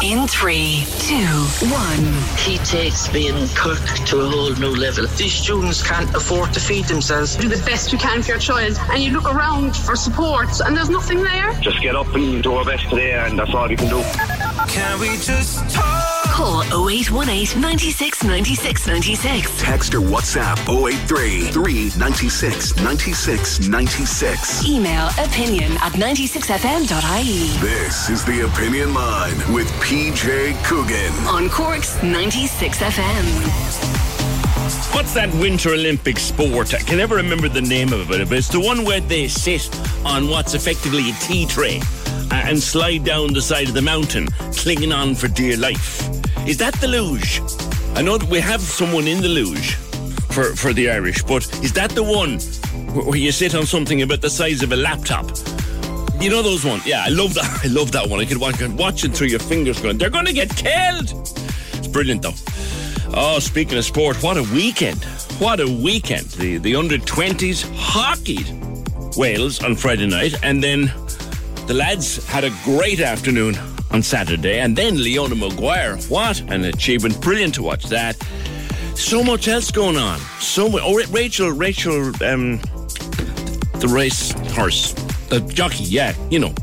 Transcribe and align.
In 0.00 0.28
three, 0.28 0.84
two, 1.00 1.16
one. 1.66 2.12
He 2.36 2.58
takes 2.58 3.08
being 3.08 3.48
Kirk 3.48 3.84
to 4.06 4.20
a 4.20 4.28
whole 4.28 4.54
new 4.54 4.76
level. 4.76 5.08
These 5.16 5.32
students 5.32 5.82
can't 5.82 6.08
afford 6.14 6.52
to 6.54 6.60
feed 6.60 6.84
themselves. 6.84 7.34
do 7.34 7.48
the 7.48 7.60
best 7.64 7.92
you 7.92 7.98
can 7.98 8.22
for 8.22 8.30
your 8.30 8.38
child 8.38 8.78
and 8.90 9.02
you 9.02 9.10
look 9.10 9.24
around 9.24 9.76
for 9.76 9.96
support 9.96 10.60
and 10.60 10.76
there's 10.76 10.88
nothing 10.88 11.24
there. 11.24 11.52
Just 11.60 11.82
get 11.82 11.96
up 11.96 12.14
and 12.14 12.44
do 12.44 12.54
our 12.54 12.64
best 12.64 12.88
today, 12.88 13.12
and 13.12 13.36
that's 13.36 13.52
all 13.52 13.68
you 13.68 13.76
can 13.76 13.88
do. 13.88 14.00
Can 14.68 15.00
we 15.00 15.08
just 15.16 15.68
talk? 15.74 16.17
Call 16.38 16.62
0818 16.88 17.60
96 17.60 18.22
96 18.22 18.86
96. 18.86 19.60
Text 19.60 19.92
or 19.92 20.00
WhatsApp 20.00 20.56
083 20.68 21.50
396 21.50 22.76
96 22.76 23.68
96. 23.68 24.64
Email 24.64 25.08
opinion 25.18 25.72
at 25.78 25.94
96fm.ie. 25.94 27.58
This 27.58 28.08
is 28.08 28.24
the 28.24 28.46
Opinion 28.46 28.94
Line 28.94 29.36
with 29.52 29.66
PJ 29.82 30.54
Coogan. 30.62 31.12
On 31.26 31.50
Cork's 31.50 31.96
96FM. 31.96 33.24
What's 34.94 35.14
that 35.14 35.34
Winter 35.40 35.70
Olympic 35.70 36.20
sport? 36.20 36.72
I 36.72 36.78
can 36.78 36.98
never 36.98 37.16
remember 37.16 37.48
the 37.48 37.62
name 37.62 37.92
of 37.92 38.12
it, 38.12 38.28
but 38.28 38.38
it's 38.38 38.46
the 38.46 38.60
one 38.60 38.84
where 38.84 39.00
they 39.00 39.26
sit 39.26 39.68
on 40.06 40.28
what's 40.28 40.54
effectively 40.54 41.10
a 41.10 41.14
tea 41.14 41.46
tray 41.46 41.80
uh, 42.30 42.34
and 42.34 42.62
slide 42.62 43.02
down 43.02 43.32
the 43.32 43.42
side 43.42 43.66
of 43.66 43.74
the 43.74 43.82
mountain, 43.82 44.28
clinging 44.52 44.92
on 44.92 45.16
for 45.16 45.26
dear 45.26 45.56
life. 45.56 46.27
Is 46.46 46.56
that 46.58 46.74
the 46.80 46.88
luge? 46.88 47.40
I 47.94 48.02
know 48.02 48.18
that 48.18 48.28
we 48.28 48.40
have 48.40 48.60
someone 48.60 49.06
in 49.06 49.20
the 49.20 49.28
luge 49.28 49.74
for, 50.30 50.54
for 50.54 50.72
the 50.72 50.90
Irish, 50.90 51.22
but 51.22 51.46
is 51.62 51.72
that 51.72 51.90
the 51.90 52.02
one 52.02 52.38
where 52.94 53.18
you 53.18 53.32
sit 53.32 53.54
on 53.54 53.66
something 53.66 54.02
about 54.02 54.20
the 54.20 54.30
size 54.30 54.62
of 54.62 54.72
a 54.72 54.76
laptop? 54.76 55.26
You 56.20 56.30
know 56.30 56.42
those 56.42 56.64
ones? 56.64 56.86
Yeah, 56.86 57.04
I 57.04 57.08
love 57.08 57.34
that. 57.34 57.60
I 57.64 57.68
love 57.68 57.92
that 57.92 58.08
one. 58.08 58.20
I 58.20 58.24
could 58.24 58.38
watch, 58.38 58.60
watch 58.62 59.04
it 59.04 59.14
through 59.14 59.28
your 59.28 59.40
fingers 59.40 59.80
going, 59.80 59.98
they're 59.98 60.10
going 60.10 60.26
to 60.26 60.32
get 60.32 60.54
killed. 60.54 61.10
It's 61.72 61.88
brilliant 61.88 62.22
though. 62.22 62.34
Oh, 63.14 63.38
speaking 63.38 63.78
of 63.78 63.84
sport, 63.84 64.22
what 64.22 64.36
a 64.36 64.42
weekend. 64.42 65.02
What 65.38 65.60
a 65.60 65.66
weekend. 65.66 66.26
The, 66.30 66.58
the 66.58 66.76
under 66.76 66.98
20s 66.98 67.70
hockeyed 67.74 69.16
Wales 69.16 69.62
on 69.62 69.74
Friday 69.74 70.06
night, 70.06 70.34
and 70.42 70.62
then 70.62 70.92
the 71.66 71.74
lads 71.74 72.24
had 72.26 72.44
a 72.44 72.50
great 72.64 73.00
afternoon 73.00 73.54
on 73.90 74.02
Saturday, 74.02 74.60
and 74.60 74.76
then 74.76 75.02
Leona 75.02 75.34
Maguire. 75.34 75.96
What 76.08 76.40
an 76.50 76.64
achievement. 76.64 77.20
Brilliant 77.20 77.54
to 77.54 77.62
watch 77.62 77.84
that. 77.86 78.16
So 78.94 79.22
much 79.22 79.48
else 79.48 79.70
going 79.70 79.96
on. 79.96 80.18
So 80.40 80.68
much. 80.68 80.82
Oh, 80.84 80.94
Rachel, 81.10 81.50
Rachel, 81.50 82.06
um, 82.24 82.58
the 83.78 83.88
race 83.88 84.32
horse, 84.52 84.92
the 85.28 85.40
jockey, 85.40 85.84
yeah, 85.84 86.14
you 86.30 86.38
know. 86.38 86.54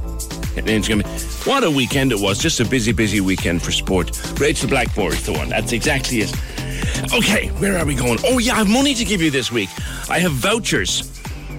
What 1.46 1.64
a 1.64 1.72
weekend 1.72 2.12
it 2.12 2.20
was. 2.20 2.40
Just 2.40 2.60
a 2.60 2.66
busy, 2.66 2.92
busy 2.92 3.22
weekend 3.22 3.62
for 3.62 3.72
sport. 3.72 4.12
Rachel 4.40 4.70
Blackmore 4.70 5.14
is 5.14 5.26
the 5.26 5.34
one. 5.34 5.50
That's 5.50 5.72
exactly 5.74 6.20
it. 6.22 6.34
Okay, 7.14 7.48
where 7.60 7.78
are 7.78 7.86
we 7.86 7.94
going? 7.94 8.20
Oh, 8.24 8.38
yeah, 8.38 8.54
I 8.54 8.58
have 8.58 8.70
money 8.70 8.94
to 8.94 9.06
give 9.06 9.22
you 9.22 9.32
this 9.32 9.52
week. 9.52 9.70
I 10.10 10.20
have 10.20 10.32
vouchers. 10.32 11.12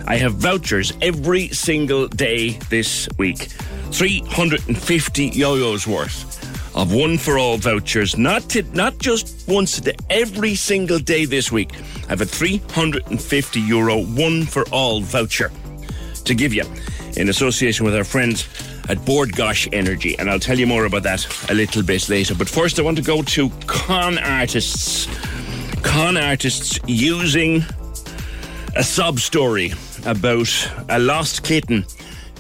I 0.06 0.16
have 0.16 0.34
vouchers 0.34 0.93
every 1.03 1.48
single 1.48 2.09
day 2.09 2.59
this 2.71 3.09
week. 3.19 3.48
350 3.92 5.26
yo-yos 5.26 5.86
worth 5.86 6.36
of 6.76 6.92
one 6.92 7.16
for 7.16 7.38
all 7.38 7.56
vouchers. 7.56 8.19
Not 8.19 8.42
to, 8.50 8.62
not 8.74 8.98
just 8.98 9.48
once 9.48 9.78
a 9.78 9.80
day, 9.80 9.97
every 10.10 10.54
single 10.54 10.98
day 10.98 11.24
this 11.24 11.50
week. 11.50 11.72
I 12.04 12.08
have 12.10 12.20
a 12.20 12.26
350 12.26 13.60
euro 13.60 14.02
one 14.02 14.44
for 14.44 14.64
all 14.69 15.00
voucher 15.00 15.50
to 16.24 16.34
give 16.34 16.52
you 16.52 16.64
in 17.16 17.30
association 17.30 17.86
with 17.86 17.97
our 17.97 18.04
friends 18.04 18.47
at 18.88 19.02
Bord 19.04 19.30
Gáis 19.32 19.69
Energy. 19.72 20.18
And 20.18 20.30
I'll 20.30 20.38
tell 20.38 20.58
you 20.58 20.66
more 20.66 20.84
about 20.84 21.03
that 21.04 21.26
a 21.50 21.54
little 21.54 21.82
bit 21.82 22.08
later. 22.08 22.34
But 22.34 22.48
first, 22.48 22.78
I 22.78 22.82
want 22.82 22.98
to 22.98 23.03
go 23.03 23.22
to 23.22 23.50
con 23.66 24.18
artists. 24.18 25.08
Con 25.82 26.16
artists 26.16 26.78
using 26.86 27.64
a 28.76 28.82
sob 28.84 29.18
story 29.18 29.72
about 30.04 30.70
a 30.91 30.98
lost 30.98 31.42
kitten 31.42 31.86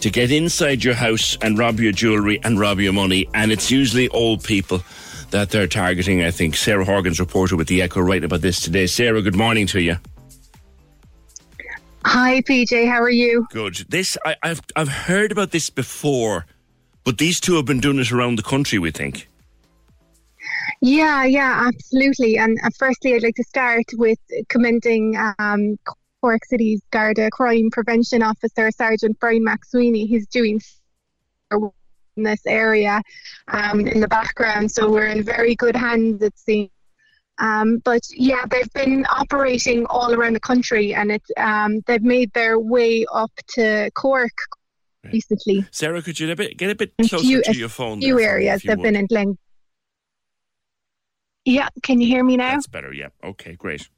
to 0.00 0.10
get 0.10 0.30
inside 0.30 0.84
your 0.84 0.94
house 0.94 1.36
and 1.42 1.58
rob 1.58 1.80
your 1.80 1.92
jewellery 1.92 2.40
and 2.44 2.58
rob 2.58 2.80
your 2.80 2.92
money. 2.92 3.28
And 3.34 3.52
it's 3.52 3.70
usually 3.70 4.08
old 4.08 4.44
people 4.44 4.82
that 5.30 5.50
they're 5.50 5.66
targeting, 5.66 6.22
I 6.22 6.30
think. 6.30 6.56
Sarah 6.56 6.84
Horgan's 6.84 7.20
reporter 7.20 7.56
with 7.56 7.68
The 7.68 7.82
Echo 7.82 8.00
writing 8.00 8.24
about 8.24 8.40
this 8.40 8.60
today. 8.60 8.86
Sarah, 8.86 9.22
good 9.22 9.36
morning 9.36 9.66
to 9.68 9.80
you. 9.80 9.96
Hi, 12.04 12.40
PJ. 12.42 12.88
How 12.88 13.02
are 13.02 13.10
you? 13.10 13.48
Good. 13.50 13.84
This 13.88 14.16
I, 14.24 14.36
I've 14.40 14.60
I've 14.76 14.88
heard 14.88 15.32
about 15.32 15.50
this 15.50 15.70
before, 15.70 16.46
but 17.02 17.18
these 17.18 17.40
two 17.40 17.56
have 17.56 17.64
been 17.64 17.80
doing 17.80 17.98
it 17.98 18.12
around 18.12 18.36
the 18.36 18.44
country. 18.44 18.78
We 18.78 18.92
think. 18.92 19.28
Yeah, 20.80 21.24
yeah, 21.24 21.64
absolutely. 21.66 22.38
And 22.38 22.58
uh, 22.62 22.70
firstly, 22.78 23.14
I'd 23.14 23.24
like 23.24 23.34
to 23.34 23.44
start 23.44 23.86
with 23.94 24.20
commending 24.48 25.16
um, 25.38 25.78
Cork 26.20 26.44
City's 26.44 26.82
Garda 26.90 27.30
Crime 27.30 27.70
Prevention 27.70 28.22
Officer, 28.22 28.70
Sergeant 28.70 29.18
Brian 29.20 29.44
McSweeney. 29.44 30.06
He's 30.08 30.26
doing 30.26 30.60
in 31.52 32.22
this 32.22 32.46
area 32.46 33.02
um, 33.48 33.86
in 33.86 34.00
the 34.00 34.08
background, 34.08 34.70
so 34.70 34.90
we're 34.90 35.06
in 35.06 35.22
very 35.22 35.54
good 35.54 35.76
hands, 35.76 36.22
it 36.22 36.36
seems. 36.38 36.70
Um, 37.38 37.78
but 37.84 38.00
yeah, 38.14 38.46
they've 38.50 38.72
been 38.72 39.04
operating 39.10 39.84
all 39.86 40.14
around 40.14 40.32
the 40.32 40.40
country, 40.40 40.94
and 40.94 41.12
it 41.12 41.22
um, 41.36 41.80
they've 41.86 42.02
made 42.02 42.32
their 42.32 42.58
way 42.58 43.04
up 43.12 43.30
to 43.48 43.90
Cork 43.94 44.32
recently. 45.04 45.66
Sarah, 45.70 46.00
could 46.00 46.18
you 46.18 46.26
get 46.28 46.32
a 46.32 46.36
bit, 46.36 46.56
get 46.56 46.70
a 46.70 46.74
bit 46.74 46.92
closer 46.96 47.18
few- 47.18 47.42
to 47.42 47.54
your 47.56 47.68
phone? 47.68 48.00
few 48.00 48.18
areas 48.18 48.62
they've 48.62 48.80
been 48.80 48.96
in 48.96 49.06
Glen. 49.06 49.36
Yeah, 51.44 51.68
can 51.82 52.00
you 52.00 52.08
hear 52.08 52.24
me 52.24 52.36
now? 52.36 52.52
That's 52.52 52.66
better. 52.66 52.92
Yeah. 52.92 53.08
Okay. 53.22 53.54
Great. 53.54 53.88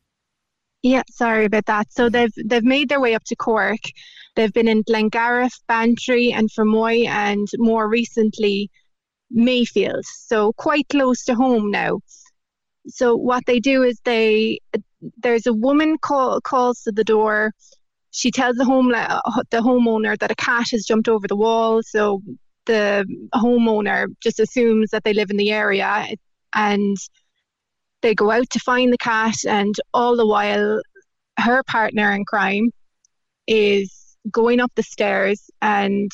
Yeah, 0.83 1.03
sorry 1.11 1.45
about 1.47 1.67
that. 1.67 1.93
So 1.93 2.09
they've 2.09 2.33
they've 2.45 2.65
made 2.65 2.89
their 2.89 3.01
way 3.01 3.15
up 3.15 3.25
to 3.25 3.37
Cork. 3.37 3.81
They've 4.37 4.53
been 4.53 4.69
in 4.69 4.85
Glengariff, 4.85 5.53
Bantry, 5.67 6.33
and 6.33 6.49
Fermoy, 6.51 7.07
and 7.07 7.49
more 7.59 7.89
recently 7.89 8.71
Mayfield. 9.31 10.05
So 10.07 10.53
quite 10.55 10.89
close 10.89 11.25
to 11.25 11.35
home 11.35 11.71
now. 11.71 12.01
So 12.89 13.17
what 13.17 13.45
they 13.47 13.61
do 13.61 13.83
is 13.83 14.01
they 14.05 14.61
there's 15.19 15.47
a 15.47 15.53
woman 15.53 15.99
call, 15.99 16.41
calls 16.41 16.83
to 16.83 16.93
the 16.93 17.05
door. 17.05 17.53
She 18.11 18.31
tells 18.31 18.57
the 18.57 18.65
home 18.65 18.93
uh, 18.95 19.21
the 19.51 19.59
homeowner 19.61 20.19
that 20.19 20.31
a 20.31 20.37
cat 20.37 20.69
has 20.73 20.85
jumped 20.87 21.09
over 21.09 21.29
the 21.29 21.37
wall. 21.37 21.83
So 21.83 22.23
the 22.67 23.05
homeowner 23.35 24.07
just 24.23 24.41
assumes 24.41 24.91
that 24.91 25.05
they 25.05 25.15
live 25.15 25.31
in 25.31 25.37
the 25.37 25.51
area, 25.53 26.07
and 26.55 26.97
they 28.03 28.15
go 28.15 28.31
out 28.31 28.49
to 28.51 28.59
find 28.61 28.93
the 28.93 28.99
cat, 28.99 29.37
and 29.47 29.75
all 29.93 30.17
the 30.17 30.27
while, 30.27 30.81
her 31.39 31.63
partner 31.65 32.13
in 32.13 32.25
crime 32.25 32.71
is 33.47 34.17
going 34.31 34.61
up 34.61 34.73
the 34.75 34.83
stairs 34.83 35.51
and 35.63 36.11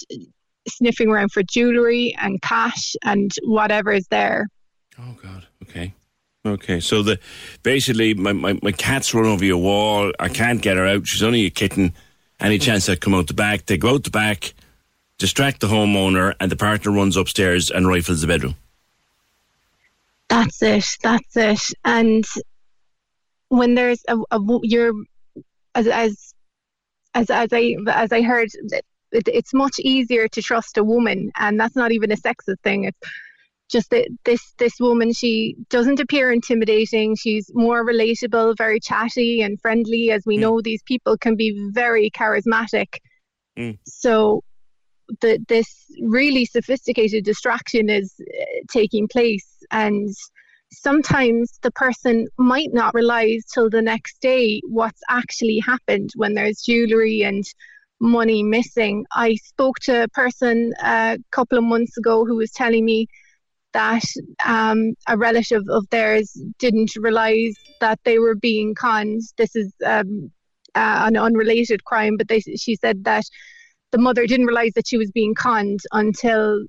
sniffing 0.69 1.09
around 1.09 1.33
for 1.33 1.43
jewellery 1.43 2.15
and 2.21 2.41
cash 2.43 2.95
and 3.05 3.33
whatever 3.43 3.93
is 3.93 4.07
there. 4.09 4.49
Oh 4.99 5.17
God. 5.21 5.47
Okay. 5.63 5.95
Okay, 6.47 6.79
so 6.79 7.03
the 7.03 7.19
basically 7.63 8.13
my, 8.13 8.33
my, 8.33 8.59
my 8.63 8.73
cat's 8.73 9.15
run 9.15 9.25
over 9.25 9.45
your 9.45 9.57
wall. 9.57 10.13
I 10.21 10.29
can't 10.29 10.61
get 10.61 10.77
her 10.77 10.87
out. 10.87 11.07
She's 11.07 11.23
only 11.23 11.47
a 11.47 11.51
kitten. 11.51 11.95
Any 12.39 12.59
chance 12.59 12.89
I 12.89 12.97
come 12.97 13.15
out 13.15 13.29
the 13.29 13.35
back? 13.35 13.65
They 13.65 13.79
go 13.79 13.95
out 13.95 14.05
the 14.05 14.11
back, 14.11 14.53
distract 15.19 15.61
the 15.61 15.69
homeowner, 15.69 16.35
and 16.41 16.53
the 16.53 16.57
partner 16.57 16.93
runs 16.93 17.17
upstairs 17.17 17.71
and 17.71 17.89
rifles 17.89 18.21
the 18.21 18.27
bedroom. 18.27 18.57
That's 20.29 20.63
it. 20.63 20.87
That's 21.03 21.37
it. 21.37 21.61
And 21.85 22.25
when 23.49 23.75
there's 23.75 24.03
a, 24.09 24.19
a 24.31 24.41
you're 24.63 24.93
as 25.75 25.87
as 25.87 26.35
as 27.15 27.31
as 27.31 27.49
I 27.53 27.77
as 27.89 28.13
I 28.13 28.23
heard, 28.23 28.49
it, 29.13 29.29
it's 29.29 29.55
much 29.55 29.79
easier 29.79 30.29
to 30.29 30.43
trust 30.43 30.79
a 30.79 30.85
woman, 30.85 31.31
and 31.37 31.59
that's 31.59 31.77
not 31.77 31.93
even 31.93 32.11
a 32.11 32.17
sexist 32.17 32.61
thing. 32.63 32.85
It's 32.85 32.99
just 33.71 33.91
that 33.91 34.09
this 34.25 34.55
this 34.59 34.75
woman 34.79 35.13
she 35.13 35.57
doesn't 35.71 35.99
appear 35.99 36.31
intimidating 36.31 37.17
she's 37.17 37.51
more 37.55 37.85
relatable 37.85 38.55
very 38.59 38.79
chatty 38.79 39.41
and 39.41 39.61
friendly 39.61 40.11
as 40.11 40.23
we 40.27 40.37
mm. 40.37 40.41
know 40.41 40.61
these 40.61 40.83
people 40.83 41.17
can 41.17 41.35
be 41.35 41.71
very 41.73 42.11
charismatic 42.11 42.99
mm. 43.59 43.77
so 43.87 44.43
the, 45.21 45.39
this 45.49 45.85
really 46.01 46.45
sophisticated 46.45 47.25
distraction 47.25 47.89
is 47.89 48.15
uh, 48.21 48.45
taking 48.71 49.09
place 49.09 49.47
and 49.71 50.11
sometimes 50.73 51.59
the 51.63 51.71
person 51.73 52.27
might 52.39 52.73
not 52.73 52.95
realize 52.95 53.45
till 53.53 53.71
the 53.71 53.83
next 53.83 54.21
day 54.21 54.61
what's 54.69 55.01
actually 55.09 55.59
happened 55.59 56.11
when 56.17 56.35
there's 56.35 56.63
jewelry 56.63 57.23
and 57.23 57.45
money 58.01 58.43
missing 58.43 59.05
i 59.15 59.35
spoke 59.37 59.79
to 59.79 60.03
a 60.03 60.09
person 60.09 60.73
a 60.83 61.17
couple 61.31 61.57
of 61.57 61.65
months 61.65 61.97
ago 61.97 62.25
who 62.25 62.37
was 62.37 62.51
telling 62.51 62.85
me 62.85 63.07
that 63.75 64.05
um, 64.47 64.95
a 65.07 65.19
relative 65.19 65.65
of 65.69 65.87
theirs 65.91 66.41
didn't 66.59 66.93
realize 66.97 67.55
that 67.81 67.99
they 68.05 68.19
were 68.19 68.37
being 68.37 68.75
conned. 68.75 69.21
This 69.37 69.55
is 69.55 69.75
um, 69.85 70.31
uh, 70.75 71.03
an 71.07 71.17
unrelated 71.17 71.85
crime, 71.85 72.17
but 72.17 72.29
they, 72.29 72.41
she 72.41 72.77
said 72.77 73.05
that 73.05 73.25
the 73.95 73.99
mother 73.99 74.27
didn't 74.27 74.47
realize 74.47 74.73
that 74.75 74.89
she 74.89 74.99
was 74.99 75.13
being 75.13 75.37
conned 75.37 75.79
until 75.93 76.65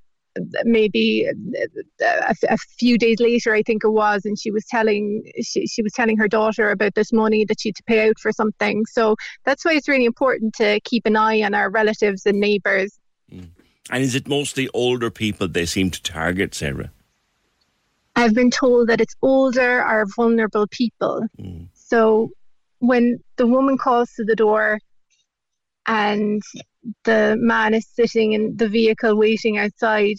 maybe 0.64 1.26
a, 1.26 2.36
a, 2.50 2.58
few 2.78 2.98
days 2.98 3.20
later 3.20 3.54
i 3.56 3.64
think 3.64 3.84
it 3.84 3.90
was 3.90 4.26
and 4.26 4.38
she 4.38 4.52
was 4.52 4.66
telling 4.66 5.24
she, 5.42 5.66
she 5.66 5.82
was 5.82 5.94
telling 5.94 6.18
her 6.18 6.28
daughter 6.28 6.70
about 6.70 6.94
this 6.94 7.12
money 7.12 7.46
that 7.46 7.60
she 7.60 7.70
had 7.70 7.76
to 7.76 7.84
pay 7.84 8.10
out 8.10 8.20
for 8.20 8.32
something 8.32 8.86
so 8.86 9.16
that's 9.46 9.64
why 9.64 9.74
it's 9.74 9.88
really 9.88 10.06
important 10.06 10.54
to 10.54 10.80
keep 10.82 11.06
an 11.06 11.16
eye 11.16 11.42
on 11.42 11.54
our 11.56 11.70
relatives 11.72 12.26
and 12.26 12.38
neighbors 12.38 13.00
mm. 13.32 13.48
and 13.90 14.04
is 14.04 14.14
it 14.14 14.28
mostly 14.28 14.70
older 14.74 15.10
people 15.10 15.48
they 15.48 15.66
seem 15.66 15.90
to 15.90 16.04
target 16.04 16.54
sarah 16.54 16.92
I've 18.16 18.34
been 18.34 18.52
told 18.52 18.88
that 18.88 19.02
it's 19.02 19.16
older 19.22 19.84
or 19.84 20.06
vulnerable 20.16 20.68
people. 20.68 21.28
Mm. 21.38 21.68
So 21.74 22.32
when 22.80 23.20
the 23.36 23.46
woman 23.46 23.78
calls 23.78 24.14
to 24.14 24.24
the 24.24 24.38
door 24.38 24.80
and 25.86 26.42
the 27.04 27.36
man 27.40 27.74
is 27.74 27.88
sitting 27.88 28.34
in 28.34 28.56
the 28.58 28.70
vehicle 28.70 29.18
waiting 29.18 29.58
outside, 29.58 30.18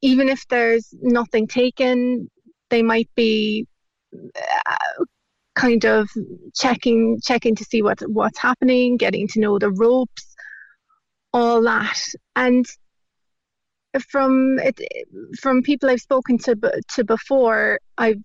even 0.00 0.28
if 0.28 0.46
there's 0.48 0.92
nothing 1.00 1.46
taken, 1.46 2.30
they 2.70 2.82
might 2.82 3.10
be 3.14 3.66
uh, 4.14 5.04
kind 5.54 5.84
of 5.84 6.08
checking 6.54 7.20
checking 7.22 7.54
to 7.54 7.64
see 7.64 7.82
what 7.82 8.00
what's 8.08 8.38
happening, 8.38 8.96
getting 8.96 9.28
to 9.28 9.40
know 9.40 9.58
the 9.58 9.70
ropes, 9.70 10.34
all 11.32 11.62
that. 11.62 11.98
And 12.36 12.66
from 14.10 14.58
it, 14.58 14.80
from 15.40 15.62
people 15.62 15.90
I've 15.90 16.00
spoken 16.00 16.38
to 16.38 16.56
to 16.94 17.04
before, 17.04 17.78
I've 17.98 18.22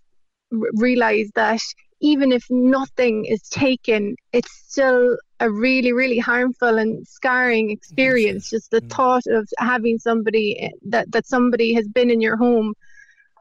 realized 0.52 1.34
that 1.36 1.62
even 2.00 2.32
if 2.32 2.46
nothing 2.50 3.26
is 3.26 3.42
taken, 3.50 4.16
it's 4.32 4.52
still 4.68 5.18
a 5.40 5.50
really, 5.50 5.94
really 5.94 6.18
harmful 6.18 6.78
and 6.78 7.08
scarring 7.08 7.70
experience. 7.70 8.50
Just 8.50 8.72
the 8.72 8.82
mm. 8.82 8.90
thought 8.90 9.26
of 9.28 9.48
having 9.60 10.00
somebody 10.00 10.60
eh, 10.60 10.70
that, 10.88 11.12
that 11.12 11.28
somebody 11.28 11.74
has 11.74 11.88
been 11.88 12.10
in 12.10 12.22
your 12.22 12.38
home 12.38 12.74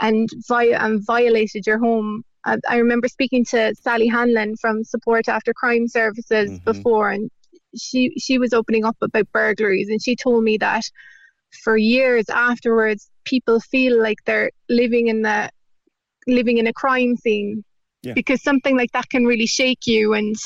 and, 0.00 0.28
vi- 0.48 0.74
and 0.74 1.04
violated 1.06 1.66
your 1.66 1.78
home. 1.78 2.22
I, 2.44 2.58
I, 2.68 2.76
remember 2.76 3.08
speaking 3.08 3.44
to 3.46 3.74
Sally 3.74 4.08
Hanlon 4.08 4.56
from 4.56 4.84
Support 4.84 5.28
After 5.28 5.52
Crime 5.54 5.88
Services 5.88 6.50
mm-hmm. 6.50 6.64
before, 6.64 7.10
and 7.10 7.30
she 7.76 8.12
she 8.18 8.38
was 8.38 8.52
opening 8.52 8.84
up 8.84 8.96
about 9.00 9.30
burglaries, 9.32 9.88
and 9.88 10.00
she 10.00 10.14
told 10.14 10.44
me 10.44 10.56
that 10.58 10.84
for 11.64 11.76
years 11.76 12.28
afterwards, 12.28 13.10
people 13.24 13.58
feel 13.58 14.00
like 14.00 14.18
they're 14.24 14.50
living 14.68 15.08
in 15.08 15.22
the 15.22 15.50
living 16.28 16.58
in 16.58 16.66
a 16.66 16.72
crime 16.72 17.16
scene 17.16 17.64
yeah. 18.02 18.12
because 18.12 18.42
something 18.42 18.76
like 18.76 18.92
that 18.92 19.08
can 19.08 19.24
really 19.24 19.46
shake 19.46 19.86
you 19.86 20.12
and 20.12 20.36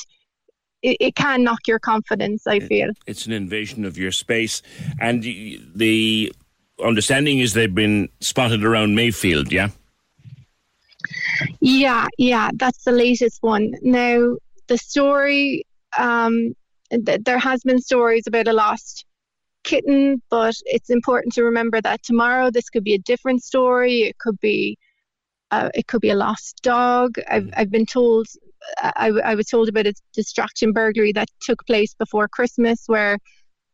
it, 0.82 0.96
it 1.00 1.14
can 1.14 1.44
knock 1.44 1.66
your 1.66 1.78
confidence. 1.78 2.46
I 2.46 2.60
feel 2.60 2.90
it's 3.06 3.26
an 3.26 3.32
invasion 3.32 3.84
of 3.84 3.98
your 3.98 4.12
space, 4.12 4.62
and 5.00 5.22
the 5.22 6.32
understanding 6.84 7.38
is 7.38 7.54
they've 7.54 7.74
been 7.74 8.08
spotted 8.20 8.64
around 8.64 8.94
Mayfield. 8.94 9.52
Yeah. 9.52 9.70
Yeah, 11.60 12.06
yeah, 12.18 12.50
that's 12.54 12.84
the 12.84 12.92
latest 12.92 13.42
one. 13.42 13.72
Now, 13.82 14.36
the 14.68 14.78
story, 14.78 15.64
um, 15.96 16.54
th- 16.90 17.20
there 17.24 17.38
has 17.38 17.62
been 17.62 17.80
stories 17.80 18.26
about 18.26 18.48
a 18.48 18.52
lost 18.52 19.06
kitten, 19.64 20.22
but 20.30 20.54
it's 20.64 20.90
important 20.90 21.34
to 21.34 21.44
remember 21.44 21.80
that 21.80 22.02
tomorrow 22.02 22.50
this 22.50 22.68
could 22.68 22.84
be 22.84 22.94
a 22.94 22.98
different 22.98 23.42
story. 23.42 24.02
It 24.02 24.18
could 24.18 24.38
be 24.40 24.78
uh, 25.50 25.70
it 25.74 25.86
could 25.86 26.00
be 26.00 26.10
a 26.10 26.14
lost 26.14 26.60
dog. 26.62 27.16
I've 27.28 27.44
mm. 27.44 27.54
I've 27.56 27.70
been 27.70 27.86
told 27.86 28.26
I, 28.82 29.12
I 29.24 29.34
was 29.34 29.46
told 29.46 29.68
about 29.68 29.86
a 29.86 29.94
distraction 30.14 30.72
burglary 30.72 31.12
that 31.12 31.28
took 31.40 31.64
place 31.66 31.94
before 31.94 32.28
Christmas 32.28 32.84
where 32.86 33.18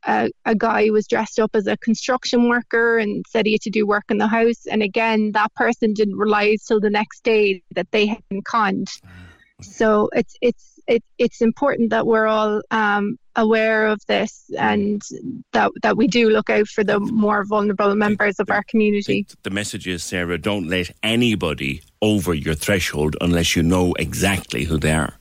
uh, 0.05 0.29
a 0.45 0.55
guy 0.55 0.91
was 0.91 1.07
dressed 1.07 1.41
up 1.41 1.51
as 1.55 1.67
a 1.67 1.77
construction 1.79 2.49
worker 2.49 2.99
and 2.99 3.25
said 3.29 3.47
he 3.47 3.53
had 3.53 3.61
to 3.63 3.71
do 3.71 3.87
work 3.87 4.05
in 4.09 4.19
the 4.19 4.29
house. 4.29 4.67
And 4.71 4.83
again, 4.83 5.33
that 5.33 5.53
person 5.55 5.95
didn't 5.95 6.17
realize 6.17 6.63
till 6.65 6.81
the 6.81 6.91
next 6.91 7.25
day 7.25 7.63
that 7.75 7.91
they 7.91 8.07
had 8.07 8.23
been 8.29 8.43
conned. 8.43 8.89
Mm. 9.05 9.26
So 9.61 10.11
it's 10.13 10.37
it's 10.41 10.81
it, 10.87 11.03
it's 11.19 11.41
important 11.41 11.91
that 11.91 12.07
we're 12.07 12.27
all 12.27 12.63
um, 12.71 13.19
aware 13.35 13.87
of 13.87 14.01
this 14.07 14.51
and 14.59 15.03
that 15.53 15.73
that 15.83 15.97
we 15.97 16.07
do 16.07 16.31
look 16.31 16.51
out 16.51 16.69
for 16.69 16.85
the 16.85 17.01
more 17.01 17.45
vulnerable 17.45 17.95
members 17.95 18.39
of 18.39 18.51
our 18.51 18.63
community. 18.65 19.27
The 19.43 19.51
message 19.51 19.87
is, 19.89 20.03
Sarah, 20.05 20.39
don't 20.39 20.69
let 20.69 20.91
anybody 21.03 21.83
over 22.03 22.35
your 22.35 22.55
threshold 22.55 23.17
unless 23.21 23.57
you 23.57 23.63
know 23.63 23.95
exactly 23.99 24.65
who 24.65 24.79
they 24.79 24.93
are. 24.93 25.15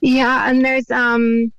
Yeah, 0.00 0.48
and 0.48 0.64
there's 0.64 0.90
um 0.90 1.52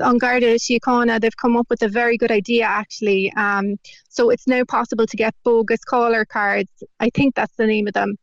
on 0.00 0.18
Garda 0.18 0.54
Síochána, 0.54 1.20
they've 1.20 1.36
come 1.36 1.56
up 1.56 1.66
with 1.68 1.82
a 1.82 1.88
very 1.88 2.16
good 2.16 2.30
idea 2.30 2.64
actually. 2.64 3.32
Um, 3.36 3.78
so 4.08 4.30
it's 4.30 4.46
now 4.46 4.64
possible 4.64 5.06
to 5.06 5.16
get 5.16 5.34
bogus 5.44 5.84
caller 5.84 6.24
cards. 6.24 6.70
I 7.00 7.10
think 7.10 7.34
that's 7.34 7.54
the 7.56 7.66
name 7.66 7.86
of 7.86 7.92
them. 7.92 8.16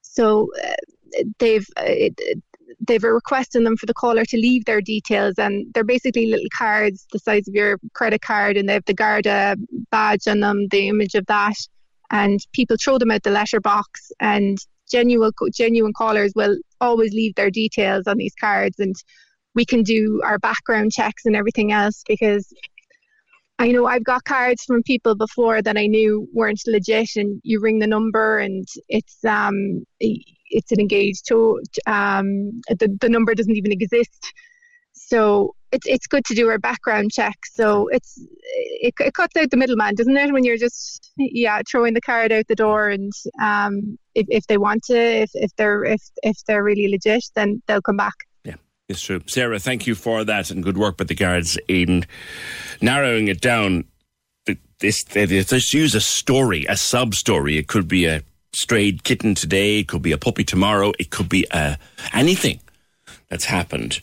So 0.00 0.48
uh, 0.64 0.74
they've 1.38 1.66
uh, 1.76 2.08
they've 2.86 3.04
a 3.04 3.12
request 3.12 3.54
in 3.56 3.64
them 3.64 3.76
for 3.76 3.86
the 3.86 3.94
caller 3.94 4.24
to 4.24 4.36
leave 4.36 4.64
their 4.64 4.80
details 4.80 5.34
and 5.38 5.72
they're 5.72 5.84
basically 5.84 6.26
little 6.26 6.48
cards 6.56 7.06
the 7.12 7.18
size 7.18 7.48
of 7.48 7.54
your 7.54 7.78
credit 7.94 8.20
card 8.20 8.56
and 8.56 8.68
they 8.68 8.74
have 8.74 8.84
the 8.86 8.94
Garda 8.94 9.56
badge 9.90 10.26
on 10.26 10.40
them 10.40 10.66
the 10.70 10.88
image 10.88 11.14
of 11.14 11.26
that 11.26 11.56
and 12.10 12.40
people 12.52 12.76
throw 12.82 12.98
them 12.98 13.10
out 13.10 13.22
the 13.22 13.30
letterbox 13.30 14.12
and 14.20 14.58
genuine 14.90 15.32
genuine 15.52 15.92
callers 15.92 16.32
will 16.34 16.56
always 16.80 17.12
leave 17.12 17.34
their 17.34 17.50
details 17.50 18.06
on 18.06 18.16
these 18.16 18.34
cards 18.38 18.78
and 18.78 18.94
we 19.54 19.64
can 19.64 19.82
do 19.82 20.20
our 20.24 20.38
background 20.38 20.92
checks 20.92 21.24
and 21.24 21.34
everything 21.34 21.72
else 21.72 22.02
because 22.06 22.52
I 23.58 23.68
know 23.72 23.86
I've 23.86 24.04
got 24.04 24.24
cards 24.24 24.64
from 24.64 24.82
people 24.82 25.14
before 25.14 25.62
that 25.62 25.78
I 25.78 25.86
knew 25.86 26.28
weren't 26.32 26.60
legit, 26.66 27.16
and 27.16 27.40
you 27.42 27.60
ring 27.60 27.78
the 27.78 27.86
number, 27.86 28.38
and 28.38 28.66
it's 28.88 29.24
um 29.24 29.84
it's 29.98 30.72
an 30.72 30.80
engaged 30.80 31.26
to 31.28 31.60
um 31.86 32.60
the 32.68 32.96
the 33.00 33.08
number 33.08 33.34
doesn't 33.34 33.56
even 33.56 33.72
exist. 33.72 34.32
So 34.92 35.54
it's 35.72 35.86
it's 35.86 36.06
good 36.06 36.24
to 36.26 36.34
do 36.34 36.48
our 36.48 36.58
background 36.58 37.12
check. 37.12 37.36
So 37.46 37.88
it's 37.88 38.18
it, 38.82 38.94
it 39.00 39.14
cuts 39.14 39.36
out 39.36 39.50
the 39.50 39.56
middleman, 39.56 39.94
doesn't 39.94 40.16
it? 40.16 40.32
When 40.32 40.44
you're 40.44 40.58
just 40.58 41.12
yeah 41.16 41.62
throwing 41.70 41.94
the 41.94 42.00
card 42.02 42.32
out 42.32 42.46
the 42.48 42.54
door, 42.54 42.90
and 42.90 43.12
um 43.42 43.98
if, 44.14 44.26
if 44.28 44.46
they 44.48 44.58
want 44.58 44.82
to, 44.84 44.98
if 44.98 45.30
if 45.34 45.50
they're 45.56 45.84
if 45.84 46.02
if 46.22 46.36
they're 46.46 46.64
really 46.64 46.88
legit, 46.88 47.24
then 47.34 47.62
they'll 47.66 47.82
come 47.82 47.96
back. 47.96 48.14
It's 48.88 49.02
true. 49.02 49.20
Sarah, 49.26 49.58
thank 49.58 49.86
you 49.86 49.96
for 49.96 50.22
that 50.24 50.50
and 50.50 50.62
good 50.62 50.78
work 50.78 50.98
with 50.98 51.08
the 51.08 51.14
guards 51.14 51.58
in 51.66 52.06
narrowing 52.80 53.28
it 53.28 53.40
down. 53.40 53.84
This, 54.78 55.04
let's 55.14 55.74
use 55.74 55.94
a 55.94 56.00
story, 56.00 56.66
a 56.68 56.76
sub 56.76 57.14
story. 57.14 57.56
It 57.56 57.66
could 57.66 57.88
be 57.88 58.04
a 58.04 58.22
strayed 58.52 59.04
kitten 59.04 59.34
today, 59.34 59.80
it 59.80 59.88
could 59.88 60.02
be 60.02 60.12
a 60.12 60.18
puppy 60.18 60.44
tomorrow, 60.44 60.92
it 60.98 61.10
could 61.10 61.28
be 61.28 61.50
uh, 61.50 61.76
anything 62.12 62.60
that's 63.28 63.46
happened. 63.46 64.00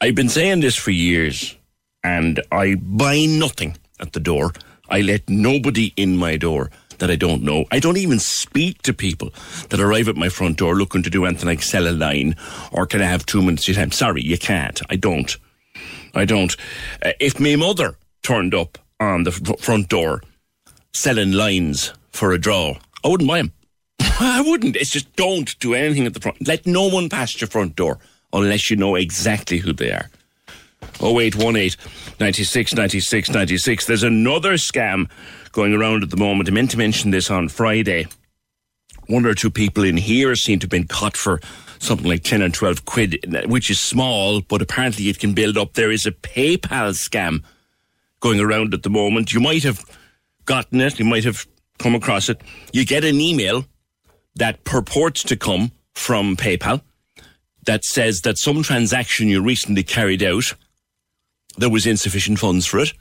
I've 0.00 0.14
been 0.14 0.28
saying 0.28 0.60
this 0.60 0.76
for 0.76 0.92
years 0.92 1.56
and 2.02 2.40
I 2.52 2.76
buy 2.76 3.26
nothing 3.26 3.76
at 4.00 4.12
the 4.12 4.20
door. 4.20 4.52
I 4.88 5.00
let 5.02 5.28
nobody 5.28 5.92
in 5.96 6.16
my 6.16 6.36
door. 6.36 6.70
That 6.98 7.10
I 7.10 7.16
don't 7.16 7.42
know. 7.42 7.64
I 7.70 7.78
don't 7.78 7.96
even 7.96 8.18
speak 8.18 8.82
to 8.82 8.92
people 8.92 9.32
that 9.70 9.80
arrive 9.80 10.08
at 10.08 10.16
my 10.16 10.28
front 10.28 10.58
door 10.58 10.74
looking 10.74 11.02
to 11.02 11.10
do 11.10 11.24
anything 11.24 11.48
like 11.48 11.62
sell 11.62 11.88
a 11.88 11.92
line 11.92 12.36
or 12.72 12.86
can 12.86 13.02
I 13.02 13.06
have 13.06 13.26
two 13.26 13.42
minutes 13.42 13.68
of 13.68 13.76
time? 13.76 13.92
Sorry, 13.92 14.22
you 14.22 14.38
can't. 14.38 14.80
I 14.90 14.96
don't. 14.96 15.36
I 16.14 16.24
don't. 16.24 16.56
Uh, 17.04 17.12
if 17.20 17.38
my 17.38 17.56
mother 17.56 17.96
turned 18.22 18.54
up 18.54 18.78
on 18.98 19.24
the 19.24 19.30
f- 19.30 19.60
front 19.60 19.88
door 19.88 20.22
selling 20.92 21.32
lines 21.32 21.92
for 22.10 22.32
a 22.32 22.38
draw, 22.38 22.76
I 23.04 23.08
wouldn't 23.08 23.28
buy 23.28 23.38
them. 23.38 23.52
I 24.00 24.40
wouldn't. 24.40 24.76
It's 24.76 24.90
just 24.90 25.14
don't 25.16 25.58
do 25.58 25.74
anything 25.74 26.06
at 26.06 26.14
the 26.14 26.20
front. 26.20 26.46
Let 26.46 26.66
no 26.66 26.88
one 26.88 27.08
pass 27.08 27.38
your 27.40 27.48
front 27.48 27.76
door 27.76 27.98
unless 28.32 28.70
you 28.70 28.76
know 28.76 28.94
exactly 28.94 29.58
who 29.58 29.72
they 29.72 29.90
are. 29.90 30.10
0818 31.00 31.76
96 32.20 32.74
96 32.74 33.30
96. 33.30 33.86
There's 33.86 34.02
another 34.02 34.54
scam 34.54 35.10
going 35.52 35.74
around 35.74 36.02
at 36.02 36.10
the 36.10 36.16
moment. 36.16 36.48
I 36.48 36.52
meant 36.52 36.70
to 36.72 36.78
mention 36.78 37.10
this 37.10 37.30
on 37.30 37.48
Friday. 37.48 38.06
One 39.08 39.24
or 39.24 39.34
two 39.34 39.50
people 39.50 39.84
in 39.84 39.96
here 39.96 40.34
seem 40.34 40.58
to 40.60 40.64
have 40.64 40.70
been 40.70 40.88
caught 40.88 41.16
for 41.16 41.40
something 41.78 42.08
like 42.08 42.24
10 42.24 42.42
or 42.42 42.48
12 42.48 42.84
quid, 42.84 43.44
which 43.46 43.70
is 43.70 43.78
small, 43.78 44.40
but 44.40 44.62
apparently 44.62 45.08
it 45.08 45.18
can 45.18 45.34
build 45.34 45.56
up. 45.56 45.74
There 45.74 45.92
is 45.92 46.06
a 46.06 46.12
PayPal 46.12 46.90
scam 46.94 47.44
going 48.20 48.40
around 48.40 48.74
at 48.74 48.82
the 48.82 48.90
moment. 48.90 49.32
You 49.32 49.40
might 49.40 49.62
have 49.62 49.84
gotten 50.44 50.80
it, 50.80 50.98
you 50.98 51.04
might 51.04 51.24
have 51.24 51.46
come 51.78 51.94
across 51.94 52.28
it. 52.28 52.40
You 52.72 52.84
get 52.84 53.04
an 53.04 53.20
email 53.20 53.66
that 54.36 54.64
purports 54.64 55.22
to 55.24 55.36
come 55.36 55.72
from 55.94 56.36
PayPal 56.36 56.82
that 57.66 57.84
says 57.84 58.20
that 58.22 58.38
some 58.38 58.62
transaction 58.62 59.28
you 59.28 59.42
recently 59.42 59.82
carried 59.82 60.22
out, 60.22 60.54
there 61.58 61.70
was 61.70 61.86
insufficient 61.86 62.38
funds 62.38 62.66
for 62.66 62.78
it, 62.78 62.92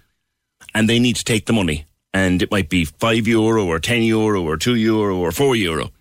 and 0.73 0.89
they 0.89 0.99
need 0.99 1.15
to 1.17 1.23
take 1.23 1.45
the 1.45 1.53
money. 1.53 1.85
And 2.13 2.41
it 2.41 2.51
might 2.51 2.69
be 2.69 2.85
five 2.85 3.27
euro 3.27 3.65
or 3.65 3.79
10 3.79 4.03
euro 4.03 4.43
or 4.43 4.57
two 4.57 4.75
euro 4.75 5.17
or 5.17 5.31
four 5.31 5.55
euro. 5.55 5.91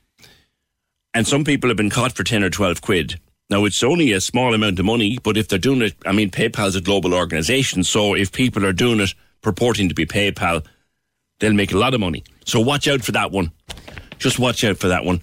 And 1.12 1.26
some 1.26 1.44
people 1.44 1.68
have 1.70 1.76
been 1.76 1.90
caught 1.90 2.12
for 2.12 2.24
10 2.24 2.42
or 2.42 2.50
12 2.50 2.80
quid. 2.80 3.20
Now, 3.50 3.64
it's 3.64 3.82
only 3.82 4.12
a 4.12 4.20
small 4.20 4.54
amount 4.54 4.78
of 4.78 4.84
money, 4.84 5.18
but 5.22 5.36
if 5.36 5.48
they're 5.48 5.58
doing 5.58 5.82
it, 5.82 5.94
I 6.06 6.12
mean, 6.12 6.30
PayPal's 6.30 6.76
a 6.76 6.80
global 6.80 7.14
organization. 7.14 7.84
So 7.84 8.14
if 8.14 8.32
people 8.32 8.64
are 8.64 8.72
doing 8.72 9.00
it 9.00 9.14
purporting 9.42 9.88
to 9.88 9.94
be 9.94 10.06
PayPal, 10.06 10.64
they'll 11.38 11.52
make 11.52 11.72
a 11.72 11.78
lot 11.78 11.94
of 11.94 12.00
money. 12.00 12.24
So 12.46 12.60
watch 12.60 12.88
out 12.88 13.02
for 13.02 13.12
that 13.12 13.30
one. 13.30 13.52
Just 14.18 14.38
watch 14.38 14.64
out 14.64 14.78
for 14.78 14.88
that 14.88 15.04
one. 15.04 15.20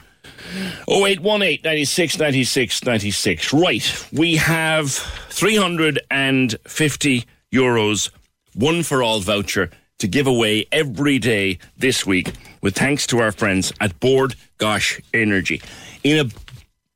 0818 0.89 1.61
96 1.63 2.19
96 2.19 2.83
96. 2.83 3.53
Right. 3.53 4.05
We 4.11 4.35
have 4.37 4.91
350 4.91 7.25
euros, 7.53 8.09
one 8.53 8.83
for 8.83 9.03
all 9.03 9.19
voucher 9.19 9.69
to 9.99 10.07
give 10.07 10.27
away 10.27 10.65
every 10.71 11.19
day 11.19 11.59
this 11.77 12.05
week 12.05 12.31
with 12.61 12.75
thanks 12.75 13.05
to 13.07 13.19
our 13.19 13.31
friends 13.31 13.71
at 13.79 13.99
Bord 13.99 14.35
Gáis 14.57 15.01
Energy. 15.13 15.61
In 16.03 16.25
a 16.25 16.29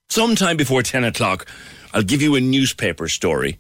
sometime 0.10 0.58
before 0.58 0.82
10 0.82 1.04
o'clock, 1.04 1.46
I'll 1.94 2.02
give 2.02 2.22
you 2.22 2.36
a 2.36 2.42
newspaper 2.42 3.08
story 3.08 3.60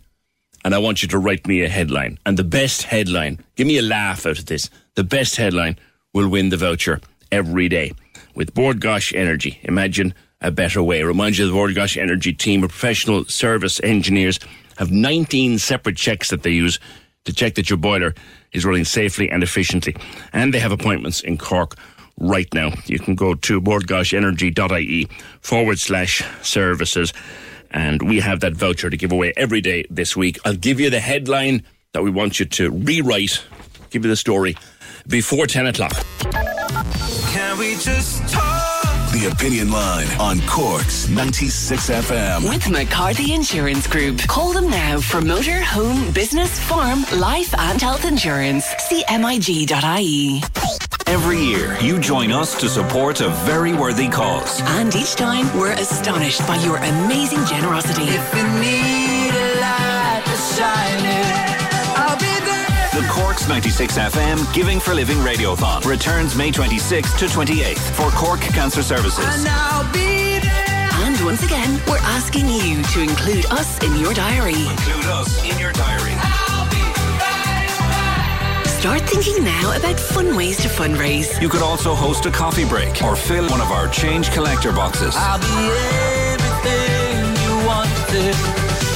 and 0.63 0.73
I 0.73 0.79
want 0.79 1.03
you 1.03 1.07
to 1.09 1.19
write 1.19 1.45
me 1.45 1.61
a 1.61 1.69
headline. 1.69 2.17
And 2.25 2.37
the 2.37 2.43
best 2.43 2.83
headline, 2.83 3.43
give 3.55 3.67
me 3.67 3.77
a 3.77 3.83
laugh 3.83 4.25
out 4.25 4.39
of 4.39 4.47
this, 4.47 4.71
the 4.95 5.03
best 5.03 5.35
headline 5.35 5.77
will 6.13 6.27
win 6.27 6.49
the 6.49 6.57
voucher 6.57 6.99
every 7.31 7.69
day 7.69 7.93
with 8.35 8.53
Bord 8.53 8.79
Gáis 8.79 9.15
Energy. 9.15 9.59
Imagine 9.63 10.13
a 10.41 10.51
better 10.51 10.83
way. 10.83 11.01
Remind 11.03 11.37
you, 11.37 11.47
the 11.47 11.53
Bord 11.53 11.71
Gáis 11.71 11.99
Energy 11.99 12.33
team 12.33 12.63
of 12.63 12.69
professional 12.69 13.25
service 13.25 13.79
engineers 13.83 14.39
have 14.77 14.91
19 14.91 15.57
separate 15.57 15.97
checks 15.97 16.29
that 16.29 16.43
they 16.43 16.51
use 16.51 16.79
to 17.23 17.33
check 17.33 17.55
that 17.55 17.69
your 17.69 17.77
boiler 17.77 18.13
is 18.51 18.65
running 18.65 18.85
safely 18.85 19.29
and 19.31 19.41
efficiently. 19.41 19.95
And 20.33 20.53
they 20.53 20.59
have 20.59 20.71
appointments 20.71 21.21
in 21.21 21.37
Cork 21.37 21.75
right 22.19 22.47
now. 22.53 22.71
You 22.85 22.99
can 22.99 23.15
go 23.15 23.33
to 23.33 23.61
bordgaisenergy.ie 23.61 25.07
forward 25.41 25.79
slash 25.79 26.23
services. 26.41 27.13
And 27.71 28.01
we 28.07 28.19
have 28.19 28.41
that 28.41 28.53
voucher 28.53 28.89
to 28.89 28.97
give 28.97 29.11
away 29.11 29.33
every 29.35 29.61
day 29.61 29.85
this 29.89 30.15
week. 30.15 30.37
I'll 30.45 30.55
give 30.55 30.79
you 30.79 30.89
the 30.89 30.99
headline 30.99 31.63
that 31.93 32.03
we 32.03 32.09
want 32.09 32.39
you 32.39 32.45
to 32.45 32.71
rewrite, 32.71 33.43
give 33.89 34.05
you 34.05 34.09
the 34.09 34.15
story 34.15 34.55
before 35.07 35.47
10 35.47 35.67
o'clock. 35.67 35.93
Can 37.55 37.63
we 37.63 37.75
just 37.75 38.27
talk? 38.27 39.11
The 39.13 39.29
Opinion 39.31 39.71
Line 39.71 40.07
on 40.19 40.41
Cork's 40.41 41.07
96 41.07 41.89
FM. 41.89 42.49
With 42.49 42.69
McCarthy 42.69 43.33
Insurance 43.33 43.87
Group. 43.87 44.19
Call 44.27 44.51
them 44.51 44.69
now 44.69 44.99
for 44.99 45.21
motor, 45.21 45.61
home, 45.61 46.11
business, 46.11 46.59
farm, 46.59 47.05
life, 47.15 47.57
and 47.57 47.81
health 47.81 48.03
insurance. 48.03 48.65
See 48.89 49.05
MIG.ie. 49.09 50.43
Every 51.07 51.39
year, 51.39 51.77
you 51.79 51.97
join 51.97 52.33
us 52.33 52.59
to 52.59 52.67
support 52.67 53.21
a 53.21 53.29
very 53.45 53.73
worthy 53.73 54.09
cause. 54.09 54.59
And 54.61 54.93
each 54.93 55.15
time, 55.15 55.47
we're 55.57 55.71
astonished 55.71 56.45
by 56.45 56.57
your 56.57 56.75
amazing 56.75 57.45
generosity. 57.45 58.03
If 58.03 58.35
you 58.35 58.43
need 58.59 59.31
a 59.31 59.61
light 59.61 60.23
to 60.25 60.35
shine 60.55 61.14
The 62.95 63.05
Cork's 63.09 63.45
96 63.49 63.97
FM 63.97 64.53
Giving 64.53 64.79
for 64.79 64.93
Living 64.93 65.17
Radiothon 65.17 65.83
returns 65.83 66.33
May 66.33 66.49
26th 66.49 67.17
to 67.17 67.25
28th 67.25 67.91
for 67.93 68.09
Cork 68.11 68.39
Cancer 68.39 68.81
Services. 68.81 69.25
And 69.27 69.45
I'll 69.49 69.83
be 69.91 70.39
there. 70.39 70.89
And 71.03 71.19
once 71.25 71.43
again, 71.43 71.81
we're 71.89 71.97
asking 71.97 72.47
you 72.47 72.81
to 72.83 73.01
include 73.01 73.47
us 73.47 73.83
in 73.83 73.97
your 73.97 74.13
diary. 74.13 74.65
Include 74.65 75.07
us 75.07 75.43
in 75.43 75.59
your 75.59 75.73
diary. 75.73 76.13
I'll 76.15 76.69
be 76.69 76.77
right 76.77 77.67
back. 77.99 78.65
Start 78.65 79.01
thinking 79.01 79.43
now 79.43 79.75
about 79.75 79.99
fun 79.99 80.33
ways 80.33 80.55
to 80.61 80.69
fundraise. 80.69 81.41
You 81.41 81.49
could 81.49 81.63
also 81.63 81.95
host 81.95 82.25
a 82.27 82.31
coffee 82.31 82.63
break 82.63 83.03
or 83.03 83.17
fill 83.17 83.49
one 83.49 83.59
of 83.59 83.71
our 83.71 83.89
change 83.89 84.31
collector 84.31 84.71
boxes. 84.71 85.15
I'll 85.17 85.37
be 85.37 85.45
everything 86.31 87.35
you 87.43 87.67
wanted. 87.67 88.35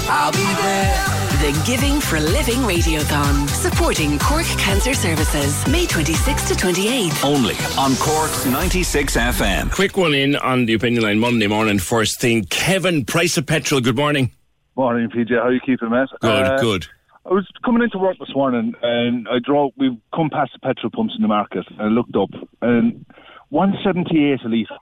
I'll 0.08 0.32
be 0.32 0.48
there. 0.64 1.09
The 1.38 1.64
Giving 1.66 2.02
for 2.02 2.20
Living 2.20 2.58
Radiothon, 2.68 3.48
supporting 3.50 4.18
Cork 4.20 4.46
Cancer 4.58 4.94
Services, 4.94 5.66
May 5.68 5.86
26th 5.86 6.48
to 6.50 6.54
28th. 6.56 7.24
Only 7.24 7.54
on 7.78 7.96
Cork's 7.98 8.46
96 8.46 9.16
FM. 9.16 9.72
Quick 9.72 9.96
one 9.96 10.14
in 10.14 10.36
on 10.36 10.66
the 10.66 10.74
opinion 10.74 11.04
line 11.04 11.20
Monday 11.20 11.48
morning. 11.48 11.80
First 11.80 12.20
thing, 12.20 12.44
Kevin, 12.46 13.06
price 13.06 13.38
of 13.38 13.46
petrol. 13.46 13.80
Good 13.80 13.96
morning. 13.96 14.32
Morning, 14.76 15.08
PJ. 15.10 15.30
How 15.42 15.48
you 15.50 15.62
keeping, 15.66 15.92
mate? 15.92 16.10
Good, 16.20 16.30
Uh, 16.46 16.58
good. 16.60 16.88
I 17.26 17.30
was 17.34 17.48
coming 17.64 17.84
into 17.84 18.00
work 18.00 18.18
this 18.20 18.34
morning 18.36 18.74
and 18.82 19.28
I 19.30 19.38
drove. 19.40 19.72
We've 19.78 19.98
come 20.14 20.30
past 20.32 20.52
the 20.54 20.60
petrol 20.60 20.90
pumps 20.92 21.14
in 21.16 21.22
the 21.22 21.28
market 21.28 21.66
and 21.70 21.82
I 21.82 21.86
looked 21.86 22.16
up 22.16 22.30
and 22.62 23.06
one 23.50 23.76
seventy 23.84 24.32
eight 24.32 24.40
a 24.44 24.50
litre 24.50 24.78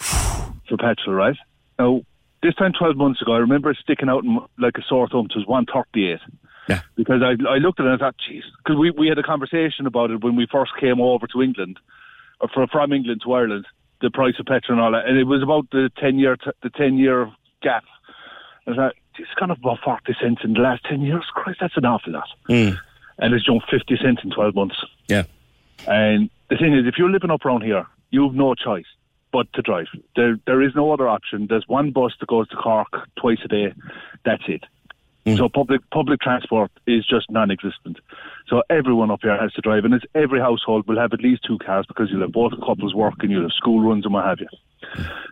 for 0.68 0.76
petrol, 0.78 1.16
right? 1.16 1.36
Now 1.78 2.02
this 2.44 2.54
time 2.54 2.72
twelve 2.78 2.96
months 2.96 3.22
ago, 3.22 3.32
I 3.32 3.38
remember 3.38 3.70
it 3.70 3.78
sticking 3.82 4.08
out 4.08 4.22
in, 4.22 4.38
like 4.58 4.76
a 4.76 4.82
sore 4.86 5.08
thumb. 5.08 5.26
It 5.30 5.36
was 5.36 5.46
one 5.46 5.66
thirty 5.66 6.12
eight. 6.12 6.20
Yeah. 6.68 6.82
Because 6.94 7.22
I 7.22 7.32
I 7.48 7.56
looked 7.56 7.80
at 7.80 7.86
it 7.86 7.92
and 7.92 8.02
I 8.02 8.04
thought, 8.04 8.16
jeez, 8.28 8.42
because 8.62 8.78
we 8.78 8.90
we 8.90 9.08
had 9.08 9.18
a 9.18 9.22
conversation 9.22 9.86
about 9.86 10.10
it 10.10 10.22
when 10.22 10.36
we 10.36 10.46
first 10.50 10.72
came 10.78 11.00
over 11.00 11.26
to 11.28 11.42
England, 11.42 11.80
or 12.40 12.48
from 12.48 12.68
from 12.68 12.92
England 12.92 13.22
to 13.24 13.32
Ireland, 13.32 13.66
the 14.02 14.10
price 14.10 14.34
of 14.38 14.46
petrol 14.46 14.78
and 14.78 14.80
all 14.80 14.92
that, 14.92 15.08
and 15.08 15.18
it 15.18 15.24
was 15.24 15.42
about 15.42 15.70
the 15.70 15.90
ten 15.98 16.18
year 16.18 16.36
t- 16.36 16.50
the 16.62 16.70
ten 16.70 16.98
year 16.98 17.32
gap. 17.62 17.84
And 18.66 18.74
I 18.74 18.76
thought, 18.76 18.94
it's 19.18 19.34
gone 19.38 19.50
up 19.50 19.58
about 19.58 19.78
40 19.84 20.16
cents 20.20 20.40
in 20.42 20.54
the 20.54 20.60
last 20.60 20.84
10 20.84 21.02
years. 21.02 21.24
Christ, 21.34 21.58
that's 21.60 21.76
an 21.76 21.84
awful 21.84 22.14
lot. 22.14 22.28
Mm. 22.48 22.78
And 23.18 23.34
it's 23.34 23.44
jumped 23.44 23.70
50 23.70 23.98
cents 24.02 24.22
in 24.24 24.30
12 24.30 24.54
months. 24.54 24.76
Yeah. 25.06 25.24
And 25.86 26.30
the 26.48 26.56
thing 26.56 26.74
is, 26.74 26.86
if 26.86 26.94
you're 26.96 27.10
living 27.10 27.30
up 27.30 27.44
around 27.44 27.62
here, 27.62 27.84
you 28.10 28.24
have 28.26 28.34
no 28.34 28.54
choice 28.54 28.86
but 29.34 29.52
to 29.54 29.62
drive. 29.62 29.86
There, 30.16 30.36
there 30.46 30.62
is 30.62 30.72
no 30.76 30.92
other 30.92 31.08
option. 31.08 31.46
There's 31.50 31.66
one 31.66 31.90
bus 31.90 32.12
that 32.20 32.28
goes 32.28 32.48
to 32.50 32.56
Cork 32.56 32.92
twice 33.20 33.38
a 33.44 33.48
day. 33.48 33.74
That's 34.24 34.44
it. 34.46 34.62
Hmm. 35.26 35.36
So 35.36 35.48
public 35.48 35.80
public 35.90 36.20
transport 36.20 36.70
is 36.86 37.04
just 37.14 37.30
non-existent. 37.30 37.96
So 38.46 38.62
everyone 38.70 39.10
up 39.10 39.20
here 39.22 39.36
has 39.44 39.52
to 39.54 39.60
drive, 39.62 39.84
and 39.86 39.92
it's 39.94 40.04
every 40.14 40.38
household 40.38 40.86
will 40.86 40.98
have 40.98 41.12
at 41.12 41.20
least 41.28 41.42
two 41.48 41.58
cars 41.58 41.84
because 41.88 42.10
you'll 42.10 42.20
have 42.26 42.32
both 42.32 42.52
couples 42.64 42.94
working, 42.94 43.30
you'll 43.30 43.42
have 43.48 43.52
school 43.62 43.80
runs 43.88 44.04
and 44.04 44.14
what 44.14 44.24
have 44.24 44.38
you. 44.40 44.48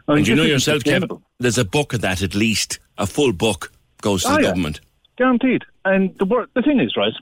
Now, 0.08 0.14
And 0.14 0.26
you 0.26 0.34
know 0.34 0.42
yourself, 0.54 0.82
Kevin, 0.82 1.10
there's 1.38 1.58
a 1.58 1.64
book 1.64 1.92
of 1.92 2.00
that 2.00 2.22
at 2.22 2.34
least. 2.34 2.78
A 2.98 3.06
full 3.06 3.32
book 3.32 3.70
goes 4.00 4.22
to 4.24 4.30
Oh, 4.30 4.34
the 4.36 4.42
yeah. 4.42 4.48
government. 4.48 4.80
Guaranteed. 5.18 5.62
And 5.84 6.16
the 6.18 6.26
the 6.54 6.62
thing 6.62 6.80
is, 6.80 6.96
right? 6.96 7.12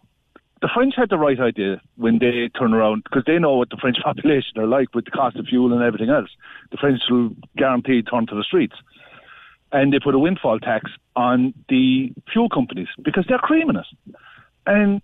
The 0.63 0.69
French 0.75 0.95
had 0.97 1.09
the 1.09 1.19
right 1.19 1.41
idea 1.41 1.81
when 1.97 2.19
they 2.19 2.51
turn 2.59 2.75
around 2.75 3.05
because 3.05 3.25
they 3.27 3.39
know 3.39 3.57
what 3.57 3.71
the 3.71 3.79
French 3.81 3.97
population 4.05 4.59
are 4.59 4.67
like 4.67 4.95
with 4.95 5.07
the 5.07 5.11
cost 5.11 5.37
of 5.37 5.47
fuel 5.47 5.73
and 5.73 5.83
everything 5.83 6.11
else. 6.11 6.31
The 6.71 6.77
French 6.77 7.01
will 7.09 7.31
guaranteed 7.57 8.09
turn 8.11 8.27
to 8.27 8.35
the 8.35 8.45
streets, 8.45 8.77
and 9.73 9.93
they 9.93 9.99
put 9.99 10.15
a 10.15 10.19
windfall 10.19 10.59
tax 10.59 10.91
on 11.17 11.55
the 11.69 12.13
fuel 12.33 12.49
companies 12.49 12.89
because 13.03 13.25
they're 13.29 13.39
creaming 13.39 13.77
it, 13.77 14.17
and 14.67 15.01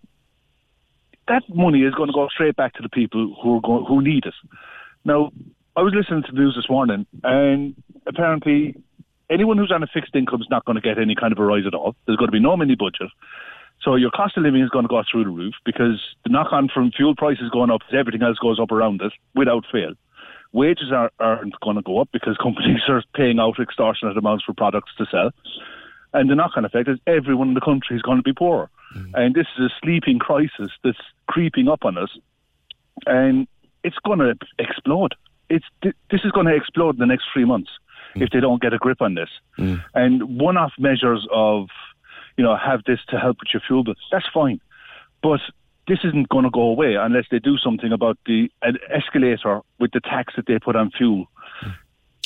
that 1.28 1.42
money 1.48 1.82
is 1.82 1.94
going 1.94 2.08
to 2.08 2.12
go 2.12 2.28
straight 2.28 2.56
back 2.56 2.74
to 2.74 2.82
the 2.82 2.88
people 2.88 3.34
who 3.42 3.56
are 3.56 3.60
go- 3.60 3.84
who 3.84 4.02
need 4.02 4.26
it. 4.26 4.34
Now, 5.04 5.32
I 5.74 5.82
was 5.82 5.94
listening 5.94 6.22
to 6.24 6.32
the 6.32 6.38
news 6.38 6.54
this 6.56 6.70
morning, 6.70 7.06
and 7.24 7.74
apparently, 8.06 8.74
anyone 9.28 9.58
who's 9.58 9.72
on 9.72 9.82
a 9.82 9.86
fixed 9.86 10.14
income 10.14 10.40
is 10.40 10.48
not 10.50 10.64
going 10.64 10.76
to 10.76 10.80
get 10.80 10.98
any 10.98 11.14
kind 11.14 11.32
of 11.32 11.38
a 11.38 11.44
rise 11.44 11.66
at 11.66 11.74
all. 11.74 11.94
There's 12.06 12.16
going 12.16 12.28
to 12.28 12.32
be 12.32 12.40
no 12.40 12.56
mini 12.56 12.76
budget. 12.76 13.10
So 13.86 13.94
your 13.94 14.10
cost 14.10 14.36
of 14.36 14.42
living 14.42 14.62
is 14.62 14.68
going 14.68 14.82
to 14.82 14.88
go 14.88 15.00
through 15.08 15.24
the 15.24 15.30
roof 15.30 15.54
because 15.64 16.02
the 16.24 16.30
knock 16.30 16.52
on 16.52 16.68
from 16.68 16.90
fuel 16.90 17.14
prices 17.14 17.50
going 17.50 17.70
up, 17.70 17.82
everything 17.92 18.20
else 18.20 18.36
goes 18.36 18.58
up 18.58 18.72
around 18.72 19.00
it 19.00 19.12
without 19.36 19.64
fail. 19.70 19.92
Wages 20.52 20.90
are, 20.92 21.12
aren't 21.20 21.58
going 21.60 21.76
to 21.76 21.82
go 21.82 22.00
up 22.00 22.08
because 22.12 22.36
companies 22.42 22.80
are 22.88 23.04
paying 23.14 23.38
out 23.38 23.60
extortionate 23.60 24.18
amounts 24.18 24.44
for 24.44 24.54
products 24.54 24.90
to 24.98 25.06
sell. 25.08 25.30
And 26.12 26.28
the 26.28 26.34
knock 26.34 26.52
on 26.56 26.64
effect 26.64 26.88
is 26.88 26.98
everyone 27.06 27.48
in 27.48 27.54
the 27.54 27.60
country 27.60 27.94
is 27.94 28.02
going 28.02 28.16
to 28.16 28.24
be 28.24 28.32
poorer. 28.32 28.68
Mm. 28.96 29.10
And 29.14 29.34
this 29.36 29.46
is 29.56 29.66
a 29.66 29.74
sleeping 29.80 30.18
crisis 30.18 30.72
that's 30.82 30.98
creeping 31.28 31.68
up 31.68 31.84
on 31.84 31.96
us. 31.96 32.10
And 33.06 33.46
it's 33.84 33.98
going 34.04 34.18
to 34.18 34.34
explode. 34.58 35.14
It's, 35.48 35.66
this 35.82 36.24
is 36.24 36.32
going 36.32 36.46
to 36.46 36.56
explode 36.56 36.96
in 36.96 36.98
the 36.98 37.06
next 37.06 37.26
three 37.32 37.44
months 37.44 37.70
mm. 38.16 38.22
if 38.22 38.30
they 38.30 38.40
don't 38.40 38.60
get 38.60 38.72
a 38.72 38.78
grip 38.78 39.00
on 39.00 39.14
this. 39.14 39.28
Mm. 39.58 39.84
And 39.94 40.40
one 40.40 40.56
off 40.56 40.72
measures 40.76 41.24
of, 41.30 41.68
you 42.36 42.44
know, 42.44 42.56
have 42.56 42.82
this 42.86 43.00
to 43.08 43.18
help 43.18 43.38
with 43.40 43.48
your 43.52 43.62
fuel 43.66 43.84
bill, 43.84 43.94
that's 44.10 44.26
fine. 44.32 44.60
But 45.22 45.40
this 45.88 45.98
isn't 46.04 46.28
going 46.28 46.44
to 46.44 46.50
go 46.50 46.62
away 46.62 46.94
unless 46.94 47.24
they 47.30 47.38
do 47.38 47.56
something 47.58 47.92
about 47.92 48.18
the 48.26 48.50
escalator 48.90 49.60
with 49.78 49.92
the 49.92 50.00
tax 50.00 50.34
that 50.36 50.46
they 50.46 50.58
put 50.58 50.76
on 50.76 50.90
fuel. 50.90 51.26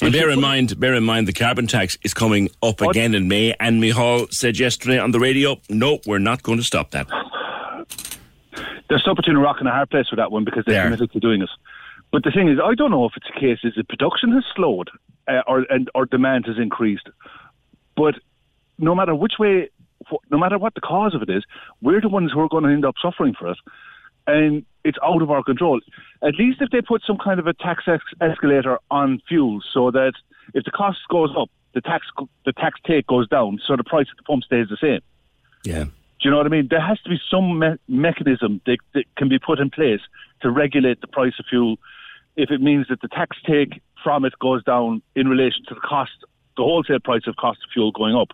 And 0.02 0.12
bear 0.12 0.30
in 0.30 0.40
mind, 0.40 0.80
bear 0.80 0.94
in 0.94 1.04
mind, 1.04 1.28
the 1.28 1.32
carbon 1.32 1.66
tax 1.66 1.98
is 2.02 2.14
coming 2.14 2.48
up 2.62 2.80
what? 2.80 2.90
again 2.90 3.14
in 3.14 3.28
May. 3.28 3.54
And 3.60 3.82
Micheál 3.82 4.32
said 4.32 4.58
yesterday 4.58 4.98
on 4.98 5.10
the 5.10 5.20
radio, 5.20 5.60
"No, 5.68 5.98
we're 6.06 6.18
not 6.18 6.42
going 6.42 6.56
to 6.58 6.64
stop 6.64 6.92
that." 6.92 7.06
They're 8.88 8.98
stuck 8.98 9.16
between 9.16 9.36
a 9.36 9.40
rock 9.40 9.56
and 9.60 9.68
a 9.68 9.72
hard 9.72 9.90
place 9.90 10.06
with 10.10 10.18
that 10.18 10.32
one 10.32 10.44
because 10.44 10.64
they're 10.66 10.84
committed 10.84 11.12
to 11.12 11.20
doing 11.20 11.42
it. 11.42 11.50
But 12.12 12.24
the 12.24 12.30
thing 12.30 12.48
is, 12.48 12.58
I 12.62 12.74
don't 12.74 12.90
know 12.90 13.04
if 13.04 13.12
it's 13.16 13.28
a 13.28 13.38
case 13.38 13.58
is 13.62 13.74
that 13.76 13.88
production 13.88 14.32
has 14.32 14.44
slowed 14.56 14.90
uh, 15.28 15.42
or 15.46 15.66
and 15.68 15.90
or 15.94 16.06
demand 16.06 16.46
has 16.46 16.56
increased. 16.58 17.08
But 17.94 18.14
no 18.78 18.94
matter 18.94 19.14
which 19.14 19.34
way 19.38 19.68
no 20.30 20.38
matter 20.38 20.58
what 20.58 20.74
the 20.74 20.80
cause 20.80 21.14
of 21.14 21.22
it 21.22 21.30
is, 21.30 21.44
we're 21.80 22.00
the 22.00 22.08
ones 22.08 22.32
who 22.32 22.40
are 22.40 22.48
going 22.48 22.64
to 22.64 22.70
end 22.70 22.84
up 22.84 22.94
suffering 23.00 23.34
for 23.38 23.50
it. 23.50 23.58
And 24.26 24.64
it's 24.84 24.98
out 25.04 25.22
of 25.22 25.30
our 25.30 25.42
control. 25.42 25.80
At 26.22 26.34
least 26.36 26.60
if 26.60 26.70
they 26.70 26.80
put 26.80 27.02
some 27.06 27.18
kind 27.18 27.40
of 27.40 27.46
a 27.46 27.54
tax 27.54 27.84
ex- 27.86 28.04
escalator 28.20 28.78
on 28.90 29.20
fuel 29.28 29.60
so 29.72 29.90
that 29.90 30.12
if 30.54 30.64
the 30.64 30.70
cost 30.70 30.98
goes 31.10 31.30
up, 31.38 31.50
the 31.74 31.80
tax 31.80 32.06
the 32.44 32.52
tax 32.52 32.80
take 32.84 33.06
goes 33.06 33.28
down, 33.28 33.60
so 33.64 33.76
the 33.76 33.84
price 33.84 34.06
at 34.10 34.16
the 34.16 34.24
pump 34.24 34.42
stays 34.42 34.66
the 34.68 34.76
same. 34.80 35.00
Yeah. 35.64 35.84
Do 35.84 35.90
you 36.24 36.30
know 36.30 36.36
what 36.36 36.46
I 36.46 36.50
mean? 36.50 36.68
There 36.68 36.80
has 36.80 37.00
to 37.02 37.08
be 37.08 37.18
some 37.30 37.58
me- 37.58 37.78
mechanism 37.88 38.60
that, 38.66 38.78
that 38.94 39.04
can 39.16 39.28
be 39.28 39.38
put 39.38 39.58
in 39.58 39.70
place 39.70 40.00
to 40.42 40.50
regulate 40.50 41.00
the 41.00 41.06
price 41.06 41.32
of 41.38 41.46
fuel 41.48 41.78
if 42.36 42.50
it 42.50 42.60
means 42.60 42.86
that 42.88 43.00
the 43.00 43.08
tax 43.08 43.36
take 43.46 43.80
from 44.02 44.24
it 44.24 44.38
goes 44.38 44.62
down 44.64 45.02
in 45.14 45.28
relation 45.28 45.64
to 45.68 45.74
the 45.74 45.80
cost, 45.80 46.12
the 46.56 46.62
wholesale 46.62 47.00
price 47.00 47.22
of 47.26 47.36
cost 47.36 47.60
of 47.64 47.70
fuel 47.72 47.92
going 47.92 48.14
up. 48.14 48.28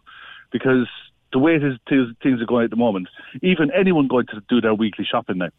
Because 0.50 0.88
the 1.36 1.40
way 1.40 1.58
things 1.58 2.40
are 2.40 2.46
going 2.46 2.64
at 2.64 2.70
the 2.70 2.76
moment, 2.76 3.08
even 3.42 3.70
anyone 3.72 4.08
going 4.08 4.24
to 4.28 4.42
do 4.48 4.58
their 4.58 4.74
weekly 4.74 5.04
shopping 5.04 5.36
now, 5.36 5.50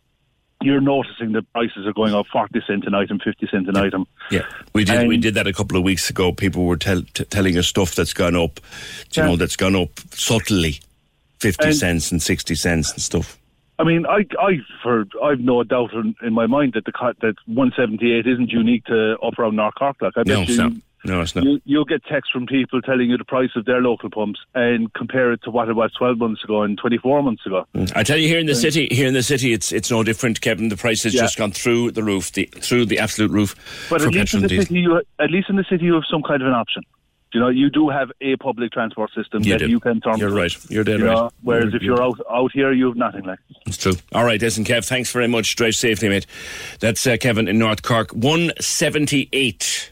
you're 0.59 0.81
noticing 0.81 1.33
that 1.33 1.43
prices 1.53 1.85
are 1.85 1.93
going 1.93 2.15
up 2.15 2.25
40 2.33 2.61
cent 2.65 2.85
an 2.85 2.95
item, 2.95 3.19
50 3.19 3.47
cent 3.51 3.69
an 3.69 3.77
item. 3.77 4.07
Yeah, 4.31 4.41
we 4.73 4.83
did 4.83 4.95
and 4.95 5.07
we 5.07 5.17
did 5.17 5.35
that 5.35 5.45
a 5.45 5.53
couple 5.53 5.77
of 5.77 5.83
weeks 5.83 6.09
ago. 6.09 6.31
People 6.31 6.65
were 6.65 6.77
tell, 6.77 7.03
t- 7.13 7.25
telling 7.25 7.59
us 7.59 7.67
stuff 7.67 7.93
that's 7.93 8.13
gone 8.13 8.35
up, 8.35 8.59
you 9.11 9.21
yeah. 9.21 9.27
know, 9.27 9.35
that's 9.35 9.55
gone 9.55 9.75
up 9.75 9.99
subtly, 10.09 10.79
50 11.41 11.63
and, 11.63 11.75
cents 11.75 12.11
and 12.11 12.23
60 12.23 12.55
cents 12.55 12.91
and 12.91 13.01
stuff. 13.03 13.37
I 13.77 13.83
mean, 13.83 14.07
I, 14.07 14.25
I, 14.39 14.57
for, 14.81 15.05
I've 15.23 15.41
no 15.41 15.61
doubt 15.63 15.93
in, 15.93 16.15
in 16.23 16.33
my 16.33 16.47
mind 16.47 16.73
that 16.73 16.85
the 16.85 17.13
that 17.21 17.35
178 17.45 18.25
isn't 18.25 18.51
unique 18.51 18.85
to 18.85 19.15
up 19.19 19.37
around 19.37 19.57
North 19.57 19.75
Cork. 19.75 20.01
Like, 20.01 20.13
I 20.17 20.23
no, 20.25 20.39
bet 20.39 20.49
you, 20.49 20.81
no, 21.03 21.21
it's 21.21 21.35
not. 21.35 21.45
You, 21.45 21.77
will 21.77 21.85
get 21.85 22.03
texts 22.05 22.31
from 22.31 22.47
people 22.47 22.81
telling 22.81 23.09
you 23.09 23.17
the 23.17 23.25
price 23.25 23.51
of 23.55 23.65
their 23.65 23.81
local 23.81 24.09
pumps 24.09 24.39
and 24.55 24.91
compare 24.93 25.31
it 25.31 25.41
to 25.43 25.51
what 25.51 25.69
it 25.69 25.75
was 25.75 25.91
12 25.93 26.17
months 26.17 26.43
ago 26.43 26.63
and 26.63 26.77
24 26.77 27.23
months 27.23 27.45
ago. 27.45 27.65
Mm. 27.75 27.91
I 27.95 28.03
tell 28.03 28.17
you, 28.17 28.27
here 28.27 28.39
in 28.39 28.47
the 28.47 28.55
city, 28.55 28.87
here 28.91 29.07
in 29.07 29.13
the 29.13 29.23
city, 29.23 29.53
it's 29.53 29.71
it's 29.71 29.91
no 29.91 30.03
different, 30.03 30.41
Kevin. 30.41 30.69
The 30.69 30.77
price 30.77 31.03
has 31.03 31.13
yeah. 31.13 31.21
just 31.21 31.37
gone 31.37 31.51
through 31.51 31.91
the 31.91 32.03
roof, 32.03 32.31
the, 32.33 32.45
through 32.45 32.87
the 32.87 32.99
absolute 32.99 33.31
roof. 33.31 33.55
But 33.89 34.01
at 34.01 34.13
least, 34.13 34.33
in 34.33 34.41
the 34.41 34.49
city, 34.49 34.79
you, 34.79 35.01
at 35.19 35.31
least 35.31 35.49
in 35.49 35.55
the 35.55 35.65
city, 35.69 35.85
you 35.85 35.93
have 35.93 36.05
some 36.09 36.23
kind 36.23 36.41
of 36.41 36.47
an 36.47 36.53
option. 36.53 36.83
You 37.33 37.41
know, 37.41 37.49
you 37.49 37.69
do 37.69 37.89
have 37.89 38.09
a 38.21 38.37
public 38.37 38.71
transport 38.71 39.11
system 39.13 39.43
you 39.43 39.51
that 39.51 39.59
do. 39.59 39.67
you 39.67 39.79
can 39.79 39.99
turn. 39.99 40.17
You're 40.17 40.31
right. 40.31 40.55
You're 40.69 40.85
dead 40.85 40.99
you 40.99 41.05
right. 41.07 41.15
Know, 41.15 41.29
whereas 41.41 41.65
you're, 41.65 41.75
if 41.75 41.81
you're 41.83 42.01
out 42.01 42.19
out 42.31 42.51
here, 42.53 42.71
you 42.71 42.87
have 42.87 42.95
nothing 42.95 43.25
like. 43.25 43.39
It's 43.65 43.77
true. 43.77 43.93
All 44.13 44.23
right, 44.23 44.41
listen, 44.41 44.63
Kev. 44.63 44.85
Thanks 44.85 45.11
very 45.11 45.27
much. 45.27 45.55
Drive 45.55 45.75
safely, 45.75 46.09
mate. 46.09 46.25
That's 46.79 47.05
uh, 47.05 47.17
Kevin 47.19 47.47
in 47.47 47.59
North 47.59 47.83
Cork. 47.83 48.11
One 48.11 48.51
seventy 48.59 49.29
eight 49.33 49.91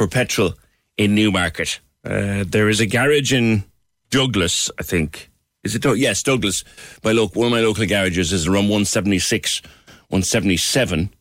for 0.00 0.08
petrol 0.08 0.54
in 0.96 1.14
Newmarket. 1.14 1.78
Uh, 2.02 2.42
there 2.48 2.70
is 2.70 2.80
a 2.80 2.86
garage 2.86 3.34
in 3.34 3.64
Douglas, 4.08 4.70
I 4.78 4.82
think. 4.82 5.30
Is 5.62 5.74
it? 5.74 5.84
Yes, 5.98 6.22
Douglas. 6.22 6.64
My 7.04 7.12
local, 7.12 7.42
one 7.42 7.48
of 7.48 7.52
my 7.52 7.60
local 7.60 7.84
garages 7.84 8.32
is 8.32 8.46
around 8.46 8.70
176, 8.70 9.60
177. 10.08 11.12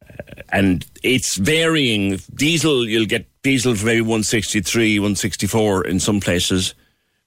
Uh, 0.00 0.12
and 0.48 0.86
it's 1.02 1.36
varying. 1.36 2.16
Diesel, 2.34 2.88
you'll 2.88 3.04
get 3.04 3.26
diesel 3.42 3.74
for 3.74 3.84
maybe 3.84 4.00
163, 4.00 4.98
164 4.98 5.84
in 5.84 6.00
some 6.00 6.20
places. 6.20 6.74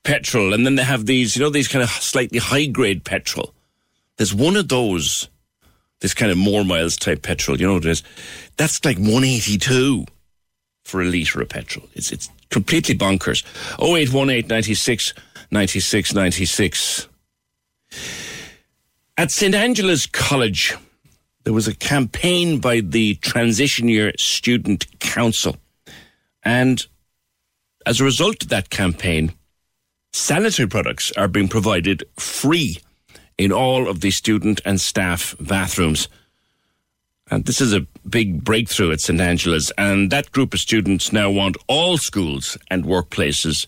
Petrol. 0.03 0.55
And 0.55 0.65
then 0.65 0.73
they 0.73 0.83
have 0.83 1.05
these, 1.05 1.35
you 1.35 1.43
know, 1.43 1.51
these 1.51 1.67
kind 1.67 1.83
of 1.83 1.89
slightly 1.91 2.39
high 2.39 2.65
grade 2.65 3.05
petrol. 3.05 3.53
There's 4.17 4.33
one 4.33 4.55
of 4.55 4.69
those, 4.69 5.29
this 5.99 6.15
kind 6.15 6.31
of 6.31 6.39
more 6.39 6.65
miles 6.65 6.95
type 6.95 7.21
petrol, 7.21 7.61
you 7.61 7.67
know 7.67 7.73
what 7.73 7.85
it 7.85 7.91
is? 7.91 8.01
That's 8.57 8.83
like 8.83 8.97
182 8.97 10.07
for 10.91 11.01
a 11.01 11.05
litre 11.05 11.41
of 11.41 11.49
petrol. 11.49 11.87
It's 11.95 12.11
it's 12.11 12.29
completely 12.49 12.95
bonkers. 12.95 13.43
0818 13.79 14.47
96 14.47 15.13
96 15.49 16.13
96. 16.13 17.07
At 19.17 19.31
St 19.31 19.55
Angela's 19.55 20.05
College, 20.05 20.75
there 21.43 21.53
was 21.53 21.67
a 21.67 21.75
campaign 21.75 22.59
by 22.59 22.81
the 22.81 23.15
Transition 23.15 23.87
Year 23.87 24.11
Student 24.17 24.99
Council. 24.99 25.55
And 26.43 26.85
as 27.85 28.01
a 28.01 28.03
result 28.03 28.43
of 28.43 28.49
that 28.49 28.69
campaign, 28.69 29.33
sanitary 30.11 30.67
products 30.67 31.11
are 31.13 31.27
being 31.27 31.47
provided 31.47 32.03
free 32.17 32.79
in 33.37 33.51
all 33.51 33.87
of 33.87 34.01
the 34.01 34.11
student 34.11 34.59
and 34.65 34.81
staff 34.81 35.35
bathrooms. 35.39 36.09
And 37.31 37.45
this 37.45 37.61
is 37.61 37.73
a 37.73 37.87
big 38.07 38.43
breakthrough 38.43 38.91
at 38.91 38.99
St. 38.99 39.19
Angela's. 39.19 39.71
And 39.77 40.11
that 40.11 40.31
group 40.33 40.53
of 40.53 40.59
students 40.59 41.13
now 41.13 41.31
want 41.31 41.55
all 41.67 41.97
schools 41.97 42.57
and 42.69 42.83
workplaces 42.83 43.65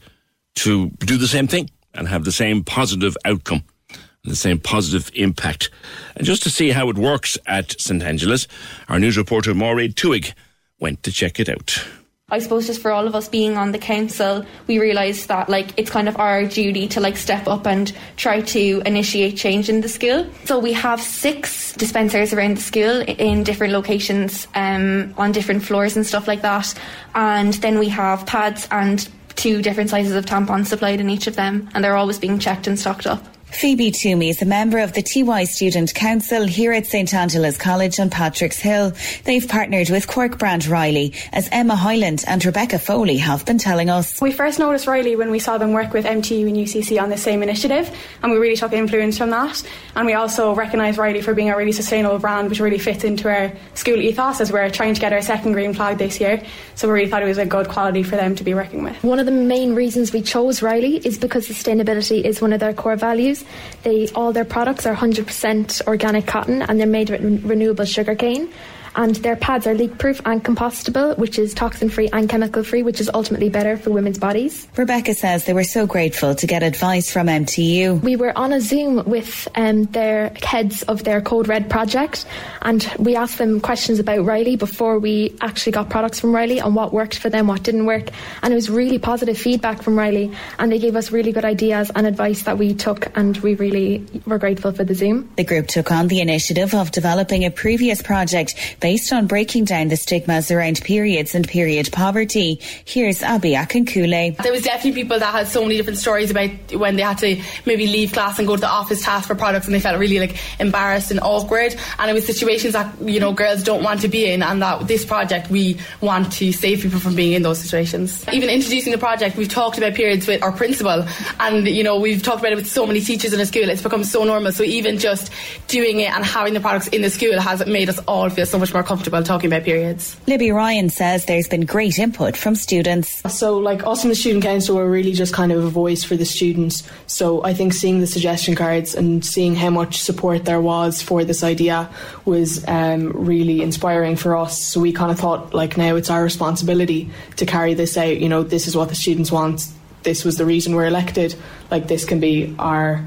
to 0.55 0.89
do 0.99 1.17
the 1.17 1.27
same 1.27 1.47
thing 1.47 1.69
and 1.93 2.09
have 2.09 2.25
the 2.25 2.31
same 2.31 2.63
positive 2.63 3.15
outcome 3.23 3.63
and 3.89 4.31
the 4.31 4.35
same 4.35 4.59
positive 4.59 5.09
impact. 5.15 5.69
And 6.17 6.25
just 6.25 6.43
to 6.43 6.49
see 6.49 6.71
how 6.71 6.89
it 6.89 6.97
works 6.97 7.37
at 7.45 7.79
St. 7.79 8.03
Angela's, 8.03 8.49
our 8.89 8.99
news 8.99 9.17
reporter 9.17 9.53
Maureen 9.53 9.93
Tuig 9.93 10.33
went 10.79 11.01
to 11.03 11.11
check 11.11 11.39
it 11.39 11.47
out. 11.47 11.85
I 12.33 12.39
suppose 12.39 12.65
just 12.65 12.81
for 12.81 12.89
all 12.89 13.05
of 13.05 13.13
us 13.13 13.29
being 13.29 13.57
on 13.57 13.73
the 13.73 13.77
council, 13.77 14.43
we 14.65 14.79
realised 14.79 15.27
that 15.27 15.49
like 15.49 15.77
it's 15.77 15.91
kind 15.91 16.09
of 16.09 16.17
our 16.17 16.45
duty 16.45 16.87
to 16.87 16.99
like 16.99 17.15
step 17.15 17.47
up 17.47 17.67
and 17.67 17.93
try 18.15 18.41
to 18.41 18.81
initiate 18.87 19.37
change 19.37 19.69
in 19.69 19.81
the 19.81 19.87
school. 19.87 20.25
So 20.45 20.57
we 20.57 20.73
have 20.73 20.99
six 20.99 21.73
dispensers 21.73 22.33
around 22.33 22.57
the 22.57 22.61
school 22.61 23.01
in 23.01 23.43
different 23.43 23.71
locations, 23.71 24.47
um, 24.55 25.13
on 25.15 25.31
different 25.31 25.63
floors 25.63 25.95
and 25.95 26.07
stuff 26.07 26.27
like 26.27 26.41
that. 26.41 26.73
And 27.13 27.53
then 27.55 27.77
we 27.77 27.89
have 27.89 28.25
pads 28.25 28.67
and 28.71 29.07
two 29.35 29.61
different 29.61 29.91
sizes 29.91 30.15
of 30.15 30.25
tampons 30.25 30.67
supplied 30.67 31.01
in 31.01 31.11
each 31.11 31.27
of 31.27 31.35
them, 31.35 31.69
and 31.75 31.83
they're 31.83 31.97
always 31.97 32.17
being 32.17 32.39
checked 32.39 32.65
and 32.65 32.79
stocked 32.79 33.05
up. 33.05 33.23
Phoebe 33.53 33.91
Toomey 33.91 34.29
is 34.29 34.41
a 34.41 34.45
member 34.45 34.79
of 34.79 34.93
the 34.93 35.01
TY 35.01 35.45
Student 35.45 35.93
Council 35.93 36.45
here 36.45 36.73
at 36.73 36.87
St 36.87 37.13
Angela's 37.13 37.57
College 37.57 37.99
on 37.99 38.09
Patrick's 38.09 38.59
Hill. 38.59 38.91
They've 39.23 39.47
partnered 39.47 39.89
with 39.89 40.07
Cork 40.07 40.37
Brand 40.37 40.65
Riley, 40.65 41.13
as 41.31 41.47
Emma 41.51 41.75
Hyland 41.75 42.25
and 42.27 42.43
Rebecca 42.43 42.79
Foley 42.79 43.17
have 43.17 43.45
been 43.45 43.59
telling 43.59 43.89
us. 43.89 44.19
We 44.19 44.31
first 44.31 44.59
noticed 44.59 44.87
Riley 44.87 45.15
when 45.15 45.31
we 45.31 45.39
saw 45.39 45.57
them 45.57 45.71
work 45.71 45.93
with 45.93 46.05
MTU 46.05 46.47
and 46.47 46.57
UCC 46.57 47.01
on 47.01 47.09
the 47.09 47.17
same 47.17 47.43
initiative, 47.43 47.95
and 48.21 48.31
we 48.31 48.37
really 48.37 48.55
took 48.55 48.73
influence 48.73 49.17
from 49.17 49.29
that. 49.29 49.63
And 49.95 50.07
we 50.07 50.13
also 50.13 50.55
recognise 50.55 50.97
Riley 50.97 51.21
for 51.21 51.33
being 51.33 51.49
a 51.49 51.55
really 51.55 51.71
sustainable 51.71 52.19
brand, 52.19 52.49
which 52.49 52.59
really 52.59 52.79
fits 52.79 53.03
into 53.03 53.29
our 53.29 53.53
school 53.75 54.01
ethos 54.01 54.41
as 54.41 54.51
we're 54.51 54.69
trying 54.71 54.95
to 54.95 54.99
get 54.99 55.13
our 55.13 55.21
second 55.21 55.53
green 55.53 55.73
flag 55.73 55.99
this 55.99 56.19
year. 56.19 56.43
So 56.75 56.87
we 56.87 56.95
really 56.95 57.09
thought 57.09 57.21
it 57.21 57.27
was 57.27 57.37
a 57.37 57.45
good 57.45 57.69
quality 57.69 58.03
for 58.03 58.17
them 58.17 58.35
to 58.35 58.43
be 58.43 58.53
working 58.53 58.83
with. 58.83 59.01
One 59.03 59.19
of 59.19 59.25
the 59.25 59.31
main 59.31 59.75
reasons 59.75 60.11
we 60.11 60.21
chose 60.21 60.61
Riley 60.61 60.97
is 60.97 61.17
because 61.17 61.47
sustainability 61.47 62.23
is 62.23 62.41
one 62.41 62.51
of 62.51 62.59
their 62.59 62.73
core 62.73 62.95
values. 62.95 63.42
They 63.83 64.07
all 64.09 64.33
their 64.33 64.45
products 64.45 64.85
are 64.85 64.95
100% 64.95 65.87
organic 65.87 66.25
cotton 66.25 66.61
and 66.61 66.79
they're 66.79 66.87
made 66.87 67.09
with 67.09 67.43
renewable 67.43 67.85
sugarcane. 67.85 68.51
And 68.95 69.15
their 69.17 69.35
pads 69.35 69.67
are 69.67 69.73
leak 69.73 69.97
proof 69.97 70.21
and 70.25 70.43
compostable, 70.43 71.17
which 71.17 71.39
is 71.39 71.53
toxin 71.53 71.89
free 71.89 72.09
and 72.13 72.29
chemical 72.29 72.63
free, 72.63 72.83
which 72.83 73.01
is 73.01 73.09
ultimately 73.13 73.49
better 73.49 73.77
for 73.77 73.91
women's 73.91 74.17
bodies. 74.17 74.67
Rebecca 74.75 75.13
says 75.13 75.45
they 75.45 75.53
were 75.53 75.63
so 75.63 75.85
grateful 75.85 76.35
to 76.35 76.47
get 76.47 76.63
advice 76.63 77.11
from 77.11 77.27
MTU. 77.27 78.01
We 78.01 78.15
were 78.15 78.37
on 78.37 78.53
a 78.53 78.61
Zoom 78.61 79.03
with 79.05 79.47
um, 79.55 79.85
their 79.85 80.33
heads 80.41 80.83
of 80.83 81.03
their 81.03 81.21
Code 81.21 81.47
Red 81.47 81.69
project, 81.69 82.25
and 82.61 82.89
we 82.99 83.15
asked 83.15 83.37
them 83.37 83.59
questions 83.59 83.99
about 83.99 84.25
Riley 84.25 84.55
before 84.55 84.99
we 84.99 85.35
actually 85.41 85.71
got 85.71 85.89
products 85.89 86.19
from 86.19 86.33
Riley 86.33 86.59
and 86.59 86.75
what 86.75 86.93
worked 86.93 87.17
for 87.17 87.29
them, 87.29 87.47
what 87.47 87.63
didn't 87.63 87.85
work. 87.85 88.09
And 88.41 88.53
it 88.53 88.55
was 88.55 88.69
really 88.69 88.99
positive 88.99 89.37
feedback 89.37 89.81
from 89.81 89.97
Riley, 89.97 90.31
and 90.59 90.71
they 90.71 90.79
gave 90.79 90.95
us 90.95 91.11
really 91.11 91.31
good 91.31 91.45
ideas 91.45 91.91
and 91.95 92.05
advice 92.05 92.43
that 92.43 92.57
we 92.57 92.73
took, 92.73 93.15
and 93.17 93.37
we 93.37 93.55
really 93.55 94.05
were 94.25 94.37
grateful 94.37 94.71
for 94.71 94.83
the 94.83 94.95
Zoom. 94.95 95.29
The 95.35 95.43
group 95.43 95.67
took 95.67 95.91
on 95.91 96.07
the 96.07 96.21
initiative 96.21 96.73
of 96.73 96.91
developing 96.91 97.43
a 97.45 97.51
previous 97.51 98.01
project 98.01 98.55
based 98.83 99.13
on 99.13 99.27
breaking 99.27 99.63
down 99.63 99.87
the 99.87 99.95
stigmas 99.95 100.51
around 100.51 100.81
periods 100.83 101.33
and 101.33 101.47
period 101.47 101.89
poverty. 101.93 102.59
Here's 102.83 103.23
Abby 103.23 103.51
Akinkule. 103.51 104.35
There 104.43 104.51
was 104.51 104.63
definitely 104.63 105.01
people 105.01 105.17
that 105.19 105.31
had 105.31 105.47
so 105.47 105.61
many 105.63 105.77
different 105.77 105.99
stories 105.99 106.29
about 106.29 106.49
when 106.75 106.97
they 106.97 107.01
had 107.01 107.17
to 107.19 107.41
maybe 107.65 107.87
leave 107.87 108.11
class 108.11 108.39
and 108.39 108.45
go 108.45 108.55
to 108.57 108.59
the 108.59 108.67
office 108.67 109.01
to 109.05 109.09
ask 109.09 109.29
for 109.29 109.35
products 109.35 109.67
and 109.67 109.73
they 109.73 109.79
felt 109.79 109.97
really 109.97 110.19
like 110.19 110.35
embarrassed 110.59 111.11
and 111.11 111.21
awkward 111.21 111.73
and 111.97 112.11
it 112.11 112.13
was 112.13 112.25
situations 112.25 112.73
that 112.73 112.93
you 113.01 113.21
know 113.21 113.31
girls 113.31 113.63
don't 113.63 113.83
want 113.83 114.01
to 114.01 114.09
be 114.09 114.29
in 114.29 114.43
and 114.43 114.61
that 114.61 114.85
this 114.85 115.05
project 115.05 115.49
we 115.49 115.77
want 116.01 116.29
to 116.33 116.51
save 116.51 116.81
people 116.81 116.99
from 116.99 117.15
being 117.15 117.31
in 117.31 117.41
those 117.41 117.59
situations. 117.59 118.27
Even 118.33 118.49
introducing 118.49 118.91
the 118.91 118.97
project 118.97 119.37
we've 119.37 119.47
talked 119.47 119.77
about 119.77 119.93
periods 119.93 120.27
with 120.27 120.43
our 120.43 120.51
principal 120.51 121.07
and 121.39 121.69
you 121.69 121.85
know 121.85 121.97
we've 121.97 122.21
talked 122.21 122.41
about 122.41 122.51
it 122.51 122.55
with 122.55 122.67
so 122.67 122.85
many 122.85 122.99
teachers 122.99 123.31
in 123.31 123.39
the 123.39 123.45
school 123.45 123.69
it's 123.69 123.81
become 123.81 124.03
so 124.03 124.25
normal 124.25 124.51
so 124.51 124.61
even 124.61 124.97
just 124.97 125.31
doing 125.69 126.01
it 126.01 126.13
and 126.13 126.25
having 126.25 126.53
the 126.53 126.59
products 126.59 126.87
in 126.87 127.01
the 127.01 127.09
school 127.09 127.39
has 127.39 127.65
made 127.65 127.87
us 127.87 127.99
all 128.09 128.29
feel 128.29 128.45
so 128.45 128.59
much 128.59 128.72
more 128.73 128.83
comfortable 128.83 129.23
talking 129.23 129.47
about 129.47 129.63
periods. 129.63 130.17
Libby 130.27 130.51
Ryan 130.51 130.89
says 130.89 131.25
there's 131.25 131.47
been 131.47 131.65
great 131.65 131.99
input 131.99 132.35
from 132.35 132.55
students. 132.55 133.21
So 133.33 133.57
like 133.57 133.85
us 133.85 134.03
in 134.03 134.09
the 134.09 134.15
student 134.15 134.43
council 134.43 134.75
we're 134.75 134.89
really 134.89 135.13
just 135.13 135.33
kind 135.33 135.51
of 135.51 135.63
a 135.63 135.69
voice 135.69 136.03
for 136.03 136.15
the 136.15 136.25
students. 136.25 136.83
So 137.07 137.43
I 137.43 137.53
think 137.53 137.73
seeing 137.73 137.99
the 137.99 138.07
suggestion 138.07 138.55
cards 138.55 138.95
and 138.95 139.25
seeing 139.25 139.55
how 139.55 139.69
much 139.69 140.01
support 140.01 140.45
there 140.45 140.61
was 140.61 141.01
for 141.01 141.23
this 141.23 141.43
idea 141.43 141.89
was 142.25 142.63
um, 142.67 143.11
really 143.13 143.61
inspiring 143.61 144.15
for 144.15 144.35
us. 144.35 144.61
So 144.61 144.79
we 144.79 144.91
kind 144.91 145.11
of 145.11 145.19
thought 145.19 145.53
like 145.53 145.77
now 145.77 145.95
it's 145.95 146.09
our 146.09 146.23
responsibility 146.23 147.09
to 147.37 147.45
carry 147.45 147.73
this 147.73 147.97
out. 147.97 148.17
You 148.17 148.29
know 148.29 148.43
this 148.43 148.67
is 148.67 148.75
what 148.75 148.89
the 148.89 148.95
students 148.95 149.31
want. 149.31 149.67
This 150.03 150.25
was 150.25 150.37
the 150.37 150.45
reason 150.45 150.75
we're 150.75 150.85
elected. 150.85 151.35
Like 151.71 151.87
this 151.87 152.05
can 152.05 152.19
be 152.19 152.55
our 152.59 153.05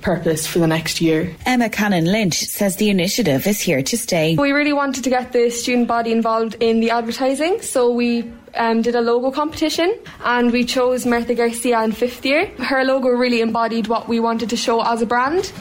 purpose 0.00 0.46
for 0.46 0.58
the 0.58 0.66
next 0.66 1.00
year. 1.00 1.34
Emma 1.46 1.68
Cannon 1.68 2.04
Lynch 2.04 2.38
says 2.38 2.76
the 2.76 2.90
initiative 2.90 3.46
is 3.46 3.60
here 3.60 3.82
to 3.82 3.96
stay. 3.96 4.36
We 4.36 4.52
really 4.52 4.72
wanted 4.72 5.04
to 5.04 5.10
get 5.10 5.32
the 5.32 5.50
student 5.50 5.88
body 5.88 6.12
involved 6.12 6.56
in 6.60 6.80
the 6.80 6.90
advertising, 6.90 7.62
so 7.62 7.90
we 7.90 8.30
um, 8.54 8.82
did 8.82 8.94
a 8.94 9.00
logo 9.00 9.30
competition 9.30 9.96
and 10.24 10.50
we 10.50 10.64
chose 10.64 11.06
Martha 11.06 11.34
Garcia 11.34 11.82
in 11.82 11.92
fifth 11.92 12.24
year. 12.24 12.46
Her 12.58 12.84
logo 12.84 13.08
really 13.08 13.40
embodied 13.40 13.86
what 13.86 14.08
we 14.08 14.20
wanted 14.20 14.50
to 14.50 14.56
show 14.56 14.82
as 14.82 15.02
a 15.02 15.06
brand 15.06 15.52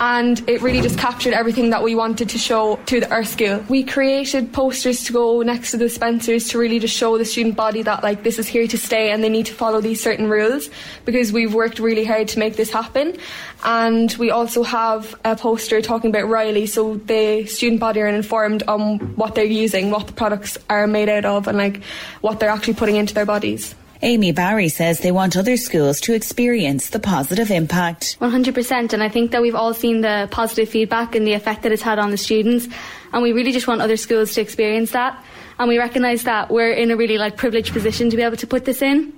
and 0.00 0.48
it 0.48 0.62
really 0.62 0.80
just 0.80 0.98
captured 0.98 1.32
everything 1.32 1.70
that 1.70 1.82
we 1.82 1.94
wanted 1.94 2.28
to 2.30 2.38
show 2.38 2.76
to 2.86 3.00
the 3.00 3.12
our 3.12 3.24
school. 3.24 3.64
We 3.68 3.84
created 3.84 4.52
posters 4.52 5.04
to 5.04 5.12
go 5.12 5.42
next 5.42 5.72
to 5.72 5.76
the 5.76 5.84
dispensers 5.84 6.48
to 6.48 6.58
really 6.58 6.78
just 6.78 6.96
show 6.96 7.18
the 7.18 7.24
student 7.24 7.56
body 7.56 7.82
that 7.82 8.02
like 8.02 8.22
this 8.22 8.38
is 8.38 8.48
here 8.48 8.66
to 8.66 8.78
stay 8.78 9.10
and 9.10 9.22
they 9.22 9.28
need 9.28 9.46
to 9.46 9.54
follow 9.54 9.80
these 9.80 10.02
certain 10.02 10.28
rules 10.28 10.70
because 11.04 11.32
we've 11.32 11.54
worked 11.54 11.78
really 11.78 12.04
hard 12.04 12.28
to 12.28 12.38
make 12.38 12.56
this 12.56 12.70
happen. 12.70 13.16
And 13.64 14.12
we 14.14 14.30
also 14.30 14.62
have 14.62 15.14
a 15.24 15.36
poster 15.36 15.80
talking 15.82 16.10
about 16.10 16.28
Riley 16.28 16.66
so 16.66 16.96
the 16.96 17.46
student 17.46 17.80
body 17.80 18.00
are 18.00 18.06
informed 18.06 18.62
on 18.66 18.98
what 19.16 19.34
they're 19.34 19.44
using, 19.44 19.90
what 19.90 20.06
the 20.06 20.12
products 20.12 20.58
are 20.68 20.86
made 20.86 21.08
out 21.08 21.24
of 21.24 21.46
and 21.46 21.58
like 21.58 21.82
what 22.22 22.40
they're 22.40 22.50
actually 22.50 22.74
putting 22.74 22.96
into 22.96 23.14
their 23.14 23.26
bodies. 23.26 23.74
Amy 24.04 24.32
Barry 24.32 24.68
says 24.68 24.98
they 24.98 25.12
want 25.12 25.36
other 25.36 25.56
schools 25.56 26.00
to 26.00 26.12
experience 26.12 26.90
the 26.90 26.98
positive 26.98 27.52
impact. 27.52 28.18
100%, 28.20 28.92
and 28.92 29.00
I 29.00 29.08
think 29.08 29.30
that 29.30 29.40
we've 29.40 29.54
all 29.54 29.74
seen 29.74 30.00
the 30.00 30.26
positive 30.32 30.68
feedback 30.68 31.14
and 31.14 31.24
the 31.24 31.34
effect 31.34 31.62
that 31.62 31.70
it's 31.70 31.82
had 31.82 32.00
on 32.00 32.10
the 32.10 32.16
students, 32.16 32.66
and 33.12 33.22
we 33.22 33.32
really 33.32 33.52
just 33.52 33.68
want 33.68 33.80
other 33.80 33.96
schools 33.96 34.34
to 34.34 34.40
experience 34.40 34.90
that. 34.90 35.24
And 35.60 35.68
we 35.68 35.78
recognise 35.78 36.24
that 36.24 36.50
we're 36.50 36.72
in 36.72 36.90
a 36.90 36.96
really 36.96 37.16
like 37.16 37.36
privileged 37.36 37.72
position 37.72 38.10
to 38.10 38.16
be 38.16 38.22
able 38.22 38.38
to 38.38 38.46
put 38.46 38.64
this 38.64 38.82
in. 38.82 39.12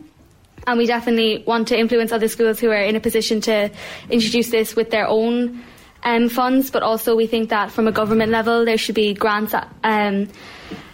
And 0.67 0.77
we 0.77 0.87
definitely 0.87 1.45
want 1.47 1.69
to 1.69 1.79
influence 1.79 2.13
other 2.13 2.29
schools 2.29 2.61
who 2.61 2.71
are 2.71 2.83
in 2.83 2.95
a 2.95 3.01
position 3.01 3.41
to 3.43 3.71
introduce 4.11 4.51
this 4.51 4.77
with 4.77 4.91
their 4.91 5.07
own 5.09 5.65
um, 6.03 6.29
funds, 6.29 6.71
but 6.71 6.83
also 6.83 7.17
we 7.17 7.27
think 7.27 7.49
that 7.49 7.71
from 7.71 7.89
a 7.89 7.93
government 7.93 8.31
level 8.31 8.67
there 8.67 8.77
should 8.77 8.95
be 8.95 9.15
grants 9.15 9.55
um, 9.83 10.29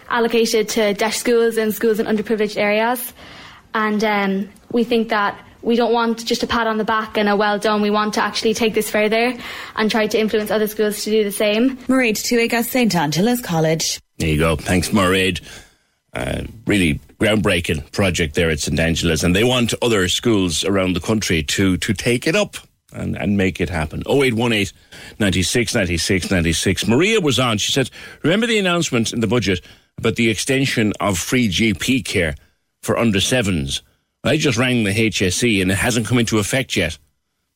allocated 0.07 0.69
to 0.69 0.93
DEIS 0.93 1.15
schools 1.17 1.57
and 1.57 1.73
schools 1.73 1.99
in 1.99 2.05
underprivileged 2.05 2.57
areas 2.57 3.13
and 3.73 4.03
um, 4.03 4.49
we 4.71 4.83
think 4.83 5.09
that 5.09 5.39
we 5.61 5.75
don't 5.75 5.93
want 5.93 6.25
just 6.25 6.43
a 6.43 6.47
pat 6.47 6.67
on 6.67 6.77
the 6.77 6.83
back 6.83 7.17
and 7.17 7.29
a 7.29 7.35
well 7.35 7.59
done. 7.59 7.81
We 7.81 7.91
want 7.91 8.15
to 8.15 8.23
actually 8.23 8.53
take 8.53 8.73
this 8.73 8.89
further 8.89 9.33
and 9.75 9.91
try 9.91 10.07
to 10.07 10.19
influence 10.19 10.51
other 10.51 10.67
schools 10.67 11.03
to 11.03 11.11
do 11.11 11.23
the 11.23 11.31
same. 11.31 11.77
Mairead 11.77 12.17
Tuiga, 12.17 12.63
St 12.63 12.95
Angela's 12.95 13.41
College. 13.41 13.99
There 14.17 14.29
you 14.29 14.37
go. 14.37 14.55
Thanks, 14.55 14.89
Mairead. 14.89 15.41
Uh, 16.13 16.43
really 16.65 16.99
groundbreaking 17.19 17.89
project 17.91 18.35
there 18.35 18.49
at 18.49 18.59
St 18.59 18.79
Angela's, 18.79 19.23
and 19.23 19.35
they 19.35 19.43
want 19.43 19.73
other 19.81 20.07
schools 20.09 20.65
around 20.65 20.93
the 20.93 20.99
country 20.99 21.43
to 21.43 21.77
to 21.77 21.93
take 21.93 22.27
it 22.27 22.35
up 22.35 22.57
and, 22.93 23.15
and 23.17 23.37
make 23.37 23.61
it 23.61 23.69
happen. 23.69 24.03
0818 24.07 24.67
96 25.19 25.75
96 25.75 26.31
96. 26.31 26.87
Maria 26.87 27.21
was 27.21 27.39
on. 27.39 27.57
She 27.57 27.71
said, 27.71 27.89
Remember 28.23 28.47
the 28.47 28.59
announcement 28.59 29.13
in 29.13 29.21
the 29.21 29.27
budget 29.27 29.61
about 29.97 30.15
the 30.15 30.29
extension 30.29 30.93
of 30.99 31.17
free 31.17 31.47
GP 31.47 32.03
care? 32.05 32.35
For 32.81 32.97
under 32.97 33.19
sevens. 33.19 33.81
I 34.23 34.37
just 34.37 34.57
rang 34.57 34.83
the 34.83 34.91
HSE 34.91 35.61
and 35.61 35.71
it 35.71 35.75
hasn't 35.75 36.07
come 36.07 36.19
into 36.19 36.39
effect 36.39 36.75
yet. 36.75 36.97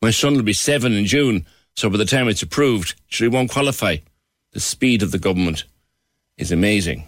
My 0.01 0.11
son 0.11 0.35
will 0.35 0.43
be 0.43 0.53
seven 0.53 0.93
in 0.93 1.05
June, 1.05 1.45
so 1.75 1.89
by 1.89 1.97
the 1.97 2.05
time 2.05 2.27
it's 2.27 2.41
approved, 2.41 2.95
he 3.07 3.27
won't 3.27 3.51
qualify. 3.51 3.97
The 4.51 4.59
speed 4.59 5.03
of 5.03 5.11
the 5.11 5.19
government 5.19 5.65
is 6.37 6.51
amazing. 6.51 7.07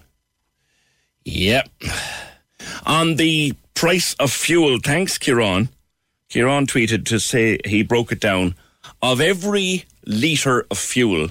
Yep. 1.26 1.70
On 2.86 3.16
the 3.16 3.54
price 3.74 4.14
of 4.16 4.32
fuel, 4.32 4.80
thanks, 4.84 5.18
Kieran. 5.18 5.70
Kieran 6.30 6.66
tweeted 6.66 7.06
to 7.06 7.20
say 7.20 7.60
he 7.66 7.84
broke 7.84 8.12
it 8.12 8.20
down. 8.20 8.56
Of 9.02 9.22
every 9.22 9.86
litre 10.06 10.66
of 10.72 10.78
fuel 10.78 11.30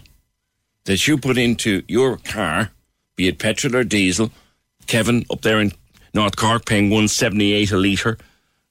that 0.84 1.06
you 1.06 1.18
put 1.18 1.38
into 1.38 1.82
your 1.88 2.18
car, 2.18 2.70
be 3.16 3.28
it 3.28 3.38
petrol 3.38 3.76
or 3.76 3.84
diesel, 3.84 4.30
Kevin 4.86 5.24
up 5.30 5.42
there 5.42 5.60
in 5.60 5.72
North 6.16 6.36
Cork 6.36 6.64
paying 6.64 6.88
178 6.88 7.72
a 7.72 7.76
litre. 7.76 8.16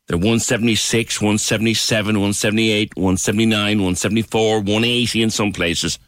They're 0.07 0.17
176, 0.17 1.21
177, 1.21 2.15
178, 2.15 2.95
179, 2.95 3.77
174, 3.77 4.57
180 4.57 5.21
in 5.21 5.29
some 5.29 5.53
places. 5.53 5.99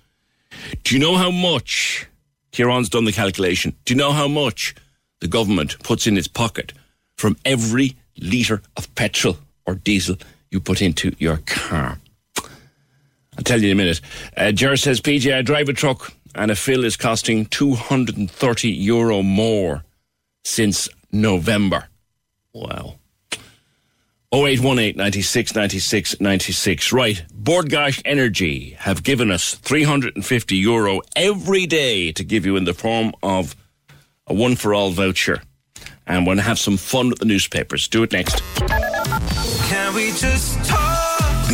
Do 0.83 0.95
you 0.95 0.99
know 0.99 1.15
how 1.15 1.29
much? 1.29 2.07
Kieran's 2.51 2.89
done 2.89 3.05
the 3.05 3.11
calculation. 3.11 3.75
Do 3.85 3.93
you 3.93 3.97
know 3.99 4.13
how 4.13 4.27
much 4.27 4.73
the 5.19 5.27
government 5.27 5.77
puts 5.83 6.07
in 6.07 6.17
its 6.17 6.27
pocket 6.27 6.73
from 7.17 7.37
every 7.45 7.95
litre 8.19 8.63
of 8.75 8.93
petrol 8.95 9.37
or 9.67 9.75
diesel 9.75 10.17
you 10.49 10.59
put 10.59 10.81
into 10.81 11.15
your 11.19 11.37
car? 11.45 11.99
I'll 13.37 13.43
tell 13.43 13.61
you 13.61 13.67
in 13.67 13.73
a 13.73 13.83
minute. 13.83 14.01
Uh, 14.35 14.51
Ger 14.51 14.75
says, 14.75 15.01
PJ, 15.01 15.31
I 15.31 15.43
drive 15.43 15.69
a 15.69 15.73
truck 15.73 16.11
and 16.33 16.49
a 16.49 16.55
fill 16.55 16.83
is 16.83 16.97
costing 16.97 17.45
230 17.45 18.69
euro 18.69 19.21
more 19.21 19.83
since 20.43 20.89
November. 21.11 21.87
Wow. 22.53 22.95
0818 24.33 24.97
96 24.97 25.55
96 25.55 26.21
96. 26.21 26.93
Right. 26.93 27.23
Bord 27.33 27.69
Gáis 27.69 28.01
Energy 28.03 28.71
have 28.79 29.03
given 29.03 29.31
us 29.31 29.55
350 29.55 30.55
euro 30.55 31.01
every 31.15 31.65
day 31.65 32.11
to 32.11 32.23
give 32.23 32.45
you 32.45 32.57
in 32.57 32.65
the 32.65 32.73
form 32.73 33.13
of 33.23 33.55
a 34.27 34.33
one 34.33 34.55
for 34.55 34.73
all 34.73 34.91
voucher. 34.91 35.41
And 36.05 36.23
we're 36.23 36.31
going 36.31 36.37
to 36.37 36.43
have 36.43 36.59
some 36.59 36.77
fun 36.77 37.09
with 37.09 37.19
the 37.19 37.25
newspapers. 37.25 37.87
Do 37.87 38.03
it 38.03 38.11
next. 38.11 38.41
Can 39.69 39.93
we 39.93 40.11
just 40.11 40.63
talk? 40.65 40.86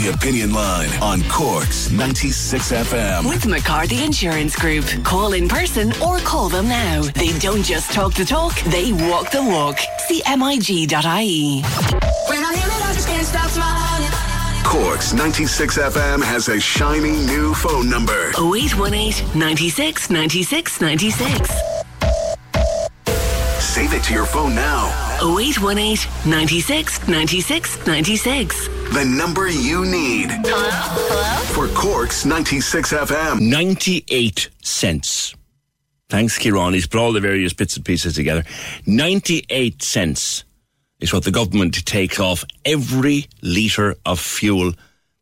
The 0.03 0.09
Opinion 0.09 0.51
Line 0.51 0.89
on 1.01 1.23
Cork's 1.29 1.89
96 1.89 2.73
FM. 2.73 3.29
With 3.29 3.45
McCarthy 3.47 4.03
Insurance 4.03 4.53
Group. 4.53 4.83
Call 5.05 5.31
in 5.31 5.47
person 5.47 5.93
or 6.01 6.17
call 6.19 6.49
them 6.49 6.67
now. 6.67 7.03
They 7.03 7.31
don't 7.39 7.63
just 7.63 7.93
talk 7.93 8.13
the 8.13 8.25
talk, 8.25 8.53
they 8.63 8.91
walk 8.91 9.31
the 9.31 9.41
walk. 9.41 9.77
CMIG.ie. 10.09 11.61
When 11.61 12.43
I 12.43 12.53
hear 12.53 12.67
it, 12.67 12.85
I 12.85 12.93
just 12.93 13.07
can't 13.07 13.25
stop 13.25 13.49
smiling. 13.49 14.11
Cork's 14.65 15.13
96 15.13 15.77
FM 15.77 16.21
has 16.21 16.49
a 16.49 16.59
shiny 16.59 17.11
new 17.25 17.53
phone 17.53 17.89
number. 17.89 18.33
0818 18.37 19.39
96 19.39 20.09
96 20.09 20.81
96. 20.81 21.49
Save 23.57 23.93
it 23.93 24.03
to 24.03 24.13
your 24.13 24.25
phone 24.25 24.53
now. 24.53 25.12
0818 25.23 26.29
96 26.29 27.07
96 27.07 27.87
96. 27.87 28.67
The 28.93 29.05
number 29.05 29.49
you 29.49 29.85
need. 29.85 30.29
Hello? 30.29 30.69
Hello? 30.69 31.67
For 31.67 31.73
Cork's 31.73 32.25
96 32.25 32.91
FM. 32.93 33.39
98 33.39 34.49
cents. 34.61 35.33
Thanks, 36.09 36.37
Kieran. 36.37 36.73
He's 36.73 36.85
put 36.85 36.99
all 36.99 37.13
the 37.13 37.21
various 37.21 37.53
bits 37.53 37.75
and 37.75 37.85
pieces 37.85 38.15
together. 38.15 38.43
98 38.85 39.81
cents 39.81 40.43
is 40.99 41.13
what 41.13 41.23
the 41.23 41.31
government 41.31 41.85
takes 41.85 42.19
off 42.19 42.43
every 42.65 43.25
litre 43.41 43.95
of 44.05 44.19
fuel 44.19 44.73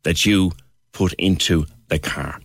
that 0.02 0.26
you 0.26 0.52
put 0.92 1.12
into 1.14 1.64
the 1.88 1.98
car. 1.98 2.40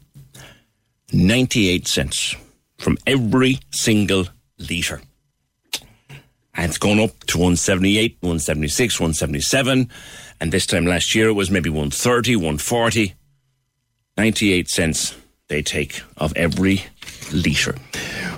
98 1.12 1.88
cents 1.88 2.36
from 2.78 2.98
every 3.06 3.60
single 3.72 4.28
litre. 4.60 5.02
And 6.58 6.70
it's 6.70 6.80
gone 6.80 7.00
up 7.00 7.12
to 7.28 7.38
178, 7.38 8.17
176, 8.20 9.00
177. 9.00 9.89
And 10.41 10.52
this 10.52 10.65
time 10.65 10.86
last 10.86 11.15
year 11.15 11.30
it 11.30 11.34
was 11.34 11.52
maybe 11.52 11.70
130, 11.70 12.36
140. 12.36 13.13
98 14.17 14.67
cents 14.67 15.15
they 15.48 15.62
take 15.62 16.02
of 16.17 16.36
every 16.36 16.84
litre. 17.32 17.76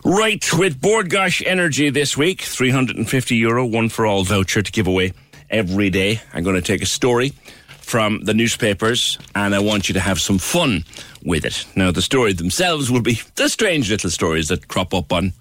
Right, 0.04 0.46
with 0.54 0.82
Bord 0.82 1.10
Gáis 1.10 1.42
Energy 1.46 1.90
this 1.90 2.18
week, 2.18 2.42
350 2.42 3.36
euro, 3.36 3.66
one 3.66 3.90
for 3.90 4.06
all 4.06 4.24
voucher 4.24 4.62
to 4.62 4.72
give 4.72 4.88
away 4.88 5.14
every 5.50 5.90
day. 5.90 6.22
I'm 6.34 6.44
going 6.44 6.56
to 6.56 6.62
take 6.62 6.82
a 6.82 6.86
story 6.86 7.34
from 7.80 8.24
the 8.24 8.34
newspapers 8.34 9.18
and 9.34 9.56
I 9.56 9.60
want 9.60 9.90
you 9.90 9.94
to 9.94 10.00
have 10.00 10.22
some 10.22 10.38
fun 10.38 10.84
with 11.24 11.46
it. 11.46 11.66
Now, 11.76 11.92
the 11.92 12.02
story 12.02 12.34
themselves 12.34 12.92
will 12.92 13.02
be 13.02 13.20
the 13.36 13.50
strange 13.50 13.90
little 13.90 14.12
stories 14.12 14.50
that 14.50 14.68
crop 14.68 14.94
up 14.94 15.12
on 15.12 15.34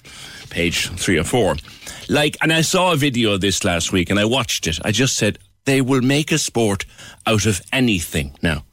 page 0.50 0.88
three 0.90 1.18
or 1.18 1.24
four. 1.24 1.56
Like, 2.08 2.36
and 2.40 2.52
I 2.52 2.62
saw 2.62 2.92
a 2.92 2.96
video 2.96 3.32
of 3.32 3.40
this 3.40 3.64
last 3.64 3.92
week 3.92 4.10
and 4.10 4.18
I 4.18 4.24
watched 4.24 4.66
it. 4.66 4.78
I 4.84 4.92
just 4.92 5.16
said, 5.16 5.38
they 5.64 5.80
will 5.80 6.00
make 6.00 6.32
a 6.32 6.38
sport 6.38 6.86
out 7.26 7.46
of 7.46 7.60
anything 7.72 8.34
now. 8.42 8.64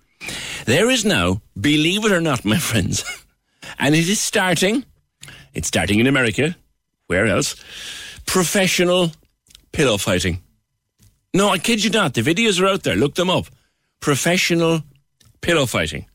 There 0.66 0.90
is 0.90 1.04
now, 1.04 1.42
believe 1.60 2.06
it 2.06 2.12
or 2.12 2.22
not, 2.22 2.46
my 2.46 2.58
friends, 2.70 3.04
and 3.78 3.94
it 3.94 4.08
is 4.08 4.22
starting, 4.22 4.86
it's 5.54 5.68
starting 5.68 6.00
in 6.00 6.08
America, 6.08 6.56
where 7.08 7.28
else? 7.28 7.56
Professional 8.26 9.12
pillow 9.72 9.98
fighting. 9.98 10.42
No, 11.34 11.50
I 11.50 11.58
kid 11.58 11.84
you 11.84 11.90
not, 11.90 12.14
the 12.14 12.22
videos 12.22 12.62
are 12.62 12.68
out 12.68 12.84
there, 12.84 12.96
look 12.96 13.16
them 13.16 13.30
up. 13.30 13.48
Professional 14.00 14.82
pillow 15.42 15.66
fighting. 15.66 16.06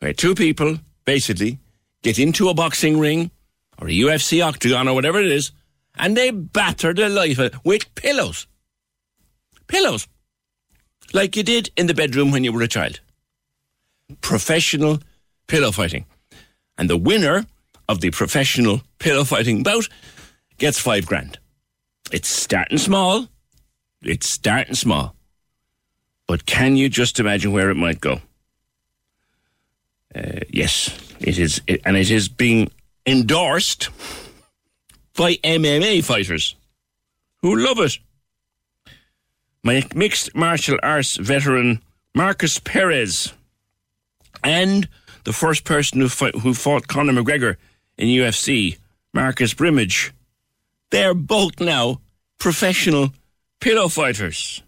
Where 0.00 0.12
two 0.12 0.34
people, 0.34 0.78
basically, 1.04 1.58
get 2.02 2.18
into 2.18 2.48
a 2.48 2.54
boxing 2.54 2.98
ring 2.98 3.30
or 3.78 3.88
a 3.88 3.92
UFC 3.92 4.44
octagon 4.44 4.88
or 4.88 4.94
whatever 4.94 5.20
it 5.20 5.30
is, 5.30 5.52
and 5.96 6.16
they 6.16 6.30
batter 6.30 6.94
the 6.94 7.08
life 7.08 7.38
out 7.38 7.64
with 7.64 7.94
pillows. 7.94 8.46
Pillows. 9.66 10.06
Like 11.12 11.36
you 11.36 11.42
did 11.42 11.70
in 11.76 11.86
the 11.86 11.94
bedroom 11.94 12.30
when 12.30 12.44
you 12.44 12.52
were 12.52 12.62
a 12.62 12.68
child. 12.68 13.00
Professional 14.20 15.00
pillow 15.46 15.72
fighting. 15.72 16.06
And 16.78 16.88
the 16.88 16.96
winner 16.96 17.46
of 17.88 18.00
the 18.00 18.10
professional 18.10 18.82
pillow 18.98 19.24
fighting 19.24 19.62
bout 19.62 19.88
gets 20.58 20.78
five 20.78 21.06
grand. 21.06 21.38
It's 22.10 22.28
starting 22.28 22.78
small. 22.78 23.28
It's 24.02 24.32
starting 24.32 24.74
small. 24.74 25.14
But 26.26 26.46
can 26.46 26.76
you 26.76 26.88
just 26.88 27.20
imagine 27.20 27.52
where 27.52 27.70
it 27.70 27.76
might 27.76 28.00
go? 28.00 28.20
Uh, 30.14 30.40
yes, 30.48 30.96
it 31.20 31.38
is, 31.38 31.62
it, 31.66 31.80
and 31.84 31.96
it 31.96 32.10
is 32.10 32.28
being 32.28 32.70
endorsed 33.06 33.88
by 35.16 35.34
MMA 35.36 36.04
fighters 36.04 36.56
who 37.42 37.56
love 37.56 37.78
it. 37.78 37.98
My 39.62 39.84
mixed 39.94 40.34
martial 40.34 40.78
arts 40.82 41.16
veteran 41.16 41.80
Marcus 42.14 42.58
Perez 42.58 43.32
and 44.42 44.88
the 45.24 45.32
first 45.32 45.64
person 45.64 46.00
who, 46.00 46.08
fought, 46.08 46.34
who 46.36 46.54
fought 46.54 46.88
Conor 46.88 47.12
McGregor 47.12 47.56
in 47.96 48.08
UFC, 48.08 48.78
Marcus 49.14 49.54
Brimage, 49.54 50.12
they're 50.90 51.14
both 51.14 51.60
now 51.60 52.00
professional 52.38 53.12
pillow 53.60 53.88
fighters. 53.88 54.62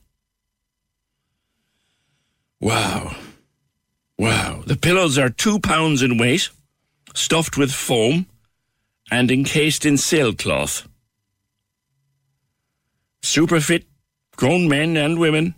Wow. 2.60 3.16
Wow. 4.18 4.62
The 4.66 4.76
pillows 4.76 5.18
are 5.18 5.28
two 5.28 5.58
pounds 5.58 6.02
in 6.02 6.18
weight, 6.18 6.50
stuffed 7.14 7.56
with 7.56 7.72
foam, 7.72 8.26
and 9.10 9.30
encased 9.30 9.86
in 9.86 9.96
sailcloth. 9.96 10.88
Super 13.22 13.60
fit 13.60 13.84
grown 14.36 14.68
men 14.68 14.96
and 14.96 15.18
women. 15.18 15.54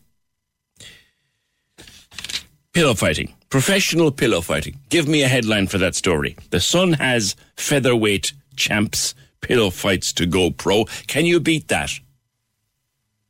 Pillow 2.72 2.94
fighting. 2.94 3.32
Professional 3.48 4.10
pillow 4.10 4.40
fighting. 4.40 4.78
Give 4.90 5.08
me 5.08 5.22
a 5.22 5.28
headline 5.28 5.66
for 5.66 5.78
that 5.78 5.94
story. 5.94 6.36
The 6.50 6.60
Sun 6.60 6.94
has 6.94 7.34
featherweight 7.56 8.32
champs 8.56 9.14
pillow 9.40 9.70
fights 9.70 10.12
to 10.12 10.26
go 10.26 10.50
pro. 10.50 10.84
Can 11.06 11.24
you 11.24 11.40
beat 11.40 11.68
that? 11.68 11.90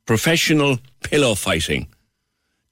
Professional 0.06 0.78
pillow 1.02 1.34
fighting. 1.34 1.88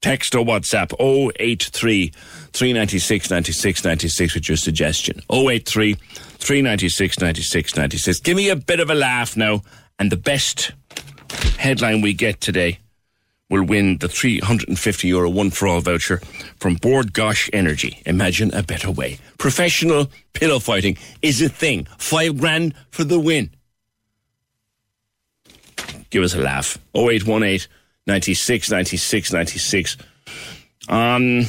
Text 0.04 0.34
or 0.34 0.44
WhatsApp 0.44 0.92
083 1.40 2.10
396 2.52 3.30
96 3.30 3.84
96 3.84 4.34
with 4.34 4.48
your 4.50 4.58
suggestion. 4.58 5.22
083 5.32 5.94
396 5.94 7.20
96 7.20 7.74
96. 7.74 8.20
Give 8.20 8.36
me 8.36 8.50
a 8.50 8.56
bit 8.56 8.80
of 8.80 8.90
a 8.90 8.94
laugh 8.94 9.34
now. 9.34 9.62
And 9.98 10.12
the 10.12 10.18
best 10.18 10.72
headline 11.56 12.02
we 12.02 12.12
get 12.12 12.42
today 12.42 12.80
will 13.48 13.64
win 13.64 13.96
the 13.96 14.08
350 14.08 15.08
euro 15.08 15.30
one 15.30 15.48
for 15.48 15.68
all 15.68 15.80
voucher 15.80 16.20
from 16.58 16.74
Bord 16.74 17.14
Gáis 17.14 17.48
Energy. 17.54 18.02
Imagine 18.04 18.52
a 18.52 18.62
better 18.62 18.90
way. 18.90 19.18
Professional 19.38 20.10
pillow 20.34 20.58
fighting 20.58 20.98
is 21.22 21.40
a 21.40 21.48
thing. 21.48 21.86
Five 21.96 22.36
grand 22.36 22.74
for 22.90 23.04
the 23.04 23.18
win. 23.18 23.48
Give 26.10 26.22
us 26.22 26.34
a 26.34 26.42
laugh. 26.42 26.76
0818 26.94 27.66
96 28.06 28.70
96 28.70 29.32
96. 29.32 29.96
On 30.88 31.44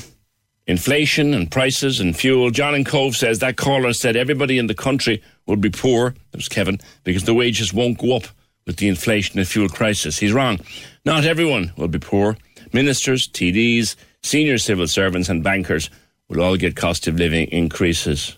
inflation 0.67 1.33
and 1.33 1.51
prices 1.51 1.99
and 1.99 2.15
fuel, 2.15 2.49
John 2.49 2.75
and 2.75 2.85
Cobh 2.85 3.15
says 3.15 3.39
that 3.39 3.57
caller 3.57 3.93
said 3.93 4.15
everybody 4.15 4.57
in 4.57 4.67
the 4.67 4.73
country 4.73 5.21
will 5.45 5.57
be 5.57 5.69
poor. 5.69 6.11
That 6.31 6.37
was 6.37 6.49
Kevin, 6.49 6.79
because 7.03 7.25
the 7.25 7.33
wages 7.33 7.73
won't 7.73 7.97
go 7.97 8.15
up 8.15 8.23
with 8.65 8.77
the 8.77 8.87
inflation 8.87 9.37
and 9.37 9.47
fuel 9.47 9.69
crisis. 9.69 10.17
He's 10.17 10.33
wrong. 10.33 10.59
Not 11.03 11.25
everyone 11.25 11.71
will 11.77 11.87
be 11.87 11.99
poor. 11.99 12.37
Ministers, 12.73 13.27
TDs, 13.27 13.95
senior 14.23 14.57
civil 14.57 14.87
servants, 14.87 15.29
and 15.29 15.43
bankers 15.43 15.89
will 16.29 16.41
all 16.41 16.57
get 16.57 16.75
cost 16.75 17.07
of 17.07 17.15
living 17.15 17.47
increases. 17.49 18.35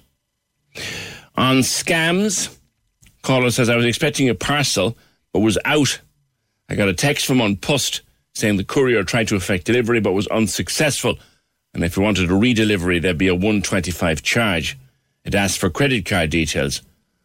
On 1.35 1.57
scams, 1.57 2.55
caller 3.21 3.51
says, 3.51 3.69
I 3.69 3.75
was 3.75 3.85
expecting 3.85 4.27
a 4.27 4.35
parcel, 4.35 4.97
but 5.31 5.39
was 5.39 5.57
out. 5.63 6.01
I 6.69 6.75
got 6.75 6.89
a 6.89 6.93
text 6.93 7.25
from 7.25 7.39
An 7.39 7.55
Post 7.55 8.01
saying 8.37 8.57
the 8.57 8.63
courier 8.63 9.03
tried 9.03 9.27
to 9.29 9.35
effect 9.35 9.65
delivery 9.65 9.99
but 9.99 10.13
was 10.13 10.27
unsuccessful. 10.27 11.17
And 11.73 11.83
if 11.83 11.97
you 11.97 12.03
wanted 12.03 12.29
a 12.29 12.33
redelivery, 12.33 13.01
there'd 13.01 13.17
be 13.17 13.27
a 13.27 13.35
125 13.35 14.21
charge. 14.23 14.77
It 15.25 15.35
asked 15.35 15.59
for 15.59 15.69
credit 15.69 16.05
card 16.05 16.29
details. 16.29 16.81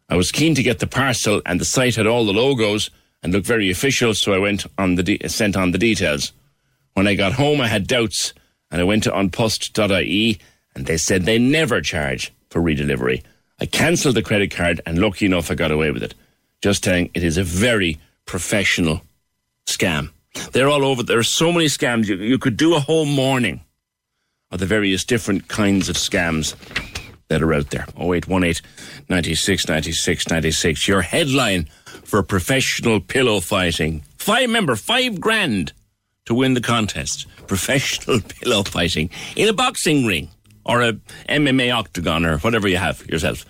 I 0.08 0.16
was 0.16 0.32
keen 0.32 0.54
to 0.56 0.62
get 0.62 0.78
the 0.78 0.86
parcel, 0.86 1.40
and 1.46 1.60
the 1.60 1.64
site 1.64 1.96
had 1.96 2.06
all 2.06 2.26
the 2.26 2.32
logos 2.32 2.90
and 3.22 3.32
looked 3.32 3.46
very 3.46 3.70
official, 3.70 4.14
so 4.14 4.32
I 4.32 4.38
went 4.38 4.66
on 4.76 4.96
the 4.96 5.02
de- 5.02 5.28
sent 5.28 5.56
on 5.56 5.70
the 5.70 5.78
details. 5.78 6.32
When 6.94 7.06
I 7.06 7.14
got 7.14 7.32
home, 7.32 7.60
I 7.60 7.68
had 7.68 7.86
doubts, 7.86 8.34
and 8.70 8.80
I 8.80 8.84
went 8.84 9.04
to 9.04 9.10
anpost.ie, 9.10 10.38
and 10.74 10.86
they 10.86 10.96
said 10.96 11.22
they 11.22 11.38
never 11.38 11.80
charge 11.80 12.32
for 12.50 12.60
redelivery. 12.60 13.22
I 13.60 13.66
cancelled 13.66 14.16
the 14.16 14.22
credit 14.22 14.50
card, 14.50 14.80
and 14.84 14.98
lucky 14.98 15.26
enough, 15.26 15.50
I 15.50 15.54
got 15.54 15.70
away 15.70 15.92
with 15.92 16.02
it. 16.02 16.14
Just 16.60 16.84
saying, 16.84 17.10
it 17.14 17.22
is 17.22 17.38
a 17.38 17.44
very 17.44 17.98
professional 18.26 19.02
scam. 19.66 20.10
They're 20.52 20.68
all 20.68 20.84
over. 20.84 21.02
There 21.02 21.18
are 21.18 21.22
so 21.22 21.52
many 21.52 21.66
scams. 21.66 22.06
You, 22.06 22.16
you 22.16 22.38
could 22.38 22.56
do 22.56 22.74
a 22.74 22.80
whole 22.80 23.04
morning 23.04 23.60
of 24.50 24.60
the 24.60 24.66
various 24.66 25.04
different 25.04 25.48
kinds 25.48 25.88
of 25.88 25.96
scams 25.96 26.54
that 27.28 27.42
are 27.42 27.54
out 27.54 27.70
there. 27.70 27.86
0818 27.98 28.62
96 29.08 29.68
96 29.68 30.30
96. 30.30 30.88
Your 30.88 31.02
headline 31.02 31.64
for 32.04 32.22
professional 32.22 33.00
pillow 33.00 33.40
fighting. 33.40 34.02
Five, 34.18 34.50
member 34.50 34.76
five 34.76 35.20
grand 35.20 35.72
to 36.26 36.34
win 36.34 36.54
the 36.54 36.60
contest. 36.60 37.26
Professional 37.46 38.20
pillow 38.20 38.62
fighting 38.62 39.10
in 39.36 39.48
a 39.48 39.52
boxing 39.52 40.06
ring 40.06 40.28
or 40.64 40.80
a 40.80 40.92
MMA 41.28 41.74
octagon 41.74 42.24
or 42.24 42.38
whatever 42.38 42.68
you 42.68 42.76
have 42.78 43.04
yourself. 43.06 43.44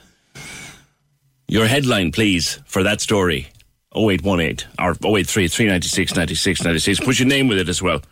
Your 1.47 1.67
headline, 1.67 2.11
please, 2.13 2.59
for 2.67 2.83
that 2.83 3.01
story. 3.01 3.49
0818 3.97 4.69
or 4.79 4.93
083 4.93 5.49
396 5.49 6.15
96 6.15 6.65
96. 6.65 7.01
Put 7.01 7.19
your 7.19 7.29
name 7.29 7.49
with 7.49 7.59
it 7.59 7.69
as 7.69 7.83
well. 7.83 8.03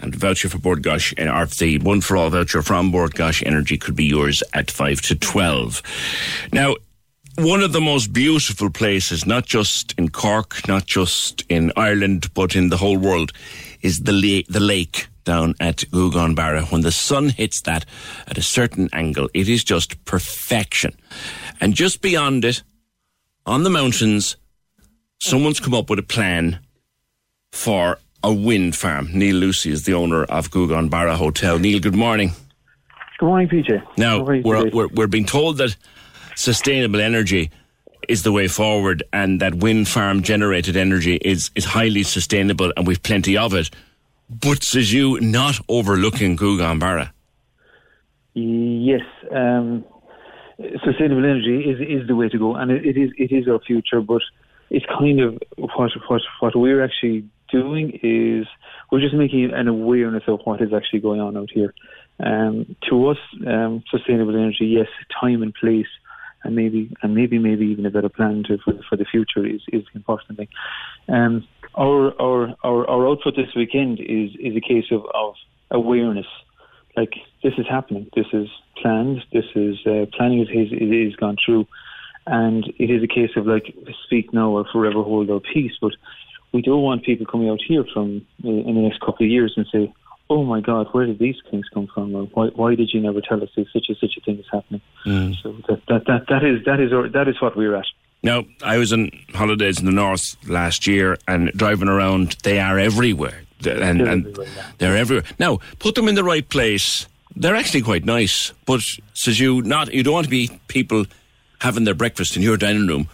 And 0.00 0.14
voucher 0.14 0.50
for 0.50 0.58
Bord 0.58 0.82
Gáis, 0.82 1.12
or 1.18 1.46
the 1.46 1.78
one 1.78 2.02
for 2.02 2.16
all 2.16 2.28
voucher 2.28 2.62
from 2.62 2.92
Bord 2.92 3.14
Gáis 3.14 3.42
Energy 3.46 3.78
could 3.78 3.96
be 3.96 4.04
yours 4.04 4.42
at 4.52 4.70
5 4.70 5.00
to 5.02 5.14
12. 5.14 5.82
Now, 6.52 6.76
one 7.38 7.62
of 7.62 7.72
the 7.72 7.80
most 7.80 8.12
beautiful 8.12 8.70
places, 8.70 9.26
not 9.26 9.46
just 9.46 9.94
in 9.98 10.10
Cork, 10.10 10.66
not 10.68 10.86
just 10.86 11.44
in 11.48 11.72
Ireland, 11.76 12.32
but 12.34 12.56
in 12.56 12.68
the 12.68 12.76
whole 12.76 12.98
world, 12.98 13.32
is 13.82 14.00
the, 14.00 14.12
la- 14.12 14.46
the 14.48 14.60
lake 14.60 15.08
down 15.24 15.54
at 15.60 15.78
Gougane 15.90 16.34
Barra. 16.34 16.62
When 16.62 16.80
the 16.80 16.92
sun 16.92 17.28
hits 17.30 17.60
that 17.62 17.84
at 18.26 18.38
a 18.38 18.42
certain 18.42 18.88
angle, 18.92 19.28
it 19.34 19.48
is 19.48 19.64
just 19.64 20.02
perfection. 20.04 20.96
And 21.60 21.74
just 21.74 22.00
beyond 22.00 22.44
it, 22.44 22.62
on 23.44 23.62
the 23.62 23.70
mountains, 23.70 24.36
someone's 25.20 25.60
come 25.60 25.74
up 25.74 25.90
with 25.90 25.98
a 25.98 26.02
plan 26.02 26.60
for 27.52 27.98
a 28.22 28.32
wind 28.32 28.76
farm. 28.76 29.08
Neil 29.12 29.36
Lucey 29.36 29.70
is 29.70 29.84
the 29.84 29.94
owner 29.94 30.24
of 30.24 30.50
Gougane 30.50 30.90
Barra 30.90 31.16
Hotel. 31.16 31.58
Neil, 31.58 31.80
good 31.80 31.94
morning. 31.94 32.32
Good 33.18 33.26
morning, 33.26 33.48
PJ. 33.48 33.82
Now, 33.96 34.18
How 34.18 34.26
are 34.26 34.34
you 34.34 34.42
we're, 34.42 34.70
we're, 34.70 34.88
we're 34.88 35.06
being 35.06 35.26
told 35.26 35.58
that 35.58 35.76
sustainable 36.34 37.00
energy 37.00 37.50
is 38.08 38.22
the 38.22 38.32
way 38.32 38.46
forward 38.46 39.02
and 39.12 39.40
that 39.40 39.54
wind 39.54 39.88
farm 39.88 40.22
generated 40.22 40.76
energy 40.76 41.16
is, 41.16 41.50
is 41.54 41.64
highly 41.64 42.02
sustainable 42.02 42.72
and 42.76 42.86
we've 42.86 43.02
plenty 43.02 43.36
of 43.36 43.54
it. 43.54 43.70
But 44.28 44.62
says 44.62 44.92
you, 44.92 45.20
not 45.20 45.60
overlooking 45.68 46.36
Gougane 46.36 46.80
Barra. 46.80 47.12
Yes, 48.34 49.00
um, 49.34 49.84
sustainable 50.84 51.24
energy 51.24 51.64
is 51.64 52.02
is 52.02 52.06
the 52.06 52.14
way 52.14 52.28
to 52.28 52.38
go, 52.38 52.54
and 52.54 52.70
it, 52.70 52.84
it 52.84 52.96
is 52.98 53.10
it 53.16 53.32
is 53.32 53.48
our 53.48 53.60
future. 53.60 54.02
But 54.02 54.20
it's 54.70 54.86
kind 54.86 55.20
of 55.20 55.38
what 55.56 55.90
what 56.08 56.22
what 56.40 56.56
we're 56.56 56.84
actually 56.84 57.28
doing 57.50 57.98
is 58.02 58.46
we're 58.90 59.00
just 59.00 59.14
making 59.14 59.52
an 59.52 59.68
awareness 59.68 60.24
of 60.26 60.40
what 60.44 60.60
is 60.60 60.72
actually 60.74 61.00
going 61.00 61.20
on 61.20 61.36
out 61.36 61.50
here. 61.52 61.74
Um, 62.18 62.76
to 62.88 63.08
us, 63.08 63.18
um, 63.46 63.84
sustainable 63.90 64.34
energy, 64.34 64.66
yes, 64.66 64.88
time 65.20 65.42
and 65.42 65.54
place, 65.54 65.86
and 66.44 66.56
maybe 66.56 66.94
and 67.02 67.14
maybe 67.14 67.38
maybe 67.38 67.66
even 67.66 67.86
a 67.86 67.90
better 67.90 68.08
plan 68.08 68.44
to, 68.48 68.58
for 68.58 68.74
for 68.88 68.96
the 68.96 69.04
future 69.04 69.46
is 69.46 69.60
is 69.72 69.84
the 69.92 69.96
important 69.96 70.38
thing. 70.38 70.48
Um, 71.08 71.46
our 71.74 72.20
our 72.20 72.54
our 72.64 72.88
our 72.88 73.08
output 73.08 73.36
this 73.36 73.54
weekend 73.54 74.00
is 74.00 74.30
is 74.40 74.56
a 74.56 74.60
case 74.60 74.86
of 74.90 75.04
of 75.14 75.34
awareness 75.70 76.26
like 76.96 77.12
this 77.42 77.52
is 77.58 77.66
happening. 77.68 78.08
This 78.16 78.26
is 78.32 78.48
planned. 78.80 79.22
This 79.32 79.44
is 79.54 79.76
uh, 79.86 80.06
planning 80.16 80.40
is 80.40 80.72
is 80.72 81.16
gone 81.16 81.36
through, 81.44 81.66
and 82.26 82.64
it 82.78 82.90
is 82.90 83.02
a 83.02 83.06
case 83.06 83.30
of 83.36 83.46
like 83.46 83.74
speak 84.04 84.32
now 84.32 84.50
or 84.50 84.64
forever 84.72 85.02
hold 85.02 85.30
our 85.30 85.40
peace. 85.40 85.72
But 85.80 85.92
we 86.52 86.62
don't 86.62 86.82
want 86.82 87.04
people 87.04 87.26
coming 87.26 87.48
out 87.48 87.60
here 87.66 87.84
from 87.92 88.24
uh, 88.44 88.48
in 88.48 88.74
the 88.74 88.80
next 88.82 89.00
couple 89.00 89.24
of 89.24 89.30
years 89.30 89.54
and 89.56 89.66
say, 89.72 89.92
"Oh 90.30 90.44
my 90.44 90.60
God, 90.60 90.88
where 90.92 91.06
did 91.06 91.18
these 91.18 91.36
things 91.50 91.66
come 91.72 91.86
from? 91.92 92.14
Or 92.14 92.24
why, 92.34 92.46
why 92.54 92.74
did 92.74 92.90
you 92.92 93.00
never 93.00 93.20
tell 93.20 93.42
us 93.42 93.50
that 93.56 93.66
such 93.72 93.86
a 93.90 93.94
such 93.94 94.16
a 94.16 94.20
thing 94.22 94.38
is 94.38 94.46
happening?" 94.52 94.80
So 95.42 95.52
that 95.68 95.82
that 95.88 96.06
that, 96.06 96.26
that 96.28 96.44
is 96.44 96.64
that 96.64 96.80
is 96.80 96.92
our, 96.92 97.08
that 97.10 97.28
is 97.28 97.40
what 97.40 97.56
we're 97.56 97.74
at. 97.76 97.86
Now, 98.22 98.44
I 98.64 98.78
was 98.78 98.92
on 98.92 99.10
holidays 99.34 99.78
in 99.78 99.86
the 99.86 99.92
north 99.92 100.36
last 100.48 100.86
year 100.86 101.16
and 101.28 101.52
driving 101.52 101.88
around, 101.88 102.36
they 102.42 102.58
are 102.58 102.76
everywhere. 102.78 103.42
They're- 103.60 103.80
And, 103.80 104.00
They're 104.00 104.08
and 104.08 104.26
everywhere, 104.26 104.48
yeah. 104.56 104.70
they're 104.78 104.96
everywhere. 104.96 105.24
Now, 105.38 105.58
put 105.78 105.94
them 105.94 106.08
in 106.08 106.14
the 106.16 106.24
right 106.24 106.48
place. 106.48 107.06
They're 107.36 107.54
actually 107.54 107.82
quite 107.82 108.04
nice, 108.04 108.52
but 108.64 108.80
says 109.12 109.38
you 109.38 109.62
not 109.62 109.92
you 109.94 110.02
don't 110.02 110.14
want 110.14 110.24
to 110.24 110.30
be 110.30 110.50
people 110.66 111.04
having 111.60 111.84
their 111.84 111.94
breakfast 111.94 112.36
in 112.36 112.42
your 112.42 112.56
dining 112.56 112.86
room, 112.86 113.08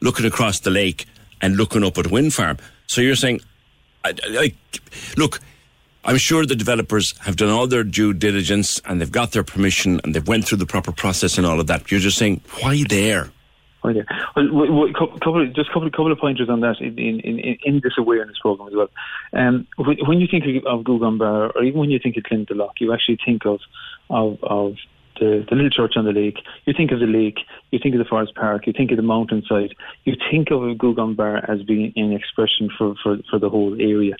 looking 0.00 0.26
across 0.26 0.60
the 0.60 0.70
lake 0.70 1.06
and 1.40 1.56
looking 1.56 1.84
up 1.84 1.98
at 1.98 2.06
a 2.06 2.08
wind 2.08 2.34
farm. 2.34 2.58
So 2.86 3.00
you're 3.00 3.16
saying, 3.16 3.40
I, 4.04 4.14
I, 4.24 4.54
look, 5.16 5.40
I'm 6.04 6.16
sure 6.16 6.46
the 6.46 6.56
developers 6.56 7.16
have 7.18 7.36
done 7.36 7.50
all 7.50 7.66
their 7.66 7.84
due 7.84 8.14
diligence 8.14 8.80
and 8.84 9.00
they've 9.00 9.12
got 9.12 9.32
their 9.32 9.44
permission 9.44 10.00
and 10.04 10.14
they've 10.14 10.26
went 10.26 10.46
through 10.46 10.58
the 10.58 10.66
proper 10.66 10.92
process 10.92 11.36
and 11.36 11.46
all 11.46 11.60
of 11.60 11.66
that. 11.66 11.90
You're 11.90 12.00
just 12.00 12.18
saying, 12.18 12.40
why 12.60 12.82
there? 12.88 13.30
Oh, 13.84 13.90
yeah. 13.90 14.02
Well, 14.34 14.92
couple, 14.92 15.46
just 15.46 15.70
a 15.70 15.72
couple, 15.72 15.90
couple 15.90 16.12
of 16.12 16.18
pointers 16.18 16.48
on 16.48 16.60
that 16.60 16.80
in, 16.80 16.98
in, 16.98 17.20
in, 17.20 17.58
in 17.64 17.80
this 17.82 17.92
awareness 17.96 18.36
program 18.40 18.68
as 18.68 18.74
well. 18.74 18.88
Um, 19.32 19.66
when, 19.76 19.98
when 19.98 20.20
you 20.20 20.26
think 20.26 20.44
of 20.66 20.80
Gougane 20.80 21.18
Barra, 21.18 21.52
or 21.54 21.62
even 21.62 21.78
when 21.78 21.90
you 21.90 21.98
think 21.98 22.16
of 22.16 22.24
Clintalock, 22.24 22.80
you 22.80 22.92
actually 22.92 23.18
think 23.24 23.46
of 23.46 23.60
of, 24.10 24.42
of 24.42 24.76
the, 25.18 25.44
the 25.48 25.54
little 25.54 25.70
church 25.70 25.94
on 25.96 26.04
the 26.04 26.12
lake. 26.12 26.38
You 26.64 26.74
think 26.76 26.90
of 26.90 27.00
the 27.00 27.06
lake. 27.06 27.38
You 27.70 27.78
think 27.82 27.94
of 27.94 27.98
the 27.98 28.04
forest 28.04 28.34
park. 28.34 28.66
You 28.66 28.72
think 28.72 28.90
of 28.90 28.96
the 28.96 29.02
mountainside. 29.02 29.74
You 30.04 30.14
think 30.30 30.50
of 30.50 30.60
Gougane 30.78 31.16
Barra 31.16 31.44
as 31.48 31.62
being 31.62 31.92
an 31.96 32.12
expression 32.12 32.70
for, 32.76 32.94
for, 33.02 33.18
for 33.30 33.38
the 33.38 33.50
whole 33.50 33.74
area. 33.80 34.16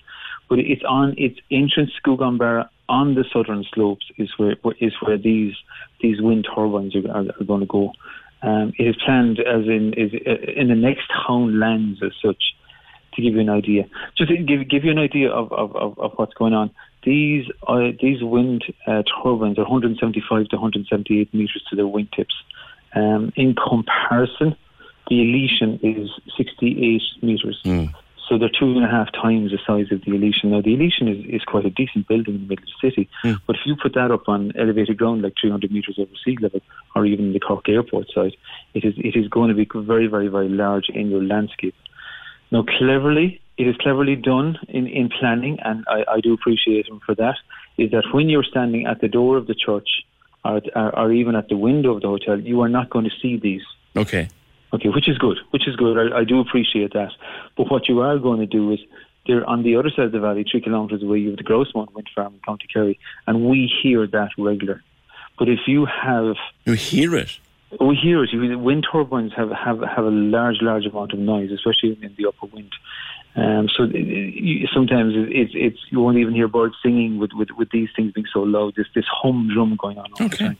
But 0.49 0.59
it's 0.59 0.83
on 0.87 1.15
its 1.17 1.39
entrance 1.51 1.91
to 2.03 2.17
Bar 2.17 2.69
on 2.89 3.13
the 3.13 3.23
southern 3.31 3.63
slopes 3.73 4.05
is 4.17 4.29
where 4.37 4.55
is 4.79 4.93
where 5.01 5.17
these 5.17 5.53
these 6.01 6.19
wind 6.19 6.47
turbines 6.53 6.95
are, 6.95 7.07
are, 7.11 7.25
are 7.39 7.45
going 7.45 7.59
to 7.59 7.67
go. 7.67 7.93
Um, 8.41 8.73
it 8.79 8.83
is 8.83 8.95
planned 9.05 9.39
as 9.39 9.65
in 9.67 9.93
is 9.95 10.11
uh, 10.25 10.59
in 10.59 10.69
the 10.69 10.75
next 10.75 11.03
town 11.27 11.59
lands 11.59 12.01
as 12.03 12.11
such. 12.23 12.55
To 13.15 13.23
give 13.23 13.33
you 13.33 13.41
an 13.41 13.49
idea, 13.49 13.89
just 14.17 14.29
to 14.29 14.37
give 14.37 14.69
give 14.69 14.85
you 14.85 14.91
an 14.91 14.99
idea 14.99 15.29
of, 15.31 15.51
of, 15.51 15.75
of, 15.75 15.99
of 15.99 16.11
what's 16.15 16.33
going 16.35 16.53
on. 16.53 16.69
These 17.09 17.47
uh, 17.67 17.89
these 17.99 18.21
wind 18.21 18.63
uh, 18.85 19.01
turbines 19.23 19.57
are 19.57 19.63
175 19.63 20.47
to 20.49 20.55
178 20.57 21.33
meters 21.33 21.63
to 21.71 21.75
their 21.75 21.85
wingtips. 21.85 22.37
Um, 22.93 23.33
in 23.35 23.55
comparison, 23.55 24.55
the 25.09 25.19
Elysian 25.19 25.79
is 25.81 26.11
68 26.37 27.01
meters. 27.23 27.59
So 28.27 28.37
they're 28.37 28.47
two 28.47 28.77
and 28.77 28.85
a 28.85 28.87
half 28.87 29.11
times 29.11 29.49
the 29.49 29.57
size 29.65 29.91
of 29.91 30.05
the 30.05 30.13
Elysian. 30.13 30.51
Now, 30.51 30.61
the 30.61 30.75
Elysian 30.75 31.07
is, 31.07 31.25
is 31.25 31.43
quite 31.45 31.65
a 31.65 31.71
decent 31.71 32.07
building 32.07 32.35
in 32.35 32.41
the 32.41 32.47
middle 32.47 32.63
of 32.63 32.69
the 32.79 32.87
city, 32.91 33.09
but 33.47 33.55
if 33.55 33.61
you 33.65 33.75
put 33.75 33.95
that 33.95 34.11
up 34.11 34.29
on 34.29 34.51
elevated 34.55 34.99
ground, 34.99 35.23
like 35.23 35.33
300 35.41 35.71
metres 35.71 35.97
over 35.97 36.11
sea 36.23 36.37
level, 36.39 36.61
or 36.95 37.07
even 37.07 37.33
the 37.33 37.39
Cork 37.39 37.67
Airport 37.67 38.11
side, 38.13 38.35
it 38.75 38.85
is 38.85 38.93
it 38.99 39.15
is 39.15 39.27
going 39.29 39.49
to 39.49 39.55
be 39.55 39.67
very, 39.73 40.05
very, 40.05 40.27
very 40.27 40.49
large 40.49 40.89
in 40.89 41.09
your 41.09 41.23
landscape. 41.23 41.73
Now, 42.51 42.65
cleverly, 42.77 43.41
it 43.59 43.67
is 43.67 43.75
cleverly 43.83 44.15
done 44.15 44.57
in, 44.77 44.87
in 44.87 45.09
planning, 45.19 45.55
and 45.67 45.77
I, 45.87 45.99
I 46.15 46.19
do 46.21 46.33
appreciate 46.33 46.87
him 46.87 46.99
for 47.05 47.13
that. 47.15 47.37
Is 47.77 47.91
that 47.91 48.05
when 48.15 48.29
you're 48.29 48.49
standing 48.55 48.87
at 48.91 49.01
the 49.01 49.07
door 49.07 49.37
of 49.37 49.45
the 49.47 49.57
church, 49.65 49.89
or, 50.45 50.61
or, 50.75 50.89
or 50.99 51.11
even 51.11 51.35
at 51.35 51.47
the 51.49 51.57
window 51.57 51.91
of 51.95 52.01
the 52.01 52.07
hotel, 52.07 52.39
you 52.39 52.61
are 52.61 52.69
not 52.69 52.89
going 52.89 53.05
to 53.05 53.15
see 53.21 53.37
these. 53.37 53.65
Okay. 53.95 54.29
Okay, 54.71 54.89
which 54.89 55.09
is 55.09 55.17
good, 55.17 55.37
which 55.51 55.67
is 55.67 55.75
good. 55.75 55.95
I, 55.97 56.19
I 56.19 56.23
do 56.23 56.39
appreciate 56.39 56.93
that. 56.93 57.11
But 57.57 57.69
what 57.71 57.89
you 57.89 57.99
are 57.99 58.17
going 58.17 58.39
to 58.39 58.45
do 58.45 58.71
is, 58.71 58.79
they're 59.27 59.47
on 59.53 59.63
the 59.63 59.75
other 59.75 59.89
side 59.89 60.05
of 60.05 60.11
the 60.11 60.19
valley, 60.19 60.45
three 60.49 60.61
kilometres 60.61 61.03
away, 61.03 61.19
you 61.19 61.29
have 61.31 61.37
the 61.37 61.43
Grousemount 61.43 61.93
Wind 61.93 62.09
Farm 62.15 62.33
in 62.33 62.39
County 62.39 62.67
Kerry, 62.73 62.97
and 63.27 63.49
we 63.49 63.71
hear 63.81 64.07
that 64.07 64.29
regular. 64.37 64.81
But 65.37 65.49
if 65.49 65.59
you 65.67 65.85
have... 65.85 66.35
You 66.65 66.73
hear 66.73 67.15
it? 67.15 67.39
We 67.79 67.95
hear 67.95 68.23
it. 68.23 68.55
Wind 68.59 68.87
turbines 68.91 69.33
have, 69.35 69.51
have, 69.51 69.79
have 69.81 70.05
a 70.05 70.09
large, 70.09 70.57
large 70.61 70.85
amount 70.85 71.13
of 71.13 71.19
noise, 71.19 71.51
especially 71.51 71.97
in 72.01 72.15
the 72.17 72.25
upper 72.27 72.47
wind. 72.47 72.73
Um, 73.35 73.69
so 73.69 73.83
it- 73.83 73.95
it- 73.95 74.33
you- 74.35 74.67
sometimes 74.73 75.13
it's, 75.15 75.51
it's 75.55 75.79
you 75.89 75.99
won't 75.99 76.17
even 76.17 76.33
hear 76.33 76.47
birds 76.47 76.75
singing 76.83 77.19
with, 77.19 77.31
with, 77.33 77.49
with 77.57 77.69
these 77.71 77.89
things 77.95 78.11
being 78.13 78.27
so 78.33 78.41
low. 78.43 78.71
There's 78.75 78.89
this 78.95 79.05
humdrum 79.07 79.75
going 79.77 79.97
on 79.97 80.11
all 80.19 80.27
the 80.27 80.35
time. 80.35 80.57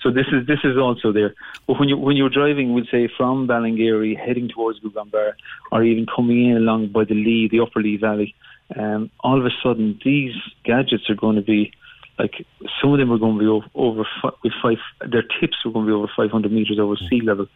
So 0.00 0.12
this 0.12 0.26
is 0.30 0.46
this 0.46 0.60
is 0.62 0.76
also 0.78 1.10
there. 1.10 1.34
But 1.66 1.80
when 1.80 1.88
you 1.88 1.96
when 1.98 2.16
you're 2.16 2.28
driving, 2.30 2.72
we'll 2.72 2.86
say 2.90 3.08
from 3.16 3.48
Ballingeary 3.48 4.16
heading 4.16 4.48
towards 4.48 4.78
Gougane 4.78 5.10
Barra, 5.10 5.34
or 5.72 5.82
even 5.82 6.06
coming 6.06 6.48
in 6.50 6.56
along 6.56 6.88
by 6.88 7.02
the 7.04 7.14
Lee, 7.14 7.48
the 7.50 7.58
Upper 7.58 7.82
Lee 7.82 7.96
Valley, 7.96 8.34
um, 8.76 9.10
all 9.20 9.40
of 9.40 9.44
a 9.44 9.50
sudden 9.60 9.98
these 10.04 10.36
gadgets 10.64 11.10
are 11.10 11.16
going 11.16 11.34
to 11.34 11.42
be 11.42 11.72
like 12.16 12.46
some 12.80 12.92
of 12.92 12.98
them 13.00 13.10
are 13.10 13.18
going 13.18 13.34
to 13.34 13.40
be 13.40 13.46
over, 13.46 13.66
over 13.74 14.04
with 14.44 14.52
five. 14.62 14.78
Their 15.04 15.22
tips 15.40 15.56
are 15.64 15.72
going 15.72 15.86
to 15.86 15.90
be 15.90 15.94
over 15.94 16.10
500 16.16 16.52
meters 16.52 16.78
over 16.78 16.94
sea 17.10 17.20
level 17.20 17.46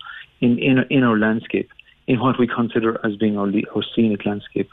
in 0.41 0.59
in 0.59 0.85
in 0.91 1.05
our 1.05 1.17
landscape, 1.17 1.71
in 2.07 2.21
what 2.21 2.39
we 2.39 2.47
consider 2.47 3.01
as 3.07 3.17
being 3.17 3.39
our 3.39 3.47
our 3.75 3.83
scenic 3.95 4.25
landscape. 4.27 4.69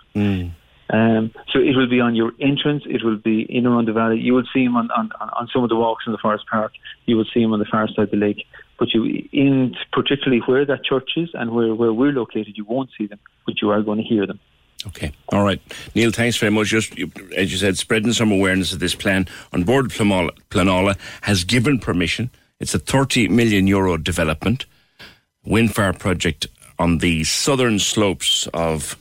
Um, 0.91 1.31
so 1.51 1.59
it 1.59 1.75
will 1.75 1.87
be 1.87 1.99
on 2.01 2.15
your 2.15 2.31
entrance. 2.39 2.81
It 2.87 3.03
will 3.03 3.17
be 3.17 3.41
in 3.43 3.67
around 3.67 3.87
the 3.87 3.93
valley. 3.93 4.19
You 4.19 4.33
will 4.33 4.47
see 4.51 4.63
them 4.63 4.75
on, 4.75 4.89
on, 4.91 5.11
on 5.21 5.47
some 5.53 5.63
of 5.63 5.69
the 5.69 5.75
walks 5.75 6.05
in 6.07 6.13
the 6.13 6.17
forest 6.17 6.45
park. 6.49 6.71
You 7.05 7.15
will 7.15 7.25
see 7.31 7.41
them 7.43 7.53
on 7.53 7.59
the 7.59 7.65
far 7.65 7.87
side 7.89 7.99
of 8.05 8.11
the 8.11 8.17
lake. 8.17 8.43
But 8.79 8.91
you, 8.95 9.27
in 9.31 9.75
particularly 9.93 10.41
where 10.47 10.65
that 10.65 10.83
church 10.83 11.11
is 11.15 11.29
and 11.35 11.51
where, 11.51 11.75
where 11.75 11.93
we're 11.93 12.11
located, 12.11 12.57
you 12.57 12.65
won't 12.65 12.89
see 12.97 13.05
them, 13.05 13.19
but 13.45 13.61
you 13.61 13.69
are 13.69 13.83
going 13.83 13.99
to 13.99 14.03
hear 14.03 14.25
them. 14.25 14.39
Okay. 14.87 15.11
All 15.31 15.43
right. 15.43 15.61
Neil, 15.93 16.09
thanks 16.09 16.37
very 16.37 16.51
much. 16.51 16.69
Just, 16.69 16.97
you- 16.97 17.11
as 17.37 17.51
you 17.51 17.59
said, 17.59 17.77
spreading 17.77 18.13
some 18.13 18.31
awareness 18.31 18.73
of 18.73 18.79
this 18.79 18.95
plan 18.95 19.27
on 19.53 19.63
Bord 19.65 19.89
Pleanála, 19.91 20.31
Pleanála 20.49 20.97
has 21.21 21.43
given 21.43 21.77
permission. 21.77 22.31
It's 22.59 22.73
a 22.73 22.79
30 22.79 23.27
million 23.27 23.67
euro 23.67 23.95
development, 23.97 24.65
wind 25.45 25.75
farm 25.75 25.95
project 25.95 26.47
on 26.79 26.99
the 26.99 27.23
southern 27.25 27.77
slopes 27.77 28.47
of 28.53 28.97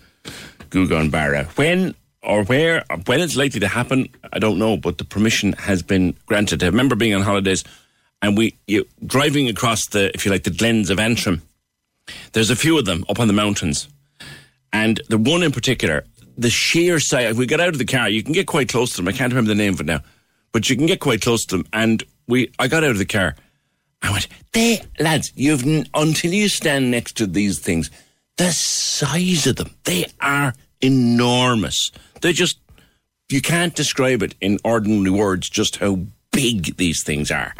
Gougane 0.70 1.10
Barra. 1.10 1.44
When 1.56 1.94
or 2.22 2.44
where, 2.44 2.84
or 2.90 2.98
when 3.06 3.20
it's 3.20 3.36
likely 3.36 3.60
to 3.60 3.68
happen, 3.68 4.08
I 4.32 4.38
don't 4.38 4.58
know, 4.58 4.76
but 4.76 4.98
the 4.98 5.04
permission 5.04 5.54
has 5.54 5.82
been 5.82 6.16
granted. 6.26 6.62
I 6.62 6.66
remember 6.66 6.96
being 6.96 7.14
on 7.14 7.22
holidays 7.22 7.64
and 8.20 8.36
we, 8.36 8.56
you, 8.66 8.86
driving 9.06 9.48
across 9.48 9.86
the, 9.86 10.10
if 10.14 10.26
you 10.26 10.32
like, 10.32 10.42
the 10.42 10.50
glens 10.50 10.90
of 10.90 10.98
Antrim. 10.98 11.42
There's 12.32 12.50
a 12.50 12.56
few 12.56 12.78
of 12.78 12.84
them 12.84 13.04
up 13.08 13.20
on 13.20 13.28
the 13.28 13.32
mountains. 13.32 13.88
And 14.72 15.00
the 15.08 15.18
one 15.18 15.42
in 15.42 15.52
particular, 15.52 16.04
the 16.36 16.50
sheer 16.50 17.00
size, 17.00 17.36
we 17.36 17.46
get 17.46 17.60
out 17.60 17.68
of 17.68 17.78
the 17.78 17.84
car, 17.84 18.08
you 18.08 18.22
can 18.22 18.32
get 18.32 18.46
quite 18.46 18.68
close 18.68 18.90
to 18.92 18.96
them. 18.96 19.08
I 19.08 19.12
can't 19.12 19.32
remember 19.32 19.48
the 19.48 19.54
name 19.54 19.74
of 19.74 19.80
it 19.80 19.86
now, 19.86 20.00
but 20.52 20.68
you 20.68 20.76
can 20.76 20.86
get 20.86 21.00
quite 21.00 21.22
close 21.22 21.44
to 21.46 21.58
them. 21.58 21.66
And 21.72 22.02
we, 22.26 22.52
I 22.58 22.68
got 22.68 22.84
out 22.84 22.90
of 22.90 22.98
the 22.98 23.06
car. 23.06 23.36
I 24.02 24.12
went, 24.12 24.28
they, 24.52 24.82
lads, 25.00 25.32
you've, 25.34 25.64
until 25.94 26.32
you 26.32 26.48
stand 26.48 26.90
next 26.90 27.16
to 27.16 27.26
these 27.26 27.58
things, 27.58 27.90
the 28.36 28.52
size 28.52 29.46
of 29.46 29.56
them, 29.56 29.74
they 29.84 30.06
are 30.20 30.54
enormous. 30.80 31.90
They 32.20 32.32
just, 32.32 32.58
you 33.28 33.42
can't 33.42 33.74
describe 33.74 34.22
it 34.22 34.34
in 34.40 34.58
ordinary 34.64 35.10
words 35.10 35.48
just 35.48 35.76
how 35.76 36.00
big 36.32 36.76
these 36.76 37.02
things 37.02 37.30
are. 37.30 37.54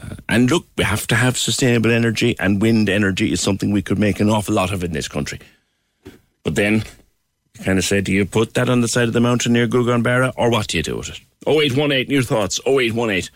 Uh, 0.00 0.14
and 0.28 0.48
look, 0.48 0.66
we 0.76 0.84
have 0.84 1.08
to 1.08 1.16
have 1.16 1.36
sustainable 1.36 1.90
energy, 1.90 2.36
and 2.38 2.62
wind 2.62 2.88
energy 2.88 3.32
is 3.32 3.40
something 3.40 3.72
we 3.72 3.82
could 3.82 3.98
make 3.98 4.20
an 4.20 4.30
awful 4.30 4.54
lot 4.54 4.72
of 4.72 4.84
in 4.84 4.92
this 4.92 5.08
country. 5.08 5.40
But 6.44 6.54
then, 6.54 6.84
you 7.58 7.64
kind 7.64 7.78
of 7.78 7.84
say, 7.84 8.00
do 8.00 8.12
you 8.12 8.24
put 8.24 8.54
that 8.54 8.70
on 8.70 8.80
the 8.80 8.88
side 8.88 9.08
of 9.08 9.12
the 9.12 9.20
mountain 9.20 9.52
near 9.52 9.66
Gougane 9.66 10.04
Barra, 10.04 10.32
or 10.36 10.50
what 10.50 10.68
do 10.68 10.76
you 10.76 10.84
do 10.84 10.96
with 10.96 11.08
it? 11.08 11.20
0818, 11.48 12.08
your 12.08 12.22
thoughts, 12.22 12.60
0818 12.64 13.28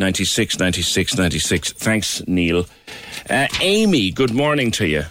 96 0.00 0.58
96 0.58 1.16
96. 1.16 1.72
Thanks, 1.74 2.26
Neil. 2.26 2.66
Uh, 3.28 3.46
Amy, 3.60 4.10
good 4.10 4.32
morning 4.32 4.70
to 4.72 4.86
you. 4.86 5.04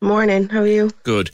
Morning, 0.00 0.48
how 0.48 0.60
are 0.60 0.66
you? 0.66 0.90
Good. 1.04 1.30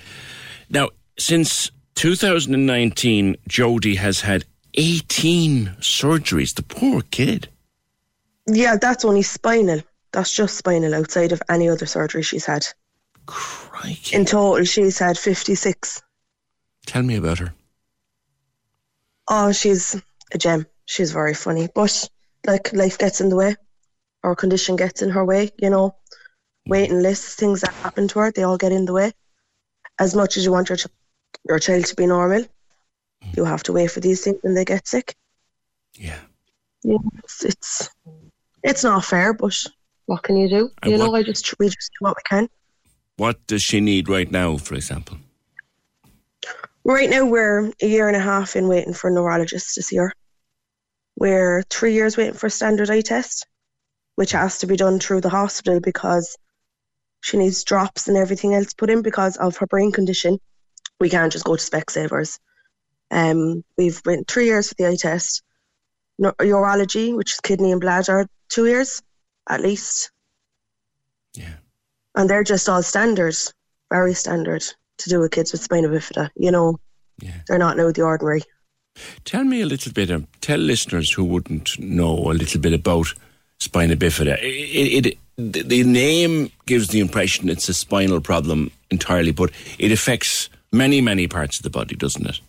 Now, 0.68 0.90
since 1.18 1.70
2019, 1.94 3.36
Jodie 3.48 3.96
has 3.96 4.20
had 4.20 4.44
18 4.74 5.76
surgeries. 5.80 6.54
The 6.54 6.64
poor 6.64 7.02
kid. 7.10 7.48
Yeah, 8.46 8.76
that's 8.76 9.04
only 9.04 9.22
spinal. 9.22 9.80
That's 10.12 10.34
just 10.34 10.56
spinal 10.56 10.94
outside 10.94 11.32
of 11.32 11.40
any 11.48 11.68
other 11.68 11.86
surgery 11.86 12.22
she's 12.22 12.44
had. 12.44 12.66
Crikey. 13.26 14.16
In 14.16 14.24
total, 14.24 14.64
she's 14.64 14.98
had 14.98 15.16
56. 15.16 16.02
Tell 16.86 17.02
me 17.02 17.16
about 17.16 17.38
her. 17.38 17.54
Oh, 19.28 19.52
she's 19.52 20.00
a 20.32 20.38
gem. 20.38 20.66
She's 20.86 21.12
very 21.12 21.34
funny. 21.34 21.68
But, 21.74 22.08
like, 22.48 22.72
life 22.72 22.98
gets 22.98 23.20
in 23.20 23.28
the 23.28 23.36
way. 23.36 23.54
or 24.22 24.34
condition 24.34 24.76
gets 24.76 25.02
in 25.02 25.10
her 25.10 25.24
way, 25.24 25.50
you 25.58 25.70
know. 25.70 25.88
Mm-hmm. 25.88 26.70
Waiting 26.70 27.02
lists, 27.02 27.34
things 27.34 27.60
that 27.62 27.72
happen 27.74 28.08
to 28.08 28.18
her, 28.18 28.32
they 28.32 28.42
all 28.42 28.58
get 28.58 28.72
in 28.72 28.84
the 28.84 28.92
way. 28.92 29.12
As 29.98 30.14
much 30.14 30.36
as 30.36 30.44
you 30.44 30.52
want 30.52 30.68
your, 30.68 30.76
ch- 30.76 30.86
your 31.48 31.58
child 31.58 31.86
to 31.86 31.96
be 31.96 32.06
normal, 32.06 32.42
mm-hmm. 32.42 33.30
you 33.36 33.44
have 33.44 33.62
to 33.64 33.72
wait 33.72 33.90
for 33.90 34.00
these 34.00 34.22
things 34.22 34.38
when 34.42 34.54
they 34.54 34.64
get 34.64 34.86
sick. 34.86 35.16
Yeah. 35.94 36.18
Yeah, 36.84 36.98
it's, 37.24 37.44
it's 37.44 37.90
it's 38.62 38.84
not 38.84 39.04
fair, 39.04 39.32
but 39.32 39.52
what 40.06 40.22
can 40.22 40.36
you 40.36 40.48
do? 40.48 40.70
And 40.82 40.92
you 40.92 40.98
know, 40.98 41.12
I 41.12 41.24
just 41.24 41.58
we 41.58 41.66
just 41.66 41.90
do 41.98 42.04
what 42.04 42.16
we 42.16 42.22
can. 42.28 42.48
What 43.16 43.44
does 43.48 43.62
she 43.62 43.80
need 43.80 44.08
right 44.08 44.30
now, 44.30 44.58
for 44.58 44.76
example? 44.76 45.18
Right 46.84 47.10
now, 47.10 47.26
we're 47.26 47.72
a 47.82 47.86
year 47.86 48.06
and 48.06 48.16
a 48.16 48.20
half 48.20 48.54
in 48.54 48.68
waiting 48.68 48.94
for 48.94 49.10
a 49.10 49.12
neurologist 49.12 49.74
to 49.74 49.82
see 49.82 49.96
her. 49.96 50.12
We're 51.18 51.62
three 51.68 51.94
years 51.94 52.16
waiting 52.16 52.34
for 52.34 52.46
a 52.46 52.50
standard 52.50 52.90
eye 52.90 53.00
test, 53.00 53.46
which 54.14 54.32
has 54.32 54.58
to 54.58 54.66
be 54.66 54.76
done 54.76 55.00
through 55.00 55.20
the 55.20 55.28
hospital 55.28 55.80
because 55.80 56.36
she 57.20 57.36
needs 57.36 57.64
drops 57.64 58.06
and 58.06 58.16
everything 58.16 58.54
else 58.54 58.72
put 58.72 58.88
in 58.88 59.02
because 59.02 59.36
of 59.36 59.56
her 59.56 59.66
brain 59.66 59.90
condition. 59.90 60.38
We 61.00 61.10
can't 61.10 61.32
just 61.32 61.44
go 61.44 61.56
to 61.56 61.62
Specsavers. 61.62 62.38
Um, 63.10 63.64
we've 63.76 64.00
went 64.06 64.28
three 64.28 64.46
years 64.46 64.68
for 64.68 64.74
the 64.78 64.86
eye 64.86 64.96
test. 64.96 65.42
Neu- 66.18 66.34
urology, 66.38 67.16
which 67.16 67.32
is 67.32 67.40
kidney 67.40 67.72
and 67.72 67.80
bladder, 67.80 68.28
two 68.48 68.66
years 68.66 69.02
at 69.48 69.60
least. 69.60 70.12
Yeah. 71.34 71.56
And 72.14 72.30
they're 72.30 72.44
just 72.44 72.68
all 72.68 72.82
standards, 72.82 73.52
very 73.90 74.14
standard 74.14 74.64
to 74.98 75.08
do 75.08 75.20
with 75.20 75.32
kids 75.32 75.50
with 75.50 75.62
spina 75.62 75.88
bifida. 75.88 76.30
You 76.36 76.52
know, 76.52 76.78
yeah. 77.20 77.40
they're 77.46 77.58
not 77.58 77.76
now 77.76 77.90
the 77.90 78.02
ordinary. 78.02 78.42
Tell 79.24 79.44
me 79.44 79.60
a 79.60 79.66
little 79.66 79.92
bit, 79.92 80.10
um, 80.10 80.26
tell 80.40 80.58
listeners 80.58 81.10
who 81.10 81.24
wouldn't 81.24 81.78
know 81.78 82.30
a 82.30 82.34
little 82.34 82.60
bit 82.60 82.72
about 82.72 83.12
spina 83.58 83.96
bifida. 83.96 84.38
It, 84.42 85.06
it, 85.06 85.18
the, 85.36 85.62
the 85.62 85.84
name 85.84 86.50
gives 86.66 86.88
the 86.88 87.00
impression 87.00 87.48
it's 87.48 87.68
a 87.68 87.74
spinal 87.74 88.20
problem 88.20 88.70
entirely, 88.90 89.32
but 89.32 89.50
it 89.78 89.92
affects 89.92 90.48
many, 90.72 91.00
many 91.00 91.28
parts 91.28 91.58
of 91.58 91.62
the 91.62 91.70
body, 91.70 91.94
doesn't 91.94 92.26
it? 92.26 92.40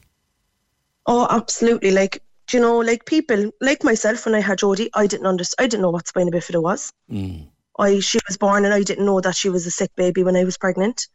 Oh, 1.06 1.28
absolutely. 1.30 1.92
Like, 1.92 2.22
do 2.48 2.58
you 2.58 2.64
know, 2.64 2.80
like 2.80 3.06
people, 3.06 3.52
like 3.62 3.84
myself, 3.84 4.26
when 4.26 4.36
I 4.36 4.42
had 4.42 4.60
Jodie, 4.60 4.90
I 4.94 5.08
didn't 5.08 5.28
understand, 5.28 5.66
I 5.66 5.68
didn't 5.68 5.84
know 5.84 5.92
what 5.92 6.08
spina 6.08 6.32
bifida 6.32 6.62
was. 6.62 6.92
Mm. 7.12 7.48
I 7.78 8.00
she 8.00 8.20
was 8.28 8.38
born 8.38 8.66
and 8.66 8.74
I 8.74 8.84
didn't 8.84 9.06
know 9.06 9.22
that 9.22 9.36
she 9.36 9.50
was 9.50 9.66
a 9.66 9.72
sick 9.72 9.96
baby 9.96 10.24
when 10.24 10.36
I 10.36 10.44
was 10.44 10.58
pregnant. 10.58 11.08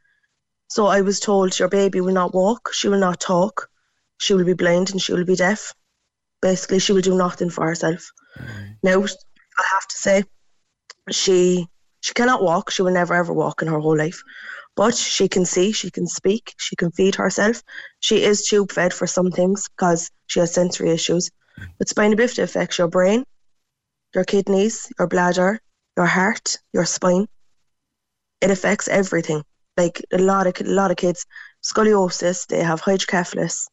So 0.69 0.87
I 0.87 1.03
was 1.03 1.21
told 1.21 1.59
your 1.59 1.69
baby 1.69 2.01
will 2.01 2.15
not 2.15 2.35
walk, 2.35 2.71
she 2.73 2.89
will 2.89 2.99
not 2.99 3.21
talk, 3.21 3.69
she 4.19 4.35
will 4.35 4.45
be 4.45 4.55
blind 4.55 4.91
and 4.91 5.01
she 5.01 5.13
will 5.13 5.25
be 5.25 5.37
deaf. 5.37 5.73
Basically, 6.41 6.79
she 6.79 6.93
will 6.93 7.01
do 7.01 7.17
nothing 7.17 7.51
for 7.51 7.67
herself. 7.67 8.11
Now, 8.83 9.03
I 9.03 9.65
have 9.73 9.87
to 9.89 9.97
say, 9.97 10.25
she 11.11 11.67
she 12.01 12.15
cannot 12.15 12.43
walk. 12.43 12.71
She 12.71 12.83
will 12.83 12.93
never 12.93 13.15
ever 13.15 13.33
walk 13.33 13.63
in 13.63 13.69
her 13.69 13.79
whole 13.79 13.97
life, 13.97 14.23
but 14.77 14.95
she 14.95 15.29
can 15.29 15.45
see, 15.45 15.73
she 15.73 15.91
can 15.91 16.07
speak, 16.07 16.55
she 16.59 16.77
can 16.77 16.91
feed 16.91 17.15
herself. 17.15 17.63
She 18.01 18.23
is 18.23 18.47
tube 18.47 18.73
fed 18.73 18.93
for 18.93 19.07
some 19.07 19.31
things 19.31 19.69
because 19.69 20.11
she 20.27 20.41
has 20.41 20.53
sensory 20.53 20.91
issues. 20.91 21.31
Hmm. 21.57 21.65
But 21.79 21.89
spina 21.89 22.17
bifida 22.17 22.43
affects 22.43 22.79
your 22.79 22.89
brain, 22.89 23.25
your 24.15 24.25
kidneys, 24.25 24.93
your 24.99 25.09
bladder, 25.09 25.61
your 25.97 26.07
heart, 26.07 26.59
your 26.73 26.85
spine. 26.85 27.27
It 28.41 28.51
affects 28.51 28.89
everything. 28.89 29.43
Like 29.77 30.05
a 30.13 30.19
lot 30.19 30.47
of 30.47 30.61
a 30.61 30.71
lot 30.71 30.91
of 30.91 30.97
kids, 30.97 31.25
scoliosis, 31.63 32.47
they 32.47 32.63
have 32.63 32.81
hydrocephalus. 32.81 33.69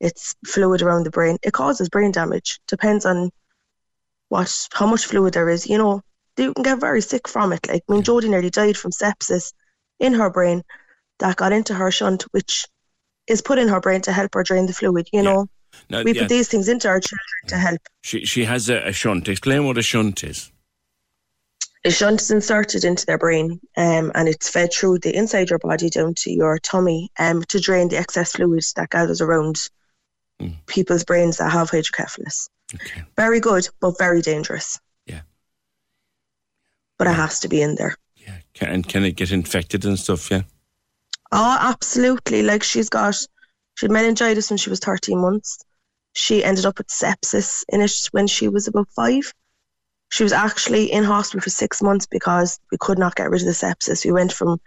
It's 0.00 0.34
fluid 0.46 0.82
around 0.82 1.04
the 1.04 1.10
brain. 1.10 1.36
It 1.42 1.52
causes 1.52 1.88
brain 1.88 2.10
damage. 2.12 2.60
Depends 2.66 3.04
on 3.04 3.30
what 4.28 4.68
how 4.72 4.86
much 4.86 5.06
fluid 5.06 5.34
there 5.34 5.48
is. 5.50 5.66
You 5.66 5.78
know, 5.78 6.02
you 6.36 6.54
can 6.54 6.62
get 6.62 6.80
very 6.80 7.02
sick 7.02 7.28
from 7.28 7.52
it. 7.52 7.68
Like 7.68 7.82
I 7.88 7.92
mean, 7.92 8.02
Jodie 8.02 8.30
nearly 8.30 8.50
died 8.50 8.76
from 8.76 8.92
sepsis 8.92 9.52
in 9.98 10.14
her 10.14 10.30
brain 10.30 10.62
that 11.18 11.36
got 11.36 11.52
into 11.52 11.74
her 11.74 11.90
shunt, 11.90 12.22
which 12.30 12.64
is 13.26 13.42
put 13.42 13.58
in 13.58 13.68
her 13.68 13.80
brain 13.80 14.00
to 14.02 14.12
help 14.12 14.34
her 14.34 14.42
drain 14.42 14.66
the 14.66 14.72
fluid. 14.72 15.08
You 15.12 15.22
know, 15.22 15.46
Now, 15.90 16.02
we 16.02 16.14
yeah, 16.14 16.22
put 16.22 16.28
these 16.30 16.48
things 16.48 16.68
into 16.68 16.88
our 16.88 17.00
children 17.00 17.48
to 17.48 17.56
help. 17.56 17.80
she, 18.02 18.24
she 18.24 18.44
has 18.44 18.70
a, 18.70 18.88
a 18.88 18.92
shunt. 18.92 19.28
Explain 19.28 19.66
what 19.66 19.78
a 19.78 19.82
shunt 19.82 20.24
is. 20.24 20.50
A 21.84 21.90
shunt 21.90 22.20
is 22.20 22.30
inserted 22.30 22.84
into 22.84 23.06
their 23.06 23.16
brain 23.18 23.58
um, 23.76 24.12
and 24.14 24.28
it's 24.28 24.50
fed 24.50 24.70
through 24.72 24.98
the 24.98 25.14
inside 25.16 25.48
your 25.48 25.58
body 25.58 25.88
down 25.88 26.14
to 26.14 26.30
your 26.30 26.58
tummy 26.58 27.10
um, 27.18 27.42
to 27.44 27.58
drain 27.58 27.88
the 27.88 27.96
excess 27.96 28.32
fluid 28.32 28.62
that 28.76 28.90
gathers 28.90 29.22
around 29.22 29.70
people's 30.66 31.04
brains 31.04 31.38
that 31.38 31.50
have 31.50 31.70
hydrocephalus. 31.70 32.48
Very 33.16 33.40
good, 33.40 33.68
but 33.80 33.98
very 33.98 34.22
dangerous. 34.22 34.78
Yeah. 35.06 35.20
But 36.98 37.08
it 37.08 37.14
has 37.14 37.40
to 37.40 37.48
be 37.48 37.62
in 37.62 37.74
there. 37.74 37.96
Can, 38.54 38.68
and 38.68 38.88
can 38.88 39.04
it 39.04 39.12
get 39.12 39.32
infected 39.32 39.84
and 39.84 39.98
stuff? 39.98 40.30
Yeah. 40.30 40.42
Oh, 41.32 41.56
absolutely. 41.60 42.42
Like 42.42 42.62
she's 42.62 42.88
got, 42.88 43.14
she 43.14 43.86
had 43.86 43.90
meningitis 43.90 44.50
when 44.50 44.58
she 44.58 44.70
was 44.70 44.80
13 44.80 45.18
months. 45.18 45.58
She 46.12 46.44
ended 46.44 46.66
up 46.66 46.78
with 46.78 46.88
sepsis 46.88 47.64
in 47.68 47.80
it 47.80 47.92
when 48.10 48.26
she 48.26 48.48
was 48.48 48.66
about 48.66 48.88
five. 48.94 49.32
She 50.10 50.24
was 50.24 50.32
actually 50.32 50.90
in 50.90 51.04
hospital 51.04 51.40
for 51.40 51.50
six 51.50 51.80
months 51.80 52.06
because 52.06 52.58
we 52.72 52.78
could 52.78 52.98
not 52.98 53.14
get 53.14 53.30
rid 53.30 53.42
of 53.42 53.46
the 53.46 53.52
sepsis. 53.52 54.04
We 54.04 54.10
went 54.10 54.32
from 54.32 54.60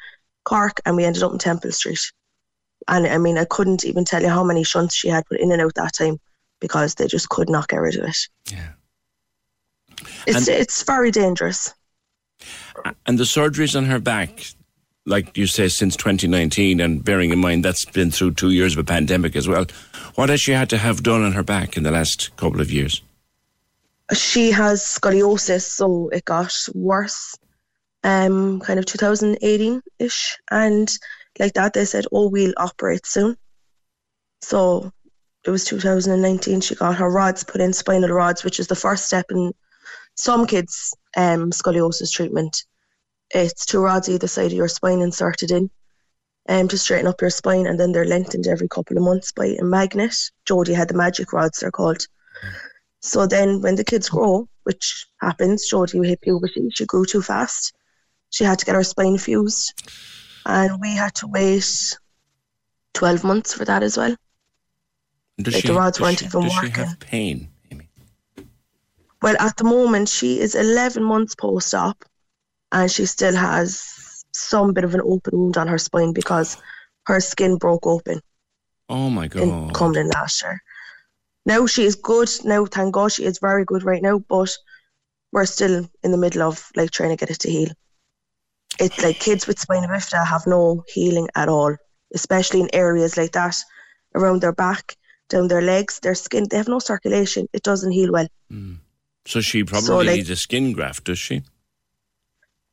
Cork 0.46 0.80
and 0.86 0.96
we 0.96 1.04
ended 1.04 1.24
up 1.24 1.34
in 1.34 1.38
Temple 1.38 1.72
Street. 1.72 2.00
And 2.88 3.08
I 3.08 3.18
mean, 3.18 3.38
I 3.38 3.46
couldn't 3.46 3.86
even 3.86 4.06
tell 4.06 4.22
you 4.22 4.30
how 4.30 4.44
many 4.44 4.64
shunts 4.64 4.96
she 4.96 5.10
had 5.10 5.26
put 5.26 5.40
in 5.40 5.52
and 5.52 5.62
out 5.62 5.76
that 5.76 5.94
time 5.94 6.20
because 6.60 6.96
they 6.96 7.08
just 7.08 7.30
could 7.30 7.50
not 7.50 7.68
get 7.68 7.82
rid 7.82 7.96
of 7.98 8.06
it. 8.06 8.18
Yeah. 8.52 8.70
It's, 10.28 10.48
And- 10.48 10.60
it's 10.60 10.84
very 10.84 11.12
dangerous. 11.12 11.74
And 13.06 13.18
the 13.18 13.24
surgeries 13.24 13.78
on 13.78 13.86
her 13.86 14.00
back, 14.00 14.46
like 15.06 15.38
you 15.38 15.48
say, 15.48 15.68
since 15.70 15.96
2019, 15.96 16.82
and 16.82 17.04
bearing 17.04 17.32
in 17.32 17.40
mind 17.40 17.64
that's 17.64 17.86
been 17.86 18.12
through 18.12 18.32
two 18.32 18.50
years 18.50 18.74
of 18.74 18.80
a 18.80 18.84
pandemic 18.84 19.36
as 19.36 19.48
well. 19.48 19.66
What 20.16 20.30
has 20.30 20.42
she 20.42 20.52
had 20.52 20.70
to 20.72 20.78
have 20.78 21.04
done 21.04 21.24
on 21.24 21.34
her 21.34 21.44
back 21.44 21.78
in 21.78 21.84
the 21.84 21.92
last 21.92 22.36
couple 22.36 22.62
of 22.62 22.72
years? 22.72 23.02
she 24.14 24.52
has 24.52 24.82
scoliosis, 24.82 25.62
so 25.62 26.10
it 26.10 26.26
got 26.26 26.54
worse, 26.74 27.36
um, 28.04 28.60
kind 28.60 28.80
of 28.80 28.86
2018 28.86 29.82
ish, 30.00 30.38
and 30.52 30.98
like 31.40 31.54
that 31.54 31.74
they 31.74 31.86
said, 31.86 32.06
"Oh, 32.12 32.30
we'll 32.30 32.54
operate 32.58 33.06
soon." 33.06 33.38
So 34.42 34.92
it 35.46 35.50
was 35.50 35.66
2019. 35.66 36.62
She 36.62 36.76
got 36.76 36.96
her 36.96 37.10
rods 37.10 37.44
put 37.44 37.62
in, 37.62 37.74
spinal 37.74 38.10
rods, 38.10 38.44
which 38.44 38.60
is 38.60 38.68
the 38.68 38.76
first 38.76 39.06
step 39.06 39.26
in 39.30 39.54
some 40.16 40.46
kids' 40.46 40.94
um, 41.18 41.52
scoliosis 41.52 42.12
treatment. 42.12 42.66
It's 43.32 43.66
two 43.66 43.82
rods 43.82 44.10
either 44.10 44.28
side 44.28 44.48
of 44.48 44.54
your 44.54 44.68
spine 44.68 45.02
inserted 45.02 45.52
in, 45.52 45.70
um, 46.48 46.68
to 46.68 46.78
straighten 46.78 47.08
up 47.08 47.22
your 47.22 47.30
spine, 47.30 47.68
and 47.68 47.80
then 47.80 47.92
they're 47.92 48.06
lengthened 48.06 48.48
every 48.48 48.68
couple 48.68 48.98
of 48.98 49.04
months 49.04 49.32
by 49.32 49.48
a 49.60 49.64
magnet. 49.64 50.16
Jodie 50.48 50.76
had 50.76 50.88
the 50.88 50.94
magic 50.94 51.34
rods, 51.34 51.60
they're 51.60 51.72
called. 51.72 52.08
So 53.02 53.28
then 53.28 53.62
when 53.62 53.76
the 53.76 53.84
kids 53.84 54.10
grow, 54.10 54.48
which 54.64 55.08
happens, 55.20 55.70
Jodie 55.70 56.06
hit 56.06 56.22
puberty, 56.22 56.70
she 56.74 56.86
grew 56.86 57.06
too 57.06 57.22
fast. 57.22 57.74
She 58.30 58.44
had 58.44 58.60
to 58.60 58.66
get 58.66 58.76
her 58.76 58.84
spine 58.84 59.18
fused. 59.18 59.74
And 60.46 60.80
we 60.82 60.90
had 60.96 61.16
to 61.16 61.28
wait 61.28 61.98
12 62.94 63.24
months 63.24 63.54
for 63.54 63.66
that 63.66 63.84
as 63.84 63.98
well. 63.98 64.16
Does 65.38 65.56
Like 65.56 65.62
she, 65.64 65.68
the 65.68 65.74
rods 65.74 65.98
does 65.98 66.06
weren't 66.06 66.20
she, 66.20 66.26
even 66.26 66.42
does 66.42 66.54
she 66.54 66.70
have 66.70 67.00
pain? 67.00 67.50
Amy? 67.72 67.90
Well, 69.22 69.36
at 69.40 69.58
the 69.58 69.64
moment, 69.64 70.10
she 70.10 70.40
is 70.40 70.56
11 70.56 71.04
months 71.04 71.36
post 71.36 71.74
op 71.74 72.04
and 72.72 72.92
she 72.92 73.06
still 73.06 73.36
has 73.36 74.24
some 74.34 74.74
bit 74.74 74.84
of 74.84 74.94
an 74.94 75.02
open 75.04 75.38
wound 75.38 75.58
on 75.58 75.68
her 75.68 75.78
spine 75.78 76.14
because 76.14 76.58
her 77.06 77.20
skin 77.20 77.58
broke 77.58 77.86
open 77.86 78.20
Oh 78.90 79.10
my 79.10 79.28
God. 79.28 79.74
coming 79.74 80.02
in 80.02 80.10
last 80.10 80.42
year. 80.42 80.62
Now 81.46 81.66
she 81.66 81.84
is 81.86 81.96
good. 81.96 82.30
Now, 82.44 82.66
thank 82.66 82.94
God, 82.94 83.12
she 83.12 83.26
is 83.26 83.40
very 83.40 83.66
good 83.66 83.84
right 83.84 84.02
now. 84.02 84.20
But 84.20 84.56
we're 85.32 85.46
still 85.46 85.90
in 86.04 86.12
the 86.12 86.18
middle 86.18 86.42
of 86.44 86.70
like 86.76 86.92
trying 86.92 87.10
to 87.10 87.16
get 87.16 87.32
it 87.32 87.40
to 87.40 87.50
heal. 87.52 87.70
It's 88.80 89.04
like 89.04 89.20
kids 89.20 89.48
with 89.48 89.60
spina 89.60 89.88
bifida 89.88 90.26
have 90.26 90.48
no 90.48 90.84
healing 90.88 91.30
at 91.36 91.50
all, 91.50 91.76
especially 92.14 92.62
in 92.62 92.70
areas 92.74 93.18
like 93.18 93.32
that 93.34 93.56
around 94.16 94.42
their 94.42 94.54
back, 94.54 94.96
down 95.30 95.48
their 95.48 95.62
legs, 95.62 96.00
their 96.00 96.16
skin. 96.16 96.48
They 96.50 96.58
have 96.58 96.68
no 96.68 96.80
circulation. 96.80 97.48
It 97.54 97.64
doesn't 97.64 97.92
heal 97.92 98.12
well. 98.12 98.28
Mm. 98.52 98.78
So 99.26 99.42
she 99.42 99.64
probably 99.64 99.88
So, 99.88 99.98
like- 99.98 100.16
needs 100.18 100.30
a 100.30 100.36
skin 100.36 100.74
graft, 100.74 101.06
does 101.06 101.20
she? 101.20 101.44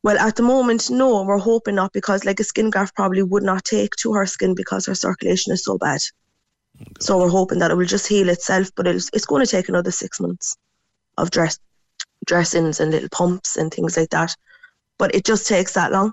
Well, 0.02 0.18
at 0.18 0.36
the 0.36 0.42
moment, 0.42 0.88
no, 0.88 1.22
we're 1.24 1.36
hoping 1.38 1.74
not 1.74 1.92
because 1.92 2.24
like 2.24 2.40
a 2.40 2.44
skin 2.44 2.70
graft 2.70 2.94
probably 2.96 3.22
would 3.22 3.42
not 3.42 3.64
take 3.66 3.94
to 3.96 4.14
her 4.14 4.24
skin 4.24 4.54
because 4.54 4.86
her 4.86 4.94
circulation 4.94 5.52
is 5.52 5.62
so 5.62 5.76
bad. 5.76 6.00
So 7.00 7.18
we're 7.18 7.28
hoping 7.28 7.58
that 7.58 7.70
it 7.70 7.76
will 7.76 7.84
just 7.84 8.06
heal 8.06 8.30
itself, 8.30 8.70
but 8.74 8.86
it's, 8.86 9.10
it's 9.12 9.26
going 9.26 9.44
to 9.44 9.50
take 9.50 9.68
another 9.68 9.90
six 9.90 10.18
months 10.18 10.56
of 11.18 11.30
dress 11.30 11.58
dressings 12.24 12.80
and 12.80 12.90
little 12.90 13.10
pumps 13.10 13.56
and 13.58 13.70
things 13.72 13.96
like 13.98 14.08
that. 14.10 14.34
But 15.00 15.14
it 15.14 15.24
just 15.24 15.48
takes 15.48 15.72
that 15.72 15.92
long 15.92 16.12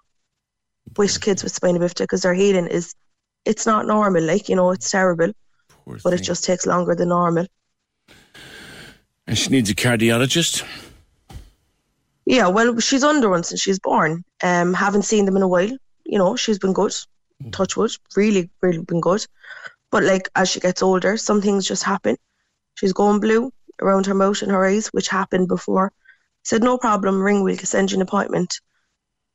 with 0.95 1.19
kids 1.19 1.43
with 1.43 1.53
spina 1.53 1.77
bifida 1.77 2.03
because 2.05 2.21
their 2.21 2.33
healing 2.33 2.67
is 2.67 2.95
it's 3.43 3.65
not 3.65 3.85
normal. 3.85 4.23
Like 4.23 4.47
you 4.47 4.55
know, 4.55 4.71
it's 4.71 4.89
terrible, 4.89 5.33
but 6.03 6.13
it 6.13 6.21
just 6.21 6.45
takes 6.45 6.65
longer 6.65 6.95
than 6.95 7.09
normal. 7.09 7.47
And 9.27 9.37
she 9.37 9.49
needs 9.49 9.69
a 9.69 9.75
cardiologist. 9.75 10.63
Yeah, 12.25 12.47
well, 12.47 12.79
she's 12.79 13.03
under 13.03 13.29
one 13.29 13.43
since 13.43 13.59
she's 13.59 13.77
born. 13.77 14.23
Um, 14.41 14.73
haven't 14.73 15.03
seen 15.03 15.25
them 15.25 15.35
in 15.35 15.43
a 15.43 15.49
while. 15.49 15.77
You 16.05 16.17
know, 16.17 16.37
she's 16.37 16.57
been 16.57 16.71
good. 16.71 16.93
Touch 17.51 17.75
wood, 17.75 17.91
really, 18.15 18.49
really 18.61 18.83
been 18.83 19.01
good. 19.01 19.27
But 19.91 20.03
like 20.03 20.29
as 20.37 20.49
she 20.49 20.61
gets 20.61 20.81
older, 20.81 21.17
some 21.17 21.41
things 21.41 21.67
just 21.67 21.83
happen. 21.83 22.15
She's 22.75 22.93
going 22.93 23.19
blue 23.19 23.51
around 23.81 24.05
her 24.05 24.13
mouth 24.13 24.41
and 24.41 24.51
her 24.51 24.65
eyes, 24.65 24.87
which 24.87 25.09
happened 25.09 25.49
before. 25.49 25.91
Said 26.43 26.63
no 26.63 26.77
problem, 26.77 27.21
ring. 27.21 27.43
We'll 27.43 27.57
send 27.57 27.91
you 27.91 27.97
an 27.97 28.01
appointment. 28.01 28.61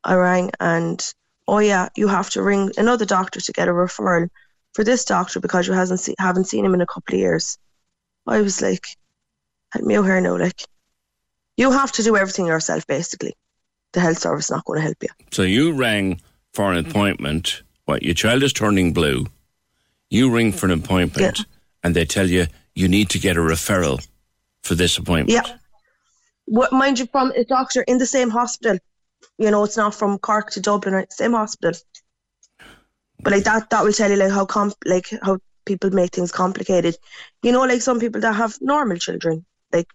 I 0.03 0.15
rang 0.15 0.51
and 0.59 1.13
oh 1.47 1.59
yeah, 1.59 1.89
you 1.95 2.07
have 2.07 2.29
to 2.31 2.43
ring 2.43 2.71
another 2.77 3.05
doctor 3.05 3.39
to 3.41 3.51
get 3.51 3.67
a 3.67 3.71
referral 3.71 4.29
for 4.73 4.83
this 4.83 5.05
doctor 5.05 5.39
because 5.39 5.67
you 5.67 5.73
hasn't 5.73 5.99
see, 5.99 6.15
haven't 6.19 6.45
seen 6.45 6.65
him 6.65 6.73
in 6.73 6.81
a 6.81 6.85
couple 6.85 7.15
of 7.15 7.19
years. 7.19 7.57
I 8.25 8.41
was 8.41 8.61
like, 8.61 8.85
help 9.71 9.85
me 9.85 9.95
out 9.95 10.05
here 10.05 10.21
now, 10.21 10.37
like 10.37 10.61
you 11.57 11.71
have 11.71 11.91
to 11.93 12.03
do 12.03 12.17
everything 12.17 12.47
yourself 12.47 12.87
basically. 12.87 13.35
The 13.91 13.99
health 13.99 14.17
service 14.17 14.45
is 14.45 14.51
not 14.51 14.65
going 14.65 14.77
to 14.77 14.83
help 14.83 14.97
you. 15.01 15.09
So 15.31 15.43
you 15.43 15.73
rang 15.73 16.19
for 16.53 16.71
an 16.71 16.85
appointment. 16.85 17.61
What, 17.85 18.01
your 18.01 18.15
child 18.15 18.41
is 18.43 18.53
turning 18.53 18.93
blue. 18.93 19.27
You 20.09 20.31
ring 20.31 20.51
for 20.51 20.65
an 20.65 20.71
appointment 20.71 21.45
and 21.83 21.95
they 21.95 22.05
tell 22.05 22.27
you 22.27 22.47
you 22.75 22.87
need 22.87 23.09
to 23.09 23.19
get 23.19 23.37
a 23.37 23.39
referral 23.39 24.05
for 24.63 24.75
this 24.75 24.97
appointment. 24.97 25.29
Yeah. 25.29 25.57
What 26.45 26.71
mind 26.71 26.99
you 26.99 27.05
from 27.07 27.31
a 27.31 27.43
doctor 27.43 27.83
in 27.83 27.97
the 27.99 28.05
same 28.05 28.29
hospital. 28.29 28.79
You 29.43 29.51
know, 29.51 29.65
it's 29.65 29.75
not 29.75 29.93
from 29.93 30.19
Cork 30.19 30.51
to 30.51 30.61
Dublin, 30.61 30.93
right? 30.93 31.11
Same 31.11 31.33
hospital. 31.33 31.77
But 33.19 33.33
like 33.33 33.43
that 33.43 33.69
that 33.71 33.83
will 33.83 33.91
tell 33.91 34.09
you 34.09 34.15
like 34.15 34.31
how 34.31 34.45
comp 34.45 34.73
like 34.85 35.07
how 35.21 35.37
people 35.65 35.89
make 35.89 36.11
things 36.13 36.31
complicated. 36.31 36.95
You 37.41 37.51
know, 37.51 37.63
like 37.63 37.81
some 37.81 37.99
people 37.99 38.21
that 38.21 38.35
have 38.35 38.57
normal 38.61 38.95
children, 38.95 39.45
like 39.73 39.87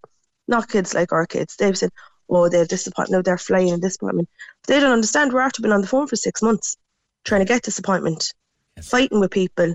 not 0.48 0.68
kids 0.68 0.92
like 0.92 1.12
our 1.12 1.24
kids. 1.24 1.56
They've 1.56 1.78
said, 1.78 1.92
Oh, 2.28 2.50
they 2.50 2.58
have 2.58 2.68
this 2.68 2.86
appointment 2.86 3.12
now 3.12 3.22
they're 3.22 3.38
flying 3.38 3.68
in 3.68 3.80
this 3.80 3.96
appointment. 3.96 4.28
But 4.60 4.74
they 4.74 4.80
don't 4.80 4.92
understand 4.92 5.32
we're 5.32 5.40
after 5.40 5.62
been 5.62 5.72
on 5.72 5.80
the 5.80 5.86
phone 5.86 6.08
for 6.08 6.16
six 6.16 6.42
months 6.42 6.76
trying 7.24 7.40
to 7.40 7.46
get 7.46 7.62
this 7.62 7.78
appointment. 7.78 8.34
Fighting 8.82 9.18
with 9.18 9.30
people. 9.30 9.74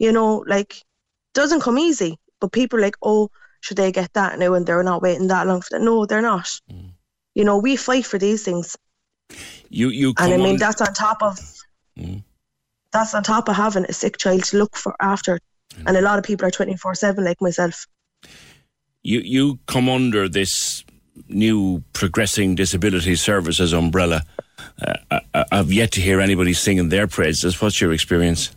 You 0.00 0.10
know, 0.10 0.42
like 0.48 0.82
doesn't 1.34 1.62
come 1.62 1.78
easy. 1.78 2.18
But 2.40 2.50
people 2.50 2.80
are 2.80 2.82
like, 2.82 2.96
Oh, 3.00 3.30
should 3.60 3.76
they 3.76 3.92
get 3.92 4.12
that 4.14 4.40
now 4.40 4.54
and 4.54 4.66
they're 4.66 4.82
not 4.82 5.02
waiting 5.02 5.28
that 5.28 5.46
long 5.46 5.60
for 5.60 5.78
that? 5.78 5.84
No, 5.84 6.04
they're 6.04 6.20
not. 6.20 6.50
Mm. 6.68 6.94
You 7.36 7.44
know, 7.44 7.58
we 7.58 7.76
fight 7.76 8.04
for 8.04 8.18
these 8.18 8.42
things. 8.42 8.76
You 9.70 9.88
you 9.90 10.14
And 10.18 10.32
I 10.32 10.36
mean 10.36 10.52
on- 10.54 10.56
that's 10.56 10.80
on 10.80 10.92
top 10.94 11.22
of 11.22 11.38
that's 12.92 13.14
on 13.14 13.22
top 13.22 13.48
of 13.48 13.56
having 13.56 13.84
a 13.88 13.92
sick 13.92 14.16
child 14.16 14.44
to 14.44 14.58
look 14.58 14.76
for 14.76 14.94
after. 15.00 15.38
And 15.86 15.96
a 15.96 16.00
lot 16.00 16.18
of 16.18 16.24
people 16.24 16.46
are 16.46 16.50
twenty 16.50 16.76
four 16.76 16.94
seven 16.94 17.24
like 17.24 17.40
myself. 17.40 17.86
you 19.02 19.20
you 19.20 19.58
come 19.66 19.88
under 19.88 20.28
this 20.28 20.84
new 21.28 21.82
progressing 21.92 22.54
disability 22.54 23.16
services 23.16 23.72
umbrella. 23.72 24.22
Uh, 24.80 24.94
I, 25.10 25.20
I- 25.34 25.44
I've 25.52 25.72
yet 25.72 25.92
to 25.92 26.00
hear 26.00 26.20
anybody 26.20 26.52
singing 26.54 26.88
their 26.88 27.06
praises. 27.06 27.60
What's 27.60 27.80
your 27.80 27.92
experience? 27.92 28.50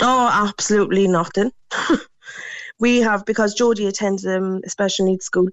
Oh, 0.00 0.28
absolutely 0.48 1.06
nothing. 1.06 1.52
we 2.80 3.00
have 3.00 3.24
because 3.24 3.54
Jodie 3.54 3.86
attends 3.88 4.26
um, 4.26 4.60
a 4.64 4.68
special 4.70 5.06
needs 5.06 5.24
school. 5.24 5.48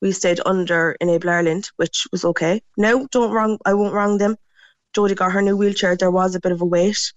We 0.00 0.12
stayed 0.12 0.40
under 0.44 0.96
Enable 1.00 1.30
Ireland, 1.30 1.70
which 1.76 2.06
was 2.10 2.24
okay. 2.24 2.62
No, 2.76 3.06
don't 3.08 3.32
wrong. 3.32 3.58
I 3.64 3.74
won't 3.74 3.94
wrong 3.94 4.18
them. 4.18 4.36
Jodie 4.94 5.14
got 5.14 5.32
her 5.32 5.42
new 5.42 5.56
wheelchair. 5.56 5.96
There 5.96 6.10
was 6.10 6.34
a 6.34 6.40
bit 6.40 6.52
of 6.52 6.62
a 6.62 6.64
wait. 6.64 7.12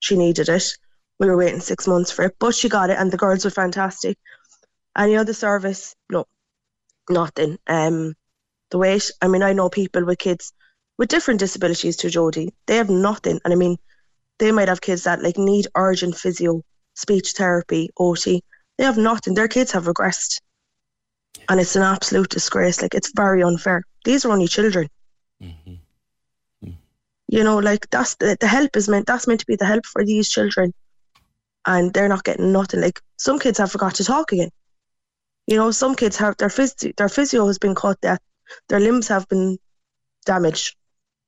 She 0.00 0.16
needed 0.16 0.48
it. 0.48 0.76
We 1.18 1.26
were 1.26 1.36
waiting 1.36 1.60
six 1.60 1.86
months 1.88 2.12
for 2.12 2.26
it, 2.26 2.36
but 2.38 2.54
she 2.54 2.68
got 2.68 2.90
it, 2.90 2.98
and 2.98 3.10
the 3.10 3.16
girls 3.16 3.44
were 3.44 3.50
fantastic. 3.50 4.18
Any 4.96 5.16
other 5.16 5.32
service? 5.34 5.94
No, 6.10 6.26
nothing. 7.10 7.58
Um, 7.66 8.14
the 8.70 8.78
wait. 8.78 9.10
I 9.20 9.28
mean, 9.28 9.42
I 9.42 9.52
know 9.52 9.68
people 9.68 10.04
with 10.04 10.18
kids 10.18 10.52
with 10.96 11.08
different 11.08 11.40
disabilities 11.40 11.96
to 11.98 12.08
Jodie. 12.08 12.52
They 12.66 12.76
have 12.76 12.90
nothing, 12.90 13.40
and 13.44 13.52
I 13.52 13.56
mean, 13.56 13.78
they 14.38 14.52
might 14.52 14.68
have 14.68 14.80
kids 14.80 15.04
that 15.04 15.22
like 15.22 15.38
need 15.38 15.66
urgent 15.74 16.16
physio, 16.16 16.62
speech 16.94 17.32
therapy, 17.32 17.90
OT. 17.98 18.44
They 18.76 18.84
have 18.84 18.98
nothing. 18.98 19.34
Their 19.34 19.48
kids 19.48 19.72
have 19.72 19.84
regressed. 19.84 20.40
And 21.48 21.60
it's 21.60 21.76
an 21.76 21.82
absolute 21.82 22.30
disgrace. 22.30 22.82
Like 22.82 22.94
it's 22.94 23.12
very 23.14 23.42
unfair. 23.42 23.82
These 24.04 24.24
are 24.24 24.32
only 24.32 24.48
children. 24.48 24.88
Mm-hmm. 25.42 25.70
Mm-hmm. 26.64 26.70
You 27.28 27.44
know, 27.44 27.58
like 27.58 27.88
that's 27.90 28.16
the, 28.16 28.36
the 28.40 28.46
help 28.46 28.76
is 28.76 28.88
meant 28.88 29.06
that's 29.06 29.26
meant 29.26 29.40
to 29.40 29.46
be 29.46 29.56
the 29.56 29.66
help 29.66 29.86
for 29.86 30.04
these 30.04 30.28
children. 30.28 30.74
And 31.66 31.92
they're 31.92 32.08
not 32.08 32.24
getting 32.24 32.52
nothing. 32.52 32.80
Like 32.80 33.00
some 33.16 33.38
kids 33.38 33.58
have 33.58 33.72
forgot 33.72 33.94
to 33.96 34.04
talk 34.04 34.32
again. 34.32 34.50
You 35.46 35.56
know, 35.56 35.70
some 35.70 35.94
kids 35.94 36.16
have 36.18 36.36
their 36.36 36.50
physio 36.50 36.92
their 36.96 37.08
physio 37.08 37.46
has 37.46 37.58
been 37.58 37.74
cut 37.74 38.00
that 38.02 38.20
their 38.68 38.80
limbs 38.80 39.08
have 39.08 39.26
been 39.28 39.58
damaged. 40.26 40.76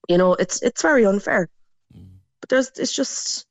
You 0.08 0.18
know, 0.18 0.34
it's 0.34 0.62
it's 0.62 0.82
very 0.82 1.06
unfair. 1.06 1.48
Mm-hmm. 1.96 2.16
But 2.40 2.48
there's 2.50 2.70
it's 2.76 2.94
just 2.94 3.46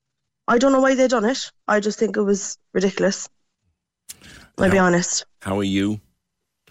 I 0.47 0.57
don't 0.57 0.71
know 0.71 0.81
why 0.81 0.95
they 0.95 1.07
done 1.07 1.25
it. 1.25 1.51
I 1.67 1.79
just 1.79 1.99
think 1.99 2.17
it 2.17 2.23
was 2.23 2.57
ridiculous. 2.73 3.29
I'll 4.57 4.71
be 4.71 4.77
honest. 4.77 5.25
How 5.41 5.57
are 5.59 5.63
you? 5.63 6.01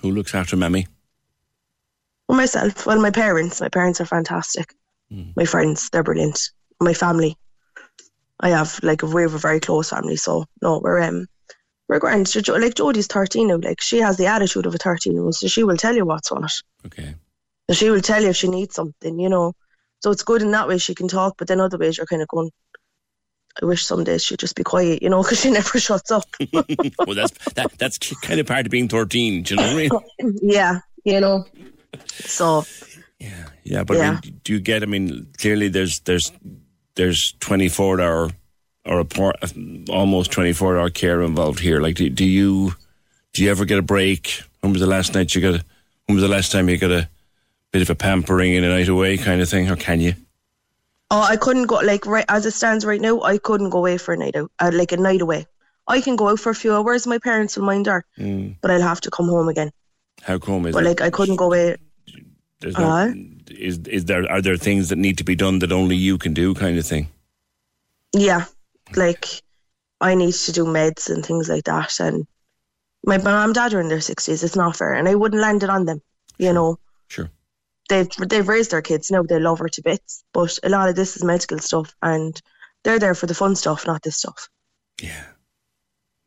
Who 0.01 0.11
looks 0.11 0.35
after 0.35 0.57
Mammy? 0.57 0.87
Well, 2.29 2.37
myself, 2.39 2.87
well, 2.87 3.01
my 3.01 3.11
parents. 3.11 3.61
My 3.61 3.69
parents 3.69 4.01
are 4.01 4.07
fantastic. 4.07 4.75
My 5.37 5.45
friends, 5.45 5.89
they're 5.91 6.03
brilliant. 6.03 6.51
My 6.81 6.95
family. 6.95 7.37
I 8.41 8.51
have 8.51 8.79
like 8.83 9.03
we 9.03 9.23
have 9.23 9.35
a 9.35 9.39
very 9.39 9.59
close 9.59 9.91
family, 9.91 10.17
so 10.17 10.45
no, 10.63 10.79
we're 10.79 11.01
um 11.03 11.27
we're 11.89 11.99
grand. 11.99 12.33
Like 12.37 12.75
Jodie's 12.75 13.07
thirteen 13.07 13.49
now. 13.49 13.57
Like 13.57 13.81
she 13.81 13.99
has 13.99 14.17
the 14.17 14.27
attitude 14.27 14.67
of 14.67 14.75
a 14.75 14.79
thirteen 14.79 15.15
year 15.15 15.25
old, 15.25 15.35
so 15.35 15.49
she 15.49 15.65
will 15.65 15.77
tell 15.77 15.97
you 15.97 16.05
what's 16.05 16.31
on 16.31 16.45
it. 16.45 16.53
Okay. 16.87 17.15
So 17.69 17.75
she 17.75 17.91
will 17.91 18.01
tell 18.01 18.23
you 18.23 18.29
if 18.29 18.37
she 18.37 18.49
needs 18.49 18.75
something, 18.75 19.19
you 19.19 19.29
know. 19.29 19.55
So 20.01 20.11
it's 20.13 20.23
good 20.23 20.43
in 20.43 20.53
that 20.53 20.69
way 20.69 20.79
she 20.79 20.95
can 20.95 21.09
talk, 21.09 21.35
but 21.37 21.49
then 21.49 21.61
other 21.61 21.79
ways 21.79 21.97
you're 21.97 22.07
kind 22.07 22.23
of 22.23 22.29
going. 22.29 22.51
I 23.61 23.67
wish 23.67 23.85
some 23.85 24.05
days 24.05 24.23
she'd 24.25 24.39
just 24.39 24.55
be 24.57 24.63
quiet, 24.65 25.03
you 25.03 25.09
know, 25.09 25.23
because 25.25 25.41
she 25.41 25.51
never 25.51 25.79
shuts 25.81 26.11
up. 26.11 26.25
well, 26.53 27.15
that's 27.15 27.33
that, 27.55 27.73
that's 27.79 27.99
kind 28.23 28.41
of 28.41 28.47
part 28.47 28.67
of 28.67 28.71
being 28.71 28.89
thirteen. 28.89 29.43
Do 29.43 29.55
you 29.55 29.61
know 29.61 29.73
what 29.75 29.85
I 29.85 29.89
mean? 30.23 30.39
yeah, 30.43 30.81
you 31.05 31.21
know. 31.21 31.45
So 32.25 32.65
Yeah, 33.65 33.85
but 33.85 33.97
I 33.97 34.01
Yeah. 34.01 34.11
mean, 34.23 34.41
do 34.45 34.53
you 34.53 34.61
get? 34.61 34.83
I 34.83 34.87
mean, 34.87 35.27
clearly 35.39 35.69
there's 35.69 36.01
there's 36.01 36.33
there's 36.95 37.35
24 37.41 38.01
hour 38.01 38.31
or 38.85 39.01
a 39.01 39.05
por- 39.05 39.35
almost 39.91 40.33
24 40.33 40.79
hour 40.79 40.91
care 40.91 41.23
involved 41.23 41.61
here. 41.61 41.81
Like, 41.81 41.97
do, 41.97 42.09
do 42.11 42.25
you 42.25 42.75
do 43.33 43.45
you 43.45 43.51
ever 43.51 43.65
get 43.65 43.79
a 43.79 43.83
break? 43.83 44.43
When 44.61 44.73
was 44.73 44.81
the 44.81 44.87
last 44.89 45.15
night 45.15 45.35
you 45.35 45.41
got? 45.41 45.61
A, 45.61 45.65
when 46.07 46.17
was 46.17 46.23
the 46.23 46.29
last 46.29 46.51
time 46.53 46.69
you 46.69 46.79
got 46.79 46.91
a 46.91 47.09
bit 47.73 47.83
of 47.83 47.91
a 47.91 47.95
pampering 47.95 48.55
in 48.55 48.65
a 48.65 48.69
night 48.69 48.89
away 48.89 49.17
kind 49.19 49.41
of 49.41 49.49
thing, 49.49 49.69
or 49.71 49.77
can 49.77 50.01
you? 50.01 50.15
Oh, 51.11 51.23
I 51.23 51.37
couldn't 51.37 51.67
go 51.67 51.77
like 51.77 52.05
right 52.07 52.25
as 52.29 52.45
it 52.45 52.51
stands 52.53 52.85
right 52.85 53.01
now. 53.01 53.23
I 53.23 53.39
couldn't 53.39 53.71
go 53.71 53.79
away 53.79 53.97
for 53.99 54.13
a 54.13 54.17
night 54.17 54.37
out, 54.37 54.51
uh, 54.59 54.71
like 54.75 54.93
a 54.93 54.97
night 54.99 55.23
away. 55.23 55.47
I 55.87 56.03
can 56.03 56.17
go 56.17 56.29
out 56.29 56.39
for 56.41 56.51
a 56.51 56.55
few 56.55 56.75
hours. 56.75 57.07
My 57.07 57.19
parents 57.19 57.57
will 57.57 57.65
mind 57.65 57.87
her, 57.87 58.05
Mm. 58.19 58.57
but 58.61 58.71
I'll 58.71 58.83
have 58.83 59.01
to 59.03 59.11
come 59.11 59.27
home 59.29 59.49
again. 59.49 59.71
How 60.23 60.39
come 60.39 60.67
is 60.67 60.75
But 60.75 60.85
it? 60.85 60.89
like 60.89 61.01
I 61.01 61.09
couldn't 61.11 61.37
go 61.37 61.47
away. 61.47 61.77
There's 62.61 62.77
no, 62.77 62.89
Uh? 62.91 63.13
is 63.51 63.79
is 63.89 64.05
there 64.05 64.31
are 64.31 64.43
there 64.43 64.57
things 64.59 64.89
that 64.91 64.99
need 64.99 65.17
to 65.19 65.25
be 65.25 65.35
done 65.37 65.61
that 65.61 65.73
only 65.73 65.97
you 65.97 66.19
can 66.19 66.35
do, 66.35 66.53
kind 66.55 66.77
of 66.79 66.85
thing? 66.87 67.09
Yeah, 68.13 68.45
like 68.97 69.25
I 70.01 70.15
need 70.15 70.35
to 70.35 70.53
do 70.53 70.65
meds 70.65 71.09
and 71.09 71.25
things 71.25 71.49
like 71.49 71.65
that. 71.65 72.01
And 72.01 72.27
my 73.05 73.17
mom 73.17 73.45
and 73.51 73.55
dad 73.55 73.73
are 73.73 73.81
in 73.81 73.89
their 73.89 74.01
sixties. 74.03 74.43
It's 74.45 74.57
not 74.57 74.77
fair, 74.77 74.93
and 74.93 75.09
I 75.09 75.15
wouldn't 75.15 75.41
land 75.41 75.63
it 75.63 75.71
on 75.71 75.87
them. 75.87 76.03
You 76.37 76.53
know. 76.53 76.79
Sure. 77.09 77.31
They've 77.89 78.09
they've 78.29 78.47
raised 78.47 78.71
their 78.71 78.83
kids 78.83 79.11
now. 79.11 79.23
They 79.23 79.39
love 79.39 79.61
her 79.61 79.69
to 79.69 79.83
bits, 79.83 80.25
but 80.33 80.59
a 80.63 80.69
lot 80.69 80.89
of 80.89 80.95
this 80.95 81.17
is 81.17 81.25
medical 81.25 81.59
stuff, 81.59 81.95
and 82.03 82.41
they're 82.85 82.99
there 82.99 83.15
for 83.15 83.27
the 83.27 83.35
fun 83.35 83.57
stuff, 83.57 83.87
not 83.87 84.03
this 84.03 84.19
stuff. 84.19 84.49
Yeah. 85.01 85.25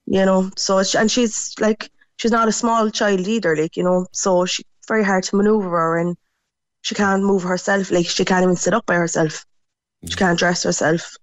You 0.06 0.26
know. 0.26 0.50
So 0.58 0.80
it's, 0.80 0.96
and 0.96 1.12
she's 1.12 1.54
like 1.60 1.90
she's 2.18 2.32
not 2.32 2.48
a 2.48 2.52
small 2.52 2.90
child 2.90 3.28
either. 3.28 3.56
Like 3.56 3.78
you 3.78 3.84
know. 3.84 4.08
So 4.12 4.46
she 4.46 4.64
very 4.88 5.04
hard 5.04 5.24
to 5.26 5.36
maneuver 5.36 5.70
her, 5.70 5.98
and 6.00 6.18
she 6.82 6.96
can't 6.96 7.24
move 7.24 7.44
herself. 7.44 7.92
Like 7.92 8.08
she 8.08 8.26
can't 8.26 8.44
even 8.44 8.56
sit 8.56 8.74
up 8.74 8.86
by 8.86 8.96
herself. 8.96 9.46
She 10.08 10.16
mm. 10.16 10.18
can't 10.18 10.40
dress 10.40 10.64
herself. 10.64 11.16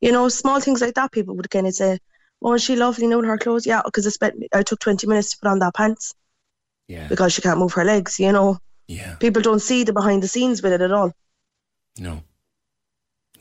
You 0.00 0.12
know, 0.12 0.28
small 0.28 0.60
things 0.60 0.80
like 0.80 0.94
that. 0.94 1.10
People 1.10 1.34
would 1.34 1.50
kind 1.50 1.66
of 1.66 1.74
say, 1.74 1.98
"Oh, 2.40 2.54
is 2.54 2.62
she 2.62 2.76
lovely 2.76 3.08
now 3.08 3.18
in 3.18 3.24
her 3.24 3.38
clothes?" 3.38 3.66
Yeah, 3.66 3.82
because 3.84 4.06
I 4.06 4.10
spent 4.10 4.36
I 4.52 4.62
took 4.62 4.78
twenty 4.78 5.08
minutes 5.08 5.30
to 5.30 5.38
put 5.38 5.48
on 5.48 5.58
that 5.58 5.74
pants. 5.74 6.14
Yeah. 6.86 7.08
Because 7.08 7.32
she 7.32 7.42
can't 7.42 7.58
move 7.58 7.72
her 7.72 7.84
legs. 7.84 8.20
You 8.20 8.30
know. 8.30 8.58
Yeah. 8.86 9.16
People 9.16 9.42
don't 9.42 9.60
see 9.60 9.84
the 9.84 9.92
behind 9.92 10.22
the 10.22 10.28
scenes 10.28 10.62
with 10.62 10.72
it 10.72 10.80
at 10.80 10.92
all. 10.92 11.12
No. 11.98 12.22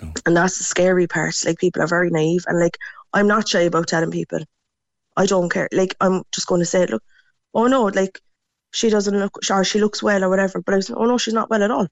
No. 0.01 0.13
And 0.25 0.35
that's 0.35 0.57
the 0.57 0.63
scary 0.63 1.07
part. 1.07 1.35
Like 1.45 1.59
people 1.59 1.81
are 1.81 1.87
very 1.87 2.09
naive, 2.09 2.45
and 2.47 2.59
like 2.59 2.77
I'm 3.13 3.27
not 3.27 3.47
shy 3.47 3.61
about 3.61 3.87
telling 3.87 4.11
people. 4.11 4.39
I 5.15 5.25
don't 5.25 5.49
care. 5.49 5.69
Like 5.71 5.95
I'm 6.01 6.23
just 6.31 6.47
going 6.47 6.61
to 6.61 6.65
say, 6.65 6.85
look, 6.85 7.03
oh 7.53 7.67
no, 7.67 7.85
like 7.85 8.19
she 8.71 8.89
doesn't 8.89 9.17
look, 9.17 9.37
or 9.49 9.63
she 9.63 9.79
looks 9.79 10.01
well 10.01 10.23
or 10.23 10.29
whatever. 10.29 10.61
But 10.61 10.73
I 10.73 10.77
was, 10.77 10.89
oh 10.89 11.05
no, 11.05 11.17
she's 11.17 11.33
not 11.33 11.49
well 11.49 11.63
at 11.63 11.71
all. 11.71 11.87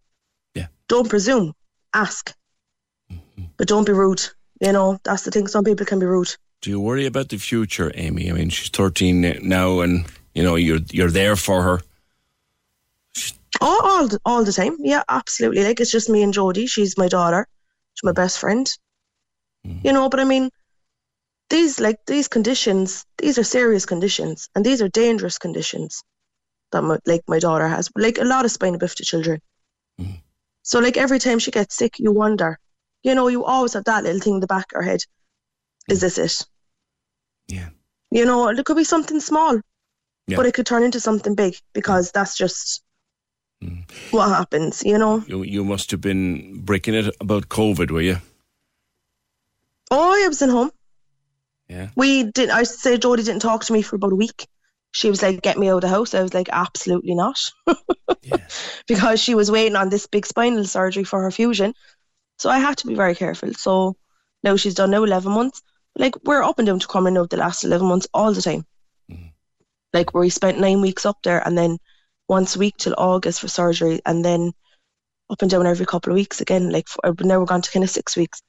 Yeah. 0.56 0.68
Don't 0.88 1.10
presume. 1.10 1.54
Ask. 1.94 2.34
Mm-hmm. 3.12 3.44
But 3.58 3.68
don't 3.68 3.86
be 3.86 3.94
rude. 3.94 4.24
You 4.60 4.72
know, 4.72 5.00
that's 5.04 5.24
the 5.24 5.32
thing. 5.32 5.48
Some 5.48 5.64
people 5.64 5.86
can 5.86 6.00
be 6.00 6.06
rude. 6.06 6.36
Do 6.62 6.70
you 6.70 6.80
worry 6.80 7.06
about 7.06 7.30
the 7.30 7.38
future, 7.38 7.92
Amy? 7.96 8.30
I 8.30 8.34
mean, 8.34 8.50
she's 8.50 8.70
13 8.70 9.40
now, 9.42 9.80
and 9.80 10.06
you 10.34 10.44
know 10.44 10.56
you're 10.56 10.80
you're 10.92 11.12
there 11.12 11.36
for 11.36 11.64
her. 11.64 11.82
All, 13.62 13.80
all, 13.84 14.08
the, 14.08 14.20
all 14.26 14.44
the 14.44 14.52
time. 14.52 14.76
Yeah, 14.80 15.04
absolutely. 15.08 15.64
Like 15.64 15.80
it's 15.80 15.92
just 15.92 16.10
me 16.10 16.24
and 16.24 16.34
Jodie. 16.34 16.68
She's 16.68 16.98
my 16.98 17.08
daughter. 17.08 17.48
She's 17.94 18.04
my 18.04 18.12
mm. 18.12 18.16
best 18.16 18.40
friend. 18.40 18.70
Mm. 19.66 19.86
You 19.86 19.94
know, 19.94 20.10
but 20.10 20.20
I 20.20 20.24
mean, 20.24 20.50
these 21.50 21.80
like 21.80 21.98
these 22.08 22.28
conditions, 22.28 23.06
these 23.18 23.38
are 23.38 23.44
serious 23.44 23.86
conditions, 23.86 24.50
and 24.56 24.66
these 24.66 24.82
are 24.82 24.90
dangerous 24.90 25.38
conditions 25.38 26.04
that 26.72 26.82
my, 26.82 26.98
like 27.06 27.22
my 27.28 27.40
daughter 27.40 27.68
has. 27.68 27.90
Like 27.96 28.18
a 28.18 28.24
lot 28.24 28.46
of 28.46 28.52
spina 28.52 28.80
bifida 28.80 29.06
children. 29.06 29.42
Mm. 30.00 30.22
So 30.64 30.80
like 30.80 30.98
every 30.98 31.20
time 31.20 31.40
she 31.40 31.52
gets 31.52 31.76
sick, 31.76 32.00
you 32.00 32.12
wonder. 32.12 32.58
You 33.04 33.16
know, 33.16 33.28
you 33.28 33.44
always 33.44 33.74
have 33.74 33.86
that 33.86 34.04
little 34.04 34.22
thing 34.22 34.36
in 34.36 34.40
the 34.40 34.48
back 34.48 34.72
of 34.72 34.76
your 34.76 34.84
head. 34.84 35.02
Is 35.90 36.02
this 36.02 36.18
it? 36.18 36.46
Yeah. 37.48 37.70
You 38.12 38.26
know, 38.26 38.50
it 38.50 38.66
could 38.66 38.78
be 38.78 38.84
something 38.84 39.20
small, 39.20 39.60
Yeah. 40.28 40.38
but 40.38 40.46
it 40.46 40.54
could 40.54 40.66
turn 40.66 40.84
into 40.84 41.00
something 41.00 41.36
big 41.36 41.56
because 41.74 42.12
that's 42.12 42.38
just 42.38 42.81
what 44.12 44.30
happens. 44.30 44.84
You 44.84 44.98
know. 44.98 45.24
You 45.28 45.44
you 45.44 45.64
must 45.64 45.92
have 45.92 46.02
been 46.02 46.62
breaking 46.62 46.96
it 46.96 47.16
about 47.20 47.50
COVID, 47.50 47.92
were 47.92 48.02
you? 48.02 48.18
Oh, 49.92 50.24
I 50.24 50.28
was 50.28 50.42
in 50.42 50.50
home. 50.50 50.72
Yeah. 51.68 51.90
We 51.96 52.24
didn't. 52.24 52.52
I 52.52 52.64
say 52.64 52.98
Jodie 52.98 53.26
didn't 53.26 53.42
talk 53.42 53.66
to 53.66 53.74
me 53.74 53.82
for 53.82 53.96
about 53.96 54.14
a 54.14 54.16
week. 54.16 54.48
She 54.94 55.10
was 55.10 55.22
like, 55.22 55.42
"Get 55.42 55.58
me 55.58 55.70
out 55.70 55.76
of 55.76 55.82
the 55.82 55.88
house." 55.88 56.14
I 56.14 56.22
was 56.22 56.34
like, 56.34 56.50
"Absolutely 56.52 57.16
not," 57.16 57.40
because 58.88 59.22
she 59.22 59.36
was 59.36 59.50
waiting 59.50 59.78
on 59.78 59.90
this 59.90 60.08
big 60.08 60.26
spinal 60.26 60.66
surgery 60.66 61.06
for 61.06 61.22
her 61.22 61.32
fusion. 61.32 61.74
So 62.40 62.50
I 62.50 62.60
had 62.60 62.78
to 62.80 62.88
be 62.88 62.96
very 62.96 63.16
careful. 63.16 63.54
So 63.54 63.96
now 64.44 64.58
she's 64.58 64.76
done 64.76 64.92
now 64.92 65.04
eleven 65.04 65.32
months. 65.32 65.62
Like 65.98 66.16
we're 66.26 66.44
up 66.44 66.60
and 66.60 66.66
down 66.66 66.80
to 66.80 66.88
Crumlin 66.88 67.14
now 67.14 67.26
the 67.26 67.38
last 67.38 67.64
eleven 67.64 67.88
months 67.88 68.08
all 68.14 68.34
the 68.34 68.42
time. 68.42 68.66
Mm. 69.10 69.32
Like 69.94 70.14
we 70.14 70.30
spent 70.30 70.60
nine 70.60 70.82
weeks 70.82 71.06
up 71.06 71.20
there, 71.24 71.46
and 71.46 71.58
then 71.58 71.78
once 72.32 72.56
a 72.56 72.60
week 72.60 72.78
till 72.78 72.96
August 72.98 73.42
for 73.42 73.50
surgery, 73.50 74.00
and 74.06 74.24
then 74.24 74.54
up 75.30 75.42
and 75.42 75.52
down 75.52 75.68
every 75.68 75.86
couple 75.86 76.12
of 76.12 76.16
weeks 76.16 76.40
again. 76.40 76.70
Like 76.70 76.88
for, 76.88 77.00
now 77.22 77.40
we're 77.40 77.46
gone 77.46 77.62
to 77.62 77.72
kind 77.72 77.84
of 77.84 77.90
six 77.90 78.16
weeks. 78.16 78.42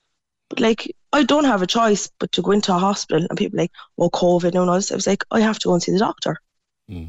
But 0.49 0.61
like, 0.61 0.95
I 1.13 1.25
don't 1.25 1.45
have 1.45 1.63
a 1.63 1.67
choice 1.67 2.09
but 2.21 2.31
to 2.33 2.43
go 2.43 2.53
into 2.53 2.75
a 2.75 2.79
hospital 2.79 3.27
and 3.29 3.39
people 3.39 3.59
like, 3.59 3.73
well, 3.97 4.11
COVID 4.11 4.55
no, 4.55 4.73
this. 4.73 4.93
I 4.93 4.95
was 4.95 5.09
like, 5.09 5.25
I 5.33 5.41
have 5.41 5.59
to 5.59 5.69
go 5.69 5.75
and 5.75 5.83
see 5.83 5.93
the 5.93 5.99
doctor. 5.99 6.37
Mm. 6.89 7.09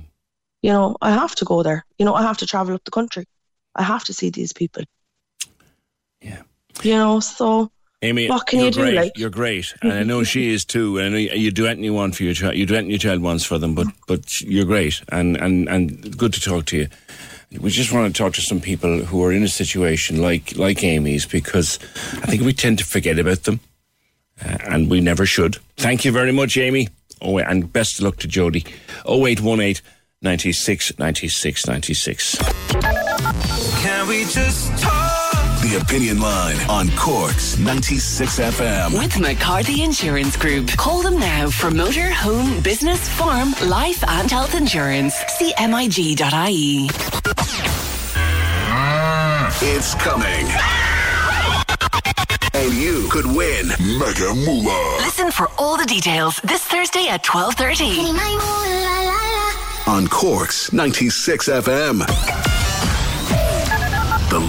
You 0.63 0.71
know, 0.71 0.97
I 1.01 1.11
have 1.11 1.35
to 1.35 1.45
go 1.45 1.61
there. 1.61 1.85
You 1.99 2.05
know, 2.05 2.15
I 2.15 2.23
have 2.23 2.37
to 2.37 2.47
travel 2.47 2.73
up 2.73 2.83
the 2.85 2.91
country. 2.91 3.25
I 3.75 3.83
have 3.83 4.03
to 4.05 4.13
see 4.13 4.31
these 4.31 4.53
people. 4.53 4.83
Yeah. 6.21 6.41
You 6.81 6.95
know, 6.95 7.19
so 7.19 7.69
Amy, 8.03 8.27
what 8.27 8.45
can 8.45 8.59
you're 8.59 8.65
you 8.67 8.71
do? 8.71 8.81
great. 8.81 8.95
Like, 8.95 9.17
You're 9.17 9.29
great, 9.29 9.73
and 9.81 9.93
I 9.93 10.03
know 10.03 10.23
she 10.23 10.53
is 10.53 10.65
too. 10.65 10.97
And 10.97 11.07
I 11.07 11.09
know 11.09 11.17
you 11.17 11.51
do 11.51 11.65
anything 11.65 11.85
you 11.85 11.93
want 11.93 12.15
for 12.15 12.23
your 12.23 12.33
child. 12.33 12.55
You 12.55 12.65
do 12.65 12.75
anything 12.75 12.91
your 12.91 12.99
child 12.99 13.21
wants 13.21 13.45
for 13.45 13.57
them. 13.57 13.73
But 13.75 13.87
but 14.07 14.41
you're 14.41 14.65
great, 14.65 15.01
and 15.09 15.37
and 15.37 15.69
and 15.69 16.17
good 16.17 16.33
to 16.33 16.41
talk 16.41 16.65
to 16.65 16.77
you. 16.77 16.87
We 17.59 17.69
just 17.69 17.93
want 17.93 18.13
to 18.13 18.17
talk 18.23 18.33
to 18.33 18.41
some 18.41 18.59
people 18.59 19.03
who 19.05 19.23
are 19.23 19.31
in 19.31 19.43
a 19.43 19.47
situation 19.47 20.21
like 20.21 20.55
like 20.57 20.83
Amy's 20.83 21.25
because 21.25 21.79
I 22.21 22.25
think 22.27 22.41
we 22.43 22.51
tend 22.53 22.79
to 22.79 22.85
forget 22.85 23.17
about 23.19 23.43
them, 23.43 23.59
uh, 24.43 24.57
and 24.69 24.89
we 24.89 24.99
never 25.01 25.25
should. 25.25 25.57
Thank 25.77 26.03
you 26.03 26.11
very 26.11 26.31
much, 26.31 26.57
Amy. 26.57 26.89
Oh, 27.21 27.37
and 27.37 27.71
best 27.71 27.99
of 27.99 28.05
luck 28.05 28.17
to 28.17 28.27
Jodie. 28.27 28.67
0818 29.07 29.81
96 30.21 30.99
96 30.99 31.67
96. 31.67 32.35
Can 33.81 34.07
we 34.07 34.25
just 34.25 34.77
talk? 34.83 35.02
The 35.73 35.79
Opinion 35.79 36.19
Line 36.19 36.57
on 36.69 36.91
Cork's 36.95 37.57
96 37.57 38.39
FM. 38.39 38.95
With 38.95 39.19
McCarthy 39.19 39.81
Insurance 39.81 40.37
Group. 40.37 40.67
Call 40.77 41.01
them 41.01 41.17
now 41.17 41.49
for 41.49 41.71
motor, 41.71 42.11
home, 42.11 42.61
business, 42.61 43.09
farm, 43.09 43.55
life, 43.65 44.03
and 44.07 44.29
health 44.29 44.53
insurance. 44.53 45.15
CMIG.ie. 45.15 46.89
Mm. 48.69 49.75
It's 49.75 49.95
coming. 49.95 50.45
And 52.53 52.71
you 52.75 53.07
could 53.09 53.25
win 53.25 53.69
Mega 53.97 54.31
Moolah 54.45 54.97
Listen 54.99 55.31
for 55.31 55.49
all 55.57 55.75
the 55.75 55.87
details 55.87 56.39
this 56.41 56.63
Thursday 56.65 57.07
at 57.07 57.23
12.30. 57.23 58.13
on 59.87 60.07
Cork's 60.07 60.71
96 60.71 61.49
FM. 61.49 62.42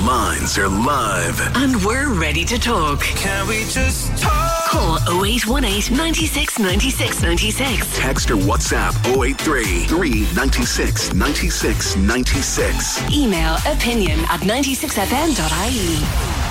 The 0.05 0.11
lines 0.11 0.59
are 0.59 0.69
live. 0.69 1.41
And 1.57 1.83
we're 1.83 2.13
ready 2.13 2.45
to 2.45 2.59
talk. 2.59 3.01
Can 3.01 3.49
we 3.49 3.61
just 3.71 4.15
talk? 4.19 4.69
Call 4.69 4.99
0818 5.25 5.97
96 5.97 6.59
96 6.59 7.23
96. 7.23 7.99
Text 7.99 8.31
or 8.31 8.37
WhatsApp 8.37 8.93
083 9.07 9.85
396 9.85 11.15
96 11.15 11.97
96. 11.97 13.15
Email 13.15 13.57
opinion 13.67 14.19
at 14.29 14.41
96fm.ie. 14.41 15.97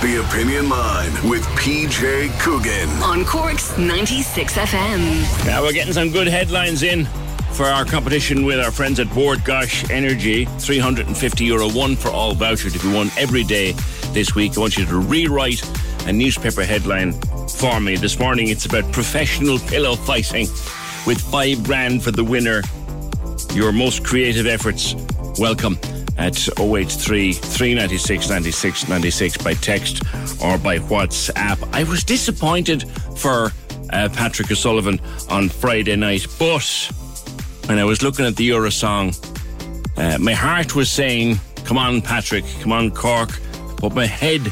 The 0.01 0.25
Opinion 0.27 0.69
Line 0.69 1.11
with 1.29 1.45
PJ 1.49 2.31
Coogan. 2.39 2.89
On 3.03 3.23
Cork's 3.23 3.77
96 3.77 4.57
FM. 4.57 5.45
Now 5.45 5.61
we're 5.61 5.73
getting 5.73 5.93
some 5.93 6.09
good 6.09 6.27
headlines 6.27 6.81
in 6.81 7.07
for 7.53 7.65
our 7.65 7.85
competition 7.85 8.45
with 8.45 8.59
our 8.59 8.71
friends 8.71 8.99
at 8.99 9.13
Bord 9.13 9.39
Gáis 9.39 9.89
Energy. 9.91 10.45
350 10.45 11.45
euro 11.45 11.69
one 11.69 11.95
for 11.95 12.09
all 12.09 12.33
voucher 12.33 12.69
to 12.69 12.79
be 12.79 12.91
won 12.91 13.09
every 13.17 13.43
day 13.43 13.73
this 14.11 14.33
week. 14.33 14.57
I 14.57 14.61
want 14.61 14.75
you 14.77 14.85
to 14.85 14.97
rewrite 14.97 15.61
a 16.07 16.13
newspaper 16.13 16.63
headline 16.63 17.13
for 17.47 17.79
me. 17.79 17.95
This 17.95 18.17
morning 18.17 18.47
it's 18.47 18.65
about 18.65 18.91
professional 18.91 19.59
pillow 19.59 19.95
fighting 19.95 20.47
with 21.05 21.21
five 21.21 21.63
grand 21.63 22.03
for 22.03 22.11
the 22.11 22.23
winner. 22.23 22.63
Your 23.53 23.71
most 23.71 24.03
creative 24.03 24.47
efforts. 24.47 24.95
Welcome 25.37 25.77
at 26.17 26.35
083 26.59 27.33
396 27.33 28.29
96 28.29 28.89
96 28.89 29.37
by 29.37 29.53
text 29.53 30.01
or 30.43 30.57
by 30.57 30.79
WhatsApp. 30.79 31.67
I 31.71 31.83
was 31.83 32.03
disappointed 32.03 32.89
for 33.15 33.51
uh, 33.91 34.09
Patrick 34.13 34.51
O'Sullivan 34.51 34.99
on 35.29 35.49
Friday 35.49 35.95
night, 35.95 36.25
but 36.39 36.91
when 37.65 37.79
I 37.79 37.83
was 37.83 38.01
looking 38.01 38.25
at 38.25 38.35
the 38.35 38.43
Euro 38.45 38.69
song, 38.69 39.13
uh, 39.97 40.17
my 40.19 40.33
heart 40.33 40.75
was 40.75 40.91
saying, 40.91 41.39
Come 41.65 41.77
on, 41.77 42.01
Patrick, 42.01 42.43
come 42.59 42.71
on, 42.71 42.91
Cork. 42.91 43.29
But 43.79 43.95
my 43.95 44.05
head 44.05 44.51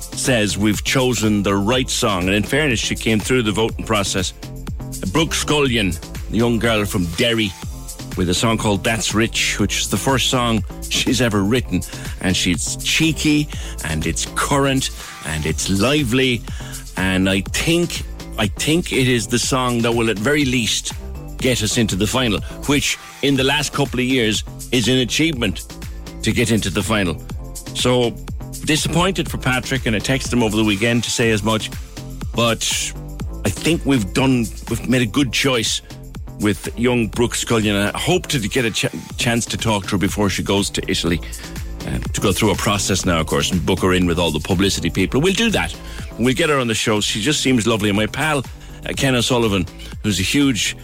says 0.00 0.56
we've 0.56 0.82
chosen 0.84 1.42
the 1.42 1.54
right 1.54 1.90
song. 1.90 2.24
And 2.24 2.34
in 2.34 2.42
fairness, 2.42 2.78
she 2.78 2.94
came 2.94 3.18
through 3.18 3.42
the 3.42 3.52
voting 3.52 3.84
process. 3.84 4.32
Brooke 5.12 5.34
Scullion, 5.34 5.92
the 6.30 6.36
young 6.36 6.58
girl 6.58 6.84
from 6.84 7.06
Derry, 7.16 7.50
with 8.16 8.28
a 8.28 8.34
song 8.34 8.58
called 8.58 8.84
That's 8.84 9.14
Rich, 9.14 9.58
which 9.58 9.80
is 9.80 9.90
the 9.90 9.96
first 9.96 10.30
song 10.30 10.64
she's 10.88 11.20
ever 11.20 11.42
written. 11.42 11.82
And 12.20 12.36
she's 12.36 12.76
cheeky 12.76 13.48
and 13.84 14.06
it's 14.06 14.26
current 14.36 14.90
and 15.26 15.46
it's 15.46 15.68
lively. 15.70 16.42
And 16.96 17.28
I 17.28 17.40
think 17.40 18.02
I 18.38 18.46
think 18.46 18.92
it 18.92 19.08
is 19.08 19.26
the 19.26 19.38
song 19.38 19.82
that 19.82 19.92
will 19.92 20.10
at 20.10 20.18
very 20.18 20.44
least 20.44 20.92
get 21.42 21.62
us 21.62 21.76
into 21.76 21.96
the 21.96 22.06
final, 22.06 22.40
which 22.68 22.96
in 23.22 23.36
the 23.36 23.44
last 23.44 23.72
couple 23.72 23.98
of 23.98 24.06
years 24.06 24.44
is 24.70 24.88
an 24.88 24.98
achievement 24.98 25.66
to 26.22 26.32
get 26.32 26.52
into 26.52 26.70
the 26.70 26.82
final. 26.82 27.18
So 27.74 28.10
disappointed 28.64 29.28
for 29.30 29.38
Patrick, 29.38 29.86
and 29.86 29.96
I 29.96 29.98
texted 29.98 30.32
him 30.32 30.42
over 30.42 30.56
the 30.56 30.64
weekend 30.64 31.02
to 31.04 31.10
say 31.10 31.32
as 31.32 31.42
much. 31.42 31.70
But 32.34 32.62
I 33.44 33.50
think 33.50 33.84
we've 33.84 34.14
done, 34.14 34.46
we've 34.70 34.88
made 34.88 35.02
a 35.02 35.06
good 35.06 35.32
choice 35.32 35.82
with 36.40 36.76
young 36.78 37.08
Brooke 37.08 37.34
Scullion. 37.34 37.76
I 37.76 37.98
hope 37.98 38.28
to 38.28 38.38
get 38.38 38.64
a 38.64 38.70
ch- 38.70 39.16
chance 39.16 39.44
to 39.46 39.56
talk 39.56 39.84
to 39.84 39.90
her 39.90 39.98
before 39.98 40.30
she 40.30 40.42
goes 40.42 40.70
to 40.70 40.90
Italy. 40.90 41.20
Uh, 41.86 41.98
to 41.98 42.20
go 42.20 42.30
through 42.30 42.52
a 42.52 42.54
process 42.54 43.04
now, 43.04 43.18
of 43.18 43.26
course, 43.26 43.50
and 43.50 43.66
book 43.66 43.80
her 43.80 43.92
in 43.92 44.06
with 44.06 44.16
all 44.16 44.30
the 44.30 44.38
publicity 44.38 44.88
people. 44.88 45.20
We'll 45.20 45.32
do 45.32 45.50
that. 45.50 45.76
We'll 46.16 46.32
get 46.32 46.48
her 46.48 46.60
on 46.60 46.68
the 46.68 46.76
show. 46.76 47.00
She 47.00 47.20
just 47.20 47.40
seems 47.40 47.66
lovely. 47.66 47.88
And 47.88 47.96
my 47.96 48.06
pal, 48.06 48.38
uh, 48.38 48.92
Ken 48.96 49.16
O'Sullivan, 49.16 49.66
who's 50.04 50.20
a 50.20 50.22
huge 50.22 50.76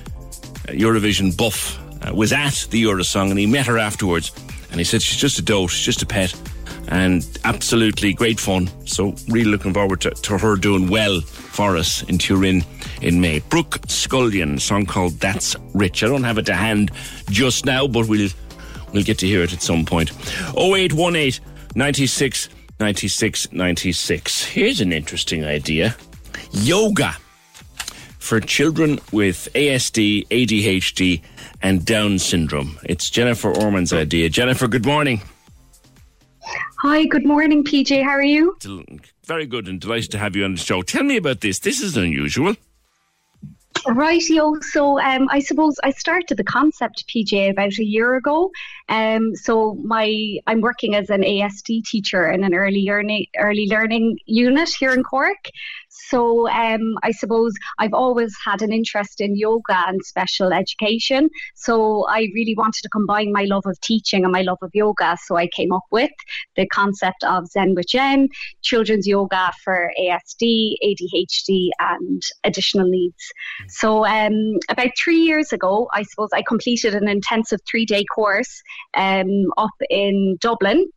Eurovision 0.73 1.37
buff, 1.37 1.79
uh, 2.07 2.15
was 2.15 2.33
at 2.33 2.67
the 2.71 2.85
Eurosong 2.85 3.31
and 3.31 3.39
he 3.39 3.47
met 3.47 3.67
her 3.67 3.79
afterwards 3.79 4.33
And 4.71 4.79
he 4.79 4.85
said 4.85 5.03
she's 5.03 5.19
just 5.19 5.39
a 5.39 5.43
dote, 5.43 5.71
she's 5.71 5.85
just 5.85 6.03
a 6.03 6.07
pet, 6.07 6.35
and 6.89 7.27
absolutely 7.45 8.13
great 8.13 8.39
fun. 8.39 8.71
So 8.87 9.15
really 9.29 9.51
looking 9.51 9.73
forward 9.73 10.01
to, 10.03 10.11
to 10.11 10.39
her 10.39 10.57
doing 10.57 10.89
well 10.89 11.21
for 11.21 11.77
us 11.77 12.03
in 12.05 12.19
Turin 12.19 12.65
in 13.01 13.21
May. 13.21 13.41
Brooke 13.41 13.81
Scullion, 13.89 14.61
song 14.61 14.87
called 14.87 15.19
That's 15.21 15.57
Rich. 15.75 16.03
I 16.03 16.09
don't 16.09 16.25
have 16.25 16.39
it 16.39 16.47
to 16.47 16.55
hand 16.55 16.91
just 17.31 17.65
now, 17.65 17.87
but 17.87 18.09
we'll 18.09 18.31
we'll 18.93 19.05
get 19.05 19.19
to 19.19 19.27
hear 19.27 19.43
it 19.43 19.53
at 19.53 19.63
some 19.63 19.85
point. 19.85 20.11
0818 20.57 21.43
96 21.75 22.49
96 22.81 23.53
96. 23.53 24.45
Here's 24.45 24.81
an 24.81 24.93
interesting 24.93 25.45
idea. 25.45 25.97
Yoga 26.53 27.17
for 28.29 28.41
children 28.41 29.01
with 29.11 29.49
ASD, 29.55 30.29
ADHD, 30.29 31.23
and 31.63 31.87
Down 31.87 32.19
syndrome. 32.19 32.79
It's 32.85 33.09
Jennifer 33.09 33.51
Orman's 33.51 33.95
idea. 33.95 34.29
Jennifer, 34.29 34.69
good 34.69 34.85
morning. 34.85 35.23
Hi, 36.83 37.07
good 37.07 37.25
morning, 37.25 37.65
PJ. 37.65 38.05
How 38.05 38.11
are 38.11 38.23
you? 38.23 38.55
Very 39.25 39.47
good 39.47 39.67
and 39.67 39.81
delighted 39.81 40.11
to 40.11 40.19
have 40.19 40.37
you 40.37 40.45
on 40.45 40.53
the 40.53 40.61
show. 40.61 40.83
Tell 40.83 41.05
me 41.05 41.17
about 41.17 41.41
this. 41.41 41.61
This 41.61 41.81
is 41.81 41.97
unusual. 41.97 42.55
Rightio. 43.87 44.63
So 44.63 45.01
um, 45.01 45.29
I 45.31 45.41
suppose 45.41 45.77
I 45.83 45.91
started 45.93 46.37
the 46.37 46.45
concept 46.45 47.05
PJ 47.09 47.51
about 47.51 47.79
a 47.79 47.85
year 47.85 48.15
ago. 48.15 48.51
Um, 48.89 49.35
so 49.37 49.75
my 49.83 50.39
I'm 50.47 50.61
working 50.61 50.95
as 50.95 51.11
an 51.11 51.23
ASD 51.23 51.85
teacher 51.85 52.31
in 52.31 52.45
an 52.45 52.55
early 52.55 52.85
learning 52.85 53.27
early 53.39 53.67
learning 53.69 54.19
unit 54.27 54.71
here 54.79 54.93
in 54.93 55.03
Cork. 55.03 55.49
So 56.09 56.49
um, 56.49 56.95
I 57.03 57.11
suppose 57.11 57.53
I've 57.79 57.95
always 57.95 58.35
had 58.45 58.63
an 58.63 58.73
interest 58.73 59.21
in 59.21 59.37
yoga 59.37 59.85
and 59.87 60.01
special 60.05 60.53
education. 60.53 61.29
So 61.55 62.07
I 62.09 62.29
really 62.35 62.55
wanted 62.57 62.83
to 62.83 62.89
combine 62.89 63.33
my 63.33 63.45
love 63.45 63.67
of 63.67 63.81
teaching 63.81 64.25
and 64.25 64.33
my 64.33 64.43
love 64.43 64.59
of 64.63 64.71
yoga. 64.75 65.17
So 65.25 65.37
I 65.37 65.49
came 65.49 65.73
up 65.73 65.85
with 65.91 66.11
the 66.57 66.67
concept 66.67 67.25
of 67.25 67.47
Zen 67.47 67.75
with 67.75 67.89
Jen, 67.89 68.29
children's 68.63 69.07
yoga 69.07 69.53
for 69.63 69.91
ASD, 70.01 70.75
ADHD, 70.85 71.69
and 71.79 72.23
additional 72.45 72.89
needs. 72.89 73.33
So 73.69 74.07
um, 74.07 74.59
about 74.69 74.91
three 75.03 75.21
years 75.21 75.53
ago, 75.53 75.89
I 75.93 76.03
suppose 76.05 76.31
I 76.33 76.43
completed 76.43 76.95
an 76.95 77.09
intensive 77.09 77.61
three 77.69 77.85
day 77.85 78.05
course 78.05 78.63
um, 78.95 79.47
up 79.57 79.71
in 79.91 80.37
Dublin 80.41 80.91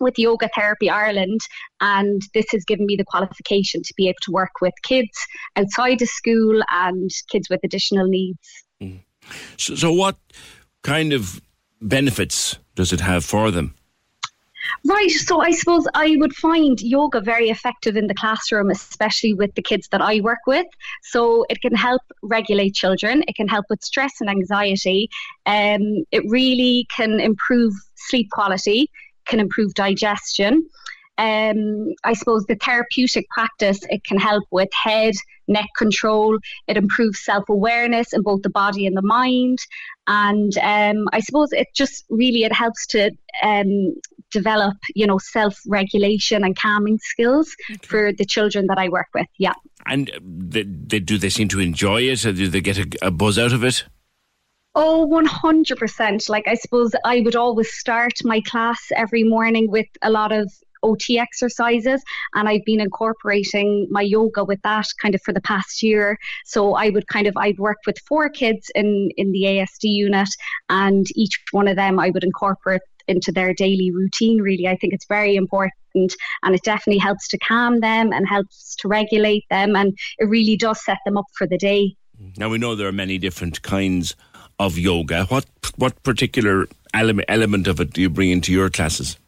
with 0.00 0.18
Yoga 0.18 0.48
Therapy 0.54 0.90
Ireland, 0.90 1.40
and 1.80 2.22
this 2.34 2.46
has 2.52 2.64
given 2.64 2.86
me 2.86 2.96
the 2.96 3.04
qualification 3.04 3.82
to 3.82 3.94
be 3.96 4.08
able 4.08 4.18
to 4.22 4.32
work 4.32 4.60
with 4.60 4.74
kids 4.82 5.16
outside 5.56 6.02
of 6.02 6.08
school 6.08 6.62
and 6.70 7.10
kids 7.30 7.48
with 7.50 7.60
additional 7.64 8.06
needs. 8.06 8.64
Mm. 8.82 9.00
So, 9.56 9.74
so, 9.74 9.92
what 9.92 10.16
kind 10.82 11.12
of 11.12 11.40
benefits 11.80 12.58
does 12.74 12.92
it 12.92 13.00
have 13.00 13.24
for 13.24 13.50
them? 13.50 13.74
Right. 14.86 15.10
So 15.10 15.40
I 15.40 15.50
suppose 15.50 15.86
I 15.94 16.16
would 16.18 16.34
find 16.34 16.80
yoga 16.80 17.20
very 17.20 17.50
effective 17.50 17.96
in 17.96 18.06
the 18.06 18.14
classroom, 18.14 18.70
especially 18.70 19.34
with 19.34 19.54
the 19.54 19.62
kids 19.62 19.88
that 19.92 20.00
I 20.00 20.20
work 20.20 20.40
with. 20.46 20.66
So 21.02 21.44
it 21.48 21.60
can 21.60 21.74
help 21.74 22.02
regulate 22.22 22.74
children. 22.74 23.22
It 23.28 23.34
can 23.34 23.48
help 23.48 23.66
with 23.70 23.82
stress 23.82 24.12
and 24.20 24.30
anxiety. 24.30 25.08
Um, 25.46 26.04
it 26.10 26.22
really 26.28 26.86
can 26.94 27.20
improve 27.20 27.72
sleep 27.94 28.30
quality 28.30 28.90
can 29.26 29.40
improve 29.40 29.74
digestion. 29.74 30.68
Um, 31.16 31.94
I 32.02 32.14
suppose 32.14 32.44
the 32.46 32.56
therapeutic 32.56 33.28
practice 33.30 33.80
it 33.88 34.02
can 34.04 34.18
help 34.18 34.44
with 34.50 34.68
head, 34.72 35.14
neck 35.46 35.68
control. 35.76 36.38
It 36.66 36.76
improves 36.76 37.24
self 37.24 37.48
awareness 37.48 38.12
in 38.12 38.22
both 38.22 38.42
the 38.42 38.50
body 38.50 38.86
and 38.86 38.96
the 38.96 39.02
mind, 39.02 39.58
and 40.08 40.56
um, 40.58 41.08
I 41.12 41.20
suppose 41.20 41.52
it 41.52 41.68
just 41.74 42.04
really 42.10 42.42
it 42.42 42.52
helps 42.52 42.86
to 42.88 43.12
um, 43.42 43.94
develop 44.32 44.76
you 44.94 45.06
know 45.06 45.18
self 45.18 45.56
regulation 45.68 46.42
and 46.42 46.58
calming 46.58 46.98
skills 46.98 47.54
okay. 47.70 47.86
for 47.86 48.12
the 48.12 48.24
children 48.24 48.66
that 48.66 48.78
I 48.78 48.88
work 48.88 49.08
with. 49.14 49.28
Yeah. 49.38 49.54
And 49.86 50.10
they, 50.20 50.64
they, 50.64 50.98
do 50.98 51.18
they 51.18 51.28
seem 51.28 51.48
to 51.48 51.60
enjoy 51.60 52.02
it? 52.02 52.24
Or 52.24 52.32
do 52.32 52.48
they 52.48 52.60
get 52.60 52.78
a, 52.78 52.88
a 53.02 53.10
buzz 53.10 53.38
out 53.38 53.52
of 53.52 53.62
it? 53.62 53.84
Oh, 54.76 55.06
100%. 55.08 56.28
Like, 56.28 56.48
I 56.48 56.54
suppose 56.54 56.92
I 57.04 57.20
would 57.20 57.36
always 57.36 57.72
start 57.72 58.14
my 58.24 58.40
class 58.40 58.80
every 58.96 59.22
morning 59.22 59.70
with 59.70 59.86
a 60.02 60.10
lot 60.10 60.32
of 60.32 60.52
OT 60.82 61.18
exercises, 61.18 62.02
and 62.34 62.48
I've 62.48 62.64
been 62.64 62.80
incorporating 62.80 63.86
my 63.90 64.02
yoga 64.02 64.44
with 64.44 64.60
that 64.62 64.86
kind 65.00 65.14
of 65.14 65.22
for 65.22 65.32
the 65.32 65.40
past 65.40 65.82
year. 65.82 66.18
So 66.44 66.74
I 66.74 66.90
would 66.90 67.06
kind 67.08 67.26
of 67.26 67.36
I'd 67.36 67.58
work 67.58 67.78
with 67.86 67.98
four 68.00 68.28
kids 68.28 68.70
in 68.74 69.10
in 69.16 69.32
the 69.32 69.44
ASD 69.44 69.84
unit, 69.84 70.28
and 70.68 71.06
each 71.14 71.40
one 71.52 71.68
of 71.68 71.76
them 71.76 71.98
I 71.98 72.10
would 72.10 72.24
incorporate 72.24 72.82
into 73.06 73.32
their 73.32 73.54
daily 73.54 73.90
routine. 73.90 74.42
Really, 74.42 74.68
I 74.68 74.76
think 74.76 74.92
it's 74.92 75.06
very 75.06 75.36
important, 75.36 76.14
and 76.42 76.54
it 76.54 76.62
definitely 76.64 76.98
helps 76.98 77.28
to 77.28 77.38
calm 77.38 77.80
them 77.80 78.12
and 78.12 78.28
helps 78.28 78.74
to 78.76 78.88
regulate 78.88 79.44
them, 79.50 79.76
and 79.76 79.96
it 80.18 80.28
really 80.28 80.56
does 80.56 80.84
set 80.84 80.98
them 81.04 81.16
up 81.16 81.26
for 81.38 81.46
the 81.46 81.58
day. 81.58 81.96
Now 82.36 82.48
we 82.48 82.58
know 82.58 82.74
there 82.74 82.88
are 82.88 82.92
many 82.92 83.18
different 83.18 83.62
kinds 83.62 84.14
of 84.58 84.78
yoga. 84.78 85.24
What 85.24 85.46
what 85.76 86.02
particular 86.02 86.66
element 86.92 87.26
element 87.28 87.66
of 87.66 87.80
it 87.80 87.92
do 87.92 88.00
you 88.00 88.10
bring 88.10 88.30
into 88.30 88.52
your 88.52 88.70
classes? 88.70 89.18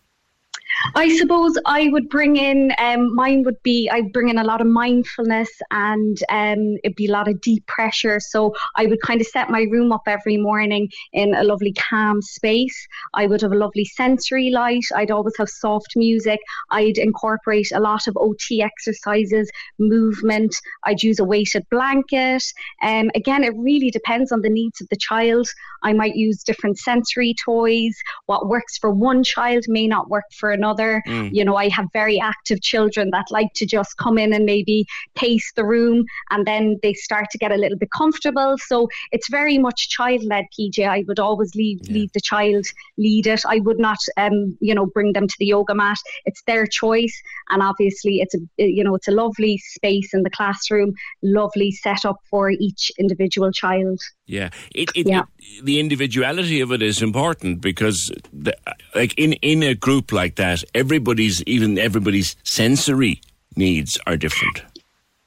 I 0.94 1.14
suppose 1.16 1.56
I 1.64 1.88
would 1.88 2.08
bring 2.08 2.36
in, 2.36 2.72
um, 2.78 3.14
mine 3.14 3.42
would 3.44 3.62
be, 3.62 3.88
I'd 3.90 4.12
bring 4.12 4.28
in 4.28 4.38
a 4.38 4.44
lot 4.44 4.60
of 4.60 4.66
mindfulness 4.66 5.50
and 5.70 6.18
um, 6.28 6.76
it'd 6.84 6.96
be 6.96 7.06
a 7.06 7.12
lot 7.12 7.28
of 7.28 7.40
deep 7.40 7.66
pressure. 7.66 8.20
So 8.20 8.54
I 8.76 8.86
would 8.86 9.00
kind 9.00 9.20
of 9.20 9.26
set 9.26 9.50
my 9.50 9.62
room 9.62 9.92
up 9.92 10.02
every 10.06 10.36
morning 10.36 10.90
in 11.12 11.34
a 11.34 11.44
lovely 11.44 11.72
calm 11.72 12.20
space. 12.20 12.86
I 13.14 13.26
would 13.26 13.40
have 13.40 13.52
a 13.52 13.56
lovely 13.56 13.84
sensory 13.84 14.50
light. 14.50 14.84
I'd 14.94 15.10
always 15.10 15.34
have 15.38 15.48
soft 15.48 15.96
music. 15.96 16.40
I'd 16.70 16.98
incorporate 16.98 17.72
a 17.72 17.80
lot 17.80 18.06
of 18.06 18.16
OT 18.16 18.62
exercises, 18.62 19.50
movement. 19.78 20.54
I'd 20.84 21.02
use 21.02 21.18
a 21.18 21.24
weighted 21.24 21.66
blanket. 21.70 22.42
Um, 22.82 23.10
again, 23.14 23.44
it 23.44 23.54
really 23.56 23.90
depends 23.90 24.30
on 24.30 24.42
the 24.42 24.50
needs 24.50 24.80
of 24.80 24.88
the 24.90 24.96
child. 24.96 25.48
I 25.82 25.92
might 25.92 26.16
use 26.16 26.42
different 26.42 26.78
sensory 26.78 27.34
toys. 27.44 27.96
What 28.26 28.48
works 28.48 28.76
for 28.78 28.90
one 28.90 29.24
child 29.24 29.64
may 29.68 29.86
not 29.86 30.10
work 30.10 30.24
for 30.32 30.50
another 30.50 30.65
another. 30.66 31.02
Mm. 31.06 31.30
You 31.32 31.44
know, 31.44 31.56
I 31.56 31.68
have 31.68 31.86
very 31.92 32.20
active 32.20 32.60
children 32.60 33.10
that 33.10 33.26
like 33.30 33.52
to 33.54 33.66
just 33.66 33.96
come 33.96 34.18
in 34.18 34.32
and 34.32 34.44
maybe 34.44 34.86
pace 35.14 35.52
the 35.54 35.64
room 35.64 36.04
and 36.30 36.46
then 36.46 36.78
they 36.82 36.94
start 36.94 37.26
to 37.30 37.38
get 37.38 37.52
a 37.52 37.56
little 37.56 37.78
bit 37.78 37.90
comfortable. 37.90 38.56
So 38.58 38.88
it's 39.12 39.28
very 39.28 39.58
much 39.58 39.88
child 39.88 40.24
led, 40.24 40.46
PJ. 40.58 40.86
I 40.86 41.04
would 41.06 41.18
always 41.18 41.54
leave 41.54 41.80
yeah. 41.82 41.94
leave 41.94 42.12
the 42.12 42.20
child 42.20 42.66
lead 42.98 43.26
it. 43.26 43.42
I 43.46 43.58
would 43.60 43.78
not 43.78 43.98
um, 44.16 44.56
you 44.60 44.74
know, 44.74 44.86
bring 44.86 45.12
them 45.12 45.28
to 45.28 45.36
the 45.38 45.46
yoga 45.46 45.74
mat. 45.74 45.98
It's 46.24 46.42
their 46.46 46.66
choice 46.66 47.16
and 47.50 47.62
obviously 47.62 48.20
it's 48.20 48.34
a 48.34 48.38
you 48.56 48.84
know, 48.84 48.94
it's 48.94 49.08
a 49.08 49.12
lovely 49.12 49.58
space 49.58 50.14
in 50.14 50.22
the 50.22 50.30
classroom, 50.30 50.94
lovely 51.22 51.70
setup 51.70 52.18
for 52.30 52.50
each 52.50 52.90
individual 52.98 53.52
child. 53.52 54.00
Yeah, 54.26 54.50
it, 54.74 54.90
it, 54.94 55.06
yeah. 55.06 55.22
It, 55.38 55.64
the 55.64 55.78
individuality 55.78 56.60
of 56.60 56.72
it 56.72 56.82
is 56.82 57.00
important 57.00 57.60
because, 57.60 58.10
the, 58.32 58.56
like 58.94 59.14
in 59.16 59.34
in 59.34 59.62
a 59.62 59.74
group 59.74 60.10
like 60.10 60.34
that, 60.34 60.64
everybody's 60.74 61.42
even 61.44 61.78
everybody's 61.78 62.34
sensory 62.42 63.20
needs 63.54 63.98
are 64.06 64.16
different. 64.16 64.62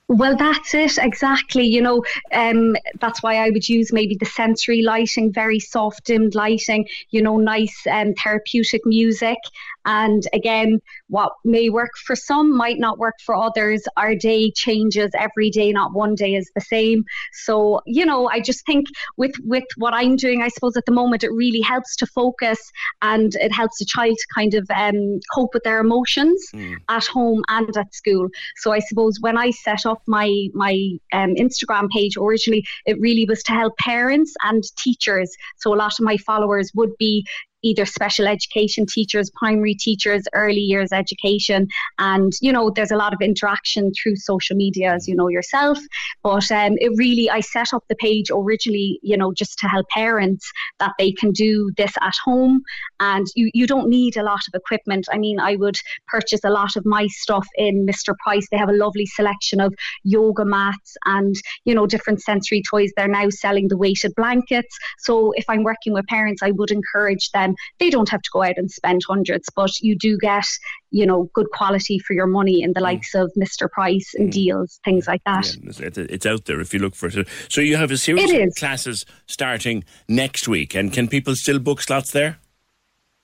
Well, 0.10 0.36
that's 0.36 0.74
it 0.74 0.98
exactly. 0.98 1.66
You 1.66 1.84
know, 1.84 2.04
um, 2.34 2.76
that's 3.00 3.22
why 3.22 3.36
I 3.36 3.52
would 3.52 3.70
use 3.70 3.94
maybe 3.94 4.16
the 4.16 4.26
sensory 4.26 4.82
lighting, 4.82 5.32
very 5.32 5.60
soft 5.60 6.06
dimmed 6.06 6.34
lighting. 6.34 6.88
You 7.12 7.22
know, 7.22 7.38
nice 7.38 7.86
um, 7.90 8.16
therapeutic 8.16 8.82
music, 8.88 9.38
and 9.86 10.24
again, 10.34 10.82
what 11.08 11.32
may 11.46 11.70
work 11.70 11.92
for 12.06 12.16
some 12.16 12.56
might 12.56 12.80
not 12.80 13.00
work 13.00 13.16
for 13.26 13.36
others. 13.36 13.84
Our 13.98 14.16
day 14.16 14.52
changes 14.52 15.12
every 15.18 15.50
day, 15.50 15.72
not 15.72 15.94
one 15.94 16.16
day 16.16 16.36
is 16.36 16.52
the 16.56 16.62
same. 16.62 17.04
So, 17.34 17.82
you 17.86 18.06
know, 18.06 18.28
I 18.30 18.40
just 18.40 18.66
think 18.66 18.88
with 19.18 19.34
with 19.44 19.64
what 19.78 19.94
I'm 19.94 20.16
doing, 20.16 20.42
I 20.42 20.50
suppose 20.50 20.76
at 20.78 20.86
the 20.86 20.92
moment 20.92 21.24
it 21.24 21.32
really 21.32 21.62
helps 21.62 21.96
to 21.98 22.06
focus 22.06 22.60
and 23.02 23.34
it 23.36 23.52
helps 23.52 23.80
the 23.80 23.86
child 23.86 24.18
to 24.18 24.28
kind 24.34 24.54
of 24.54 24.70
um, 24.76 25.20
cope 25.34 25.54
with 25.54 25.64
their 25.64 25.80
emotions 25.80 26.46
mm. 26.54 26.76
at 26.90 27.06
home 27.06 27.44
and 27.48 27.76
at 27.78 27.94
school. 27.94 28.28
So 28.58 28.72
I 28.72 28.80
suppose 28.80 29.20
when 29.20 29.38
I 29.38 29.52
set 29.52 29.86
up 29.86 30.02
my 30.08 30.48
my 30.54 30.74
um, 31.14 31.36
Instagram 31.36 31.90
page 31.90 32.18
originally, 32.18 32.66
it 32.86 33.00
really 33.00 33.26
was 33.26 33.44
to 33.44 33.54
help 33.54 33.78
parents 33.78 34.34
and 34.44 34.64
teachers. 34.78 35.36
So 35.58 35.74
a 35.74 35.78
lot 35.78 35.94
of 36.00 36.06
my 36.06 36.18
followers 36.18 36.72
would 36.76 36.96
be 36.98 37.26
either 37.64 37.86
special 37.86 38.28
education 38.28 38.86
teachers, 38.86 39.30
primary 39.36 39.76
teachers, 39.76 40.24
early 40.34 40.62
years 40.62 40.92
education. 40.92 41.68
And, 41.98 42.32
you 42.42 42.52
know, 42.52 42.70
there's 42.70 42.92
a 42.92 42.96
lot 42.96 43.14
of 43.14 43.22
interaction 43.22 43.92
through 43.94 44.16
social 44.18 44.56
media, 44.56 44.94
as 44.94 45.08
you 45.08 45.16
know 45.16 45.28
yourself. 45.28 45.80
But 46.24 46.52
um, 46.52 46.76
it 46.78 46.92
really, 46.96 47.30
I 47.30 47.42
set 47.42 47.74
up 47.74 47.84
the 47.90 47.96
page 47.96 48.30
originally, 48.32 49.00
you 49.02 49.18
know, 49.18 49.34
just 49.34 49.60
to 49.60 49.68
help 49.68 49.88
parents 49.90 50.52
that 50.80 50.94
they 50.98 51.12
can 51.12 51.32
do 51.32 51.72
this 51.78 51.94
at 52.02 52.14
home. 52.24 52.62
And 53.00 53.28
you, 53.36 53.50
you 53.54 53.68
don't 53.68 53.90
need 53.90 54.18
a 54.18 54.24
lot 54.24 54.42
of 54.48 54.54
equipment. 54.54 55.08
I 55.12 55.18
mean, 55.18 55.40
I 55.40 55.56
would 55.56 55.78
purchase 56.08 56.42
a 56.44 56.50
lot 56.50 56.76
of 56.76 56.86
my 56.86 57.08
stuff 57.08 57.48
in 57.56 57.86
Mr. 57.86 58.16
Price. 58.24 58.48
They 58.52 58.58
have 58.58 58.70
a 58.70 58.74
lovely 58.74 59.06
selection 59.06 59.60
of 59.60 59.74
yoga 60.04 60.46
mats 60.46 60.96
and, 61.06 61.36
you 61.66 61.76
know, 61.76 61.86
different 61.86 62.22
sensory 62.22 62.62
toys. 62.62 62.92
They're 62.96 63.08
now 63.08 63.30
selling 63.30 63.68
the 63.68 63.78
weighted 63.78 64.14
blankets. 64.16 64.78
So 65.00 65.32
if 65.34 65.46
I'm 65.50 65.64
working 65.64 65.94
with 65.94 66.08
parents, 66.08 66.42
I 66.44 66.52
would 66.52 66.72
encourage 66.72 67.32
them 67.32 67.49
um, 67.50 67.56
they 67.80 67.90
don't 67.90 68.10
have 68.10 68.22
to 68.22 68.30
go 68.32 68.44
out 68.44 68.58
and 68.58 68.70
spend 68.72 69.02
hundreds, 69.08 69.50
but 69.56 69.72
you 69.82 69.98
do 69.98 70.18
get, 70.18 70.46
you 70.92 71.06
know, 71.06 71.30
good 71.34 71.50
quality 71.52 72.00
for 72.00 72.14
your 72.14 72.28
money 72.28 72.62
in 72.62 72.74
the 72.74 72.80
likes 72.80 73.14
of 73.16 73.32
Mr. 73.38 73.70
Price 73.70 74.14
and 74.16 74.32
Dealz, 74.32 74.80
things 74.84 75.08
like 75.08 75.24
that. 75.26 75.56
Yeah, 75.56 75.88
it's, 75.88 75.98
it's 75.98 76.26
out 76.26 76.46
there 76.46 76.60
if 76.60 76.74
you 76.74 76.80
look 76.80 76.96
for 76.96 77.08
it. 77.08 77.28
So 77.50 77.62
you 77.62 77.78
have 77.78 77.92
a 77.92 77.98
series 77.98 78.32
of 78.32 78.56
classes 78.58 79.06
starting 79.28 79.84
next 80.08 80.48
week, 80.48 80.76
and 80.76 80.92
can 80.92 81.08
people 81.08 81.36
still 81.36 81.60
book 81.60 81.82
slots 81.82 82.12
there? 82.12 82.40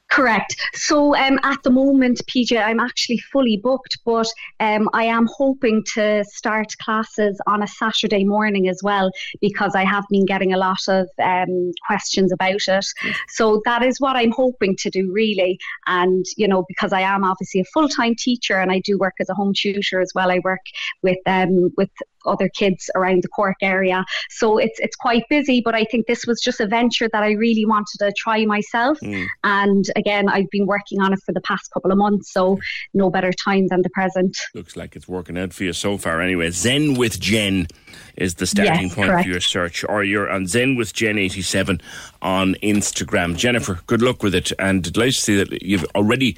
Correct. 0.10 0.56
So 0.74 1.16
um, 1.16 1.40
at 1.44 1.62
the 1.64 1.72
moment, 1.72 2.22
PJ, 2.28 2.64
I'm 2.64 2.80
actually 2.80 3.18
fully 3.18 3.58
booked, 3.58 3.98
but 4.06 4.28
um, 4.60 4.88
I 4.94 5.06
am 5.06 5.28
hoping 5.36 5.84
to 5.96 6.24
start 6.26 6.68
classes 6.80 7.42
on 7.48 7.64
a 7.64 7.68
Saturday 7.68 8.24
morning 8.24 8.70
as 8.70 8.82
well 8.84 9.12
because 9.42 9.76
I 9.76 9.84
have 9.84 10.06
been 10.10 10.26
getting 10.26 10.54
a 10.54 10.58
lot 10.58 10.88
of 10.88 11.10
um, 11.22 11.72
questions 11.88 12.32
about 12.32 12.62
it. 12.68 12.86
So 13.30 13.62
that 13.66 13.84
is 13.84 14.00
what 14.00 14.16
I'm 14.16 14.32
hoping 14.32 14.76
to 14.78 14.90
do, 14.90 15.12
really. 15.12 15.58
And, 15.88 16.26
you 16.38 16.48
know, 16.48 16.66
because 16.68 16.94
I 16.94 17.02
am 17.02 17.24
obviously 17.24 17.62
a 17.62 17.66
full 17.66 17.90
time 17.90 18.16
teacher 18.16 18.60
and 18.60 18.72
I 18.72 18.80
do 18.80 18.98
work 18.98 19.16
as 19.20 19.30
a 19.30 19.34
home 19.34 19.54
tutor 19.54 20.00
as 20.00 20.12
well, 20.14 20.32
I 20.32 20.40
work 20.44 20.62
with 21.02 21.18
um, 21.26 21.72
with 21.78 21.90
other 22.26 22.50
kids 22.50 22.90
around 22.96 23.24
the 23.24 23.28
Cork 23.28 23.58
area. 23.62 24.06
So 24.30 24.58
it's 24.58 24.80
it's 24.80 24.96
quite 24.96 25.24
busy, 25.30 25.62
but 25.62 25.76
I 25.76 25.84
think 25.86 26.08
this 26.08 26.26
was 26.26 26.42
just 26.42 26.60
a 26.60 26.68
venture 26.68 27.10
that 27.12 27.24
I 27.24 27.32
really 27.32 27.66
wanted 27.66 27.98
to 28.00 28.14
try 28.18 28.46
myself. 28.46 29.00
Mm. 29.02 29.28
And 29.44 29.86
again, 29.96 30.30
I've 30.30 30.50
been 30.50 30.66
working 30.66 31.02
on 31.02 31.14
it 31.14 31.20
for 31.26 31.34
the 31.34 31.42
past 31.42 31.72
couple 31.72 31.92
of 31.92 31.98
months, 31.98 32.32
so 32.32 32.60
no 32.94 33.10
better 33.10 33.32
time 33.32 33.68
than 33.68 33.82
the 33.82 33.90
present. 33.90 34.38
Looks 34.54 34.76
like 34.76 34.96
it's 34.96 35.08
working 35.08 35.38
out 35.38 35.54
for 35.54 35.64
you 35.64 35.74
so 35.74 35.98
far. 35.98 36.22
Anyway, 36.22 36.50
Zen 36.52 36.96
with 36.96 37.20
Jen 37.20 37.68
is 38.16 38.36
the 38.36 38.46
starting 38.46 38.88
Yes, 38.88 38.96
point 38.96 39.10
correct. 39.10 39.26
of 39.26 39.32
your 39.32 39.42
search, 39.42 39.84
or 39.88 40.04
you're 40.04 40.30
on 40.30 40.48
Zen 40.48 40.76
with 40.76 40.94
Jen 40.94 41.18
eighty 41.18 41.42
seven 41.42 41.82
on 42.22 42.56
Instagram. 42.64 43.36
Jennifer, 43.36 43.80
good 43.88 44.02
luck 44.02 44.24
with 44.24 44.36
it, 44.36 44.52
and 44.60 44.84
delighted 44.84 45.16
to 45.16 45.22
see 45.22 45.36
that 45.44 45.62
you've 45.62 45.86
already 45.96 46.38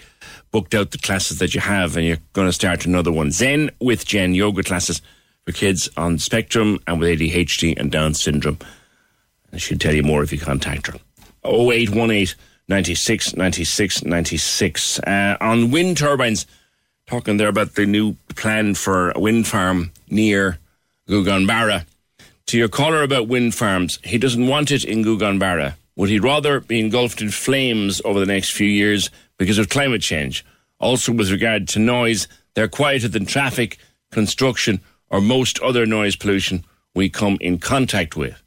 booked 0.52 0.74
out 0.74 0.92
the 0.92 0.98
classes 0.98 1.40
that 1.40 1.54
you 1.54 1.62
have, 1.62 1.98
and 1.98 2.06
you're 2.06 2.18
going 2.34 2.48
to 2.48 2.54
start 2.54 2.86
another 2.86 3.12
one. 3.12 3.32
Zen 3.32 3.70
with 3.80 4.06
Jen 4.06 4.34
yoga 4.34 4.64
classes 4.64 5.02
for 5.48 5.54
kids 5.54 5.90
on 5.96 6.20
spectrum 6.20 6.78
and 6.88 7.00
with 7.00 7.18
ADHD 7.18 7.80
and 7.80 7.90
Down 7.90 8.14
syndrome. 8.14 8.58
And 9.52 9.62
she'll 9.62 9.78
tell 9.78 9.96
you 9.96 10.04
more 10.04 10.22
if 10.22 10.34
you 10.34 10.38
contact 10.38 10.88
her. 10.88 11.00
0818 11.46 12.36
96 12.68 13.38
96 13.38 14.04
96. 14.04 15.00
Uh, 15.00 15.38
on 15.40 15.72
wind 15.72 15.98
turbines, 15.98 16.46
talking 17.06 17.38
there 17.38 17.48
about 17.48 17.76
the 17.76 17.86
new 17.86 18.18
plan 18.36 18.76
for 18.76 19.12
a 19.12 19.20
wind 19.22 19.48
farm 19.48 19.92
near 20.10 20.60
Gougane 21.08 21.48
Barra. 21.48 21.86
To 22.48 22.58
your 22.58 22.68
caller 22.68 23.02
about 23.02 23.30
wind 23.30 23.56
farms, 23.56 24.00
he 24.04 24.18
doesn't 24.18 24.48
want 24.48 24.72
it 24.72 24.84
in 24.84 25.02
Gougane 25.02 25.40
Barra. 25.40 25.78
Would 25.96 26.10
he 26.10 26.20
rather 26.20 26.60
be 26.60 26.82
engulfed 26.82 27.22
in 27.22 27.32
flames 27.32 28.02
over 28.04 28.20
the 28.20 28.26
next 28.26 28.52
few 28.52 28.68
years 28.68 29.10
because 29.38 29.58
of 29.58 29.70
climate 29.70 30.02
change? 30.02 30.46
Also, 30.80 31.14
with 31.14 31.32
regard 31.32 31.70
to 31.70 31.80
noise, 31.80 32.28
they're 32.54 32.68
quieter 32.68 33.08
than 33.08 33.26
traffic, 33.26 33.78
construction, 34.12 34.82
or 35.10 35.22
most 35.22 35.60
other 35.60 35.86
noise 35.86 36.16
pollution 36.16 36.66
we 36.94 37.10
come 37.10 37.38
in 37.40 37.60
contact 37.60 38.16
with. 38.16 38.42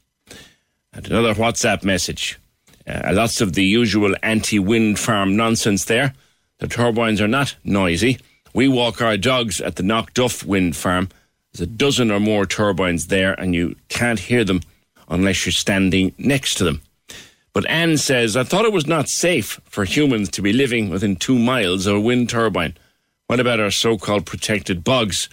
And 0.93 1.07
another 1.07 1.33
WhatsApp 1.33 1.83
message. 1.83 2.37
Uh, 2.85 3.11
lots 3.13 3.41
of 3.41 3.53
the 3.53 3.63
usual 3.63 4.15
anti 4.23 4.59
wind 4.59 4.99
farm 4.99 5.35
nonsense 5.35 5.85
there. 5.85 6.13
The 6.59 6.67
turbines 6.67 7.21
are 7.21 7.27
not 7.27 7.55
noisy. 7.63 8.19
We 8.53 8.67
walk 8.67 9.01
our 9.01 9.17
dogs 9.17 9.61
at 9.61 9.77
the 9.77 9.83
Knockduff 9.83 10.43
wind 10.43 10.75
farm. 10.75 11.09
There's 11.51 11.61
a 11.61 11.71
dozen 11.71 12.11
or 12.11 12.19
more 12.19 12.45
turbines 12.45 13.07
there, 13.07 13.33
and 13.33 13.55
you 13.55 13.75
can't 13.89 14.19
hear 14.19 14.43
them 14.43 14.61
unless 15.07 15.45
you're 15.45 15.53
standing 15.53 16.13
next 16.17 16.55
to 16.55 16.63
them. 16.63 16.81
But 17.53 17.69
Anne 17.69 17.97
says, 17.97 18.37
I 18.37 18.43
thought 18.43 18.65
it 18.65 18.73
was 18.73 18.87
not 18.87 19.09
safe 19.09 19.59
for 19.65 19.83
humans 19.83 20.29
to 20.31 20.41
be 20.41 20.53
living 20.53 20.89
within 20.89 21.17
two 21.17 21.37
miles 21.37 21.85
of 21.85 21.97
a 21.97 21.99
wind 21.99 22.29
turbine. 22.29 22.75
What 23.27 23.39
about 23.39 23.59
our 23.59 23.71
so 23.71 23.97
called 23.97 24.25
protected 24.25 24.83
bogs? 24.83 25.29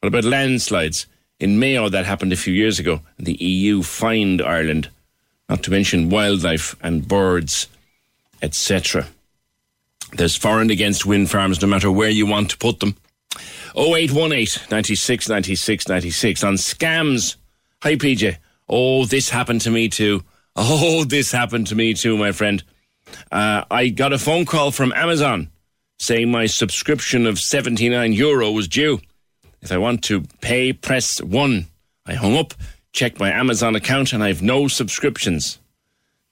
What 0.00 0.08
about 0.08 0.24
landslides? 0.24 1.06
In 1.38 1.58
Mayo, 1.58 1.88
that 1.88 2.06
happened 2.06 2.32
a 2.32 2.36
few 2.36 2.54
years 2.54 2.78
ago, 2.78 3.00
the 3.18 3.34
EU 3.34 3.82
fined 3.82 4.42
Ireland, 4.42 4.88
not 5.48 5.62
to 5.64 5.70
mention 5.70 6.10
wildlife 6.10 6.74
and 6.82 7.06
birds, 7.06 7.66
etc. 8.42 9.08
There's 10.12 10.36
for 10.36 10.60
and 10.60 10.70
against 10.70 11.06
wind 11.06 11.30
farms, 11.30 11.60
no 11.60 11.68
matter 11.68 11.90
where 11.90 12.10
you 12.10 12.26
want 12.26 12.50
to 12.50 12.58
put 12.58 12.80
them. 12.80 12.96
0818 13.76 14.68
96 14.70 15.28
96 15.28 15.88
96 15.88 16.44
on 16.44 16.54
scams. 16.54 17.36
Hi, 17.82 17.96
PJ. 17.96 18.36
Oh, 18.68 19.04
this 19.04 19.30
happened 19.30 19.60
to 19.62 19.70
me 19.70 19.88
too. 19.88 20.22
Oh, 20.56 21.04
this 21.04 21.30
happened 21.30 21.68
to 21.68 21.76
me 21.76 21.94
too, 21.94 22.18
my 22.18 22.32
friend. 22.32 22.62
Uh, 23.30 23.64
I 23.70 23.88
got 23.88 24.12
a 24.12 24.18
phone 24.18 24.44
call 24.44 24.72
from 24.72 24.92
Amazon 24.92 25.48
saying 26.00 26.30
my 26.30 26.46
subscription 26.46 27.24
of 27.24 27.38
79 27.38 28.12
euro 28.12 28.50
was 28.50 28.66
due. 28.66 29.00
If 29.62 29.72
I 29.72 29.78
want 29.78 30.02
to 30.04 30.22
pay, 30.40 30.72
press 30.72 31.20
1. 31.22 31.66
I 32.06 32.14
hung 32.14 32.36
up, 32.36 32.54
checked 32.92 33.20
my 33.20 33.30
Amazon 33.30 33.76
account, 33.76 34.12
and 34.12 34.22
I 34.22 34.28
have 34.28 34.42
no 34.42 34.68
subscriptions 34.68 35.58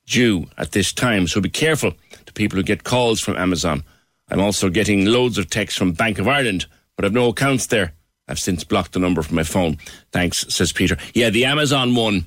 due 0.06 0.46
at 0.56 0.72
this 0.72 0.92
time. 0.92 1.26
So 1.26 1.40
be 1.40 1.50
careful 1.50 1.92
to 2.26 2.32
people 2.32 2.56
who 2.56 2.62
get 2.62 2.84
calls 2.84 3.20
from 3.20 3.36
Amazon. 3.36 3.84
I'm 4.30 4.40
also 4.40 4.68
getting 4.68 5.06
loads 5.06 5.38
of 5.38 5.50
texts 5.50 5.78
from 5.78 5.92
Bank 5.92 6.18
of 6.18 6.28
Ireland, 6.28 6.66
but 6.96 7.04
I've 7.04 7.12
no 7.12 7.28
accounts 7.28 7.66
there. 7.66 7.92
I've 8.26 8.38
since 8.38 8.64
blocked 8.64 8.92
the 8.92 8.98
number 8.98 9.22
from 9.22 9.36
my 9.36 9.42
phone. 9.42 9.78
Thanks, 10.12 10.44
says 10.54 10.72
Peter. 10.72 10.96
Yeah, 11.14 11.30
the 11.30 11.46
Amazon 11.46 11.94
one, 11.94 12.26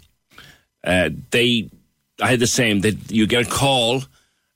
uh, 0.84 1.10
they, 1.30 1.70
I 2.20 2.28
had 2.28 2.40
the 2.40 2.48
same. 2.48 2.82
That 2.82 3.12
you 3.12 3.28
get 3.28 3.48
a 3.48 3.50
call, 3.50 4.04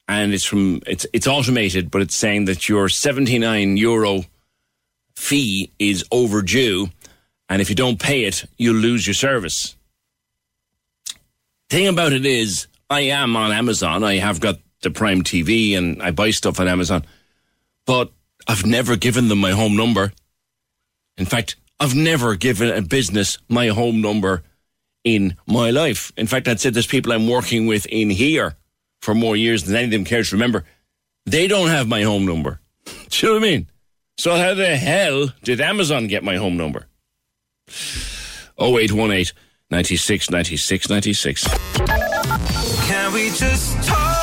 and 0.08 0.34
it's 0.34 0.46
from 0.46 0.82
it's 0.88 1.06
it's 1.14 1.28
automated, 1.28 1.92
but 1.92 2.02
it's 2.02 2.16
saying 2.16 2.46
that 2.46 2.68
your 2.68 2.90
79 2.90 3.78
euro 3.78 4.26
fee 5.16 5.72
is 5.80 6.04
overdue, 6.12 6.90
and 7.50 7.62
if 7.62 7.70
you 7.70 7.76
don't 7.76 8.00
pay 8.00 8.26
it, 8.26 8.46
you'll 8.58 8.76
lose 8.76 9.08
your 9.08 9.14
service. 9.14 9.76
Thing 11.70 11.88
about 11.88 12.14
it 12.14 12.26
is, 12.26 12.68
I 12.90 13.02
am 13.02 13.36
on 13.36 13.52
Amazon. 13.52 14.04
I 14.04 14.16
have 14.16 14.40
got 14.40 14.60
the 14.82 14.92
Prime 14.92 15.24
TV, 15.24 15.78
and 15.78 16.02
I 16.02 16.12
buy 16.12 16.32
stuff 16.32 16.60
on 16.60 16.68
Amazon, 16.68 17.06
but 17.86 18.12
I've 18.48 18.66
never 18.66 18.96
given 18.96 19.28
them 19.28 19.40
my 19.40 19.52
home 19.52 19.76
number. 19.76 20.14
In 21.18 21.26
fact, 21.26 21.56
I've 21.80 21.96
never 21.96 22.36
given 22.36 22.70
a 22.70 22.82
business 22.82 23.38
my 23.50 23.68
home 23.68 24.02
number 24.02 24.44
in 25.04 25.36
my 25.48 25.72
life. 25.72 26.12
In 26.18 26.28
fact, 26.28 26.48
I'd 26.48 26.60
say 26.60 26.70
there's 26.70 26.88
people 26.88 27.12
I'm 27.12 27.28
working 27.28 27.68
with 27.68 27.86
in 27.88 28.10
here 28.10 28.56
for 29.02 29.14
more 29.14 29.36
years 29.36 29.64
than 29.64 29.76
any 29.76 29.86
of 29.86 29.92
them 29.92 30.06
care 30.06 30.24
to 30.24 30.36
remember. 30.36 30.66
They 31.26 31.48
don't 31.48 31.70
have 31.70 31.88
my 31.88 32.04
home 32.04 32.26
number. 32.26 32.60
Do 32.86 32.94
you 33.28 33.34
know 33.34 33.40
what 33.40 33.48
I 33.48 33.52
mean? 33.52 33.68
So 34.18 34.36
how 34.38 34.54
the 34.54 34.76
hell 34.78 35.30
did 35.44 35.60
Amazon 35.60 36.08
get 36.08 36.24
my 36.24 36.38
home 36.38 36.58
number? 36.58 36.88
0818 38.60 39.26
96 39.70 40.30
96 40.30 40.90
96. 40.90 41.48
Can 42.88 43.14
we 43.14 43.30
just 43.32 43.88
talk? 43.88 44.14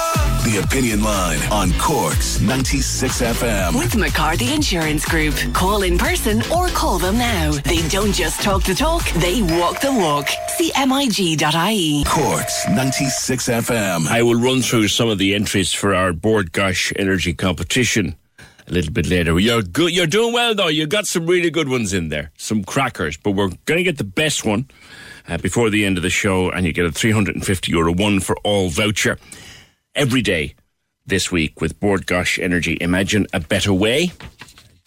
The 0.45 0.61
Opinion 0.65 1.05
Line 1.05 1.39
on 1.53 1.71
Cork's 1.79 2.41
96 2.41 3.23
FM. 3.23 3.79
With 3.79 3.95
McCarthy 3.95 4.53
Insurance 4.53 5.05
Group. 5.05 5.35
Call 5.53 5.83
in 5.85 5.97
person 5.97 6.43
or 6.51 6.67
call 6.69 6.99
them 6.99 7.17
now. 7.17 7.53
They 7.53 7.87
don't 7.89 8.13
just 8.13 8.43
talk 8.43 8.65
the 8.65 8.75
talk, 8.75 9.09
they 9.13 9.43
walk 9.43 9.81
the 9.81 9.93
walk. 9.93 10.27
CMIG.ie. 10.59 12.05
Cork's 12.05 12.69
96 12.69 13.49
FM. 13.49 14.09
I 14.09 14.23
will 14.23 14.35
run 14.35 14.63
through 14.63 14.89
some 14.89 15.09
of 15.09 15.19
the 15.19 15.33
entries 15.33 15.73
for 15.73 15.95
our 15.95 16.13
Bord 16.13 16.51
Gáis 16.53 16.93
Energy 16.99 17.35
competition 17.35 18.17
a 18.73 18.75
little 18.75 18.93
bit 18.93 19.07
later. 19.07 19.39
You're 19.39 19.63
good. 19.63 19.95
You're 19.95 20.07
doing 20.07 20.33
well 20.33 20.55
though. 20.55 20.69
You 20.69 20.87
got 20.87 21.07
some 21.07 21.27
really 21.27 21.51
good 21.51 21.69
ones 21.69 21.93
in 21.93 22.09
there, 22.09 22.33
some 22.39 22.65
crackers. 22.65 23.17
But 23.17 23.33
we're 23.33 23.51
going 23.67 23.79
to 23.79 23.83
get 23.83 23.99
the 23.99 24.05
best 24.05 24.45
one 24.45 24.67
uh, 25.29 25.37
before 25.37 25.69
the 25.71 25.85
end 25.85 25.99
of 25.99 26.03
the 26.03 26.11
show, 26.11 26.51
and 26.51 26.67
you 26.67 26.73
get 26.73 26.87
a 26.87 26.91
350 26.91 27.71
euro 27.71 27.93
one 27.93 28.19
for 28.19 28.37
all 28.43 28.71
voucher 28.71 29.19
every 29.95 30.23
day 30.23 30.55
this 31.05 31.31
week 31.31 31.61
with 31.61 31.79
Bord 31.79 32.07
Gáis 32.07 32.43
Energy. 32.43 32.79
Imagine 32.81 33.27
a 33.33 33.41
better 33.41 33.75
way. 33.75 34.13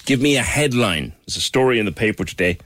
Give 0.05 0.19
me 0.19 0.35
a 0.35 0.43
headline. 0.43 1.13
There's 1.25 1.37
a 1.37 1.41
story 1.41 1.79
in 1.79 1.85
the 1.85 1.91
paper 1.91 2.25
today 2.25 2.57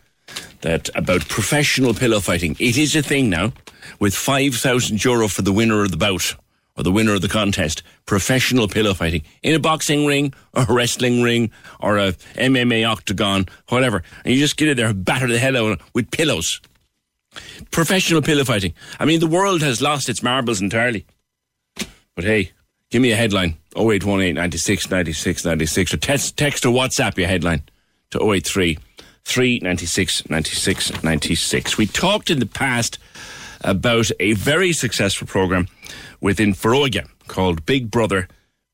that 0.61 0.89
about 0.95 1.27
professional 1.27 1.93
pillow 1.93 2.21
fighting. 2.21 2.55
It 2.59 2.77
is 2.77 2.95
a 2.95 3.01
thing 3.01 3.29
now, 3.29 3.51
with 3.99 4.13
5,000 4.13 5.03
euro 5.03 5.27
for 5.27 5.41
the 5.41 5.53
winner 5.53 5.83
of 5.83 5.91
the 5.91 5.97
bout 5.97 6.35
or 6.79 6.83
the 6.83 6.91
winner 6.91 7.13
of 7.13 7.21
the 7.21 7.27
contest. 7.27 7.83
Professional 8.05 8.67
pillow 8.67 8.93
fighting 8.93 9.23
in 9.43 9.53
a 9.53 9.59
boxing 9.59 10.05
ring 10.05 10.33
or 10.53 10.63
a 10.63 10.73
wrestling 10.73 11.21
ring 11.21 11.51
or 11.81 11.97
a 11.97 12.13
MMA 12.37 12.89
octagon, 12.89 13.45
whatever. 13.67 14.01
And 14.23 14.33
you 14.33 14.39
just 14.39 14.55
get 14.57 14.69
in 14.69 14.77
there 14.77 14.87
and 14.87 15.03
batter 15.03 15.27
the 15.27 15.37
hell 15.37 15.57
out 15.57 15.81
with 15.93 16.09
pillows. 16.09 16.61
Professional 17.69 18.21
pillow 18.21 18.45
fighting. 18.45 18.73
I 18.99 19.05
mean, 19.05 19.19
the 19.19 19.27
world 19.27 19.61
has 19.61 19.81
lost 19.81 20.09
its 20.09 20.23
marbles 20.23 20.61
entirely. 20.61 21.05
But 22.15 22.23
hey, 22.23 22.51
give 22.89 23.01
me 23.01 23.11
a 23.11 23.15
headline 23.15 23.57
0818 23.75 24.35
96 24.35 24.89
96 24.89 25.45
96 25.45 25.93
or 25.93 25.97
text, 25.97 26.37
text 26.37 26.65
or 26.65 26.73
WhatsApp 26.73 27.17
your 27.17 27.27
headline 27.27 27.63
to 28.11 28.19
083 28.19 28.79
396 29.25 30.29
96 30.29 31.03
96. 31.03 31.77
We 31.77 31.85
talked 31.85 32.29
in 32.29 32.39
the 32.39 32.45
past 32.45 32.97
about 33.61 34.09
a 34.19 34.33
very 34.33 34.73
successful 34.73 35.27
program 35.27 35.67
within 36.21 36.53
Foróige 36.53 37.07
called 37.27 37.65
Big 37.65 37.91
Brother 37.91 38.27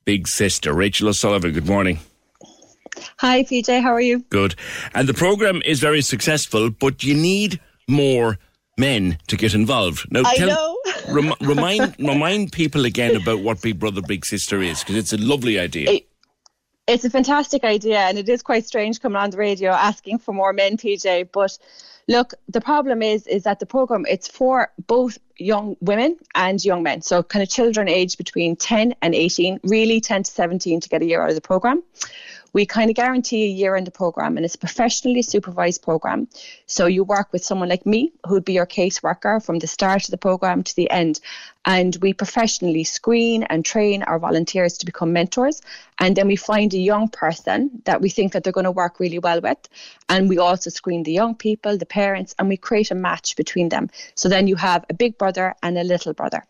big 0.05 0.27
sister. 0.27 0.73
Rachel 0.73 1.09
O'Sullivan, 1.09 1.51
good 1.51 1.67
morning. 1.67 1.99
Hi, 3.19 3.43
PJ. 3.43 3.81
How 3.81 3.93
are 3.93 4.01
you? 4.01 4.19
Good. 4.29 4.55
And 4.93 5.09
the 5.09 5.13
program 5.13 5.61
is 5.65 5.79
very 5.79 6.01
successful, 6.01 6.69
but 6.69 7.03
you 7.03 7.15
need 7.15 7.59
more 7.87 8.37
men 8.77 9.17
to 9.27 9.35
get 9.35 9.53
involved. 9.53 10.07
Now, 10.11 10.23
I 10.25 10.37
know. 10.37 10.77
rem, 11.09 11.33
remind 11.41 11.95
remind 11.99 12.51
people 12.51 12.85
again 12.85 13.15
about 13.15 13.39
what 13.39 13.61
Big 13.61 13.79
Brother 13.79 14.01
Big 14.01 14.25
Sister 14.25 14.61
is 14.61 14.79
because 14.79 14.95
it's 14.95 15.13
a 15.13 15.17
lovely 15.17 15.59
idea. 15.59 15.89
It, 15.89 16.07
it's 16.87 17.03
a 17.03 17.09
fantastic 17.09 17.63
idea, 17.63 17.99
and 17.99 18.17
it 18.17 18.29
is 18.29 18.41
quite 18.41 18.65
strange 18.65 19.01
coming 19.01 19.17
on 19.17 19.31
the 19.31 19.37
radio 19.37 19.71
asking 19.71 20.19
for 20.19 20.33
more 20.33 20.53
men, 20.53 20.77
PJ. 20.77 21.29
But 21.31 21.57
look, 22.07 22.33
the 22.49 22.61
problem 22.61 23.01
is 23.01 23.27
is 23.27 23.43
that 23.43 23.59
the 23.59 23.65
program 23.65 24.05
it's 24.07 24.27
for 24.27 24.71
both 24.87 25.17
young 25.37 25.75
women 25.81 26.17
and 26.33 26.63
young 26.63 26.83
men, 26.83 27.01
so 27.01 27.23
kind 27.23 27.43
of 27.43 27.49
children 27.49 27.87
aged 27.87 28.17
between 28.17 28.55
10 28.55 28.95
and 29.01 29.15
18, 29.15 29.59
really 29.63 29.99
10 29.99 30.23
to 30.23 30.31
17 30.31 30.79
to 30.81 30.89
get 30.89 31.01
a 31.01 31.05
year 31.05 31.21
out 31.21 31.29
of 31.29 31.35
the 31.35 31.41
program 31.41 31.83
we 32.55 32.65
kind 32.65 32.89
of 32.89 32.95
guarantee 32.95 33.43
a 33.43 33.47
year 33.47 33.75
in 33.75 33.83
the 33.83 33.91
program 33.91 34.37
and 34.37 34.45
it's 34.45 34.55
a 34.55 34.57
professionally 34.57 35.21
supervised 35.21 35.81
program. 35.81 36.25
So 36.67 36.85
you 36.85 37.03
work 37.03 37.33
with 37.33 37.43
someone 37.43 37.67
like 37.67 37.85
me, 37.85 38.13
who'd 38.25 38.45
be 38.45 38.53
your 38.53 38.65
caseworker 38.65 39.45
from 39.45 39.59
the 39.59 39.67
start 39.67 40.05
of 40.05 40.11
the 40.11 40.17
program 40.17 40.63
to 40.63 40.75
the 40.77 40.89
end. 40.89 41.19
And 41.65 41.97
we 42.01 42.13
professionally 42.13 42.85
screen 42.85 43.43
and 43.43 43.65
train 43.65 44.03
our 44.03 44.19
volunteers 44.19 44.77
to 44.77 44.85
become 44.85 45.11
mentors. 45.11 45.61
And 45.99 46.15
then 46.15 46.27
we 46.27 46.37
find 46.37 46.73
a 46.73 46.77
young 46.77 47.09
person 47.09 47.81
that 47.83 47.99
we 47.99 48.07
think 48.07 48.31
that 48.31 48.45
they're 48.45 48.53
going 48.53 48.71
to 48.71 48.71
work 48.71 49.01
really 49.01 49.19
well 49.19 49.41
with. 49.41 49.67
And 50.07 50.29
we 50.29 50.37
also 50.37 50.69
screen 50.69 51.03
the 51.03 51.11
young 51.11 51.35
people, 51.35 51.77
the 51.77 51.85
parents, 51.85 52.35
and 52.39 52.47
we 52.47 52.55
create 52.55 52.89
a 52.89 52.95
match 52.95 53.35
between 53.35 53.67
them. 53.67 53.89
So 54.15 54.29
then 54.29 54.47
you 54.47 54.55
have 54.55 54.85
a 54.89 54.93
big 54.93 55.17
brother 55.17 55.55
and 55.61 55.77
a 55.77 55.83
little 55.83 56.13
brother. 56.13 56.45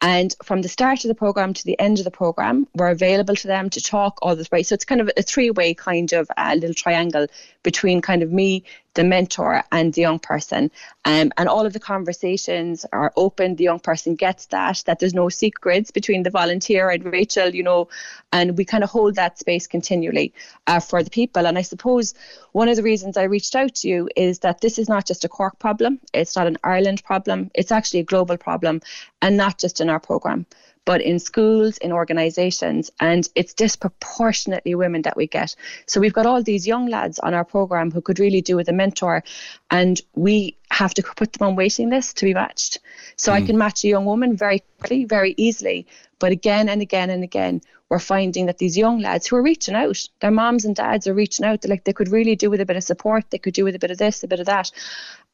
And 0.00 0.34
from 0.42 0.62
the 0.62 0.68
start 0.68 1.04
of 1.04 1.08
the 1.08 1.14
program 1.14 1.54
to 1.54 1.64
the 1.64 1.78
end 1.78 1.98
of 1.98 2.04
the 2.04 2.10
program, 2.10 2.66
we're 2.74 2.90
available 2.90 3.34
to 3.36 3.46
them 3.46 3.70
to 3.70 3.80
talk 3.80 4.18
all 4.20 4.36
this 4.36 4.50
way. 4.50 4.62
So 4.62 4.74
it's 4.74 4.84
kind 4.84 5.00
of 5.00 5.10
a 5.16 5.22
three 5.22 5.50
way 5.50 5.72
kind 5.72 6.12
of 6.12 6.30
uh, 6.36 6.54
little 6.54 6.74
triangle 6.74 7.26
between 7.62 8.02
kind 8.02 8.22
of 8.22 8.30
me, 8.30 8.64
the 8.94 9.04
mentor 9.04 9.62
and 9.70 9.92
the 9.92 10.00
young 10.00 10.18
person. 10.18 10.70
Um, 11.04 11.32
and 11.36 11.48
all 11.48 11.66
of 11.66 11.72
the 11.72 11.80
conversations 11.80 12.86
are 12.92 13.12
open. 13.16 13.56
The 13.56 13.64
young 13.64 13.80
person 13.80 14.14
gets 14.14 14.46
that, 14.46 14.82
that 14.86 14.98
there's 14.98 15.14
no 15.14 15.28
secrets 15.28 15.90
between 15.90 16.22
the 16.22 16.30
volunteer 16.30 16.90
and 16.90 17.04
Rachel, 17.04 17.54
you 17.54 17.62
know, 17.62 17.88
and 18.32 18.56
we 18.56 18.64
kind 18.64 18.84
of 18.84 18.90
hold 18.90 19.16
that 19.16 19.38
space 19.38 19.66
continually 19.66 20.32
uh, 20.66 20.80
for 20.80 21.02
the 21.02 21.10
people. 21.10 21.46
And 21.46 21.58
I 21.58 21.62
suppose 21.62 22.14
one 22.52 22.68
of 22.68 22.76
the 22.76 22.82
reasons 22.82 23.16
I 23.16 23.24
reached 23.24 23.54
out 23.54 23.74
to 23.76 23.88
you 23.88 24.08
is 24.16 24.38
that 24.40 24.60
this 24.60 24.78
is 24.78 24.88
not 24.88 25.06
just 25.06 25.24
a 25.24 25.28
Cork 25.28 25.58
problem, 25.58 26.00
it's 26.12 26.36
not 26.36 26.46
an 26.46 26.58
Ireland 26.64 27.04
problem, 27.04 27.50
it's 27.54 27.72
actually 27.72 28.00
a 28.00 28.04
global 28.04 28.36
problem 28.36 28.80
and 29.20 29.36
not 29.36 29.58
just 29.58 29.80
in 29.80 29.90
our 29.90 30.00
programme 30.00 30.46
but 30.84 31.00
in 31.00 31.18
schools, 31.18 31.78
in 31.78 31.92
organisations, 31.92 32.90
and 33.00 33.28
it's 33.34 33.54
disproportionately 33.54 34.74
women 34.74 35.02
that 35.02 35.16
we 35.16 35.26
get. 35.26 35.54
So 35.86 36.00
we've 36.00 36.12
got 36.12 36.26
all 36.26 36.42
these 36.42 36.66
young 36.66 36.88
lads 36.88 37.18
on 37.18 37.34
our 37.34 37.44
programme 37.44 37.90
who 37.90 38.00
could 38.00 38.18
really 38.18 38.42
do 38.42 38.56
with 38.56 38.68
a 38.68 38.72
mentor, 38.72 39.22
and 39.70 40.00
we 40.14 40.56
have 40.70 40.94
to 40.94 41.02
put 41.02 41.32
them 41.32 41.46
on 41.48 41.56
waiting 41.56 41.90
list 41.90 42.16
to 42.18 42.24
be 42.24 42.34
matched. 42.34 42.80
So 43.16 43.32
mm. 43.32 43.36
I 43.36 43.42
can 43.42 43.56
match 43.56 43.84
a 43.84 43.88
young 43.88 44.04
woman 44.04 44.36
very 44.36 44.62
quickly, 44.78 45.04
very 45.04 45.34
easily, 45.36 45.86
but 46.18 46.32
again 46.32 46.68
and 46.68 46.82
again 46.82 47.10
and 47.10 47.22
again, 47.22 47.60
we're 47.90 47.98
finding 47.98 48.46
that 48.46 48.58
these 48.58 48.76
young 48.76 49.00
lads 49.00 49.26
who 49.26 49.36
are 49.36 49.42
reaching 49.42 49.74
out, 49.74 50.08
their 50.20 50.30
moms 50.30 50.64
and 50.64 50.74
dads 50.74 51.06
are 51.06 51.14
reaching 51.14 51.44
out. 51.44 51.60
They're 51.60 51.70
like 51.70 51.84
they 51.84 51.92
could 51.92 52.10
really 52.10 52.36
do 52.36 52.50
with 52.50 52.60
a 52.60 52.66
bit 52.66 52.76
of 52.76 52.84
support. 52.84 53.30
They 53.30 53.38
could 53.38 53.54
do 53.54 53.64
with 53.64 53.74
a 53.74 53.78
bit 53.78 53.90
of 53.90 53.98
this, 53.98 54.22
a 54.24 54.28
bit 54.28 54.40
of 54.40 54.46
that, 54.46 54.70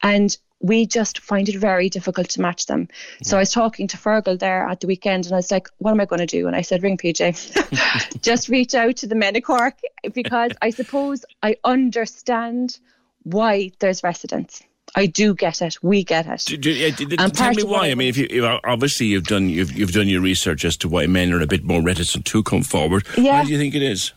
and 0.01 0.35
we 0.59 0.85
just 0.85 1.19
find 1.19 1.49
it 1.49 1.55
very 1.55 1.89
difficult 1.89 2.29
to 2.29 2.41
match 2.41 2.67
them. 2.67 2.87
So 3.23 3.37
I 3.37 3.39
was 3.39 3.51
talking 3.51 3.87
to 3.87 3.97
Fergal 3.97 4.37
there 4.37 4.67
at 4.67 4.79
the 4.79 4.87
weekend 4.87 5.25
and 5.25 5.33
I 5.33 5.37
was 5.37 5.51
like, 5.51 5.67
what 5.79 5.91
am 5.91 5.99
I 5.99 6.05
going 6.05 6.19
to 6.19 6.25
do? 6.25 6.47
And 6.47 6.55
I 6.55 6.61
said, 6.61 6.83
ring 6.83 6.97
PJ. 6.97 8.21
just 8.21 8.47
reach 8.47 8.75
out 8.75 8.97
to 8.97 9.07
the 9.07 9.15
men 9.15 9.35
of 9.35 9.43
Cork 9.43 9.79
because 10.13 10.51
I 10.61 10.69
suppose 10.69 11.25
I 11.41 11.57
understand 11.63 12.79
why 13.23 13.71
there's 13.79 14.03
residents. 14.03 14.61
I 14.95 15.05
do 15.05 15.33
get 15.33 15.61
it. 15.61 15.77
We 15.81 16.03
get 16.03 16.27
it. 16.27 16.43
Do, 16.45 16.57
do, 16.57 16.91
do, 16.91 17.15
tell 17.29 17.53
me 17.53 17.63
why. 17.63 17.89
I 17.89 17.95
mean, 17.95 18.09
if 18.09 18.17
you 18.17 18.45
obviously 18.45 19.07
you've 19.07 19.25
done 19.25 19.49
you've 19.49 19.71
you've 19.71 19.93
done 19.93 20.07
your 20.07 20.21
research 20.21 20.65
as 20.65 20.75
to 20.77 20.89
why 20.89 21.07
men 21.07 21.31
are 21.31 21.41
a 21.41 21.47
bit 21.47 21.63
more 21.63 21.81
reticent 21.81 22.25
to 22.25 22.43
come 22.43 22.63
forward. 22.63 23.05
Yeah. 23.17 23.39
Why 23.39 23.45
do 23.45 23.51
you 23.51 23.57
think 23.57 23.75
it 23.75 23.83
is? 23.83 24.13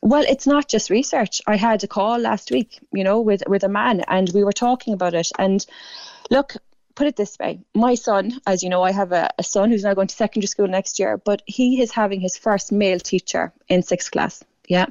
Well, 0.00 0.24
it's 0.28 0.46
not 0.46 0.68
just 0.68 0.90
research. 0.90 1.42
I 1.46 1.56
had 1.56 1.82
a 1.82 1.88
call 1.88 2.18
last 2.18 2.52
week, 2.52 2.78
you 2.92 3.02
know, 3.02 3.20
with 3.20 3.42
with 3.48 3.64
a 3.64 3.68
man, 3.68 4.02
and 4.06 4.30
we 4.32 4.44
were 4.44 4.52
talking 4.52 4.94
about 4.94 5.14
it. 5.14 5.30
And 5.38 5.64
look, 6.30 6.54
put 6.94 7.08
it 7.08 7.16
this 7.16 7.36
way: 7.38 7.60
my 7.74 7.96
son, 7.96 8.40
as 8.46 8.62
you 8.62 8.68
know, 8.68 8.82
I 8.82 8.92
have 8.92 9.10
a, 9.10 9.28
a 9.38 9.42
son 9.42 9.70
who's 9.70 9.82
now 9.82 9.94
going 9.94 10.06
to 10.06 10.14
secondary 10.14 10.46
school 10.46 10.68
next 10.68 11.00
year, 11.00 11.16
but 11.16 11.42
he 11.46 11.82
is 11.82 11.90
having 11.90 12.20
his 12.20 12.36
first 12.36 12.70
male 12.70 13.00
teacher 13.00 13.52
in 13.68 13.82
sixth 13.82 14.12
class. 14.12 14.44
Yeah, 14.68 14.86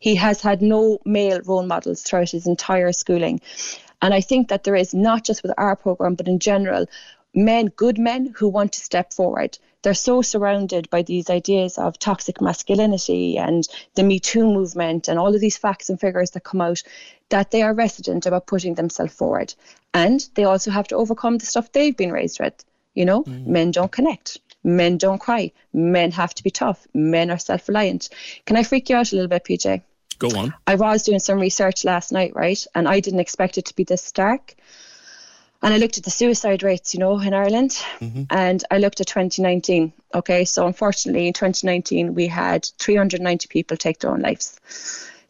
he 0.00 0.14
has 0.14 0.40
had 0.40 0.62
no 0.62 1.00
male 1.04 1.40
role 1.44 1.66
models 1.66 2.02
throughout 2.02 2.30
his 2.30 2.46
entire 2.46 2.92
schooling. 2.92 3.40
And 4.02 4.12
I 4.12 4.20
think 4.20 4.48
that 4.48 4.64
there 4.64 4.76
is 4.76 4.94
not 4.94 5.24
just 5.24 5.42
with 5.42 5.52
our 5.56 5.76
program, 5.76 6.14
but 6.14 6.28
in 6.28 6.38
general, 6.38 6.86
men, 7.34 7.66
good 7.66 7.98
men 7.98 8.34
who 8.36 8.48
want 8.48 8.72
to 8.72 8.80
step 8.80 9.12
forward. 9.12 9.58
They're 9.82 9.94
so 9.94 10.22
surrounded 10.22 10.90
by 10.90 11.02
these 11.02 11.30
ideas 11.30 11.78
of 11.78 11.98
toxic 11.98 12.40
masculinity 12.40 13.38
and 13.38 13.66
the 13.94 14.02
Me 14.02 14.18
Too 14.18 14.44
movement 14.44 15.06
and 15.06 15.18
all 15.18 15.34
of 15.34 15.40
these 15.40 15.56
facts 15.56 15.88
and 15.88 16.00
figures 16.00 16.32
that 16.32 16.44
come 16.44 16.60
out 16.60 16.82
that 17.28 17.50
they 17.50 17.62
are 17.62 17.74
reticent 17.74 18.26
about 18.26 18.46
putting 18.46 18.74
themselves 18.74 19.14
forward. 19.14 19.54
And 19.94 20.26
they 20.34 20.44
also 20.44 20.70
have 20.70 20.88
to 20.88 20.96
overcome 20.96 21.38
the 21.38 21.46
stuff 21.46 21.72
they've 21.72 21.96
been 21.96 22.12
raised 22.12 22.40
with. 22.40 22.64
You 22.94 23.04
know, 23.04 23.24
mm. 23.24 23.46
men 23.46 23.70
don't 23.70 23.92
connect. 23.92 24.38
Men 24.64 24.98
don't 24.98 25.20
cry. 25.20 25.52
Men 25.72 26.10
have 26.12 26.34
to 26.34 26.42
be 26.42 26.50
tough. 26.50 26.86
Men 26.92 27.30
are 27.30 27.38
self 27.38 27.68
reliant. 27.68 28.08
Can 28.46 28.56
I 28.56 28.62
freak 28.62 28.90
you 28.90 28.96
out 28.96 29.12
a 29.12 29.14
little 29.14 29.28
bit, 29.28 29.44
PJ? 29.44 29.82
Go 30.18 30.28
on. 30.36 30.54
I 30.66 30.76
was 30.76 31.02
doing 31.02 31.18
some 31.18 31.38
research 31.38 31.84
last 31.84 32.12
night, 32.12 32.34
right? 32.34 32.64
And 32.74 32.88
I 32.88 33.00
didn't 33.00 33.20
expect 33.20 33.58
it 33.58 33.66
to 33.66 33.76
be 33.76 33.84
this 33.84 34.02
stark. 34.02 34.54
And 35.62 35.72
I 35.72 35.78
looked 35.78 35.98
at 35.98 36.04
the 36.04 36.10
suicide 36.10 36.62
rates, 36.62 36.94
you 36.94 37.00
know, 37.00 37.18
in 37.18 37.32
Ireland, 37.32 37.70
mm-hmm. 37.98 38.24
and 38.30 38.62
I 38.70 38.78
looked 38.78 39.00
at 39.00 39.06
2019. 39.06 39.92
Okay, 40.14 40.44
so 40.44 40.66
unfortunately, 40.66 41.26
in 41.26 41.32
2019, 41.32 42.14
we 42.14 42.26
had 42.26 42.68
390 42.78 43.48
people 43.48 43.76
take 43.76 43.98
their 44.00 44.10
own 44.10 44.20
lives. 44.20 44.60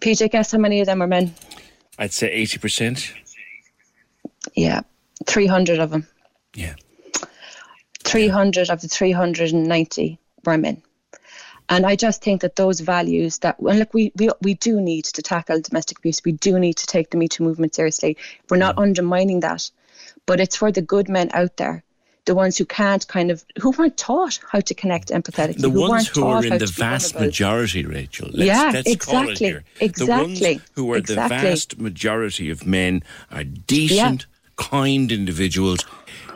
PJ, 0.01 0.31
guess 0.31 0.53
how 0.53 0.59
many 0.59 0.81
of 0.81 0.87
them 0.87 0.99
were 0.99 1.07
men? 1.07 1.35
I'd 1.99 2.13
say 2.13 2.43
80%. 2.43 3.13
Yeah, 4.55 4.81
300 5.27 5.79
of 5.79 5.91
them. 5.91 6.07
Yeah. 6.55 6.75
300 8.05 8.71
of 8.71 8.81
the 8.81 8.89
390 8.89 10.19
were 10.45 10.59
men. 10.59 10.83
And 11.69 11.85
I 11.85 11.97
just 11.97 12.23
think 12.23 12.43
that 12.43 12.57
those 12.57 12.81
values 12.81 13.39
that, 13.39 13.59
and 13.59 13.79
look, 13.79 13.93
we, 13.93 14.13
we, 14.17 14.31
we 14.41 14.55
do 14.55 14.81
need 14.81 15.05
to 15.07 15.23
tackle 15.23 15.61
domestic 15.61 15.99
abuse. 15.99 16.21
We 16.25 16.33
do 16.33 16.59
need 16.59 16.75
to 16.75 16.87
take 16.87 17.11
the 17.11 17.17
Me 17.17 17.29
Too 17.29 17.43
movement 17.43 17.75
seriously. 17.75 18.17
We're 18.49 18.57
not 18.57 18.77
mm. 18.77 18.83
undermining 18.83 19.41
that, 19.41 19.71
but 20.27 20.41
it's 20.41 20.57
for 20.57 20.71
the 20.71 20.83
good 20.83 21.09
men 21.09 21.31
out 21.35 21.57
there, 21.57 21.83
the 22.25 22.37
ones 22.37 22.57
who 22.57 22.67
can't 22.67 23.07
kind 23.09 23.33
of, 23.33 23.45
who 23.61 23.73
weren't 23.73 23.97
taught 23.97 24.39
how 24.49 24.61
to 24.61 24.75
connect 24.75 25.09
empathetically. 25.09 25.61
The 25.61 25.71
who 25.71 25.89
ones 25.89 26.09
who 26.09 26.25
are 26.25 26.45
in 26.45 26.59
the 26.59 26.67
vast 26.67 27.19
majority, 27.19 27.85
Rachel. 27.85 28.29
Let's, 28.33 28.47
yeah, 28.47 28.71
let's 28.73 28.91
exactly. 28.91 29.59
Exactly. 29.81 30.07
The 30.07 30.07
ones 30.07 30.41
who 30.75 30.93
are 30.93 30.97
exactly. 30.99 31.37
the 31.37 31.45
vast 31.45 31.79
majority 31.79 32.51
of 32.51 32.65
men 32.65 33.03
are 33.33 33.45
decent, 33.45 34.27
yeah. 34.29 34.55
kind 34.57 35.11
individuals. 35.11 35.85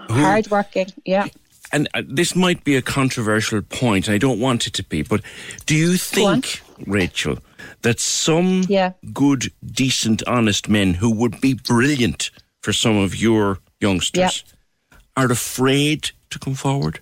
Hardworking, 0.09 0.89
yeah 1.05 1.29
and 1.73 1.89
uh, 1.95 2.03
this 2.07 2.35
might 2.35 2.65
be 2.65 2.77
a 2.77 2.83
controversial 2.83 3.63
point, 3.63 4.09
I 4.09 4.19
don't 4.19 4.41
want 4.41 4.67
it 4.67 4.75
to 4.75 4.85
be, 4.85 5.03
but 5.03 5.23
do 5.67 5.75
you 5.75 5.97
think, 5.97 6.63
Rachel, 6.87 7.39
that 7.83 8.01
some 8.01 8.63
yeah. 8.69 8.93
good, 9.13 9.53
decent, 9.65 10.23
honest 10.27 10.69
men 10.69 10.95
who 10.95 11.11
would 11.11 11.41
be 11.41 11.55
brilliant 11.55 12.31
for 12.63 12.73
some 12.73 12.97
of 12.97 13.17
your 13.17 13.59
youngsters 13.81 14.45
yeah. 14.93 14.99
are 15.17 15.31
afraid 15.31 16.11
to 16.31 16.39
come 16.39 16.55
forward? 16.55 17.01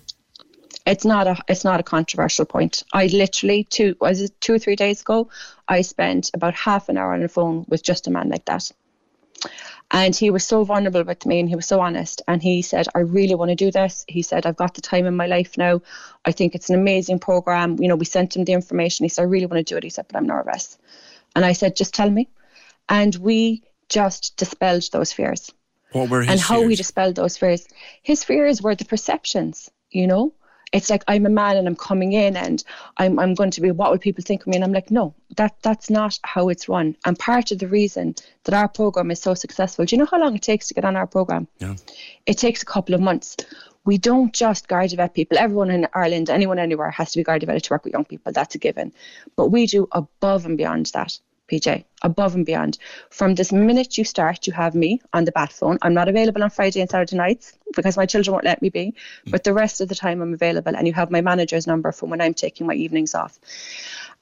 It's 0.85 1.05
not 1.05 1.27
a 1.27 1.37
it's 1.47 1.63
not 1.63 1.79
a 1.79 1.83
controversial 1.83 2.45
point. 2.45 2.83
I 2.93 3.07
literally 3.07 3.65
two 3.65 3.95
was 4.01 4.21
it 4.21 4.41
two 4.41 4.53
or 4.53 4.59
three 4.59 4.75
days 4.75 5.01
ago, 5.01 5.29
I 5.67 5.81
spent 5.81 6.31
about 6.33 6.55
half 6.55 6.89
an 6.89 6.97
hour 6.97 7.13
on 7.13 7.21
the 7.21 7.29
phone 7.29 7.65
with 7.67 7.83
just 7.83 8.07
a 8.07 8.11
man 8.11 8.29
like 8.29 8.45
that. 8.45 8.71
And 9.91 10.15
he 10.15 10.29
was 10.29 10.45
so 10.45 10.63
vulnerable 10.63 11.03
with 11.03 11.25
me 11.25 11.39
and 11.39 11.49
he 11.49 11.55
was 11.55 11.65
so 11.65 11.79
honest. 11.79 12.21
And 12.27 12.43
he 12.43 12.61
said, 12.61 12.87
I 12.93 12.99
really 12.99 13.33
want 13.35 13.49
to 13.49 13.55
do 13.55 13.71
this. 13.71 14.05
He 14.07 14.21
said, 14.21 14.45
I've 14.45 14.55
got 14.55 14.75
the 14.75 14.81
time 14.81 15.05
in 15.07 15.15
my 15.15 15.25
life 15.25 15.57
now. 15.57 15.81
I 16.25 16.31
think 16.31 16.53
it's 16.53 16.69
an 16.69 16.75
amazing 16.75 17.19
program. 17.19 17.77
You 17.81 17.87
know, 17.87 17.95
we 17.95 18.05
sent 18.05 18.35
him 18.35 18.45
the 18.45 18.53
information. 18.53 19.05
He 19.05 19.09
said, 19.09 19.23
I 19.23 19.25
really 19.25 19.47
want 19.47 19.65
to 19.65 19.73
do 19.73 19.77
it. 19.77 19.83
He 19.83 19.89
said, 19.89 20.05
but 20.07 20.15
I'm 20.17 20.27
nervous. 20.27 20.77
And 21.35 21.43
I 21.43 21.53
said, 21.53 21.75
just 21.75 21.93
tell 21.93 22.09
me. 22.09 22.29
And 22.87 23.15
we 23.15 23.63
just 23.87 24.37
dispelled 24.37 24.87
those 24.91 25.11
fears. 25.11 25.51
What 25.91 26.09
were 26.09 26.21
his 26.21 26.29
And 26.29 26.39
how 26.39 26.57
fears? 26.57 26.67
we 26.67 26.75
dispelled 26.75 27.15
those 27.15 27.37
fears. 27.37 27.67
His 28.03 28.23
fears 28.23 28.61
were 28.61 28.75
the 28.75 28.85
perceptions, 28.85 29.71
you 29.89 30.05
know? 30.05 30.33
It's 30.71 30.89
like 30.89 31.03
I'm 31.07 31.25
a 31.25 31.29
man 31.29 31.57
and 31.57 31.67
I'm 31.67 31.75
coming 31.75 32.13
in 32.13 32.35
and 32.35 32.63
I'm 32.97 33.19
I'm 33.19 33.33
going 33.33 33.51
to 33.51 33.61
be 33.61 33.71
what 33.71 33.91
will 33.91 33.97
people 33.97 34.23
think 34.23 34.41
of 34.41 34.47
me? 34.47 34.55
And 34.55 34.63
I'm 34.63 34.73
like 34.73 34.91
no 34.91 35.13
that 35.37 35.55
that's 35.61 35.89
not 35.89 36.19
how 36.23 36.49
it's 36.49 36.69
run. 36.69 36.95
And 37.05 37.17
part 37.17 37.51
of 37.51 37.59
the 37.59 37.67
reason 37.67 38.15
that 38.43 38.53
our 38.53 38.67
program 38.67 39.11
is 39.11 39.21
so 39.21 39.33
successful 39.33 39.85
do 39.85 39.95
you 39.95 39.99
know 39.99 40.07
how 40.09 40.19
long 40.19 40.35
it 40.35 40.41
takes 40.41 40.67
to 40.67 40.73
get 40.73 40.85
on 40.85 40.95
our 40.95 41.07
program? 41.07 41.47
Yeah. 41.59 41.75
it 42.25 42.37
takes 42.37 42.61
a 42.61 42.65
couple 42.65 42.95
of 42.95 43.01
months. 43.01 43.37
We 43.85 43.97
don't 43.97 44.33
just 44.33 44.67
guard 44.67 44.91
vet 44.91 45.13
people. 45.13 45.37
Everyone 45.37 45.71
in 45.71 45.87
Ireland 45.93 46.29
anyone 46.29 46.59
anywhere 46.59 46.91
has 46.91 47.11
to 47.11 47.19
be 47.19 47.23
guard 47.23 47.41
vetted 47.41 47.63
to 47.63 47.73
work 47.73 47.83
with 47.83 47.93
young 47.93 48.05
people. 48.05 48.31
That's 48.31 48.55
a 48.55 48.59
given. 48.59 48.93
But 49.35 49.47
we 49.47 49.65
do 49.65 49.87
above 49.91 50.45
and 50.45 50.57
beyond 50.57 50.87
that 50.87 51.17
PJ, 51.49 51.83
above 52.01 52.35
and 52.35 52.45
beyond. 52.45 52.77
From 53.09 53.35
this 53.35 53.51
minute 53.51 53.97
you 53.97 54.03
start, 54.03 54.47
you 54.47 54.53
have 54.53 54.75
me 54.75 55.01
on 55.13 55.25
the 55.25 55.31
bat 55.31 55.51
phone. 55.51 55.77
I'm 55.81 55.93
not 55.93 56.07
available 56.07 56.43
on 56.43 56.49
Friday 56.49 56.81
and 56.81 56.89
Saturday 56.89 57.15
nights 57.15 57.57
because 57.75 57.97
my 57.97 58.05
children 58.05 58.33
won't 58.33 58.45
let 58.45 58.61
me 58.61 58.69
be, 58.69 58.93
but 59.27 59.43
the 59.43 59.53
rest 59.53 59.81
of 59.81 59.89
the 59.89 59.95
time 59.95 60.21
I'm 60.21 60.33
available. 60.33 60.75
And 60.75 60.87
you 60.87 60.93
have 60.93 61.11
my 61.11 61.21
manager's 61.21 61.67
number 61.67 61.91
from 61.91 62.09
when 62.09 62.21
I'm 62.21 62.33
taking 62.33 62.67
my 62.67 62.73
evenings 62.73 63.15
off. 63.15 63.39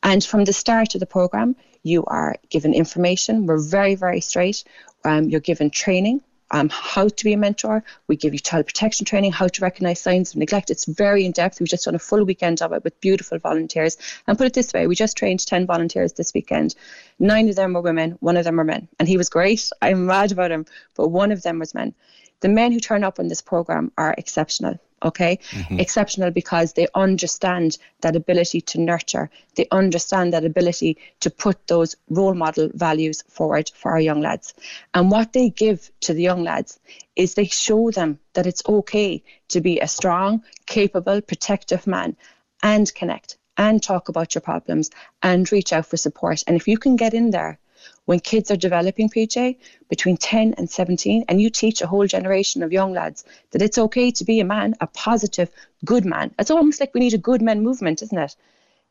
And 0.03 0.23
from 0.23 0.45
the 0.45 0.53
start 0.53 0.95
of 0.95 0.99
the 0.99 1.05
program, 1.05 1.55
you 1.83 2.03
are 2.05 2.35
given 2.49 2.73
information. 2.73 3.45
We're 3.45 3.59
very, 3.59 3.95
very 3.95 4.21
straight. 4.21 4.63
Um, 5.03 5.29
you're 5.29 5.39
given 5.39 5.69
training. 5.69 6.21
Um, 6.51 6.69
how 6.69 7.09
to 7.09 7.23
be 7.23 7.33
a 7.33 7.37
mentor. 7.37 7.83
We 8.07 8.15
give 8.15 8.33
you 8.33 8.39
child 8.39 8.65
protection 8.67 9.05
training, 9.05 9.33
how 9.33 9.47
to 9.47 9.61
recognise 9.61 9.99
signs 9.99 10.31
of 10.31 10.37
neglect. 10.37 10.69
It's 10.69 10.85
very 10.85 11.25
in 11.25 11.31
depth. 11.33 11.59
We've 11.59 11.67
just 11.67 11.85
done 11.85 11.95
a 11.95 11.99
full 11.99 12.23
weekend 12.23 12.61
of 12.61 12.71
it 12.71 12.83
with 12.83 12.99
beautiful 13.01 13.37
volunteers. 13.37 13.97
And 14.27 14.37
put 14.37 14.47
it 14.47 14.53
this 14.53 14.71
way, 14.73 14.87
we 14.87 14.95
just 14.95 15.17
trained 15.17 15.45
10 15.45 15.65
volunteers 15.65 16.13
this 16.13 16.33
weekend. 16.33 16.75
Nine 17.19 17.49
of 17.49 17.55
them 17.55 17.73
were 17.73 17.81
women, 17.81 18.11
one 18.21 18.37
of 18.37 18.45
them 18.45 18.57
were 18.57 18.63
men. 18.63 18.87
And 18.99 19.07
he 19.07 19.17
was 19.17 19.29
great. 19.29 19.69
I'm 19.81 20.05
mad 20.05 20.31
about 20.31 20.51
him, 20.51 20.65
but 20.95 21.09
one 21.09 21.31
of 21.31 21.43
them 21.43 21.59
was 21.59 21.73
men. 21.73 21.93
The 22.41 22.49
men 22.49 22.71
who 22.71 22.79
turn 22.79 23.03
up 23.03 23.19
on 23.19 23.27
this 23.27 23.41
program 23.41 23.91
are 23.97 24.15
exceptional. 24.17 24.79
Okay, 25.03 25.37
Mhm. 25.51 25.79
exceptional 25.79 26.31
because 26.31 26.73
they 26.73 26.87
understand 26.95 27.77
that 28.01 28.15
ability 28.15 28.61
to 28.61 28.81
nurture, 28.81 29.29
they 29.55 29.67
understand 29.71 30.33
that 30.33 30.43
ability 30.43 30.97
to 31.19 31.29
put 31.29 31.67
those 31.67 31.95
role 32.09 32.33
model 32.33 32.71
values 32.73 33.23
forward 33.29 33.69
for 33.75 33.91
our 33.91 33.99
young 33.99 34.21
lads. 34.21 34.55
And 34.95 35.11
what 35.11 35.33
they 35.33 35.49
give 35.49 35.91
to 36.01 36.15
the 36.15 36.23
young 36.23 36.43
lads 36.43 36.79
is 37.15 37.35
they 37.35 37.45
show 37.45 37.91
them 37.91 38.17
that 38.33 38.47
it's 38.47 38.63
okay 38.67 39.21
to 39.49 39.61
be 39.61 39.79
a 39.79 39.87
strong, 39.87 40.43
capable, 40.65 41.21
protective 41.21 41.85
man 41.85 42.15
and 42.63 42.91
connect 42.95 43.37
and 43.55 43.83
talk 43.83 44.09
about 44.09 44.33
your 44.33 44.41
problems 44.41 44.89
and 45.21 45.51
reach 45.51 45.73
out 45.73 45.85
for 45.85 45.97
support. 45.97 46.43
And 46.47 46.55
if 46.55 46.67
you 46.67 46.79
can 46.79 46.95
get 46.95 47.13
in 47.13 47.29
there 47.29 47.59
when 48.07 48.21
kids 48.21 48.49
are 48.49 48.55
developing 48.55 49.09
PJ 49.09 49.57
between 49.89 50.15
10 50.15 50.53
and 50.57 50.69
17 50.69 51.25
and 51.27 51.41
you 51.41 51.49
teach 51.49 51.81
a 51.81 51.87
whole 51.87 52.07
generation 52.07 52.63
of 52.63 52.71
young 52.71 52.93
lads 52.93 53.25
that 53.51 53.61
it's 53.61 53.77
okay 53.77 54.11
to 54.11 54.23
be 54.23 54.39
a 54.39 54.45
man, 54.45 54.75
a 54.79 54.87
positive, 54.87 55.51
good 55.83 56.05
man. 56.05 56.33
It's 56.39 56.49
almost 56.49 56.79
like 56.79 56.93
we 56.93 57.01
need 57.01 57.13
a 57.13 57.17
good 57.29 57.41
men 57.41 57.61
movement, 57.61 58.01
isn't 58.01 58.17
it? 58.17 58.33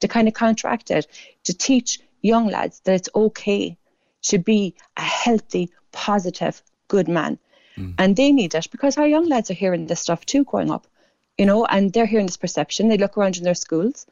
To 0.01 0.09
kind 0.09 0.29
of 0.29 0.35
counteract 0.35 0.91
it, 0.91 1.07
to 1.45 1.55
teach 1.55 1.99
young 2.21 2.49
lads 2.49 2.81
that 2.81 2.95
it's 2.95 3.09
okay 3.15 3.79
to 4.25 4.37
be 4.37 4.75
a 4.99 5.03
healthy, 5.03 5.71
positive, 5.93 6.63
good 6.89 7.09
man. 7.09 7.39
Mm. 7.79 7.95
And 7.97 8.17
they 8.17 8.33
need 8.33 8.55
it 8.55 8.71
because 8.71 8.99
our 8.99 9.09
young 9.09 9.27
lads 9.27 9.51
are 9.51 9.55
hearing 9.55 9.87
this 9.87 10.01
stuff 10.01 10.27
too 10.27 10.45
growing 10.45 10.71
up, 10.71 10.87
you 11.39 11.47
know, 11.47 11.65
and 11.65 11.91
they're 11.91 12.05
hearing 12.05 12.27
this 12.27 12.37
perception. 12.37 12.89
They 12.89 12.99
look 12.99 13.17
around 13.17 13.39
in 13.39 13.45
their 13.45 13.55
schools. 13.55 14.07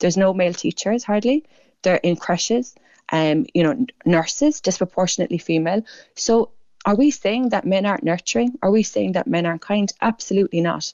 There's 0.00 0.16
no 0.16 0.34
male 0.34 0.52
teachers 0.52 1.04
hardly. 1.04 1.44
They're 1.82 1.96
in 2.02 2.16
creches, 2.16 2.74
um, 3.10 3.46
you 3.54 3.62
know, 3.62 3.86
nurses, 4.04 4.60
disproportionately 4.60 5.38
female. 5.38 5.82
So 6.14 6.50
are 6.84 6.94
we 6.94 7.10
saying 7.10 7.50
that 7.50 7.66
men 7.66 7.84
aren't 7.86 8.04
nurturing? 8.04 8.58
Are 8.62 8.70
we 8.70 8.82
saying 8.82 9.12
that 9.12 9.26
men 9.26 9.46
aren't 9.46 9.60
kind? 9.60 9.92
Absolutely 10.00 10.60
not. 10.60 10.92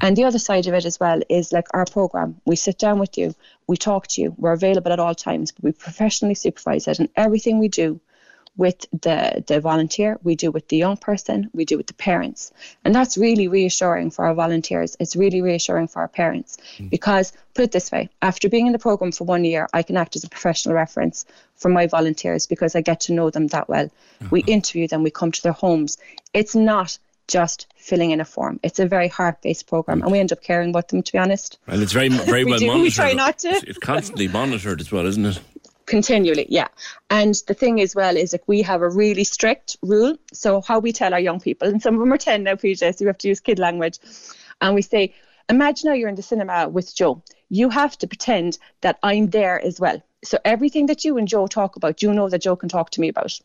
And 0.00 0.16
the 0.16 0.24
other 0.24 0.38
side 0.38 0.66
of 0.66 0.74
it 0.74 0.84
as 0.84 1.00
well 1.00 1.20
is 1.28 1.52
like 1.52 1.66
our 1.74 1.84
program. 1.84 2.40
We 2.46 2.56
sit 2.56 2.78
down 2.78 2.98
with 2.98 3.18
you, 3.18 3.34
we 3.66 3.76
talk 3.76 4.06
to 4.08 4.22
you, 4.22 4.34
we're 4.38 4.52
available 4.52 4.92
at 4.92 5.00
all 5.00 5.14
times, 5.14 5.52
but 5.52 5.64
we 5.64 5.72
professionally 5.72 6.36
supervise 6.36 6.88
it, 6.88 7.00
and 7.00 7.08
everything 7.16 7.58
we 7.58 7.68
do 7.68 8.00
with 8.56 8.86
the 8.92 9.44
the 9.46 9.60
volunteer, 9.60 10.18
we 10.22 10.34
do 10.34 10.50
with 10.50 10.68
the 10.68 10.76
young 10.76 10.96
person, 10.96 11.50
we 11.52 11.64
do 11.64 11.76
with 11.76 11.86
the 11.86 11.94
parents, 11.94 12.52
and 12.84 12.94
that's 12.94 13.18
really 13.18 13.48
reassuring 13.48 14.10
for 14.10 14.26
our 14.26 14.34
volunteers. 14.34 14.96
It's 14.98 15.16
really 15.16 15.42
reassuring 15.42 15.88
for 15.88 16.00
our 16.00 16.08
parents 16.08 16.58
mm. 16.78 16.88
because 16.88 17.32
put 17.54 17.64
it 17.64 17.72
this 17.72 17.92
way: 17.92 18.08
after 18.22 18.48
being 18.48 18.66
in 18.66 18.72
the 18.72 18.78
program 18.78 19.12
for 19.12 19.24
one 19.24 19.44
year, 19.44 19.68
I 19.72 19.82
can 19.82 19.96
act 19.96 20.16
as 20.16 20.24
a 20.24 20.28
professional 20.28 20.74
reference 20.74 21.26
for 21.56 21.68
my 21.68 21.86
volunteers 21.86 22.46
because 22.46 22.74
I 22.74 22.80
get 22.80 23.00
to 23.00 23.12
know 23.12 23.30
them 23.30 23.48
that 23.48 23.68
well. 23.68 23.86
Mm-hmm. 23.86 24.28
We 24.30 24.42
interview 24.42 24.88
them, 24.88 25.02
we 25.02 25.10
come 25.10 25.32
to 25.32 25.42
their 25.42 25.52
homes. 25.52 25.98
It's 26.32 26.54
not 26.54 26.98
just 27.28 27.66
filling 27.76 28.10
in 28.10 28.20
a 28.20 28.24
form. 28.24 28.60
It's 28.62 28.78
a 28.78 28.86
very 28.86 29.08
heart-based 29.08 29.66
program, 29.66 30.02
and 30.02 30.12
we 30.12 30.18
end 30.18 30.32
up 30.32 30.42
caring 30.42 30.70
about 30.70 30.88
them. 30.88 31.02
To 31.02 31.12
be 31.12 31.18
honest, 31.18 31.58
And 31.66 31.82
it's 31.82 31.92
very, 31.92 32.08
very 32.08 32.44
We 32.44 32.50
well 32.50 32.58
do, 32.58 32.82
we 32.82 32.90
try 32.90 33.12
not 33.12 33.38
to. 33.40 33.48
It's, 33.48 33.64
it's 33.64 33.78
constantly 33.78 34.28
monitored 34.28 34.80
as 34.80 34.92
well, 34.92 35.06
isn't 35.06 35.26
it? 35.26 35.40
Continually 35.86 36.46
yeah. 36.48 36.68
And 37.10 37.34
the 37.46 37.54
thing 37.54 37.80
as 37.80 37.94
well 37.94 38.16
is 38.16 38.32
like 38.32 38.46
we 38.46 38.62
have 38.62 38.82
a 38.82 38.88
really 38.88 39.24
strict 39.24 39.76
rule. 39.82 40.16
So 40.32 40.60
how 40.60 40.78
we 40.80 40.92
tell 40.92 41.14
our 41.14 41.20
young 41.20 41.40
people 41.40 41.68
and 41.68 41.80
some 41.80 41.94
of 41.94 42.00
them 42.00 42.12
are 42.12 42.18
10 42.18 42.42
now 42.42 42.54
PJ 42.54 42.78
so 42.78 43.04
we 43.04 43.06
have 43.06 43.18
to 43.18 43.28
use 43.28 43.40
kid 43.40 43.58
language. 43.58 43.98
And 44.60 44.74
we 44.74 44.82
say 44.82 45.14
imagine 45.48 45.88
now 45.88 45.94
you're 45.94 46.08
in 46.08 46.16
the 46.16 46.22
cinema 46.22 46.68
with 46.68 46.94
Joe. 46.94 47.22
You 47.48 47.70
have 47.70 47.96
to 47.98 48.06
pretend 48.06 48.58
that 48.80 48.98
I'm 49.02 49.28
there 49.28 49.60
as 49.60 49.80
well. 49.80 50.02
So 50.24 50.38
everything 50.44 50.86
that 50.86 51.04
you 51.04 51.18
and 51.18 51.28
Joe 51.28 51.46
talk 51.46 51.76
about 51.76 52.02
you 52.02 52.12
know 52.12 52.28
that 52.28 52.42
Joe 52.42 52.56
can 52.56 52.68
talk 52.68 52.90
to 52.90 53.00
me 53.00 53.08
about 53.08 53.38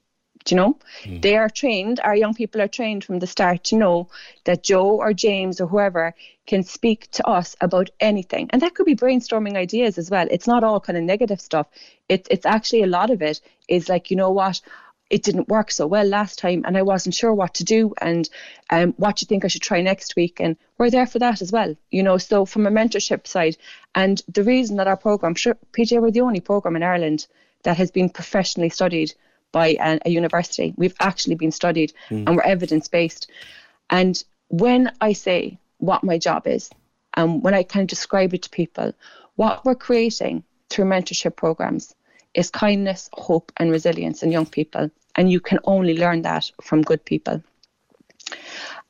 do 0.46 0.56
you 0.56 0.62
know? 0.62 0.78
They 1.06 1.38
are 1.38 1.50
trained 1.50 2.00
our 2.04 2.16
young 2.16 2.34
people 2.34 2.62
are 2.62 2.68
trained 2.68 3.04
from 3.04 3.20
the 3.20 3.28
start 3.28 3.64
to 3.66 3.76
know 3.76 4.10
that 4.46 4.64
joe 4.64 4.98
or 4.98 5.14
james 5.14 5.62
or 5.62 5.68
whoever 5.68 6.16
can 6.48 6.64
speak 6.64 7.10
to 7.12 7.28
us 7.28 7.56
about 7.62 7.90
anything. 8.00 8.50
And 8.52 8.62
that 8.62 8.76
could 8.76 8.86
be 8.86 8.96
brainstorming 8.96 9.56
ideas 9.56 9.98
as 9.98 10.10
well. 10.10 10.28
It's 10.30 10.48
not 10.48 10.64
all 10.64 10.80
kind 10.80 10.98
of 10.98 11.04
negative 11.04 11.40
stuff. 11.40 11.68
It, 12.10 12.28
it's 12.32 12.46
actually 12.46 12.84
a 12.84 12.88
lot 12.88 13.10
of 13.10 13.22
it 13.22 13.42
is 13.68 13.90
like 13.90 14.12
you 14.12 14.18
know 14.18 14.32
what? 14.32 14.62
It 15.10 15.24
didn't 15.24 15.50
work 15.50 15.72
so 15.72 15.88
well 15.88 16.06
last 16.06 16.40
time 16.40 16.64
and 16.66 16.78
i 16.78 16.82
wasn't 16.82 17.16
sure 17.16 17.34
what 17.34 17.56
to 17.56 17.66
do 17.66 17.94
and 18.00 18.30
um, 18.70 18.94
what 18.96 19.18
do 19.18 19.24
you 19.24 19.28
think 19.28 19.44
i 19.44 19.50
should 19.50 19.62
try 19.62 19.82
next 19.82 20.16
week? 20.16 20.40
And 20.40 20.56
we're 20.78 20.90
there 20.90 21.06
for 21.06 21.20
that 21.20 21.42
as 21.42 21.52
well 21.52 21.76
you 21.90 22.02
know? 22.02 22.18
So 22.18 22.46
from 22.46 22.66
a 22.66 22.72
mentorship 22.72 23.28
side 23.28 23.58
and 23.94 24.22
the 24.30 24.46
reason 24.46 24.78
that 24.78 24.88
our 24.88 24.96
program 24.96 25.36
sure 25.36 25.58
pj 25.74 26.02
we're 26.02 26.12
the 26.12 26.22
only 26.22 26.40
program 26.40 26.78
in 26.78 26.84
ireland 26.84 27.28
that 27.64 27.76
has 27.76 27.92
been 27.92 28.10
professionally 28.10 28.70
studied 28.70 29.14
by 29.52 29.76
a, 29.80 30.00
a 30.06 30.10
university. 30.10 30.74
We've 30.78 30.96
actually 31.00 31.36
been 31.36 31.52
studied 31.52 31.94
Mm. 32.10 32.28
and 32.28 32.36
we're 32.36 32.44
evidence 32.44 32.88
based. 32.88 33.30
And 33.90 34.22
when 34.48 34.92
I 35.02 35.14
say 35.14 35.58
what 35.78 36.04
my 36.04 36.18
job 36.18 36.48
is, 36.48 36.70
and 37.16 37.44
when 37.44 37.54
I 37.54 37.64
kind 37.64 37.84
of 37.84 37.90
describe 37.90 38.34
it 38.34 38.44
to 38.44 38.50
people, 38.50 38.94
what 39.36 39.66
we're 39.66 39.76
creating 39.76 40.44
through 40.70 40.86
mentorship 40.86 41.36
programs 41.36 41.94
is 42.34 42.50
kindness, 42.50 43.10
hope, 43.14 43.52
and 43.58 43.72
resilience 43.72 44.24
in 44.24 44.32
young 44.32 44.46
people. 44.46 44.90
And 45.16 45.30
you 45.30 45.42
can 45.42 45.60
only 45.66 45.98
learn 45.98 46.22
that 46.22 46.50
from 46.62 46.82
good 46.82 47.04
people. 47.04 47.44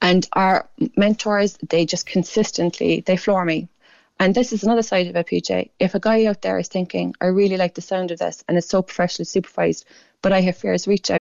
And 0.01 0.27
our 0.33 0.69
mentors, 0.95 1.57
they 1.67 1.85
just 1.85 2.05
consistently, 2.05 3.01
they 3.05 3.17
floor 3.17 3.45
me. 3.45 3.67
And 4.21 4.35
this 4.35 4.53
is 4.53 4.63
another 4.63 4.83
side 4.83 5.07
of 5.07 5.15
it, 5.15 5.25
PJ. 5.25 5.71
If 5.79 5.95
a 5.95 5.99
guy 5.99 6.25
out 6.25 6.43
there 6.43 6.59
is 6.59 6.67
thinking, 6.67 7.15
I 7.21 7.25
really 7.25 7.57
like 7.57 7.73
the 7.73 7.81
sound 7.81 8.11
of 8.11 8.19
this 8.19 8.43
and 8.47 8.55
it's 8.55 8.69
so 8.69 8.83
professionally 8.83 9.25
supervised, 9.25 9.83
but 10.21 10.31
I 10.31 10.41
have 10.41 10.55
fears, 10.55 10.87
reach 10.87 11.09
out. 11.09 11.17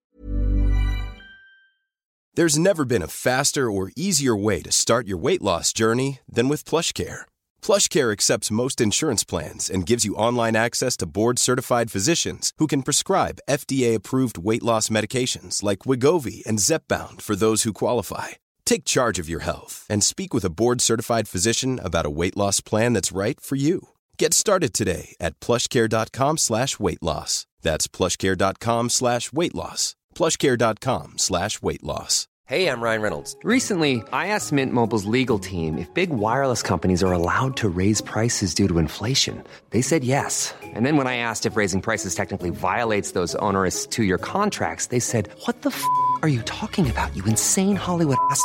There's 2.35 2.59
never 2.59 2.85
been 2.85 3.01
a 3.01 3.09
faster 3.09 3.71
or 3.71 3.91
easier 3.97 4.37
way 4.37 4.61
to 4.61 4.71
start 4.71 5.07
your 5.07 5.17
weight 5.17 5.41
loss 5.41 5.73
journey 5.73 6.21
than 6.29 6.51
with 6.51 6.67
plush 6.67 6.93
PlushCare. 6.93 7.23
PlushCare 7.63 8.13
accepts 8.13 8.51
most 8.51 8.83
insurance 8.83 9.25
plans 9.25 9.71
and 9.71 9.87
gives 9.87 10.05
you 10.05 10.15
online 10.15 10.55
access 10.55 10.95
to 10.99 11.07
board-certified 11.07 11.91
physicians 11.91 12.53
who 12.59 12.67
can 12.67 12.83
prescribe 12.83 13.41
FDA-approved 13.49 14.37
weight 14.37 14.63
loss 14.63 14.91
medications 14.91 15.63
like 15.63 15.87
Wegovy 15.87 16.45
and 16.45 16.59
Zepbound 16.59 17.23
for 17.23 17.35
those 17.35 17.63
who 17.63 17.73
qualify. 17.73 18.35
Take 18.71 18.85
charge 18.85 19.19
of 19.19 19.29
your 19.29 19.41
health 19.41 19.85
and 19.91 20.01
speak 20.01 20.33
with 20.33 20.45
a 20.45 20.55
board-certified 20.61 21.27
physician 21.27 21.81
about 21.83 22.07
a 22.07 22.17
weight 22.21 22.37
loss 22.37 22.61
plan 22.61 22.93
that's 22.93 23.11
right 23.11 23.41
for 23.41 23.57
you. 23.57 23.89
Get 24.17 24.33
started 24.33 24.73
today 24.73 25.17
at 25.19 25.41
plushcare.com 25.41 26.39
slash 26.39 26.79
weight 26.79 27.03
loss. 27.03 27.47
That's 27.63 27.89
plushcare.com 27.89 28.91
slash 28.91 29.33
weight 29.33 29.57
loss. 29.57 29.97
plushcare.com 30.15 31.19
slash 31.19 31.61
weight 31.61 31.83
loss. 31.83 32.29
Hey, 32.47 32.69
I'm 32.69 32.81
Ryan 32.81 33.03
Reynolds. 33.03 33.37
Recently, 33.43 34.05
I 34.13 34.29
asked 34.29 34.53
Mint 34.53 34.73
Mobile's 34.73 35.05
legal 35.05 35.39
team 35.41 35.77
if 35.79 35.93
big 35.93 36.11
wireless 36.11 36.63
companies 36.63 37.03
are 37.03 37.13
allowed 37.13 37.57
to 37.57 37.69
raise 37.69 38.01
prices 38.01 38.55
due 38.55 38.69
to 38.69 38.79
inflation. 38.79 39.43
They 39.71 39.83
said 39.83 40.05
yes. 40.05 40.55
And 40.63 40.85
then 40.85 40.97
when 40.97 41.07
I 41.09 41.17
asked 41.17 41.47
if 41.47 41.57
raising 41.57 41.81
prices 41.81 42.15
technically 42.15 42.51
violates 42.51 43.13
those 43.13 43.35
onerous 43.37 43.87
two 43.87 44.05
year 44.05 44.19
contracts, 44.19 44.87
they 44.87 45.01
said, 45.01 45.29
What 45.47 45.63
the 45.63 45.71
f 45.71 45.85
are 46.23 46.29
you 46.29 46.43
talking 46.43 46.91
about, 46.91 47.17
you 47.17 47.25
insane 47.25 47.77
Hollywood 47.77 48.19
ass? 48.31 48.45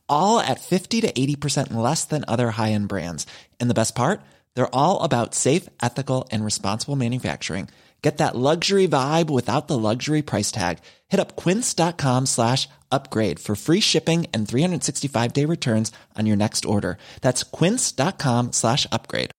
all 0.11 0.39
at 0.39 0.59
50 0.59 1.01
to 1.01 1.11
80% 1.11 1.73
less 1.73 2.05
than 2.05 2.25
other 2.27 2.51
high 2.51 2.71
end 2.73 2.87
brands. 2.87 3.25
And 3.59 3.69
the 3.69 3.79
best 3.81 3.95
part? 3.95 4.21
They're 4.53 4.75
all 4.75 5.03
about 5.03 5.33
safe, 5.33 5.67
ethical, 5.81 6.27
and 6.31 6.45
responsible 6.45 6.95
manufacturing. 6.95 7.69
Get 8.01 8.17
that 8.17 8.35
luxury 8.35 8.87
vibe 8.87 9.29
without 9.29 9.67
the 9.67 9.77
luxury 9.77 10.23
price 10.23 10.51
tag. 10.51 10.79
Hit 11.07 11.19
up 11.19 11.35
quince.com 11.35 12.25
slash 12.25 12.67
upgrade 12.91 13.39
for 13.39 13.55
free 13.55 13.79
shipping 13.79 14.25
and 14.33 14.47
365 14.47 15.33
day 15.33 15.45
returns 15.45 15.91
on 16.17 16.25
your 16.25 16.37
next 16.37 16.65
order. 16.65 16.97
That's 17.21 17.43
quince.com 17.43 18.53
slash 18.53 18.87
upgrade. 18.91 19.31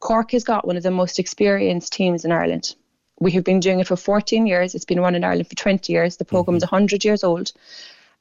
Cork 0.00 0.32
has 0.32 0.44
got 0.44 0.66
one 0.66 0.76
of 0.76 0.82
the 0.82 0.90
most 0.90 1.18
experienced 1.18 1.94
teams 1.94 2.26
in 2.26 2.32
Ireland. 2.32 2.74
We 3.18 3.30
have 3.32 3.44
been 3.44 3.60
doing 3.60 3.80
it 3.80 3.86
for 3.86 3.96
14 3.96 4.46
years. 4.46 4.74
It's 4.74 4.84
been 4.84 5.00
run 5.00 5.14
in 5.14 5.24
Ireland 5.24 5.48
for 5.48 5.54
20 5.56 5.92
years. 5.92 6.16
The 6.16 6.24
programme 6.24 6.56
is 6.56 6.62
100 6.62 7.04
years 7.04 7.24
old 7.24 7.52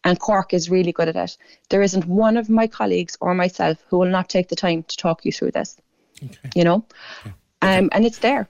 and 0.06 0.20
Cork 0.20 0.54
is 0.54 0.70
really 0.70 0.92
good 0.92 1.10
at 1.10 1.16
it. 1.16 1.38
There 1.70 1.82
isn't 1.82 2.06
one 2.06 2.38
of 2.38 2.50
my 2.50 2.68
colleagues 2.68 3.18
or 3.20 3.34
myself 3.34 3.78
who 3.90 3.98
will 3.98 4.10
not 4.10 4.30
take 4.30 4.48
the 4.50 4.56
time 4.56 4.84
to 4.84 4.96
talk 4.96 5.26
you 5.26 5.32
through 5.32 5.52
this. 5.52 5.76
Okay. 6.24 6.50
You 6.56 6.64
know, 6.64 6.86
um, 7.62 7.90
and 7.92 8.06
it's 8.06 8.20
there. 8.20 8.48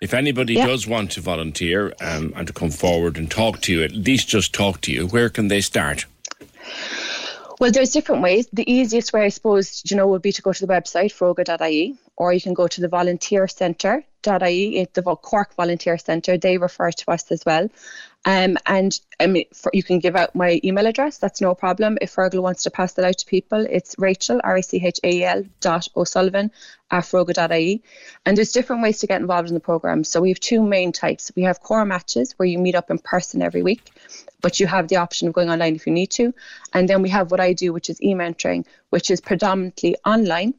If 0.00 0.14
anybody 0.14 0.54
Yeah. 0.54 0.66
does 0.66 0.86
want 0.86 1.12
to 1.12 1.20
volunteer 1.20 1.94
um, 2.00 2.32
and 2.34 2.46
to 2.46 2.52
come 2.52 2.70
forward 2.70 3.16
and 3.16 3.30
talk 3.30 3.60
to 3.62 3.72
you, 3.72 3.82
at 3.84 3.92
least 3.92 4.28
just 4.28 4.52
talk 4.52 4.80
to 4.82 4.92
you, 4.92 5.06
where 5.06 5.28
can 5.28 5.48
they 5.48 5.60
start? 5.60 6.06
Well, 7.60 7.70
there's 7.70 7.90
different 7.90 8.22
ways. 8.22 8.48
The 8.52 8.70
easiest 8.70 9.12
way, 9.12 9.24
I 9.24 9.28
suppose, 9.28 9.82
you 9.88 9.96
know, 9.96 10.08
would 10.08 10.22
be 10.22 10.32
to 10.32 10.42
go 10.42 10.52
to 10.52 10.66
the 10.66 10.72
website, 10.72 11.12
foroige.ie, 11.12 11.96
or 12.16 12.32
you 12.32 12.40
can 12.40 12.54
go 12.54 12.66
to 12.66 12.80
the 12.80 12.88
volunteer 12.88 13.46
centre.ie, 13.46 14.88
the 14.92 15.02
Cork 15.02 15.54
Volunteer 15.54 15.96
Centre. 15.98 16.36
They 16.36 16.58
refer 16.58 16.90
to 16.90 17.10
us 17.10 17.30
as 17.30 17.44
well. 17.44 17.68
Um, 18.24 18.56
and 18.64 18.98
I 19.20 19.26
mean, 19.26 19.44
for, 19.52 19.70
you 19.74 19.82
can 19.82 19.98
give 19.98 20.16
out 20.16 20.34
my 20.34 20.60
email 20.64 20.86
address. 20.86 21.18
That's 21.18 21.40
no 21.40 21.54
problem. 21.54 21.98
If 22.00 22.14
Fergal 22.14 22.42
wants 22.42 22.62
to 22.62 22.70
pass 22.70 22.94
that 22.94 23.04
out 23.04 23.18
to 23.18 23.26
people, 23.26 23.66
it's 23.68 23.94
Rachel, 23.98 24.40
R 24.42 24.56
A 24.56 24.62
C 24.62 24.84
H 24.84 24.98
A 25.04 25.10
E 25.10 25.24
L 25.24 25.44
dot 25.60 25.88
O'Sullivan 25.94 26.50
at 26.90 27.04
foroige.ie. 27.04 27.82
And 28.24 28.36
there's 28.36 28.52
different 28.52 28.82
ways 28.82 29.00
to 29.00 29.06
get 29.06 29.20
involved 29.20 29.48
in 29.48 29.54
the 29.54 29.60
programme. 29.60 30.04
So 30.04 30.22
we 30.22 30.30
have 30.30 30.40
two 30.40 30.62
main 30.62 30.92
types. 30.92 31.32
We 31.36 31.42
have 31.42 31.60
core 31.60 31.84
matches 31.84 32.32
where 32.36 32.46
you 32.46 32.58
meet 32.58 32.74
up 32.74 32.90
in 32.90 32.98
person 32.98 33.42
every 33.42 33.62
week, 33.62 33.90
but 34.40 34.58
you 34.58 34.66
have 34.66 34.88
the 34.88 34.96
option 34.96 35.28
of 35.28 35.34
going 35.34 35.50
online 35.50 35.74
if 35.74 35.86
you 35.86 35.92
need 35.92 36.10
to. 36.12 36.32
And 36.72 36.88
then 36.88 37.02
we 37.02 37.10
have 37.10 37.30
what 37.30 37.40
I 37.40 37.52
do, 37.52 37.72
which 37.72 37.90
is 37.90 38.02
e-mentoring, 38.02 38.64
which 38.90 39.10
is 39.10 39.20
predominantly 39.20 39.96
online. 40.04 40.54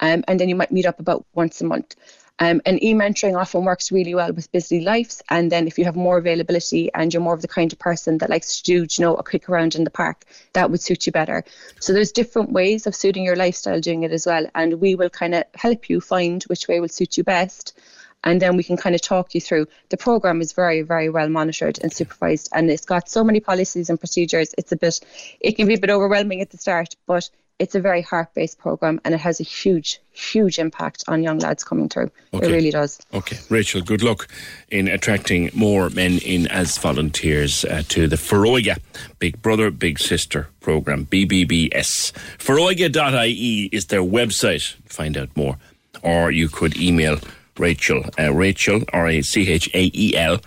Um, 0.00 0.22
and 0.28 0.38
then 0.38 0.48
you 0.48 0.54
might 0.54 0.70
meet 0.70 0.86
up 0.86 1.00
about 1.00 1.26
once 1.34 1.60
a 1.60 1.64
month. 1.64 1.96
Um, 2.40 2.60
and 2.64 2.82
e-mentoring 2.82 3.38
often 3.38 3.64
works 3.64 3.90
really 3.90 4.14
well 4.14 4.32
with 4.32 4.52
busy 4.52 4.80
lives. 4.80 5.22
And 5.28 5.50
then 5.50 5.66
if 5.66 5.78
you 5.78 5.84
have 5.84 5.96
more 5.96 6.18
availability 6.18 6.90
and 6.94 7.12
you're 7.12 7.22
more 7.22 7.34
of 7.34 7.42
the 7.42 7.48
kind 7.48 7.72
of 7.72 7.78
person 7.78 8.18
that 8.18 8.30
likes 8.30 8.58
to 8.58 8.62
do, 8.62 8.74
you 8.82 9.04
know, 9.04 9.16
a 9.16 9.22
quick 9.22 9.48
around 9.48 9.74
in 9.74 9.84
the 9.84 9.90
park, 9.90 10.24
that 10.52 10.70
would 10.70 10.80
suit 10.80 11.06
you 11.06 11.12
better. 11.12 11.44
So 11.80 11.92
there's 11.92 12.12
different 12.12 12.52
ways 12.52 12.86
of 12.86 12.94
suiting 12.94 13.24
your 13.24 13.36
lifestyle 13.36 13.80
doing 13.80 14.04
it 14.04 14.12
as 14.12 14.26
well. 14.26 14.46
And 14.54 14.80
we 14.80 14.94
will 14.94 15.10
kind 15.10 15.34
of 15.34 15.44
help 15.54 15.90
you 15.90 16.00
find 16.00 16.42
which 16.44 16.68
way 16.68 16.78
will 16.80 16.88
suit 16.88 17.16
you 17.16 17.24
best. 17.24 17.76
And 18.24 18.42
then 18.42 18.56
we 18.56 18.64
can 18.64 18.76
kind 18.76 18.94
of 18.94 19.00
talk 19.00 19.34
you 19.34 19.40
through. 19.40 19.66
The 19.90 19.96
program 19.96 20.40
is 20.40 20.52
very, 20.52 20.82
very 20.82 21.08
well 21.08 21.28
monitored 21.28 21.78
and 21.82 21.92
supervised, 21.92 22.48
and 22.52 22.68
it's 22.68 22.84
got 22.84 23.08
so 23.08 23.22
many 23.22 23.38
policies 23.38 23.90
and 23.90 23.98
procedures. 23.98 24.56
It's 24.58 24.72
a 24.72 24.76
bit, 24.76 24.98
it 25.40 25.52
can 25.52 25.68
be 25.68 25.74
a 25.74 25.78
bit 25.78 25.90
overwhelming 25.90 26.40
at 26.40 26.50
the 26.50 26.58
start, 26.58 26.96
but 27.06 27.30
it's 27.58 27.74
a 27.74 27.80
very 27.80 28.02
heart-based 28.02 28.58
program, 28.58 29.00
and 29.04 29.14
it 29.14 29.20
has 29.20 29.40
a 29.40 29.42
huge, 29.42 30.00
huge 30.12 30.58
impact 30.58 31.04
on 31.08 31.22
young 31.22 31.38
lads 31.38 31.64
coming 31.64 31.88
through. 31.88 32.10
It 32.32 32.50
really 32.50 32.70
does. 32.70 33.00
Okay, 33.12 33.38
Rachel, 33.48 33.82
good 33.82 34.02
luck 34.02 34.28
in 34.70 34.88
attracting 34.88 35.50
more 35.54 35.90
men 35.90 36.18
in 36.18 36.46
as 36.48 36.78
volunteers 36.78 37.64
uh, 37.64 37.82
to 37.88 38.06
the 38.06 38.16
Foróige 38.16 38.78
Big 39.18 39.42
Brother, 39.42 39.70
Big 39.70 39.98
Sister 39.98 40.48
program, 40.60 41.06
BBBS. 41.06 42.12
Foroige.ie 42.38 43.68
is 43.72 43.86
their 43.86 44.02
website. 44.02 44.74
Find 44.86 45.16
out 45.16 45.36
more. 45.36 45.56
Or 46.02 46.30
you 46.30 46.48
could 46.48 46.76
email 46.76 47.18
Rachel, 47.58 48.04
uh, 48.18 48.32
Rachel, 48.32 48.82
R 48.92 49.08
A 49.08 49.22
C 49.22 49.50
H 49.50 49.68
A 49.74 49.90
E 49.92 50.16
L, 50.16 50.40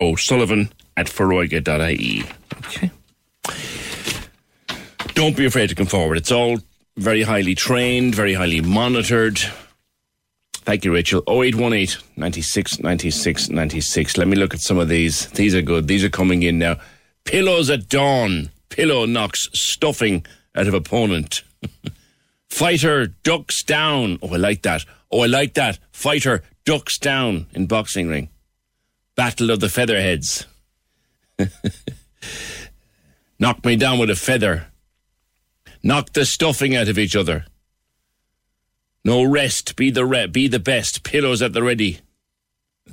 O'Sullivan 0.00 0.72
at 0.96 1.06
foroige.ie. 1.06 2.24
Okay. 2.66 2.90
Don't 5.18 5.36
be 5.36 5.46
afraid 5.46 5.68
to 5.68 5.74
come 5.74 5.86
forward. 5.86 6.16
It's 6.16 6.30
all 6.30 6.58
very 6.96 7.22
highly 7.22 7.56
trained, 7.56 8.14
very 8.14 8.34
highly 8.34 8.60
monitored. 8.60 9.40
Thank 10.52 10.84
you, 10.84 10.94
Rachel. 10.94 11.24
0818 11.26 12.00
96 12.16 12.78
96 12.78 13.48
96. 13.48 14.16
Let 14.16 14.28
me 14.28 14.36
look 14.36 14.54
at 14.54 14.60
some 14.60 14.78
of 14.78 14.88
these. 14.88 15.26
These 15.30 15.56
are 15.56 15.60
good. 15.60 15.88
These 15.88 16.04
are 16.04 16.08
coming 16.08 16.44
in 16.44 16.60
now. 16.60 16.76
Pillows 17.24 17.68
at 17.68 17.88
dawn. 17.88 18.50
Pillow 18.68 19.06
knocks 19.06 19.48
stuffing 19.54 20.24
out 20.54 20.68
of 20.68 20.74
opponent. 20.74 21.42
Fighter 22.48 23.08
ducks 23.08 23.64
down. 23.64 24.20
Oh, 24.22 24.34
I 24.34 24.36
like 24.36 24.62
that. 24.62 24.84
Oh, 25.10 25.22
I 25.22 25.26
like 25.26 25.54
that. 25.54 25.80
Fighter 25.90 26.44
ducks 26.64 26.96
down 26.96 27.48
in 27.54 27.66
boxing 27.66 28.06
ring. 28.06 28.28
Battle 29.16 29.50
of 29.50 29.58
the 29.58 29.68
Featherheads. 29.68 30.46
Knock 33.40 33.64
me 33.64 33.74
down 33.74 33.98
with 33.98 34.10
a 34.10 34.14
feather. 34.14 34.68
Knock 35.88 36.12
the 36.12 36.26
stuffing 36.26 36.76
out 36.76 36.88
of 36.88 36.98
each 36.98 37.16
other. 37.16 37.46
No 39.06 39.22
rest. 39.22 39.74
Be 39.74 39.88
the 39.88 40.04
re- 40.04 40.26
be 40.26 40.46
the 40.46 40.58
best. 40.58 41.02
Pillows 41.02 41.40
at 41.40 41.54
the 41.54 41.62
ready. 41.62 42.00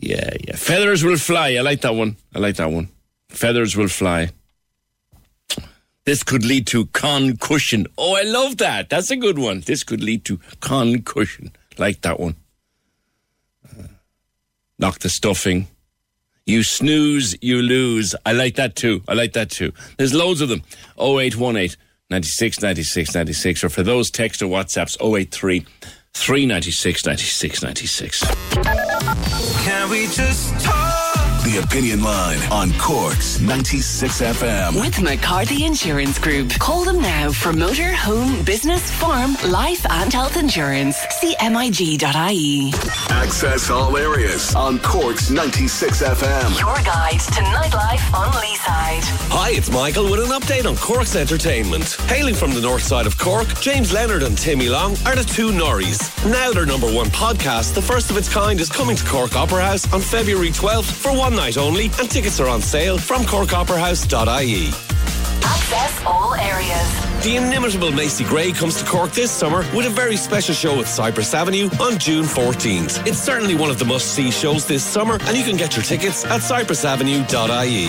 yeah, 0.00 0.30
yeah. 0.44 0.56
Feathers 0.56 1.04
will 1.04 1.16
fly. 1.16 1.54
I 1.54 1.60
like 1.60 1.82
that 1.82 1.94
one. 1.94 2.16
I 2.34 2.40
like 2.40 2.56
that 2.56 2.72
one. 2.72 2.88
Feathers 3.28 3.76
will 3.76 3.86
fly. 3.86 4.30
This 6.04 6.24
could 6.24 6.44
lead 6.44 6.66
to 6.66 6.86
concussion. 6.86 7.86
Oh, 7.96 8.16
I 8.16 8.22
love 8.22 8.56
that. 8.56 8.90
That's 8.90 9.12
a 9.12 9.16
good 9.16 9.38
one. 9.38 9.60
This 9.60 9.84
could 9.84 10.02
lead 10.02 10.24
to 10.24 10.40
concussion. 10.58 11.52
Like 11.78 12.00
that 12.00 12.18
one. 12.18 12.34
Uh, 13.64 13.84
knock 14.80 14.98
the 14.98 15.08
stuffing. 15.08 15.68
You 16.46 16.62
snooze, 16.62 17.36
you 17.42 17.60
lose. 17.60 18.14
I 18.24 18.32
like 18.32 18.54
that 18.54 18.76
too. 18.76 19.02
I 19.08 19.14
like 19.14 19.32
that 19.32 19.50
too. 19.50 19.72
There's 19.98 20.14
loads 20.14 20.40
of 20.40 20.48
them. 20.48 20.62
0818 20.96 21.76
96 22.08 22.62
96 22.62 23.14
96. 23.14 23.64
Or 23.64 23.68
for 23.68 23.82
those 23.82 24.12
text 24.12 24.40
or 24.42 24.46
WhatsApps, 24.46 24.96
083 25.02 25.66
396 26.14 27.04
96 27.04 27.62
96. 27.64 28.20
Can 29.64 29.90
we 29.90 30.06
just 30.06 30.64
talk? 30.64 31.05
The 31.46 31.62
Opinion 31.62 32.02
Line 32.02 32.40
on 32.50 32.72
Cork's 32.76 33.40
96 33.40 34.20
FM. 34.20 34.80
With 34.80 35.00
McCarthy 35.00 35.64
Insurance 35.64 36.18
Group. 36.18 36.50
Call 36.58 36.84
them 36.84 37.00
now 37.00 37.30
for 37.30 37.52
motor, 37.52 37.92
home, 37.92 38.42
business, 38.42 38.90
farm, 38.90 39.36
life, 39.46 39.86
and 39.88 40.12
health 40.12 40.36
insurance. 40.36 40.96
CMIG.ie. 41.22 42.72
Access 43.10 43.70
all 43.70 43.96
areas 43.96 44.56
on 44.56 44.80
Cork's 44.80 45.30
96 45.30 46.02
FM. 46.02 46.58
Your 46.58 46.74
guide 46.84 47.20
to 47.20 47.42
nightlife 47.42 48.12
on 48.12 48.32
Leeside. 48.32 49.04
Hi, 49.30 49.50
it's 49.50 49.70
Michael 49.70 50.10
with 50.10 50.18
an 50.18 50.30
update 50.30 50.68
on 50.68 50.74
Cork's 50.74 51.14
entertainment. 51.14 51.92
Hailing 52.08 52.34
from 52.34 52.54
the 52.54 52.60
north 52.60 52.82
side 52.82 53.06
of 53.06 53.16
Cork, 53.18 53.46
James 53.60 53.92
Leonard 53.92 54.24
and 54.24 54.36
Timmy 54.36 54.68
Long 54.68 54.96
are 55.06 55.14
the 55.14 55.22
two 55.22 55.50
Norries. 55.52 56.10
Now 56.28 56.50
their 56.50 56.66
number 56.66 56.92
one 56.92 57.06
podcast, 57.06 57.74
the 57.74 57.82
first 57.82 58.10
of 58.10 58.16
its 58.16 58.28
kind, 58.28 58.58
is 58.58 58.68
coming 58.68 58.96
to 58.96 59.04
Cork 59.04 59.36
Opera 59.36 59.64
House 59.64 59.92
on 59.92 60.00
February 60.00 60.50
12th 60.50 60.90
for 60.90 61.16
one 61.16 61.35
night 61.36 61.56
only, 61.56 61.84
and 62.00 62.10
tickets 62.10 62.40
are 62.40 62.48
on 62.48 62.60
sale 62.60 62.98
from 62.98 63.22
corkoperahouse.ie. 63.22 64.68
Access 65.44 66.04
all 66.04 66.34
areas. 66.34 67.06
The 67.22 67.36
inimitable 67.36 67.92
Macy 67.92 68.24
Gray 68.24 68.52
comes 68.52 68.76
to 68.80 68.84
Cork 68.84 69.12
this 69.12 69.30
summer 69.30 69.58
with 69.74 69.86
a 69.86 69.90
very 69.90 70.16
special 70.16 70.54
show 70.54 70.78
at 70.80 70.86
Cypress 70.86 71.34
Avenue 71.34 71.68
on 71.80 71.98
June 71.98 72.24
14th. 72.24 73.06
It's 73.06 73.18
certainly 73.18 73.54
one 73.54 73.70
of 73.70 73.78
the 73.78 73.84
must-see 73.84 74.30
shows 74.30 74.66
this 74.66 74.84
summer, 74.84 75.18
and 75.22 75.36
you 75.36 75.44
can 75.44 75.56
get 75.56 75.76
your 75.76 75.84
tickets 75.84 76.24
at 76.24 76.40
cypressavenue.ie. 76.40 77.86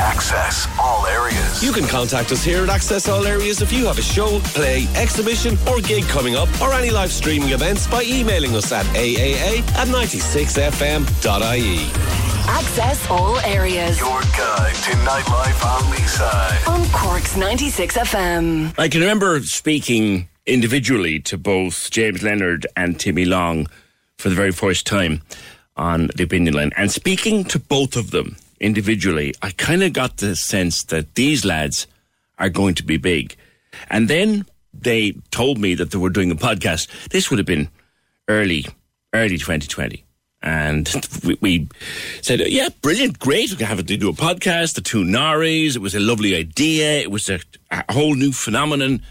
Access 0.00 0.66
all 0.80 1.06
areas. 1.06 1.62
You 1.62 1.72
can 1.72 1.86
contact 1.86 2.32
us 2.32 2.42
here 2.42 2.62
at 2.62 2.70
Access 2.70 3.08
All 3.08 3.26
Areas 3.26 3.60
if 3.62 3.72
you 3.72 3.86
have 3.86 3.98
a 3.98 4.02
show, 4.02 4.40
play, 4.54 4.86
exhibition, 4.96 5.56
or 5.68 5.80
gig 5.80 6.04
coming 6.04 6.34
up, 6.34 6.48
or 6.60 6.72
any 6.72 6.90
live 6.90 7.12
streaming 7.12 7.50
events 7.50 7.86
by 7.86 8.02
emailing 8.04 8.54
us 8.56 8.72
at 8.72 8.86
aaa 8.86 9.58
at 9.76 9.88
96fm.ie. 9.88 12.31
Access 12.48 13.08
all 13.10 13.38
areas. 13.40 13.98
Your 13.98 14.20
guide 14.20 14.74
to 14.74 14.90
nightlife 15.04 15.64
on 15.64 15.82
Leeside. 15.92 16.68
On 16.68 16.88
Cork's 16.90 17.36
96 17.36 17.96
FM. 17.96 18.74
I 18.78 18.88
can 18.88 19.00
remember 19.00 19.40
speaking 19.40 20.28
individually 20.46 21.20
to 21.20 21.38
both 21.38 21.90
James 21.90 22.22
Leonard 22.22 22.66
and 22.76 22.98
Timmy 22.98 23.24
Long 23.24 23.66
for 24.18 24.28
the 24.28 24.34
very 24.34 24.52
first 24.52 24.86
time 24.86 25.22
on 25.76 26.08
the 26.16 26.24
opinion 26.24 26.54
line. 26.54 26.72
And 26.76 26.90
speaking 26.90 27.44
to 27.44 27.58
both 27.58 27.96
of 27.96 28.10
them 28.10 28.36
individually, 28.60 29.34
I 29.42 29.50
kind 29.50 29.82
of 29.82 29.92
got 29.92 30.18
the 30.18 30.36
sense 30.36 30.84
that 30.84 31.14
these 31.14 31.44
lads 31.44 31.86
are 32.38 32.48
going 32.48 32.74
to 32.74 32.82
be 32.84 32.96
big. 32.96 33.36
And 33.90 34.08
then 34.08 34.46
they 34.74 35.12
told 35.30 35.58
me 35.58 35.74
that 35.74 35.90
they 35.90 35.98
were 35.98 36.10
doing 36.10 36.30
a 36.30 36.36
podcast. 36.36 36.88
This 37.10 37.30
would 37.30 37.38
have 37.38 37.46
been 37.46 37.68
early, 38.28 38.66
early 39.12 39.38
2020. 39.38 40.04
And 40.42 40.90
we, 41.24 41.38
we 41.40 41.68
said, 42.20 42.40
yeah, 42.40 42.68
brilliant, 42.80 43.18
great. 43.18 43.50
We 43.50 43.56
can 43.56 43.66
have 43.66 43.78
it 43.78 43.86
to 43.88 43.96
do 43.96 44.08
a 44.08 44.12
podcast, 44.12 44.74
the 44.74 44.80
two 44.80 45.04
Norries. 45.04 45.76
It 45.76 45.82
was 45.82 45.94
a 45.94 46.00
lovely 46.00 46.34
idea. 46.34 47.00
It 47.00 47.10
was 47.10 47.28
a, 47.28 47.40
a 47.70 47.92
whole 47.92 48.14
new 48.14 48.32
phenomenon. 48.32 49.02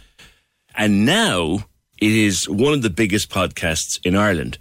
And 0.76 1.06
now 1.06 1.60
it 2.00 2.12
is 2.12 2.50
one 2.50 2.74
of 2.74 2.82
the 2.82 2.90
biggest 2.90 3.30
podcasts 3.30 4.00
in 4.04 4.16
Ireland. 4.16 4.58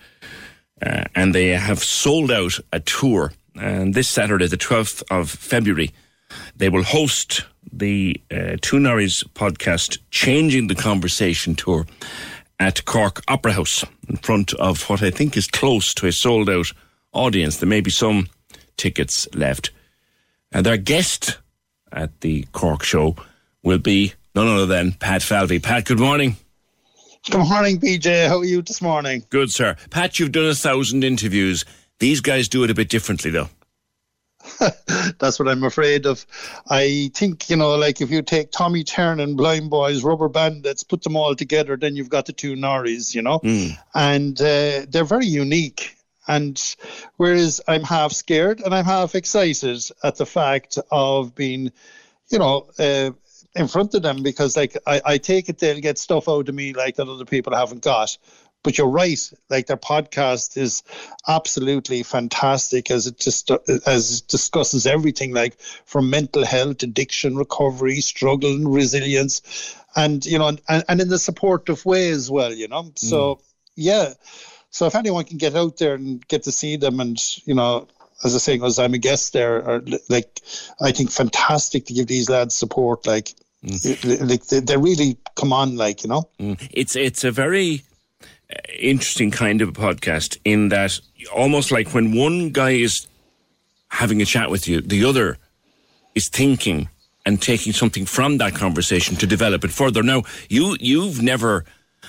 Uh, 0.81 1.05
and 1.15 1.35
they 1.35 1.49
have 1.49 1.81
sold 1.81 2.31
out 2.31 2.59
a 2.73 2.81
tour. 2.81 3.33
And 3.57 3.95
this 3.95 4.09
Saturday, 4.09 4.47
the 4.47 4.57
12th 4.57 5.03
of 5.11 5.29
February, 5.29 5.91
they 6.57 6.69
will 6.69 6.85
host 6.85 7.45
the 7.73 8.21
uh, 8.31 8.57
Two 8.61 8.79
Norries 8.79 9.25
podcast, 9.35 9.99
Changing 10.11 10.69
the 10.69 10.75
Conversation 10.75 11.55
tour 11.55 11.87
at 12.61 12.85
Cork 12.85 13.23
Opera 13.27 13.55
House 13.55 13.85
in 14.09 14.19
front 14.19 14.53
of 14.55 14.82
what 14.89 15.03
I 15.03 15.11
think 15.11 15.37
is 15.37 15.47
close 15.49 15.95
to 15.95 16.07
a 16.07 16.12
sold 16.12 16.51
out 16.51 16.70
audience. 17.12 17.57
There 17.57 17.69
may 17.69 17.81
be 17.81 17.91
some 17.91 18.28
tickets 18.77 19.27
left. 19.35 19.70
And 20.53 20.65
their 20.66 20.77
guest 20.77 21.39
at 21.91 22.20
the 22.20 22.47
Cork 22.53 22.85
show 22.85 23.16
will 23.62 23.78
be 23.78 24.12
none 24.35 24.47
other 24.47 24.66
than 24.66 24.93
Pat 24.93 25.23
Falvey. 25.23 25.59
Pat, 25.59 25.87
good 25.87 25.99
morning. 25.99 26.37
Good 27.31 27.49
morning, 27.49 27.81
PJ. 27.81 28.28
How 28.28 28.39
are 28.39 28.45
you 28.45 28.62
this 28.62 28.82
morning? 28.82 29.24
Good, 29.31 29.51
sir. 29.51 29.77
Pat, 29.91 30.19
you've 30.19 30.32
done 30.32 30.47
a 30.47 30.55
thousand 30.55 31.03
interviews. 31.03 31.65
These 31.99 32.20
guys 32.20 32.49
do 32.49 32.62
it 32.65 32.70
a 32.70 32.74
bit 32.74 32.89
differently, 32.89 33.31
though. 33.31 33.49
That's 35.18 35.39
what 35.39 35.48
I'm 35.48 35.64
afraid 35.64 36.06
of. 36.06 36.27
I 36.68 37.10
think, 37.14 37.51
you 37.51 37.56
know, 37.56 37.77
like 37.77 38.01
if 38.01 38.10
you 38.10 38.22
take 38.22 38.51
Tommy 38.51 38.85
Tiernan 38.85 39.20
and 39.20 39.36
Blind 39.36 39.70
Boys, 39.70 40.02
Rubber 40.02 40.28
Bandits, 40.28 40.85
put 40.85 41.02
them 41.02 41.16
all 41.16 41.35
together, 41.35 41.77
then 41.77 41.97
you've 41.97 42.09
got 42.09 42.27
the 42.27 42.32
two 42.32 42.55
Norries, 42.55 43.14
you 43.14 43.22
know? 43.22 43.40
Mm. 43.40 43.78
And 43.94 44.40
uh, 44.40 44.86
they're 44.89 45.05
very 45.05 45.27
unique. 45.27 45.97
And 46.28 46.60
whereas 47.16 47.60
I'm 47.66 47.82
half 47.82 48.12
scared 48.12 48.60
and 48.60 48.74
I'm 48.74 48.85
half 48.85 49.14
excited 49.14 49.82
at 50.05 50.16
the 50.16 50.27
fact 50.27 50.78
of 50.90 51.35
being, 51.35 51.72
you 52.28 52.39
know, 52.39 52.68
uh, 52.78 53.10
in 53.56 53.66
front 53.66 53.94
of 53.94 54.02
them 54.02 54.22
because 54.22 54.56
like 54.56 54.77
I, 54.86 55.01
I 55.05 55.18
take 55.18 55.48
it 55.48 55.59
they'll 55.59 55.81
get 55.81 55.98
stuff 55.98 56.28
out 56.28 56.48
of 56.48 56.55
me 56.55 56.72
like 56.72 56.97
that 56.97 57.09
other 57.09 57.24
people 57.24 57.55
haven't 57.55 57.82
got. 57.82 58.16
But 58.62 58.77
you're 58.77 58.89
right, 58.89 59.19
like 59.49 59.66
their 59.69 59.78
podcast 59.78 60.59
is 60.59 60.82
absolutely 61.27 62.03
fantastic 62.03 62.91
as 62.91 63.07
it 63.07 63.19
just 63.19 63.51
as 63.87 64.19
it 64.19 64.28
discusses 64.28 64.87
everything 64.87 65.32
like 65.32 65.59
from 65.87 66.11
mental 66.11 66.45
health, 66.45 66.82
addiction, 66.82 67.37
recovery, 67.37 68.01
struggle, 68.01 68.51
and 68.51 68.73
resilience, 68.73 69.74
and 69.97 70.24
you 70.27 70.39
know, 70.39 70.49
and, 70.69 70.85
and 70.89 71.01
in 71.01 71.09
the 71.09 71.19
supportive 71.19 71.87
way 71.87 72.11
as 72.11 72.31
well, 72.31 72.53
you 72.53 72.69
know. 72.69 72.93
So 72.97 73.37
Mm. 73.37 73.43
yeah, 73.77 74.12
so 74.70 74.87
if 74.87 74.95
anyone 74.95 75.24
can 75.24 75.39
get 75.39 75.57
out 75.57 75.78
there 75.78 75.95
and 75.95 76.27
get 76.28 76.43
to 76.43 76.53
see 76.53 76.77
them, 76.77 77.01
and 77.01 77.19
you 77.47 77.55
know, 77.55 77.89
as 78.24 78.35
I 78.35 78.39
say, 78.39 78.57
because 78.57 78.78
I'm 78.78 78.93
a 78.93 78.99
guest 78.99 79.32
there, 79.32 79.66
are 79.66 79.82
like 80.11 80.41
I 80.82 80.93
think 80.93 81.11
fantastic 81.11 81.87
to 81.87 81.95
give 81.95 82.09
these 82.09 82.28
lads 82.28 82.55
support. 82.55 83.07
Like, 83.07 83.32
like 84.05 84.47
they, 84.47 84.61
they 84.61 84.77
really 84.77 85.16
come 85.35 85.55
on, 85.55 85.77
like 85.77 86.03
you 86.03 86.11
know. 86.11 86.28
Mm. 86.39 86.69
It's 86.73 86.95
it's 86.95 87.24
a 87.24 87.31
very 87.31 87.85
interesting 88.78 89.31
kind 89.31 89.62
of 89.62 89.68
a 89.68 89.72
podcast 89.72 90.39
in 90.44 90.68
that 90.68 90.98
almost 91.35 91.70
like 91.70 91.94
when 91.94 92.16
one 92.16 92.51
guy 92.51 92.70
is 92.70 93.06
having 93.89 94.22
a 94.22 94.24
chat 94.24 94.51
with 94.51 94.66
you, 94.68 94.81
the 94.81 95.05
other 95.05 95.39
is 96.14 96.28
thinking 96.28 96.89
and 97.27 97.40
taking 97.40 97.72
something 97.72 98.06
from 98.06 98.39
that 98.39 98.55
conversation 98.55 99.16
to 99.16 99.27
develop 99.27 99.64
it 99.64 99.70
further. 99.70 100.02
Now, 100.02 100.22
you 100.48 100.77
you've 100.81 101.22
never 101.22 101.64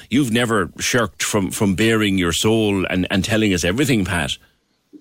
you've 0.09 0.31
never 0.31 0.71
shirked 0.79 1.23
from 1.23 1.51
from 1.51 1.75
bearing 1.75 2.17
your 2.17 2.33
soul 2.33 2.85
and 2.85 3.07
and 3.11 3.23
telling 3.23 3.53
us 3.53 3.63
everything, 3.63 4.05
Pat. 4.05 4.37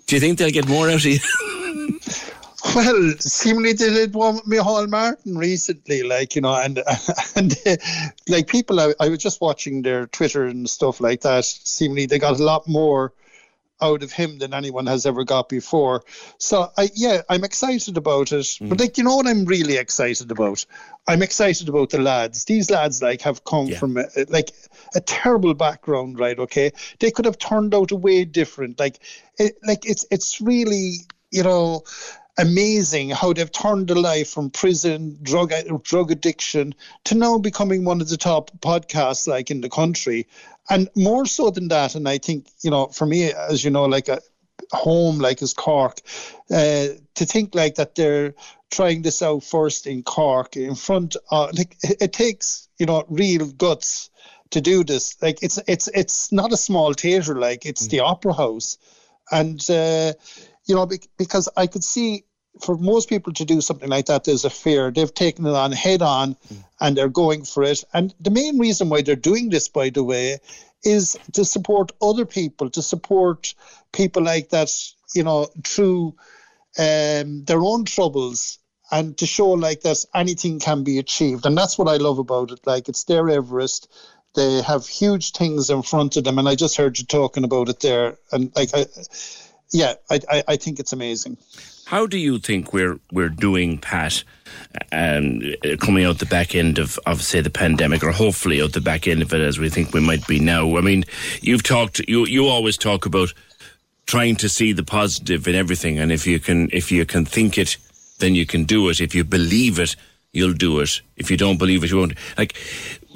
Do 0.06 0.16
you 0.16 0.20
think 0.20 0.38
they'll 0.38 0.50
get 0.50 0.68
more 0.68 0.88
out 0.88 0.96
of 0.96 1.04
you? 1.04 1.18
Well, 2.74 3.14
seemingly 3.18 3.72
they 3.72 3.90
did 3.90 4.14
one 4.14 4.36
with 4.36 4.44
Micheál 4.44 4.88
Martin 4.88 5.36
recently, 5.36 6.02
like 6.02 6.34
you 6.34 6.42
know, 6.42 6.54
and 6.54 6.82
and 7.36 7.54
uh, 7.66 7.76
like 8.28 8.48
people, 8.48 8.80
I, 8.80 8.92
I 9.00 9.08
was 9.08 9.18
just 9.18 9.40
watching 9.40 9.82
their 9.82 10.06
Twitter 10.06 10.44
and 10.44 10.68
stuff 10.68 11.00
like 11.00 11.22
that. 11.22 11.44
Seemingly 11.44 12.06
they 12.06 12.18
got 12.18 12.38
a 12.38 12.44
lot 12.44 12.68
more 12.68 13.12
out 13.82 14.02
of 14.02 14.12
him 14.12 14.38
than 14.38 14.54
anyone 14.54 14.86
has 14.86 15.06
ever 15.06 15.24
got 15.24 15.48
before. 15.48 16.02
So 16.38 16.70
I 16.76 16.90
yeah, 16.94 17.22
I'm 17.28 17.44
excited 17.44 17.96
about 17.96 18.32
it. 18.32 18.58
But 18.60 18.80
like 18.80 18.98
you 18.98 19.04
know 19.04 19.16
what 19.16 19.26
I'm 19.26 19.44
really 19.44 19.76
excited 19.76 20.30
about? 20.30 20.64
I'm 21.08 21.22
excited 21.22 21.68
about 21.68 21.90
the 21.90 22.00
lads. 22.00 22.44
These 22.44 22.70
lads 22.70 23.02
like 23.02 23.22
have 23.22 23.44
come 23.44 23.70
from 23.70 23.96
a, 23.96 24.04
like 24.28 24.52
a 24.94 25.00
terrible 25.00 25.54
background, 25.54 26.18
right? 26.18 26.38
Okay, 26.38 26.72
they 26.98 27.10
could 27.10 27.24
have 27.24 27.38
turned 27.38 27.74
out 27.74 27.90
a 27.90 27.96
way 27.96 28.24
different. 28.24 28.78
Like 28.78 28.98
it, 29.38 29.56
like 29.66 29.86
it's 29.86 30.06
it's 30.10 30.40
really 30.40 30.96
you 31.30 31.42
know 31.42 31.82
amazing 32.40 33.10
how 33.10 33.32
they've 33.32 33.52
turned 33.52 33.88
their 33.88 33.96
life 33.96 34.30
from 34.30 34.50
prison, 34.50 35.18
drug 35.22 35.52
drug 35.82 36.10
addiction 36.10 36.74
to 37.04 37.14
now 37.14 37.38
becoming 37.38 37.84
one 37.84 38.00
of 38.00 38.08
the 38.08 38.16
top 38.16 38.50
podcasts 38.60 39.28
like 39.28 39.50
in 39.50 39.60
the 39.60 39.68
country. 39.68 40.26
And 40.68 40.88
more 40.96 41.26
so 41.26 41.50
than 41.50 41.68
that, 41.68 41.94
and 41.94 42.08
I 42.08 42.18
think, 42.18 42.46
you 42.62 42.70
know, 42.70 42.86
for 42.86 43.06
me, 43.06 43.32
as 43.32 43.64
you 43.64 43.70
know, 43.70 43.84
like 43.84 44.08
a 44.08 44.20
home 44.72 45.18
like 45.18 45.42
is 45.42 45.52
Cork, 45.52 46.00
uh, 46.50 46.86
to 47.14 47.26
think 47.26 47.54
like 47.54 47.74
that 47.74 47.94
they're 47.94 48.34
trying 48.70 49.02
this 49.02 49.20
out 49.20 49.42
first 49.42 49.86
in 49.86 50.02
Cork 50.02 50.56
in 50.56 50.74
front 50.74 51.16
of 51.30 51.52
like 51.58 51.76
it, 51.82 52.12
takes, 52.12 52.68
you 52.78 52.86
know, 52.86 53.04
real 53.08 53.46
guts 53.46 54.10
to 54.50 54.60
do 54.60 54.82
this. 54.84 55.20
Like 55.20 55.42
it's 55.42 55.58
it's 55.66 55.88
it's 55.88 56.32
not 56.32 56.52
a 56.52 56.56
small 56.56 56.94
theatre, 56.94 57.38
like 57.38 57.66
it's 57.66 57.88
the 57.88 58.00
opera 58.00 58.32
house. 58.32 58.78
And 59.30 59.60
uh, 59.70 60.14
you 60.66 60.74
know, 60.74 60.88
because 61.18 61.48
I 61.56 61.66
could 61.66 61.84
see 61.84 62.24
for 62.62 62.76
most 62.76 63.08
people 63.08 63.32
to 63.34 63.44
do 63.44 63.60
something 63.60 63.88
like 63.88 64.06
that, 64.06 64.24
there's 64.24 64.44
a 64.44 64.50
fear. 64.50 64.90
They've 64.90 65.12
taken 65.12 65.46
it 65.46 65.54
on 65.54 65.72
head 65.72 66.02
on 66.02 66.36
and 66.80 66.96
they're 66.96 67.08
going 67.08 67.44
for 67.44 67.62
it. 67.62 67.84
And 67.92 68.14
the 68.20 68.30
main 68.30 68.58
reason 68.58 68.88
why 68.88 69.02
they're 69.02 69.16
doing 69.16 69.50
this, 69.50 69.68
by 69.68 69.90
the 69.90 70.04
way, 70.04 70.38
is 70.82 71.18
to 71.32 71.44
support 71.44 71.92
other 72.00 72.24
people, 72.24 72.70
to 72.70 72.82
support 72.82 73.54
people 73.92 74.22
like 74.22 74.50
that, 74.50 74.70
you 75.14 75.22
know, 75.22 75.48
through 75.64 76.14
um, 76.78 77.44
their 77.44 77.60
own 77.60 77.84
troubles 77.84 78.58
and 78.90 79.16
to 79.18 79.26
show 79.26 79.50
like 79.50 79.82
that 79.82 80.04
anything 80.14 80.58
can 80.58 80.82
be 80.82 80.98
achieved. 80.98 81.46
And 81.46 81.56
that's 81.56 81.78
what 81.78 81.88
I 81.88 81.96
love 81.96 82.18
about 82.18 82.50
it. 82.50 82.60
Like 82.66 82.88
it's 82.88 83.04
their 83.04 83.28
Everest. 83.28 83.88
They 84.34 84.62
have 84.62 84.86
huge 84.86 85.32
things 85.32 85.70
in 85.70 85.82
front 85.82 86.16
of 86.16 86.24
them. 86.24 86.38
And 86.38 86.48
I 86.48 86.54
just 86.54 86.76
heard 86.76 86.98
you 86.98 87.04
talking 87.04 87.44
about 87.44 87.68
it 87.68 87.80
there. 87.80 88.16
And 88.32 88.52
like, 88.54 88.70
I, 88.74 88.86
yeah, 89.72 89.94
I, 90.10 90.20
I, 90.28 90.44
I 90.48 90.56
think 90.56 90.80
it's 90.80 90.92
amazing. 90.92 91.36
How 91.90 92.06
do 92.06 92.18
you 92.18 92.38
think 92.38 92.72
we're 92.72 93.00
we're 93.10 93.28
doing, 93.28 93.76
Pat, 93.76 94.22
um, 94.92 95.42
coming 95.80 96.04
out 96.04 96.20
the 96.20 96.26
back 96.26 96.54
end 96.54 96.78
of, 96.78 97.00
of 97.04 97.20
say 97.20 97.40
the 97.40 97.50
pandemic, 97.50 98.04
or 98.04 98.12
hopefully 98.12 98.62
out 98.62 98.74
the 98.74 98.80
back 98.80 99.08
end 99.08 99.22
of 99.22 99.34
it 99.34 99.40
as 99.40 99.58
we 99.58 99.68
think 99.68 99.92
we 99.92 99.98
might 99.98 100.24
be 100.28 100.38
now? 100.38 100.76
I 100.76 100.82
mean, 100.82 101.04
you've 101.40 101.64
talked, 101.64 101.98
you 102.06 102.26
you 102.26 102.46
always 102.46 102.76
talk 102.76 103.06
about 103.06 103.34
trying 104.06 104.36
to 104.36 104.48
see 104.48 104.72
the 104.72 104.84
positive 104.84 105.48
in 105.48 105.56
everything, 105.56 105.98
and 105.98 106.12
if 106.12 106.28
you 106.28 106.38
can 106.38 106.68
if 106.72 106.92
you 106.92 107.04
can 107.04 107.24
think 107.24 107.58
it, 107.58 107.76
then 108.20 108.36
you 108.36 108.46
can 108.46 108.62
do 108.62 108.88
it. 108.88 109.00
If 109.00 109.12
you 109.12 109.24
believe 109.24 109.80
it, 109.80 109.96
you'll 110.30 110.54
do 110.54 110.78
it. 110.78 111.00
If 111.16 111.28
you 111.28 111.36
don't 111.36 111.58
believe 111.58 111.82
it, 111.82 111.90
you 111.90 111.96
won't. 111.96 112.14
Like 112.38 112.56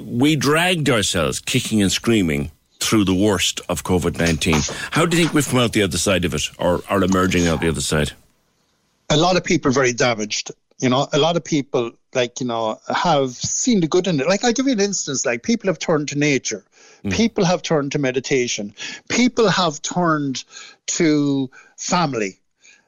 we 0.01 0.34
dragged 0.34 0.90
ourselves 0.90 1.38
kicking 1.38 1.80
and 1.80 1.92
screaming 1.92 2.51
through 2.80 3.05
the 3.05 3.14
worst 3.14 3.60
of 3.68 3.84
COVID 3.84 4.18
nineteen. 4.18 4.62
How 4.90 5.06
do 5.06 5.16
you 5.16 5.22
think 5.22 5.32
we've 5.32 5.48
come 5.48 5.60
out 5.60 5.74
the 5.74 5.82
other 5.84 5.96
side 5.96 6.24
of 6.24 6.34
it, 6.34 6.42
or 6.59 6.82
are 6.90 7.05
emerging 7.05 7.46
out 7.46 7.60
the 7.60 7.68
other 7.68 7.80
side? 7.80 8.14
A 9.10 9.16
lot 9.16 9.36
of 9.36 9.44
people 9.44 9.70
very 9.70 9.93
damaged. 9.93 10.51
You 10.81 10.89
know, 10.89 11.06
a 11.12 11.18
lot 11.18 11.36
of 11.36 11.44
people 11.44 11.93
like 12.14 12.40
you 12.40 12.47
know 12.47 12.81
have 12.89 13.31
seen 13.31 13.81
the 13.81 13.86
good 13.86 14.06
in 14.06 14.20
it. 14.20 14.28
Like 14.28 14.44
I 14.44 14.52
give 14.52 14.66
you 14.66 14.72
an 14.72 14.81
instance. 14.81 15.24
Like 15.24 15.43
people 15.43 15.68
have 15.68 15.78
turned 15.78 16.09
to 16.09 16.18
nature. 16.18 16.64
Mm. 17.05 17.12
People 17.12 17.44
have 17.44 17.62
turned 17.62 17.93
to 17.93 17.98
meditation. 17.98 18.74
People 19.09 19.48
have 19.48 19.81
turned 19.82 20.44
to 20.86 21.51
family. 21.76 22.40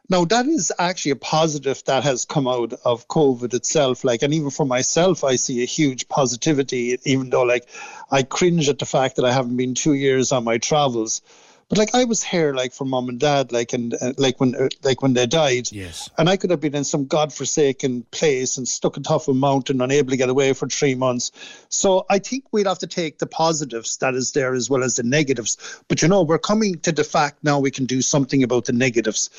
Now 0.09 0.24
that 0.24 0.47
is 0.47 0.72
actually 0.78 1.12
a 1.12 1.16
positive 1.16 1.82
that 1.86 2.05
has 2.05 2.24
come 2.24 2.47
out 2.47 2.74
of 2.84 3.09
COVID 3.09 3.55
itself. 3.55 4.05
Like, 4.05 4.22
and 4.22 4.32
even 4.32 4.51
for 4.51 4.64
myself, 4.64 5.24
I 5.24 5.36
see 5.36 5.62
a 5.62 5.66
huge 5.66 6.09
positivity. 6.09 6.98
Even 7.05 7.30
though, 7.30 7.43
like, 7.43 7.68
I 8.10 8.22
cringe 8.22 8.68
at 8.68 8.78
the 8.78 8.86
fact 8.86 9.16
that 9.16 9.24
I 9.24 9.32
haven't 9.32 9.56
been 9.56 9.74
two 9.74 9.94
years 9.94 10.30
on 10.30 10.44
my 10.44 10.59
travels. 10.59 11.22
But 11.68 11.78
like 11.78 11.94
I 11.94 12.05
was 12.05 12.22
here, 12.22 12.55
like 12.55 12.72
for 12.72 12.84
mom 12.84 13.09
and 13.09 13.18
dad, 13.18 13.51
like 13.51 13.72
and 13.72 13.93
uh, 13.94 14.12
like 14.16 14.38
when 14.38 14.55
uh, 14.55 14.68
like 14.84 15.02
when 15.02 15.14
they 15.14 15.26
died. 15.26 15.70
Yes. 15.72 16.09
And 16.16 16.28
I 16.28 16.36
could 16.36 16.51
have 16.51 16.60
been 16.60 16.76
in 16.76 16.84
some 16.84 17.06
godforsaken 17.06 18.05
place 18.12 18.56
and 18.56 18.68
stuck 18.68 18.97
atop 18.97 19.26
a 19.26 19.34
mountain, 19.34 19.80
unable 19.80 20.10
to 20.10 20.16
get 20.16 20.28
away 20.28 20.52
for 20.52 20.68
three 20.68 20.94
months. 20.94 21.32
So 21.68 22.06
I 22.09 22.20
think 22.20 22.44
we'd 22.52 22.68
have 22.68 22.78
to 22.80 22.86
take 22.86 23.18
the 23.18 23.26
positives 23.26 23.97
that 23.97 24.14
is 24.14 24.30
there 24.30 24.55
as 24.55 24.70
well 24.70 24.84
as 24.84 24.97
the 24.97 25.02
negatives. 25.02 25.56
But 25.88 26.02
you 26.02 26.09
know, 26.09 26.22
we're 26.22 26.38
coming 26.38 26.78
to 26.80 26.93
the 26.93 27.05
fact 27.05 27.43
now 27.43 27.59
we 27.59 27.72
can 27.72 27.86
do 27.86 28.01
something 28.01 28.44
about 28.44 28.66
the 28.66 28.72
negatives. 28.72 29.30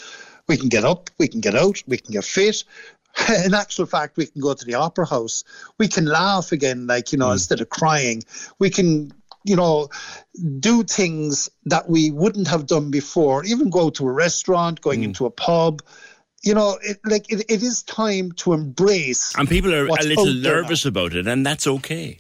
We 0.48 0.58
can 0.58 0.70
get 0.70 0.86
up, 0.86 1.10
we 1.18 1.28
can 1.28 1.42
get 1.42 1.56
out, 1.56 1.82
we 1.88 1.98
can 1.98 2.14
get 2.14 2.24
fit. 2.24 2.64
in 3.46 3.54
actual 3.54 3.86
fact, 3.86 4.18
we 4.18 4.26
can 4.26 4.42
go 4.42 4.54
to 4.54 4.66
the 4.66 4.76
opera 4.76 5.06
house. 5.06 5.44
We 5.78 5.88
can 5.88 6.06
laugh 6.06 6.52
again, 6.52 6.88
like, 6.88 7.12
you 7.12 7.18
know, 7.18 7.28
mm. 7.28 7.34
instead 7.34 7.62
of 7.62 7.70
crying. 7.70 8.24
We 8.60 8.70
can, 8.70 9.12
you 9.48 9.56
know, 9.56 9.90
do 10.60 10.84
things 10.84 11.50
that 11.66 11.90
we 11.90 12.12
wouldn't 12.12 12.48
have 12.48 12.68
done 12.68 12.92
before, 12.92 13.46
even 13.46 13.70
go 13.70 13.90
to 13.90 14.08
a 14.08 14.12
restaurant, 14.12 14.82
going 14.82 15.02
mm. 15.02 15.06
into 15.06 15.26
a 15.26 15.32
pub. 15.32 15.82
You 16.44 16.54
know, 16.54 16.78
it, 16.84 17.00
like 17.06 17.32
it, 17.32 17.46
it 17.50 17.64
is 17.64 17.84
time 17.84 18.32
to 18.34 18.54
embrace. 18.54 19.34
And 19.38 19.50
people 19.50 19.74
are 19.74 19.88
a 19.88 20.04
little 20.04 20.34
nervous 20.34 20.86
about 20.86 21.16
it, 21.16 21.28
and 21.28 21.46
that's 21.46 21.66
okay. 21.66 22.20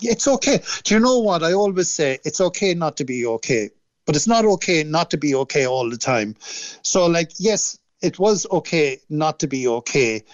It's 0.00 0.26
okay. 0.26 0.60
Do 0.84 0.94
you 0.94 1.00
know 1.00 1.20
what? 1.20 1.42
I 1.42 1.52
always 1.52 1.88
say 1.88 2.18
it's 2.24 2.40
okay 2.40 2.74
not 2.74 2.96
to 2.96 3.04
be 3.04 3.24
okay, 3.26 3.70
but 4.06 4.16
it's 4.16 4.26
not 4.26 4.44
okay 4.44 4.82
not 4.82 5.10
to 5.10 5.18
be 5.18 5.34
okay 5.34 5.66
all 5.66 5.88
the 5.88 5.98
time. 5.98 6.34
So, 6.82 7.06
like, 7.06 7.30
yes, 7.38 7.78
it 8.00 8.18
was 8.18 8.46
okay 8.50 9.00
not 9.08 9.38
to 9.40 9.46
be 9.46 9.68
okay. 9.68 10.24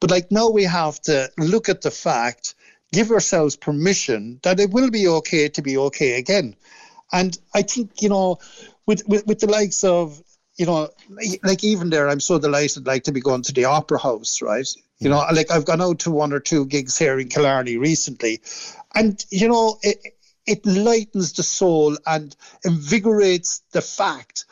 But 0.00 0.10
like 0.10 0.30
now 0.30 0.50
we 0.50 0.64
have 0.64 1.00
to 1.02 1.30
look 1.38 1.68
at 1.68 1.82
the 1.82 1.90
fact, 1.90 2.54
give 2.92 3.10
ourselves 3.10 3.56
permission 3.56 4.40
that 4.42 4.60
it 4.60 4.70
will 4.70 4.90
be 4.90 5.08
okay 5.08 5.48
to 5.48 5.62
be 5.62 5.76
okay 5.76 6.18
again. 6.18 6.56
And 7.12 7.38
I 7.54 7.62
think, 7.62 8.02
you 8.02 8.08
know, 8.08 8.38
with, 8.86 9.06
with, 9.06 9.26
with 9.26 9.40
the 9.40 9.46
likes 9.46 9.84
of, 9.84 10.22
you 10.56 10.66
know, 10.66 10.88
like 11.42 11.62
even 11.62 11.90
there, 11.90 12.08
I'm 12.08 12.20
so 12.20 12.38
delighted 12.38 12.86
like 12.86 13.04
to 13.04 13.12
be 13.12 13.20
going 13.20 13.42
to 13.42 13.52
the 13.52 13.66
opera 13.66 13.98
house, 13.98 14.40
right? 14.40 14.66
You 14.98 15.10
know, 15.10 15.22
like 15.32 15.50
I've 15.50 15.66
gone 15.66 15.82
out 15.82 15.98
to 16.00 16.10
one 16.10 16.32
or 16.32 16.40
two 16.40 16.64
gigs 16.64 16.96
here 16.96 17.18
in 17.18 17.28
Killarney 17.28 17.76
recently, 17.76 18.40
and 18.94 19.22
you 19.30 19.46
know, 19.46 19.78
it, 19.82 19.98
it 20.46 20.64
lightens 20.64 21.34
the 21.34 21.42
soul 21.42 21.98
and 22.06 22.34
invigorates 22.64 23.62
the 23.72 23.82
fact 23.82 24.46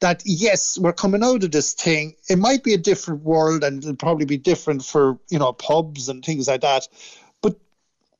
that 0.00 0.22
yes, 0.24 0.78
we're 0.78 0.92
coming 0.92 1.24
out 1.24 1.42
of 1.42 1.50
this 1.50 1.72
thing. 1.72 2.14
It 2.28 2.38
might 2.38 2.62
be 2.62 2.74
a 2.74 2.78
different 2.78 3.24
world 3.24 3.64
and 3.64 3.82
it'll 3.82 3.96
probably 3.96 4.26
be 4.26 4.36
different 4.36 4.84
for, 4.84 5.18
you 5.28 5.40
know, 5.40 5.52
pubs 5.52 6.08
and 6.08 6.24
things 6.24 6.46
like 6.46 6.60
that. 6.60 6.86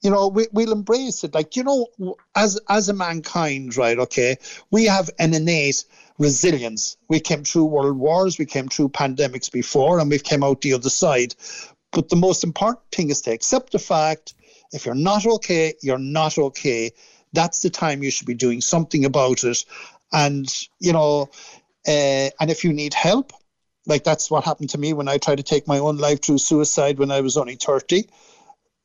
You 0.03 0.11
know, 0.11 0.29
we, 0.29 0.47
we'll 0.53 0.73
embrace 0.73 1.25
it. 1.25 1.35
Like, 1.35 1.57
you 1.57 1.65
know, 1.65 2.15
as 2.37 2.59
as 2.69 2.89
a 2.89 2.95
mankind, 2.95 3.77
right, 3.77 3.99
okay, 3.99 4.37
we 4.71 4.85
have 4.85 5.11
an 5.19 5.35
innate 5.35 5.85
resilience. 6.19 6.97
We 7.09 7.21
came 7.21 7.45
through 7.45 7.65
world 7.65 7.99
wars, 7.99 8.39
we 8.39 8.47
came 8.47 8.69
through 8.69 8.91
pandemics 8.91 9.51
before, 9.51 9.99
and 9.99 10.11
we've 10.11 10.23
came 10.23 10.45
out 10.45 10.61
the 10.61 10.75
other 10.75 10.91
side. 10.91 11.35
But 11.93 12.11
the 12.11 12.17
most 12.17 12.45
important 12.45 12.85
thing 12.93 13.11
is 13.11 13.23
to 13.23 13.33
accept 13.33 13.73
the 13.73 13.79
fact 13.79 14.35
if 14.73 14.85
you're 14.85 14.95
not 14.95 15.27
okay, 15.27 15.75
you're 15.83 15.99
not 15.99 16.39
okay. 16.39 16.93
That's 17.33 17.61
the 17.61 17.71
time 17.71 18.03
you 18.03 18.11
should 18.11 18.27
be 18.27 18.35
doing 18.35 18.61
something 18.61 19.05
about 19.05 19.45
it. 19.45 19.65
And, 20.13 20.47
you 20.79 20.93
know, 20.93 21.31
uh, 21.87 22.31
and 22.41 22.51
if 22.51 22.65
you 22.65 22.73
need 22.73 22.95
help, 22.95 23.33
like 23.87 24.05
that's 24.05 24.31
what 24.31 24.45
happened 24.45 24.71
to 24.71 24.79
me 24.79 24.93
when 24.93 25.09
I 25.09 25.19
tried 25.19 25.37
to 25.37 25.43
take 25.43 25.67
my 25.67 25.79
own 25.79 25.97
life 25.97 26.23
through 26.23 26.39
suicide 26.39 26.99
when 26.99 27.11
I 27.11 27.21
was 27.21 27.37
only 27.37 27.57
30. 27.57 28.07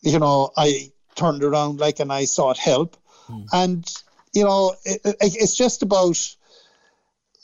You 0.02 0.19
know, 0.19 0.52
I 0.56 0.91
turned 1.15 1.44
around 1.44 1.80
like 1.80 1.99
and 1.99 2.11
I 2.11 2.26
sought 2.26 2.57
help. 2.57 2.98
Mm. 3.27 3.45
And, 3.52 3.94
you 4.34 4.44
know, 4.44 4.76
it, 4.85 5.02
it, 5.03 5.15
it's 5.19 5.56
just 5.56 5.81
about 5.81 6.18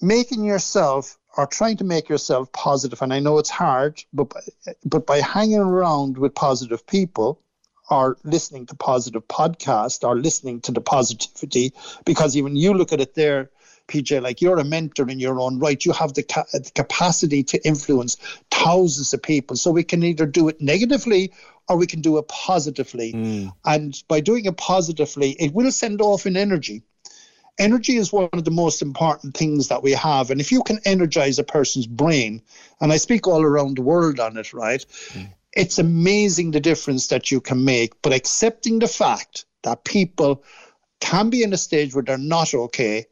making 0.02 0.44
yourself 0.44 1.18
or 1.38 1.46
trying 1.48 1.78
to 1.78 1.84
make 1.84 2.10
yourself 2.10 2.52
positive. 2.52 3.02
And 3.02 3.14
I 3.14 3.20
know 3.20 3.38
it's 3.38 3.50
hard, 3.50 4.04
but, 4.12 4.34
but 4.84 5.06
by 5.06 5.22
hanging 5.22 5.60
around 5.60 6.18
with 6.18 6.36
positive 6.36 6.86
people, 6.86 7.42
or 7.90 8.18
listening 8.24 8.68
to 8.68 8.76
positive 8.76 9.28
podcasts 9.28 10.08
or 10.08 10.16
listening 10.16 10.62
to 10.62 10.72
the 10.72 10.82
positivity 10.82 11.74
because 12.06 12.38
even 12.38 12.56
you 12.56 12.74
look 12.74 12.94
at 12.94 13.02
it 13.02 13.16
there 13.16 13.50
PJ, 13.90 14.22
like 14.22 14.42
you're 14.42 14.60
a 14.60 14.64
mentor 14.64 15.10
in 15.10 15.20
your 15.20 15.40
own 15.40 15.60
right. 15.60 15.84
You 15.84 15.92
have 15.92 16.14
the, 16.14 16.24
ca- 16.24 16.46
the 16.54 16.72
capacity 16.74 17.44
to 17.44 17.68
influence 17.68 18.16
thousands 18.52 19.14
of 19.14 19.22
people. 19.22 19.58
So 19.58 19.72
we 19.72 19.84
can 19.84 20.04
either 20.04 20.26
do 20.26 20.48
it 20.48 20.62
negatively 20.62 21.34
or 21.68 21.78
we 21.78 21.88
can 21.88 22.02
do 22.02 22.18
it 22.18 22.28
positively. 22.28 23.14
Mm. 23.14 23.54
And 23.66 24.04
by 24.08 24.22
doing 24.22 24.46
it 24.46 24.58
positively, 24.58 25.32
it 25.32 25.54
will 25.54 25.72
send 25.72 26.02
off 26.02 26.26
an 26.26 26.38
energy. 26.38 26.84
Energy 27.60 27.98
is 27.98 28.14
one 28.14 28.30
of 28.32 28.46
the 28.46 28.52
most 28.52 28.82
important 28.82 29.36
things 29.36 29.68
that 29.68 29.84
we 29.84 29.92
have. 29.92 30.32
And 30.32 30.40
if 30.40 30.52
you 30.52 30.64
can 30.64 30.80
energize 30.86 31.40
a 31.40 31.44
person's 31.44 31.88
brain, 31.88 32.42
and 32.80 32.94
I 32.94 32.98
speak 32.98 33.28
all 33.28 33.42
around 33.42 33.78
the 33.78 33.82
world 33.82 34.20
on 34.20 34.38
it, 34.38 34.54
right? 34.54 34.86
Mm. 35.10 35.34
It's 35.54 35.80
amazing 35.80 36.52
the 36.52 36.62
difference 36.62 37.08
that 37.08 37.32
you 37.32 37.42
can 37.42 37.66
make. 37.66 38.02
But 38.02 38.14
accepting 38.14 38.80
the 38.80 38.88
fact 38.88 39.46
that 39.64 39.84
people 39.84 40.44
can 41.00 41.30
be 41.30 41.44
in 41.44 41.54
a 41.54 41.58
stage 41.58 41.94
where 41.94 42.04
they're 42.04 42.18
not 42.18 42.54
okay 42.54 43.08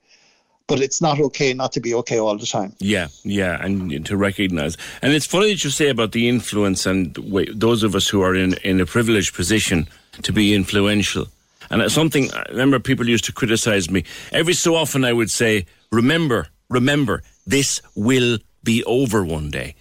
but 0.68 0.80
it's 0.81 1.02
not 1.02 1.19
okay 1.19 1.53
not 1.53 1.72
to 1.72 1.80
be 1.80 1.94
okay 1.95 2.19
all 2.19 2.38
the 2.38 2.45
time. 2.45 2.73
Yeah, 2.80 3.07
yeah, 3.23 3.64
and 3.64 4.06
to 4.06 4.18
recognise. 4.18 4.77
And 5.02 5.14
it's 5.14 5.26
funny 5.26 5.52
that 5.52 5.64
you 5.64 5.69
say 5.69 5.89
about 5.89 6.11
the 6.11 6.27
influence 6.27 6.85
and 6.85 7.15
those 7.53 7.84
of 7.84 7.95
us 7.95 8.07
who 8.07 8.22
are 8.22 8.35
in, 8.35 8.53
in 8.64 8.80
a 8.81 8.85
privileged 8.85 9.34
position 9.34 9.88
to 10.23 10.34
be 10.34 10.53
influential. 10.53 11.27
And 11.69 11.81
it's 11.81 11.94
something, 11.94 12.31
I 12.34 12.44
remember 12.49 12.80
people 12.80 13.07
used 13.07 13.26
to 13.26 13.34
criticise 13.34 13.89
me. 13.89 14.03
Every 14.31 14.53
so 14.53 14.76
often 14.76 15.03
I 15.03 15.14
would 15.14 15.30
say, 15.30 15.65
remember, 15.91 16.48
remember, 16.69 17.23
this 17.45 17.81
will 17.95 18.39
be 18.64 18.84
over 18.85 19.23
one 19.23 19.49
day. 19.49 19.76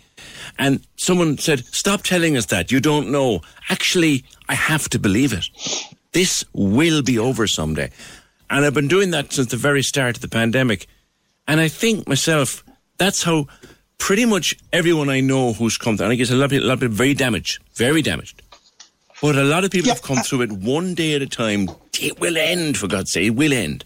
And 0.58 0.86
someone 0.96 1.38
said, 1.38 1.64
stop 1.66 2.02
telling 2.02 2.36
us 2.36 2.46
that. 2.46 2.72
You 2.72 2.80
don't 2.80 3.10
know. 3.10 3.40
Actually, 3.68 4.24
I 4.48 4.54
have 4.54 4.88
to 4.90 4.98
believe 4.98 5.32
it. 5.32 5.48
This 6.12 6.44
will 6.52 7.02
be 7.02 7.18
over 7.18 7.46
someday. 7.46 7.90
And 8.48 8.64
I've 8.64 8.74
been 8.74 8.88
doing 8.88 9.10
that 9.10 9.32
since 9.32 9.50
the 9.50 9.56
very 9.56 9.82
start 9.82 10.16
of 10.16 10.22
the 10.22 10.28
pandemic. 10.28 10.86
And 11.48 11.60
I 11.60 11.68
think 11.68 12.08
myself, 12.08 12.64
that's 12.98 13.22
how 13.22 13.46
pretty 13.98 14.24
much 14.24 14.56
everyone 14.72 15.08
I 15.08 15.20
know 15.20 15.52
who's 15.52 15.76
come 15.76 15.96
through, 15.96 16.08
I 16.08 16.14
guess 16.14 16.30
a 16.30 16.34
lot 16.34 16.46
of 16.46 16.50
people, 16.50 16.66
a 16.66 16.68
lot 16.68 16.74
of 16.74 16.80
people 16.80 16.96
very 16.96 17.14
damaged, 17.14 17.62
very 17.74 18.02
damaged. 18.02 18.42
But 19.22 19.36
a 19.36 19.44
lot 19.44 19.64
of 19.64 19.70
people 19.70 19.88
yeah. 19.88 19.94
have 19.94 20.02
come 20.02 20.18
uh, 20.18 20.22
through 20.22 20.42
it 20.42 20.52
one 20.52 20.94
day 20.94 21.14
at 21.14 21.22
a 21.22 21.26
time. 21.26 21.70
It 22.00 22.20
will 22.20 22.36
end, 22.36 22.76
for 22.76 22.86
God's 22.86 23.12
sake, 23.12 23.28
it 23.28 23.30
will 23.30 23.52
end. 23.52 23.84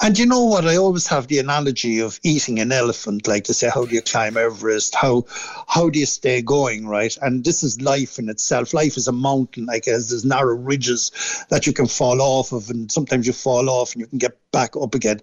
And 0.00 0.18
you 0.18 0.26
know 0.26 0.44
what? 0.44 0.66
I 0.66 0.76
always 0.76 1.06
have 1.08 1.26
the 1.26 1.38
analogy 1.38 2.00
of 2.00 2.18
eating 2.22 2.58
an 2.58 2.72
elephant, 2.72 3.26
like 3.26 3.44
to 3.44 3.54
say, 3.54 3.68
how 3.68 3.84
do 3.84 3.94
you 3.94 4.02
climb 4.02 4.36
Everest? 4.36 4.94
How 4.94 5.24
how 5.66 5.88
do 5.88 5.98
you 5.98 6.06
stay 6.06 6.42
going, 6.42 6.86
right? 6.86 7.16
And 7.22 7.44
this 7.44 7.62
is 7.62 7.80
life 7.80 8.18
in 8.18 8.28
itself. 8.28 8.74
Life 8.74 8.96
is 8.96 9.08
a 9.08 9.12
mountain, 9.12 9.66
like 9.66 9.84
there's 9.84 10.24
narrow 10.24 10.54
ridges 10.54 11.44
that 11.50 11.66
you 11.66 11.72
can 11.72 11.86
fall 11.86 12.20
off 12.20 12.52
of, 12.52 12.70
and 12.70 12.90
sometimes 12.90 13.26
you 13.26 13.32
fall 13.32 13.68
off 13.68 13.92
and 13.92 14.00
you 14.00 14.06
can 14.06 14.18
get 14.18 14.38
back 14.52 14.76
up 14.76 14.94
again. 14.94 15.20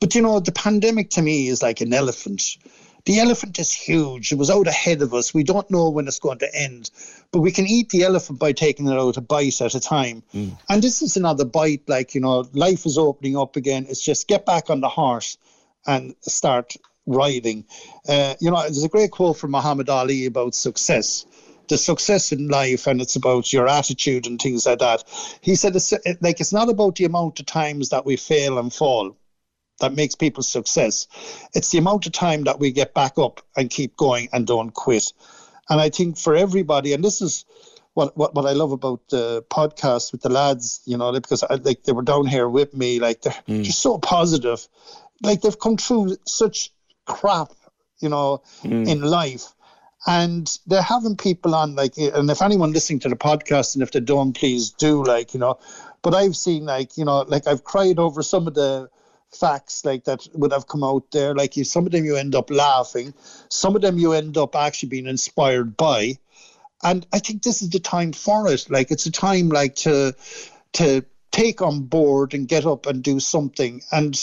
But 0.00 0.14
you 0.14 0.22
know, 0.22 0.40
the 0.40 0.52
pandemic 0.52 1.10
to 1.10 1.22
me 1.22 1.48
is 1.48 1.62
like 1.62 1.80
an 1.80 1.92
elephant 1.92 2.56
the 3.06 3.20
elephant 3.20 3.58
is 3.58 3.72
huge. 3.72 4.32
It 4.32 4.38
was 4.38 4.50
out 4.50 4.66
ahead 4.66 5.00
of 5.00 5.14
us. 5.14 5.32
We 5.32 5.44
don't 5.44 5.70
know 5.70 5.88
when 5.90 6.08
it's 6.08 6.18
going 6.18 6.38
to 6.38 6.54
end, 6.54 6.90
but 7.30 7.40
we 7.40 7.52
can 7.52 7.66
eat 7.66 7.88
the 7.88 8.02
elephant 8.02 8.40
by 8.40 8.52
taking 8.52 8.88
it 8.88 8.98
out 8.98 9.16
a 9.16 9.20
bite 9.20 9.60
at 9.60 9.74
a 9.74 9.80
time. 9.80 10.24
Mm. 10.34 10.58
And 10.68 10.82
this 10.82 11.02
is 11.02 11.16
another 11.16 11.44
bite. 11.44 11.88
Like 11.88 12.14
you 12.14 12.20
know, 12.20 12.48
life 12.52 12.84
is 12.84 12.98
opening 12.98 13.36
up 13.36 13.56
again. 13.56 13.86
It's 13.88 14.04
just 14.04 14.28
get 14.28 14.44
back 14.44 14.70
on 14.70 14.80
the 14.80 14.88
horse 14.88 15.38
and 15.86 16.16
start 16.20 16.74
riding. 17.06 17.64
Uh, 18.08 18.34
you 18.40 18.50
know, 18.50 18.60
there's 18.62 18.84
a 18.84 18.88
great 18.88 19.12
quote 19.12 19.38
from 19.38 19.52
Muhammad 19.52 19.88
Ali 19.88 20.26
about 20.26 20.54
success. 20.54 21.24
The 21.68 21.78
success 21.78 22.30
in 22.30 22.46
life, 22.48 22.86
and 22.86 23.00
it's 23.00 23.16
about 23.16 23.52
your 23.52 23.68
attitude 23.68 24.26
and 24.26 24.40
things 24.40 24.66
like 24.66 24.78
that. 24.78 25.02
He 25.40 25.56
said, 25.56 25.74
it's, 25.74 25.92
like, 26.20 26.40
it's 26.40 26.52
not 26.52 26.68
about 26.68 26.94
the 26.94 27.06
amount 27.06 27.40
of 27.40 27.46
times 27.46 27.88
that 27.88 28.06
we 28.06 28.16
fail 28.16 28.58
and 28.58 28.72
fall 28.72 29.16
that 29.80 29.94
makes 29.94 30.14
people 30.14 30.42
success. 30.42 31.06
It's 31.54 31.70
the 31.70 31.78
amount 31.78 32.06
of 32.06 32.12
time 32.12 32.44
that 32.44 32.58
we 32.58 32.72
get 32.72 32.94
back 32.94 33.18
up 33.18 33.42
and 33.56 33.70
keep 33.70 33.96
going 33.96 34.28
and 34.32 34.46
don't 34.46 34.72
quit. 34.72 35.12
And 35.68 35.80
I 35.80 35.90
think 35.90 36.18
for 36.18 36.34
everybody, 36.34 36.92
and 36.92 37.04
this 37.04 37.20
is 37.20 37.44
what 37.94 38.16
what, 38.16 38.34
what 38.34 38.46
I 38.46 38.52
love 38.52 38.72
about 38.72 39.08
the 39.08 39.42
podcast 39.50 40.12
with 40.12 40.22
the 40.22 40.28
lads, 40.28 40.80
you 40.84 40.96
know, 40.96 41.12
because 41.12 41.42
I, 41.42 41.54
like 41.54 41.82
they 41.84 41.92
were 41.92 42.02
down 42.02 42.26
here 42.26 42.48
with 42.48 42.74
me, 42.74 43.00
like 43.00 43.22
they're 43.22 43.42
mm. 43.48 43.64
just 43.64 43.80
so 43.80 43.98
positive, 43.98 44.66
like 45.22 45.40
they've 45.40 45.58
come 45.58 45.76
through 45.76 46.16
such 46.26 46.72
crap, 47.06 47.52
you 48.00 48.08
know, 48.08 48.42
mm. 48.62 48.86
in 48.86 49.00
life. 49.02 49.44
And 50.08 50.48
they're 50.66 50.82
having 50.82 51.16
people 51.16 51.54
on 51.54 51.74
like, 51.74 51.96
and 51.96 52.30
if 52.30 52.40
anyone 52.40 52.72
listening 52.72 53.00
to 53.00 53.08
the 53.08 53.16
podcast, 53.16 53.74
and 53.74 53.82
if 53.82 53.90
they 53.90 53.98
don't, 53.98 54.34
please 54.34 54.70
do 54.70 55.02
like, 55.02 55.34
you 55.34 55.40
know. 55.40 55.58
But 56.02 56.14
I've 56.14 56.36
seen 56.36 56.64
like, 56.64 56.96
you 56.96 57.04
know, 57.04 57.22
like 57.22 57.48
I've 57.48 57.64
cried 57.64 57.98
over 57.98 58.22
some 58.22 58.46
of 58.46 58.54
the 58.54 58.88
facts 59.36 59.84
like 59.84 60.04
that 60.04 60.26
would 60.34 60.52
have 60.52 60.66
come 60.66 60.84
out 60.84 61.10
there. 61.12 61.34
Like 61.34 61.56
you, 61.56 61.64
some 61.64 61.86
of 61.86 61.92
them 61.92 62.04
you 62.04 62.16
end 62.16 62.34
up 62.34 62.50
laughing, 62.50 63.14
some 63.48 63.76
of 63.76 63.82
them 63.82 63.98
you 63.98 64.12
end 64.12 64.36
up 64.36 64.56
actually 64.56 64.88
being 64.90 65.06
inspired 65.06 65.76
by, 65.76 66.18
and 66.82 67.06
I 67.12 67.18
think 67.18 67.42
this 67.42 67.62
is 67.62 67.70
the 67.70 67.80
time 67.80 68.12
for 68.12 68.48
it. 68.52 68.70
Like 68.70 68.90
it's 68.90 69.06
a 69.06 69.12
time 69.12 69.48
like 69.48 69.76
to 69.76 70.14
to 70.74 71.04
take 71.30 71.62
on 71.62 71.82
board 71.82 72.34
and 72.34 72.48
get 72.48 72.66
up 72.66 72.86
and 72.86 73.02
do 73.02 73.20
something. 73.20 73.82
And 73.92 74.18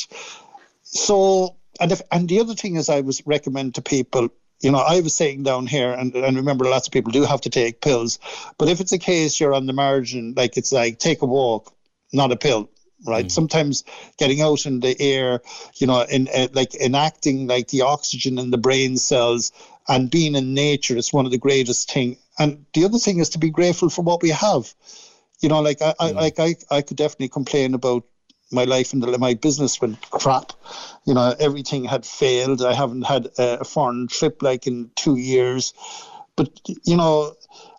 so, 0.84 1.56
and 1.80 1.91
if 1.91 2.02
and 2.11 2.27
the 2.27 2.40
other 2.40 2.56
thing 2.56 2.76
is, 2.76 2.90
I 2.90 3.02
was 3.02 3.26
recommend 3.26 3.76
to 3.76 3.81
people. 3.81 4.30
You 4.61 4.72
know, 4.72 4.80
I 4.80 5.02
was 5.02 5.14
saying 5.14 5.44
down 5.44 5.68
here, 5.68 5.91
and, 5.91 6.15
and 6.15 6.38
remember, 6.38 6.64
lots 6.64 6.88
of 6.88 6.94
people 6.94 7.11
do 7.11 7.23
have 7.23 7.41
to 7.41 7.49
take 7.49 7.81
pills. 7.81 8.18
But 8.57 8.69
if 8.69 8.80
it's 8.80 8.94
a 8.94 8.98
case 8.98 9.38
you're 9.38 9.53
on 9.53 9.65
the 9.65 9.73
margin, 9.73 10.35
like 10.38 10.56
it's 10.56 10.72
like 10.72 10.99
take 10.99 11.22
a 11.22 11.26
walk, 11.26 11.73
not 12.14 12.31
a 12.31 12.38
pill 12.38 12.69
right? 13.05 13.31
Sometimes 13.31 13.84
getting 14.17 14.41
out 14.41 14.65
in 14.65 14.80
the 14.80 14.99
air, 14.99 15.41
you 15.75 15.88
know, 15.88 16.01
in 16.01 16.27
uh, 16.34 16.47
like 16.53 16.75
enacting 16.75 17.47
like 17.47 17.67
the 17.69 17.81
oxygen 17.81 18.38
in 18.38 18.51
the 18.51 18.57
brain 18.57 18.97
cells 18.97 19.51
and 19.88 20.09
being 20.09 20.35
in 20.35 20.53
nature 20.53 20.97
is 20.97 21.13
one 21.13 21.25
of 21.25 21.31
the 21.31 21.38
greatest 21.38 21.91
thing. 21.91 22.17
And 22.39 22.65
the 22.73 22.85
other 22.85 22.97
thing 22.97 23.19
is 23.19 23.30
to 23.30 23.39
be 23.39 23.49
grateful 23.49 23.89
for 23.89 24.01
what 24.01 24.21
we 24.21 24.30
have. 24.30 24.73
You 25.41 25.49
know, 25.49 25.61
like 25.61 25.81
I, 25.81 25.93
I 25.99 26.11
like 26.11 26.39
I, 26.39 26.55
I 26.71 26.81
could 26.81 26.97
definitely 26.97 27.30
complain 27.30 27.73
about 27.73 28.05
my 28.51 28.65
life 28.65 28.93
and 28.93 29.01
the, 29.01 29.17
my 29.17 29.34
business 29.34 29.81
went 29.81 29.99
crap. 30.09 30.53
You 31.05 31.13
know, 31.13 31.35
everything 31.39 31.84
had 31.85 32.05
failed. 32.05 32.63
I 32.63 32.73
haven't 32.73 33.03
had 33.03 33.30
a 33.38 33.65
foreign 33.65 34.07
trip 34.07 34.41
like 34.41 34.67
in 34.67 34.91
two 34.95 35.17
years. 35.17 35.73
But 36.35 36.49
you 36.85 36.95
know, 36.95 37.34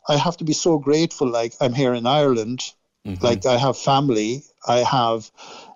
I 0.08 0.16
have 0.16 0.36
to 0.38 0.44
be 0.44 0.52
so 0.52 0.78
grateful. 0.78 1.28
Like 1.28 1.54
I'm 1.60 1.72
here 1.72 1.94
in 1.94 2.06
Ireland. 2.06 2.62
Mm-hmm. 3.06 3.24
Like 3.24 3.46
I 3.46 3.56
have 3.56 3.76
family. 3.76 4.44
I 4.66 4.78
have, 4.78 5.30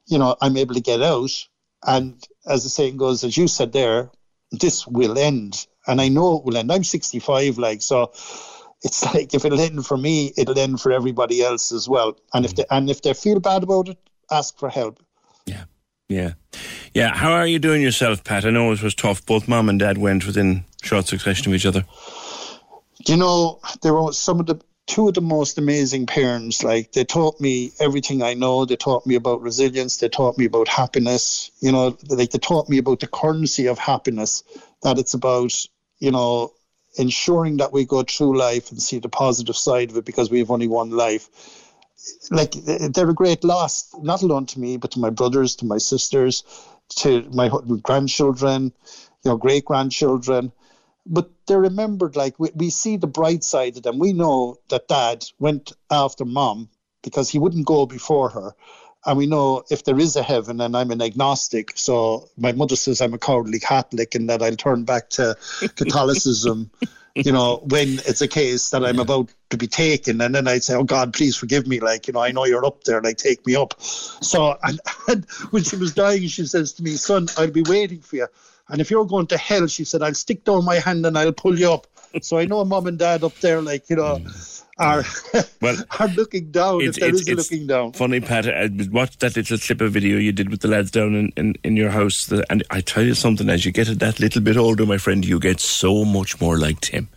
you 0.06 0.18
know, 0.18 0.36
I'm 0.40 0.56
able 0.56 0.74
to 0.74 0.80
get 0.80 1.02
out. 1.02 1.30
And 1.86 2.22
as 2.46 2.64
the 2.64 2.70
saying 2.70 2.96
goes, 2.96 3.22
as 3.24 3.36
you 3.36 3.48
said 3.48 3.72
there, 3.72 4.10
this 4.50 4.86
will 4.86 5.18
end. 5.18 5.66
And 5.86 6.00
I 6.00 6.09
know 6.09 6.38
it 6.38 6.44
will 6.44 6.56
end. 6.56 6.72
I'm 6.72 6.84
65, 6.84 7.59
like 7.59 7.82
so. 7.82 8.12
It's 8.82 9.05
like 9.14 9.34
if 9.34 9.44
it'll 9.44 9.60
end 9.60 9.86
for 9.86 9.96
me, 9.96 10.32
it'll 10.36 10.59
end 10.59 10.80
for 10.80 10.92
everybody 10.92 11.42
else 11.42 11.72
as 11.72 11.88
well. 11.88 12.18
And 12.32 12.44
if 12.44 12.52
mm-hmm. 12.52 12.62
they 12.68 12.76
and 12.76 12.90
if 12.90 13.02
they 13.02 13.14
feel 13.14 13.40
bad 13.40 13.62
about 13.62 13.88
it, 13.88 13.98
ask 14.30 14.59
for 14.59 14.68
help. 14.70 15.02
Yeah. 15.46 15.64
Yeah. 16.09 16.34
Yeah. 16.94 17.14
How 17.14 17.32
are 17.32 17.46
you 17.46 17.59
doing 17.59 17.82
yourself, 17.82 18.24
Pat? 18.24 18.44
I 18.44 18.50
know 18.50 18.72
it 18.72 18.82
was 18.82 18.94
tough. 18.94 19.24
Both 19.26 19.48
mom 19.48 19.68
and 19.68 19.78
dad 19.78 19.98
went 19.98 20.26
within 20.26 20.64
short 20.82 21.06
succession 21.06 21.48
of 21.48 21.55
each 21.55 21.66
other. 21.66 21.84
you 23.06 23.16
know, 23.16 23.60
there 23.82 23.94
were 23.94 24.12
some 24.12 24.40
of 24.40 24.46
the 24.46 24.60
two 24.89 25.06
of 25.06 25.15
the 25.15 25.20
most 25.20 25.59
amazing 25.59 26.06
parents. 26.06 26.65
Like 26.65 26.93
they 26.93 27.05
taught 27.05 27.40
me 27.40 27.70
everything 27.78 28.23
I 28.23 28.35
know. 28.35 28.65
They 28.65 28.77
taught 28.77 29.06
me 29.06 29.15
about 29.15 29.43
resilience. 29.43 29.98
They 29.98 30.09
taught 30.09 30.36
me 30.36 30.47
about 30.47 30.66
happiness. 30.66 31.52
You 31.60 31.70
know, 31.70 31.97
like 32.09 32.31
they 32.31 32.39
taught 32.39 32.69
me 32.69 32.78
about 32.78 33.01
the 33.01 33.06
currency 33.06 33.66
of 33.66 33.78
happiness. 33.78 34.43
That 34.82 34.98
it's 34.98 35.15
about 35.15 35.55
you 36.01 36.10
know 36.10 36.52
ensuring 36.97 37.59
that 37.59 37.73
we 37.73 37.85
go 37.85 38.02
through 38.02 38.36
life 38.36 38.73
and 38.73 38.82
see 38.82 38.98
the 38.98 39.09
positive 39.09 39.56
side 39.56 39.90
of 39.90 39.97
it 39.97 40.05
because 40.05 40.31
we 40.31 40.40
have 40.40 40.51
only 40.51 40.66
one 40.66 40.90
life. 40.90 41.28
Like 42.31 42.52
they're 42.52 43.10
a 43.10 43.15
great 43.15 43.44
loss, 43.44 43.94
not 44.02 44.23
alone 44.23 44.47
to 44.47 44.60
me, 44.60 44.78
but 44.78 44.93
to 44.93 45.01
my 45.01 45.10
brothers, 45.10 45.56
to 45.56 45.66
my 45.66 45.78
sisters, 45.78 46.44
to 46.97 47.23
my 47.31 47.51
grandchildren, 47.82 48.73
you 49.23 49.31
know, 49.31 49.36
great 49.36 49.66
grandchildren 49.66 50.52
but 51.09 51.30
they're 51.47 51.60
remembered 51.60 52.14
like 52.14 52.39
we, 52.39 52.51
we 52.55 52.70
see 52.70 52.97
the 52.97 53.06
bright 53.06 53.43
side 53.43 53.76
of 53.76 53.82
them. 53.82 53.98
We 53.98 54.12
know 54.12 54.59
that 54.68 54.89
dad 54.89 55.24
went 55.39 55.72
after 55.90 56.24
mom 56.24 56.68
because 57.02 57.30
he 57.30 57.39
wouldn't 57.39 57.66
go 57.66 57.86
before 57.86 58.28
her. 58.30 58.55
And 59.06 59.16
we 59.16 59.26
know 59.26 59.64
if 59.70 59.85
there 59.85 59.98
is 59.98 60.16
a 60.16 60.22
heaven, 60.22 60.60
and 60.60 60.76
I'm 60.76 60.90
an 60.90 61.01
agnostic, 61.01 61.72
so 61.76 62.28
my 62.36 62.52
mother 62.52 62.76
says 62.76 63.01
I'm 63.01 63.14
a 63.14 63.18
cowardly 63.18 63.60
Catholic 63.60 64.14
and 64.14 64.28
that 64.28 64.43
I'll 64.43 64.56
turn 64.56 64.85
back 64.85 65.09
to 65.10 65.36
Catholicism, 65.76 66.70
you 67.14 67.32
know, 67.32 67.62
when 67.64 68.01
it's 68.06 68.20
a 68.20 68.28
case 68.28 68.70
that 68.70 68.85
I'm 68.85 68.98
about 68.98 69.30
to 69.51 69.56
be 69.56 69.68
taken. 69.68 70.20
And 70.20 70.35
then 70.35 70.47
I'd 70.48 70.64
say, 70.64 70.74
Oh 70.74 70.85
God, 70.85 71.14
please 71.14 71.36
forgive 71.36 71.66
me. 71.66 71.80
Like, 71.80 72.06
you 72.06 72.12
know, 72.12 72.20
I 72.20 72.32
know 72.32 72.44
you're 72.44 72.66
up 72.66 72.85
there, 72.85 73.01
like, 73.01 73.16
take 73.16 73.47
me 73.47 73.55
up. 73.55 73.80
So, 73.80 74.59
and, 74.62 74.80
and 75.09 75.24
when 75.51 75.62
she 75.62 75.76
was 75.76 75.94
dying, 75.94 76.26
she 76.26 76.44
says 76.44 76.74
to 76.74 76.82
me, 76.82 76.97
Son, 76.97 77.28
I'll 77.39 77.51
be 77.51 77.62
waiting 77.62 78.01
for 78.01 78.16
you. 78.16 78.26
And 78.70 78.81
if 78.81 78.90
you're 78.90 79.07
going 79.07 79.27
to 79.28 79.39
hell, 79.39 79.66
she 79.66 79.85
said, 79.85 80.03
I'll 80.03 80.15
stick 80.15 80.45
down 80.45 80.65
my 80.65 80.77
hand 80.77 81.05
and 81.07 81.16
I'll 81.16 81.32
pull 81.32 81.59
you 81.59 81.73
up. 81.73 81.86
So 82.23 82.39
I 82.39 82.45
know 82.47 82.65
mom 82.65 82.86
and 82.86 82.99
dad 82.99 83.23
up 83.24 83.35
there, 83.36 83.61
like, 83.61 83.89
you 83.90 83.97
know, 83.97 84.16
mm. 84.16 84.62
are, 84.78 85.03
mm. 85.03 85.51
Well, 85.61 85.77
are 86.01 86.09
looking 86.09 86.51
down 86.51 86.81
if 86.82 86.97
there 86.97 87.11
is 87.11 87.28
a 87.28 87.35
looking 87.35 87.66
down. 87.66 87.93
funny, 87.93 88.20
Pat. 88.20 88.47
Uh, 88.47 88.51
I 88.51 88.70
watched 88.90 89.20
that 89.20 89.36
little 89.36 89.59
clip 89.59 89.81
of 89.81 89.93
video 89.93 90.19
you 90.19 90.32
did 90.32 90.51
with 90.51 90.61
the 90.61 90.69
lads 90.69 90.90
down 90.90 91.15
in, 91.15 91.32
in, 91.36 91.55
in 91.65 91.77
your 91.77 91.90
house. 91.90 92.27
The- 92.27 92.45
And 92.51 92.62
I 92.70 92.81
tell 92.81 93.05
you 93.05 93.15
something, 93.15 93.49
as 93.49 93.65
you 93.66 93.73
get 93.73 93.89
that 93.99 94.20
little 94.20 94.40
bit 94.43 94.57
older, 94.57 94.86
my 94.86 94.99
friend, 94.99 95.24
you 95.24 95.39
get 95.39 95.61
so 95.61 96.05
much 96.05 96.40
more 96.40 96.59
like 96.59 96.81
Tim. 96.81 97.09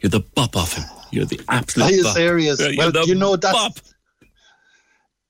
You're 0.00 0.10
the 0.10 0.20
bop 0.34 0.56
of 0.56 0.72
him. 0.72 0.84
You're 1.10 1.26
the 1.26 1.40
absolute 1.48 1.86
Are 1.90 1.92
you 1.94 2.02
bop. 2.02 2.16
serious? 2.16 2.60
You're 2.60 2.76
Well, 2.76 3.06
you 3.06 3.14
know 3.14 3.36
that 3.36 3.52
bop. 3.52 3.78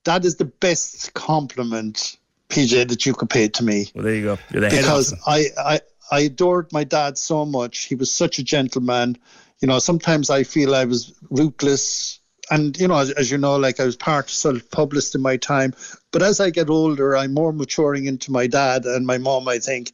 that 0.05 0.25
is 0.25 0.35
the 0.37 0.45
best 0.45 1.13
compliment, 1.13 2.17
PJ, 2.49 2.87
that 2.89 3.05
you 3.05 3.13
could 3.13 3.29
pay 3.29 3.47
to 3.47 3.63
me. 3.63 3.89
Well, 3.93 4.03
there 4.03 4.15
you 4.15 4.23
go. 4.23 4.37
Because. 4.51 5.13
I, 5.25 5.47
I 5.57 5.79
I 6.11 6.21
adored 6.21 6.71
my 6.71 6.83
dad 6.83 7.17
so 7.17 7.45
much. 7.45 7.85
He 7.85 7.95
was 7.95 8.13
such 8.13 8.39
a 8.39 8.43
gentleman. 8.43 9.17
You 9.61 9.67
know, 9.67 9.79
sometimes 9.79 10.29
I 10.29 10.43
feel 10.43 10.75
I 10.75 10.85
was 10.85 11.13
ruthless. 11.29 12.19
And, 12.51 12.79
you 12.79 12.87
know, 12.87 12.97
as, 12.97 13.09
as 13.11 13.31
you 13.31 13.39
know, 13.39 13.55
like 13.55 13.79
I 13.79 13.85
was 13.85 13.95
part 13.95 14.29
self-published 14.29 15.15
in 15.15 15.21
my 15.21 15.37
time. 15.37 15.73
But 16.11 16.21
as 16.21 16.39
I 16.39 16.51
get 16.51 16.69
older, 16.69 17.17
I'm 17.17 17.33
more 17.33 17.51
maturing 17.51 18.05
into 18.05 18.31
my 18.31 18.45
dad 18.45 18.85
and 18.85 19.07
my 19.07 19.17
mom, 19.17 19.47
I 19.47 19.57
think. 19.57 19.93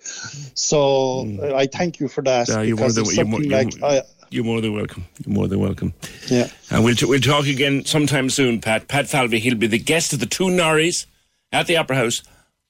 So 0.53 1.29
uh, 1.41 1.55
I 1.55 1.67
thank 1.67 2.01
you 2.01 2.09
for 2.09 2.21
that. 2.23 2.49
Yeah, 2.49 2.61
you're 2.61 2.75
more 2.75 2.91
than 2.91 3.05
you're 3.05 3.25
more, 3.25 3.41
you're, 3.41 3.57
like 3.57 3.81
I, 3.81 4.01
you're 4.31 4.43
more 4.43 4.59
than 4.59 4.73
welcome. 4.73 5.05
You're 5.25 5.33
more 5.33 5.47
than 5.47 5.61
welcome. 5.61 5.93
Yeah. 6.27 6.49
And 6.69 6.83
we'll, 6.83 6.95
t- 6.95 7.05
we'll 7.05 7.21
talk 7.21 7.45
again 7.45 7.85
sometime 7.85 8.29
soon, 8.29 8.59
Pat. 8.59 8.89
Pat 8.89 9.07
Falvey, 9.07 9.39
he'll 9.39 9.55
be 9.55 9.67
the 9.67 9.79
guest 9.79 10.11
of 10.11 10.19
the 10.19 10.25
two 10.25 10.47
Norries 10.47 11.05
at 11.53 11.67
the 11.67 11.77
Opera 11.77 11.95
House 11.95 12.21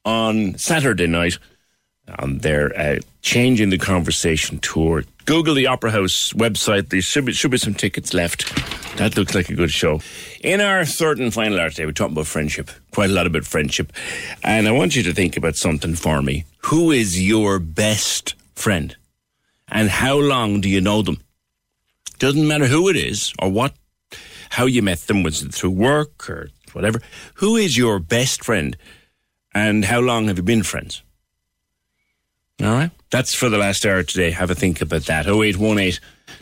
on 0.06 0.58
Saturday 0.58 1.08
night 1.08 1.38
on 2.20 2.40
their 2.40 2.78
uh, 2.78 3.00
Changing 3.22 3.70
the 3.70 3.78
Conversation 3.78 4.60
tour. 4.60 5.04
Google 5.26 5.54
the 5.54 5.68
Opera 5.68 5.92
House 5.92 6.34
website. 6.34 6.90
There 6.90 7.02
should 7.02 7.26
be, 7.26 7.34
should 7.34 7.52
be 7.52 7.58
some 7.58 7.76
tickets 7.76 8.14
left. 8.14 8.54
That 8.98 9.16
looks 9.16 9.36
like 9.36 9.50
a 9.50 9.56
good 9.56 9.72
show. 9.72 10.02
In 10.42 10.60
our 10.60 10.84
third 10.84 11.20
and 11.20 11.34
final 11.34 11.60
hour 11.60 11.70
today, 11.70 11.86
we're 11.86 11.92
talking 11.92 12.16
about 12.16 12.28
friendship. 12.28 12.72
Quite 12.92 13.12
a 13.12 13.14
lot 13.14 13.28
about 13.28 13.46
friendship. 13.46 13.94
And 14.44 14.68
I 14.68 14.72
want 14.72 14.96
you 14.96 15.04
to 15.04 15.14
think 15.14 15.38
about 15.38 15.56
something 15.56 15.96
for 15.96 16.22
me. 16.22 16.46
Who 16.64 16.92
is 16.92 17.22
your 17.26 17.60
best 17.60 18.36
friend? 18.56 18.96
And 19.68 19.90
how 19.90 20.18
long 20.18 20.60
do 20.60 20.70
you 20.70 20.82
know 20.82 21.02
them? 21.02 21.18
Doesn't 22.20 22.48
matter 22.48 22.68
who 22.68 22.90
it 22.90 22.96
is 22.96 23.34
or 23.40 23.50
what, 23.50 23.74
how 24.50 24.66
you 24.66 24.82
met 24.82 25.00
them, 25.02 25.24
was 25.24 25.42
it 25.42 25.54
through 25.54 25.72
work 25.72 26.30
or 26.30 26.50
whatever. 26.74 27.02
Who 27.36 27.56
is 27.56 27.78
your 27.78 28.00
best 28.00 28.44
friend 28.44 28.76
and 29.54 29.86
how 29.86 30.00
long 30.00 30.28
have 30.28 30.38
you 30.38 30.44
been 30.44 30.64
friends? 30.64 31.04
All 32.62 32.74
right. 32.74 32.92
That's 33.10 33.34
for 33.34 33.50
the 33.50 33.58
last 33.58 33.86
hour 33.86 34.04
today. 34.04 34.32
Have 34.32 34.52
a 34.52 34.56
think 34.56 34.82
about 34.82 35.04
that. 35.04 35.26
0818 35.28 36.00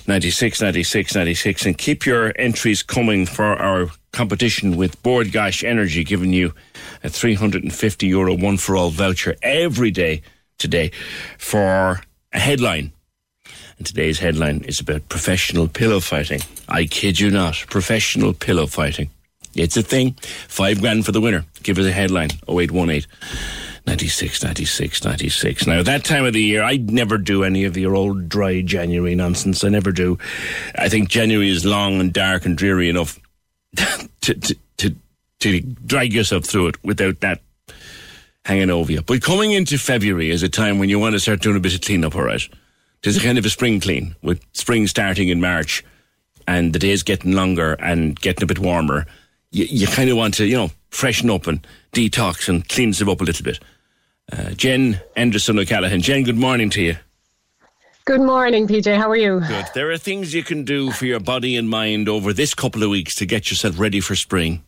96 0.08 0.62
96 0.62 1.16
96 1.16 1.66
and 1.66 1.78
keep 1.78 2.06
your 2.06 2.34
entries 2.38 2.84
coming 2.84 3.26
for 3.26 3.56
our 3.56 3.90
competition 4.12 4.76
with 4.76 5.02
Bord 5.02 5.28
Gáis 5.28 5.64
Energy 5.64 6.04
giving 6.04 6.34
you 6.34 6.54
a 7.04 7.10
350 7.10 8.08
euro 8.08 8.36
one 8.36 8.58
for 8.58 8.76
all 8.76 8.90
voucher 8.90 9.36
every 9.42 9.92
day 9.92 10.22
today 10.58 10.92
for 11.38 12.02
a 12.34 12.40
headline. 12.40 12.92
And 13.78 13.88
today's 13.88 14.20
headline 14.20 14.62
is 14.62 14.80
about 14.80 15.08
professional 15.10 15.68
pillow 15.68 16.02
fighting. 16.02 16.42
I 16.68 16.86
kid 16.86 17.20
you 17.20 17.32
not. 17.32 17.56
Professional 17.70 18.34
pillow 18.34 18.68
fighting. 18.68 19.10
It's 19.56 19.78
a 19.78 19.84
thing. 19.84 20.14
Five 20.48 20.82
grand 20.82 21.06
for 21.06 21.12
the 21.12 21.22
winner. 21.22 21.46
Give 21.64 21.78
us 21.78 21.86
a 21.86 21.92
headline. 21.92 22.30
0818 22.48 23.06
96, 23.86 24.44
96, 24.44 25.04
96. 25.04 25.68
Now, 25.68 25.82
that 25.82 26.04
time 26.04 26.26
of 26.26 26.34
the 26.34 26.44
year, 26.44 26.62
I 26.62 26.78
never 26.78 27.18
do 27.18 27.44
any 27.44 27.66
of 27.66 27.76
your 27.76 27.96
old 27.96 28.30
dry 28.30 28.62
January 28.62 29.16
nonsense. 29.16 29.64
I 29.64 29.70
never 29.70 29.92
do. 29.92 30.20
I 30.76 30.90
think 30.90 31.10
January 31.10 31.50
is 31.50 31.66
long 31.66 32.00
and 32.00 32.14
dark 32.14 32.46
and 32.46 32.56
dreary 32.56 32.90
enough 32.90 33.18
to, 34.22 34.34
to, 34.36 34.56
to, 34.78 34.96
to 35.40 35.62
drag 35.62 36.14
yourself 36.14 36.46
through 36.46 36.68
it 36.68 36.84
without 36.84 37.22
that 37.22 37.42
hanging 38.46 38.70
over 38.70 38.92
you. 38.92 39.02
But 39.02 39.22
coming 39.22 39.52
into 39.54 39.78
February 39.78 40.30
is 40.30 40.44
a 40.44 40.50
time 40.50 40.78
when 40.78 40.90
you 40.90 41.00
want 41.00 41.14
to 41.14 41.20
start 41.20 41.42
doing 41.42 41.58
a 41.58 41.60
bit 41.60 41.74
of 41.74 41.82
cleanup, 41.82 42.16
all 42.16 42.24
right? 42.24 42.48
There's 43.02 43.18
a 43.18 43.22
kind 43.22 43.38
of 43.38 43.46
a 43.46 43.50
spring 43.50 43.80
clean 43.80 44.16
with 44.22 44.44
spring 44.54 44.88
starting 44.88 45.30
in 45.30 45.42
March 45.42 45.84
and 46.48 46.74
the 46.74 46.80
days 46.80 47.04
getting 47.04 47.34
longer 47.34 47.74
and 47.74 48.20
getting 48.20 48.44
a 48.44 48.48
bit 48.48 48.60
warmer. 48.60 49.06
You, 49.52 49.66
you 49.66 49.88
kind 49.88 50.10
of 50.10 50.18
want 50.18 50.36
to, 50.36 50.46
you 50.46 50.58
know, 50.58 50.72
freshen 50.90 51.30
up 51.30 51.48
and 51.48 51.66
detox 51.94 52.50
and 52.50 52.68
clean 52.68 52.94
stuff 52.94 53.10
up 53.10 53.22
a 53.22 53.24
little 53.24 53.44
bit. 53.44 53.60
Uh, 54.32 54.52
Jen 54.52 55.02
Anderson 55.16 55.58
O'Callaghan. 55.58 56.02
Jen, 56.02 56.24
good 56.24 56.38
morning 56.38 56.70
to 56.72 56.82
you. 56.82 56.98
Good 58.06 58.22
morning, 58.22 58.68
PJ. 58.68 58.98
How 58.98 59.10
are 59.10 59.16
you? 59.16 59.40
Good. 59.40 59.68
There 59.74 59.92
are 59.92 59.98
things 59.98 60.34
you 60.34 60.44
can 60.44 60.64
do 60.66 60.92
for 60.92 61.06
your 61.06 61.20
body 61.20 61.56
and 61.58 61.70
mind 61.70 62.10
over 62.10 62.34
this 62.34 62.56
couple 62.56 62.82
of 62.84 62.90
weeks 62.90 63.16
to 63.16 63.26
get 63.26 63.52
yourself 63.52 63.80
ready 63.80 64.00
for 64.00 64.16
spring. 64.16 64.64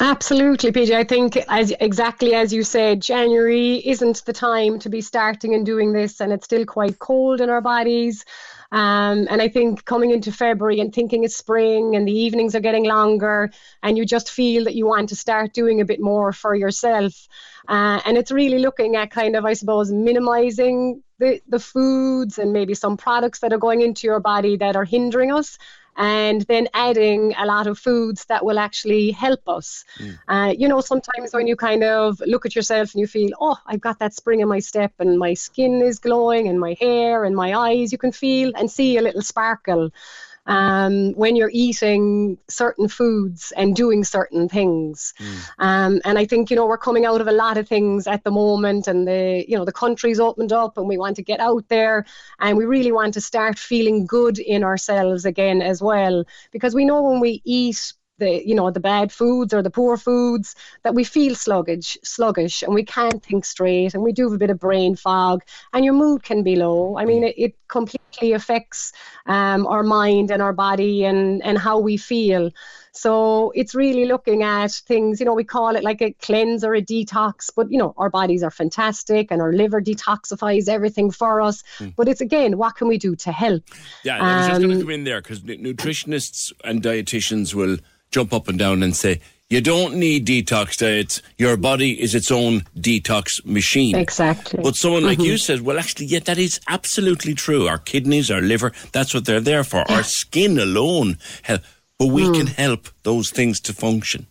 Absolutely, 0.00 0.70
PJ. 0.70 0.94
I 0.94 1.04
think 1.04 1.38
as 1.48 1.72
exactly 1.80 2.34
as 2.34 2.52
you 2.52 2.62
said, 2.62 3.00
January 3.00 3.76
isn't 3.76 4.24
the 4.26 4.32
time 4.32 4.78
to 4.80 4.90
be 4.90 5.00
starting 5.00 5.54
and 5.54 5.64
doing 5.64 5.92
this, 5.92 6.20
and 6.20 6.32
it's 6.32 6.44
still 6.44 6.66
quite 6.66 6.98
cold 6.98 7.40
in 7.40 7.48
our 7.48 7.62
bodies. 7.62 8.24
Um, 8.70 9.26
and 9.30 9.40
I 9.40 9.48
think 9.48 9.84
coming 9.84 10.10
into 10.10 10.30
February 10.30 10.80
and 10.80 10.94
thinking 10.94 11.24
it's 11.24 11.36
spring 11.36 11.96
and 11.96 12.06
the 12.06 12.12
evenings 12.12 12.54
are 12.54 12.60
getting 12.60 12.84
longer, 12.84 13.50
and 13.82 13.96
you 13.96 14.04
just 14.04 14.30
feel 14.30 14.64
that 14.64 14.74
you 14.74 14.86
want 14.86 15.08
to 15.08 15.16
start 15.16 15.54
doing 15.54 15.80
a 15.80 15.86
bit 15.86 16.00
more 16.00 16.32
for 16.32 16.54
yourself. 16.54 17.28
Uh, 17.66 18.00
and 18.04 18.18
it's 18.18 18.30
really 18.30 18.58
looking 18.58 18.96
at 18.96 19.10
kind 19.10 19.36
of, 19.36 19.44
I 19.44 19.54
suppose, 19.54 19.90
minimizing 19.90 21.02
the, 21.18 21.40
the 21.48 21.58
foods 21.58 22.38
and 22.38 22.52
maybe 22.52 22.74
some 22.74 22.96
products 22.96 23.40
that 23.40 23.52
are 23.52 23.58
going 23.58 23.80
into 23.80 24.06
your 24.06 24.20
body 24.20 24.56
that 24.56 24.76
are 24.76 24.84
hindering 24.84 25.32
us 25.32 25.58
and 25.98 26.42
then 26.42 26.68
adding 26.72 27.34
a 27.36 27.44
lot 27.44 27.66
of 27.66 27.76
foods 27.76 28.24
that 28.26 28.44
will 28.44 28.58
actually 28.58 29.10
help 29.10 29.40
us. 29.48 29.84
Mm. 29.98 30.18
Uh, 30.28 30.54
you 30.56 30.68
know, 30.68 30.80
sometimes 30.80 31.32
when 31.32 31.48
you 31.48 31.56
kind 31.56 31.82
of 31.82 32.22
look 32.24 32.46
at 32.46 32.54
yourself 32.54 32.94
and 32.94 33.00
you 33.00 33.08
feel, 33.08 33.30
oh, 33.40 33.56
I've 33.66 33.80
got 33.80 33.98
that 33.98 34.14
spring 34.14 34.38
in 34.38 34.48
my 34.48 34.60
step 34.60 34.92
and 35.00 35.18
my 35.18 35.34
skin 35.34 35.82
is 35.82 35.98
glowing 35.98 36.46
and 36.46 36.60
my 36.60 36.76
hair 36.80 37.24
and 37.24 37.34
my 37.34 37.52
eyes, 37.52 37.90
you 37.90 37.98
can 37.98 38.12
feel 38.12 38.52
and 38.54 38.70
see 38.70 38.96
a 38.96 39.02
little 39.02 39.22
sparkle 39.22 39.90
um, 40.48 41.12
when 41.12 41.36
you're 41.36 41.50
eating 41.52 42.38
certain 42.48 42.88
foods 42.88 43.52
and 43.56 43.76
doing 43.76 44.02
certain 44.02 44.48
things. 44.48 45.14
Mm. 45.20 45.48
Um, 45.58 46.00
and 46.04 46.18
I 46.18 46.24
think 46.24 46.50
you 46.50 46.56
know 46.56 46.66
we're 46.66 46.78
coming 46.78 47.04
out 47.04 47.20
of 47.20 47.28
a 47.28 47.32
lot 47.32 47.58
of 47.58 47.68
things 47.68 48.06
at 48.06 48.24
the 48.24 48.30
moment, 48.30 48.88
and 48.88 49.06
the 49.06 49.44
you 49.46 49.56
know 49.56 49.64
the 49.64 49.72
country's 49.72 50.18
opened 50.18 50.52
up, 50.52 50.76
and 50.76 50.88
we 50.88 50.98
want 50.98 51.16
to 51.16 51.22
get 51.22 51.38
out 51.38 51.68
there, 51.68 52.06
and 52.40 52.56
we 52.56 52.64
really 52.64 52.92
want 52.92 53.14
to 53.14 53.20
start 53.20 53.58
feeling 53.58 54.06
good 54.06 54.38
in 54.38 54.64
ourselves 54.64 55.24
again 55.24 55.62
as 55.62 55.82
well, 55.82 56.24
because 56.50 56.74
we 56.74 56.84
know 56.84 57.02
when 57.02 57.20
we 57.20 57.42
eat 57.44 57.92
the 58.18 58.46
you 58.46 58.54
know 58.54 58.70
the 58.70 58.80
bad 58.80 59.12
foods 59.12 59.54
or 59.54 59.62
the 59.62 59.70
poor 59.70 59.96
foods 59.96 60.54
that 60.82 60.94
we 60.94 61.04
feel 61.04 61.34
sluggish 61.34 61.96
sluggish 62.02 62.62
and 62.62 62.74
we 62.74 62.84
can't 62.84 63.22
think 63.22 63.44
straight 63.44 63.94
and 63.94 64.02
we 64.02 64.12
do 64.12 64.24
have 64.24 64.32
a 64.32 64.38
bit 64.38 64.50
of 64.50 64.58
brain 64.58 64.96
fog 64.96 65.42
and 65.72 65.84
your 65.84 65.94
mood 65.94 66.22
can 66.22 66.42
be 66.42 66.56
low 66.56 66.96
i 66.98 67.04
mean 67.04 67.24
it, 67.24 67.34
it 67.38 67.67
completely 67.68 68.32
affects 68.32 68.92
um, 69.26 69.66
our 69.66 69.82
mind 69.82 70.30
and 70.30 70.42
our 70.42 70.52
body 70.52 71.04
and 71.04 71.42
and 71.44 71.58
how 71.58 71.78
we 71.78 71.96
feel 71.96 72.50
so 72.98 73.52
it's 73.54 73.76
really 73.76 74.06
looking 74.06 74.42
at 74.42 74.72
things, 74.72 75.20
you 75.20 75.26
know, 75.26 75.34
we 75.34 75.44
call 75.44 75.76
it 75.76 75.84
like 75.84 76.02
a 76.02 76.12
cleanse 76.14 76.64
or 76.64 76.74
a 76.74 76.82
detox, 76.82 77.48
but 77.54 77.70
you 77.70 77.78
know, 77.78 77.94
our 77.96 78.10
bodies 78.10 78.42
are 78.42 78.50
fantastic 78.50 79.30
and 79.30 79.40
our 79.40 79.52
liver 79.52 79.80
detoxifies 79.80 80.68
everything 80.68 81.12
for 81.12 81.40
us. 81.40 81.62
Mm. 81.78 81.94
But 81.94 82.08
it's 82.08 82.20
again, 82.20 82.58
what 82.58 82.74
can 82.74 82.88
we 82.88 82.98
do 82.98 83.14
to 83.14 83.30
help? 83.30 83.62
Yeah, 84.02 84.20
I 84.20 84.38
was 84.38 84.46
just 84.48 84.60
going 84.60 84.70
to 84.70 84.76
um, 84.76 84.82
come 84.82 84.90
in 84.90 85.04
there 85.04 85.20
because 85.20 85.42
nutritionists 85.42 86.52
and 86.64 86.82
dietitians 86.82 87.54
will 87.54 87.76
jump 88.10 88.32
up 88.32 88.48
and 88.48 88.58
down 88.58 88.82
and 88.82 88.96
say, 88.96 89.20
you 89.50 89.62
don't 89.62 89.94
need 89.94 90.26
detox 90.26 90.76
diets. 90.76 91.22
Your 91.38 91.56
body 91.56 92.00
is 92.00 92.14
its 92.14 92.30
own 92.30 92.60
detox 92.76 93.44
machine. 93.46 93.96
Exactly. 93.96 94.62
But 94.62 94.76
someone 94.76 95.04
like 95.04 95.18
mm-hmm. 95.18 95.26
you 95.26 95.38
says, 95.38 95.62
well, 95.62 95.78
actually, 95.78 96.06
yeah, 96.06 96.18
that 96.20 96.36
is 96.36 96.60
absolutely 96.68 97.34
true. 97.34 97.66
Our 97.66 97.78
kidneys, 97.78 98.30
our 98.30 98.42
liver, 98.42 98.72
that's 98.92 99.14
what 99.14 99.24
they're 99.24 99.40
there 99.40 99.64
for. 99.64 99.90
Our 99.90 100.02
skin 100.02 100.58
alone, 100.58 101.16
but 101.46 102.08
we 102.08 102.24
mm. 102.24 102.34
can 102.34 102.46
help 102.46 102.88
those 103.04 103.30
things 103.30 103.60
to 103.60 103.72
function. 103.72 104.26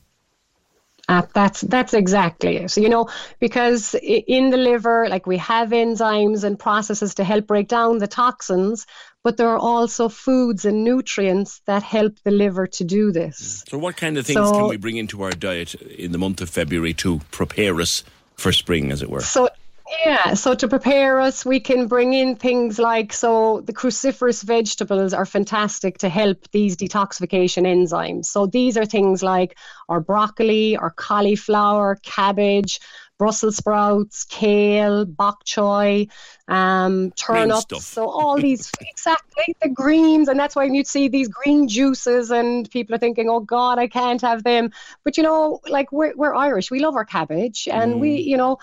Uh, 1.10 1.22
that's 1.34 1.61
that's 1.61 1.94
exactly 1.94 2.57
it. 2.57 2.69
So 2.69 2.81
you 2.81 2.89
know, 2.89 3.10
because 3.39 3.95
in 3.95 4.49
the 4.49 4.57
liver, 4.57 5.07
like 5.10 5.26
we 5.26 5.38
have 5.38 5.69
enzymes 5.69 6.44
and 6.44 6.60
processes 6.60 7.15
to 7.15 7.23
help 7.23 7.48
break 7.48 7.69
down 7.69 7.99
the 7.99 8.07
toxins, 8.07 8.85
but 9.23 9.38
there 9.38 9.49
are 9.49 9.57
also 9.57 10.10
foods 10.10 10.65
and 10.65 10.84
nutrients 10.84 11.61
that 11.65 11.84
help 11.84 12.18
the 12.23 12.31
liver 12.31 12.68
to 12.68 12.84
do 12.84 13.11
this. 13.11 13.64
Mm. 13.65 13.69
So, 13.69 13.77
what 13.77 13.98
kind 13.98 14.18
of 14.18 14.26
things 14.26 14.48
so, 14.48 14.52
can 14.52 14.69
we 14.69 14.77
bring 14.77 14.98
into 14.98 15.22
our 15.23 15.31
diet 15.31 15.76
in 15.76 16.11
the 16.11 16.18
month 16.18 16.41
of 16.41 16.49
February 16.49 16.94
to 16.95 17.19
prepare 17.31 17.80
us 17.81 18.03
for 18.35 18.52
spring, 18.52 18.91
as 18.91 19.02
it 19.02 19.10
were? 19.10 19.22
So, 19.22 19.49
yeah, 20.06 20.34
so 20.34 20.53
to 20.53 20.68
prepare 20.68 21.19
us, 21.19 21.45
we 21.45 21.60
can 21.60 21.88
bring 21.88 22.14
in 22.14 22.35
things 22.35 22.77
like 22.77 23.14
so 23.14 23.61
the 23.61 23.73
cruciferous 23.73 24.44
vegetables 24.44 25.14
are 25.14 25.26
fantastic 25.26 25.98
to 25.99 26.10
help 26.10 26.49
these 26.52 26.76
detoxification 26.76 27.64
enzymes. 27.64 28.26
So 28.26 28.48
these 28.48 28.77
are 28.77 28.85
things 28.85 29.23
like 29.23 29.57
our 29.88 30.02
broccoli, 30.02 30.76
our 30.76 30.91
cauliflower, 30.91 31.98
cabbage, 32.03 32.80
Brussels 33.18 33.57
sprouts, 33.57 34.26
kale, 34.26 35.06
bok 35.06 35.44
choy, 35.44 36.07
um, 36.48 37.11
turnips. 37.11 37.85
So 37.85 38.07
all 38.10 38.38
these 38.41 38.72
exactly 38.80 39.56
the 39.61 39.69
greens, 39.69 40.27
and 40.27 40.39
that's 40.39 40.56
why 40.56 40.65
you'd 40.65 40.88
see 40.88 41.07
these 41.07 41.27
green 41.27 41.68
juices, 41.68 42.31
and 42.31 42.69
people 42.69 42.95
are 42.95 42.99
thinking, 42.99 43.30
"Oh 43.30 43.39
God, 43.39 43.80
I 43.80 43.88
can't 43.88 44.22
have 44.22 44.44
them." 44.44 44.72
But 45.03 45.18
you 45.18 45.23
know, 45.23 45.60
like 45.68 45.91
we're 45.91 46.14
we're 46.15 46.35
Irish, 46.35 46.69
we 46.69 46.80
love 46.80 46.95
our 46.95 47.06
cabbage, 47.06 47.68
and 47.72 47.95
mm. 47.95 47.99
we, 47.99 48.15
you 48.18 48.38
know, 48.38 48.60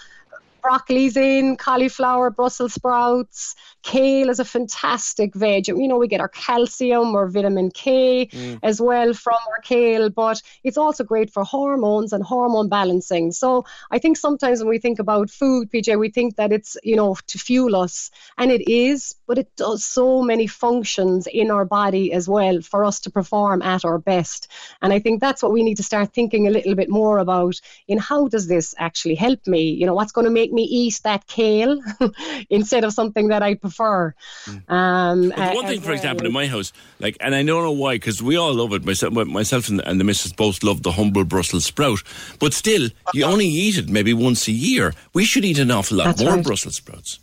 broccoli's 0.64 1.16
in, 1.16 1.56
cauliflower, 1.56 2.30
Brussels 2.30 2.72
sprouts, 2.72 3.54
kale 3.82 4.30
is 4.30 4.40
a 4.40 4.44
fantastic 4.44 5.34
veg. 5.34 5.68
You 5.68 5.86
know, 5.86 5.98
we 5.98 6.08
get 6.08 6.22
our 6.22 6.28
calcium 6.28 7.14
or 7.14 7.28
vitamin 7.28 7.70
K 7.70 8.26
mm. 8.26 8.58
as 8.62 8.80
well 8.80 9.12
from 9.12 9.36
our 9.50 9.60
kale, 9.62 10.08
but 10.08 10.40
it's 10.64 10.78
also 10.78 11.04
great 11.04 11.30
for 11.30 11.44
hormones 11.44 12.14
and 12.14 12.24
hormone 12.24 12.70
balancing. 12.70 13.30
So 13.30 13.66
I 13.90 13.98
think 13.98 14.16
sometimes 14.16 14.60
when 14.60 14.70
we 14.70 14.78
think 14.78 14.98
about 14.98 15.28
food, 15.28 15.70
PJ, 15.70 15.98
we 15.98 16.08
think 16.08 16.36
that 16.36 16.50
it's, 16.50 16.78
you 16.82 16.96
know, 16.96 17.14
to 17.26 17.38
fuel 17.38 17.76
us, 17.76 18.10
and 18.38 18.50
it 18.50 18.66
is, 18.70 19.16
but 19.26 19.38
it 19.38 19.54
does 19.56 19.84
so 19.84 20.22
many 20.22 20.46
functions 20.46 21.26
in 21.26 21.50
our 21.50 21.66
body 21.66 22.12
as 22.12 22.26
well 22.26 22.62
for 22.62 22.86
us 22.86 23.00
to 23.00 23.10
perform 23.10 23.60
at 23.60 23.84
our 23.84 23.98
best. 23.98 24.48
And 24.80 24.94
I 24.94 24.98
think 24.98 25.20
that's 25.20 25.42
what 25.42 25.52
we 25.52 25.62
need 25.62 25.76
to 25.76 25.82
start 25.82 26.14
thinking 26.14 26.46
a 26.46 26.50
little 26.50 26.74
bit 26.74 26.88
more 26.88 27.18
about 27.18 27.60
in 27.86 27.98
how 27.98 28.28
does 28.28 28.46
this 28.46 28.74
actually 28.78 29.16
help 29.16 29.46
me? 29.46 29.70
You 29.70 29.84
know, 29.84 29.94
what's 29.94 30.12
going 30.12 30.24
to 30.24 30.30
make 30.30 30.53
me 30.54 30.62
eat 30.62 31.00
that 31.04 31.26
kale 31.26 31.80
instead 32.50 32.84
of 32.84 32.92
something 32.92 33.28
that 33.28 33.42
I 33.42 33.54
prefer. 33.54 34.14
Mm. 34.46 34.70
Um, 34.70 35.30
one 35.30 35.66
thing, 35.66 35.80
for 35.80 35.88
well. 35.88 35.96
example, 35.96 36.26
in 36.26 36.32
my 36.32 36.46
house, 36.46 36.72
like, 37.00 37.16
and 37.20 37.34
I 37.34 37.42
don't 37.42 37.62
know 37.62 37.72
why, 37.72 37.96
because 37.96 38.22
we 38.22 38.36
all 38.36 38.54
love 38.54 38.72
it. 38.72 38.84
Myself, 38.84 39.12
myself 39.12 39.68
and, 39.68 39.80
and 39.86 40.00
the 40.00 40.04
missus 40.04 40.32
both 40.32 40.62
love 40.62 40.82
the 40.82 40.92
humble 40.92 41.24
Brussels 41.24 41.64
sprout, 41.64 42.02
but 42.38 42.54
still, 42.54 42.88
you 43.12 43.24
only 43.24 43.46
eat 43.46 43.76
it 43.76 43.88
maybe 43.88 44.14
once 44.14 44.48
a 44.48 44.52
year. 44.52 44.94
We 45.12 45.24
should 45.24 45.44
eat 45.44 45.58
an 45.58 45.70
awful 45.70 45.98
lot 45.98 46.04
That's 46.04 46.22
more 46.22 46.36
right. 46.36 46.44
Brussels 46.44 46.76
sprouts. 46.76 47.18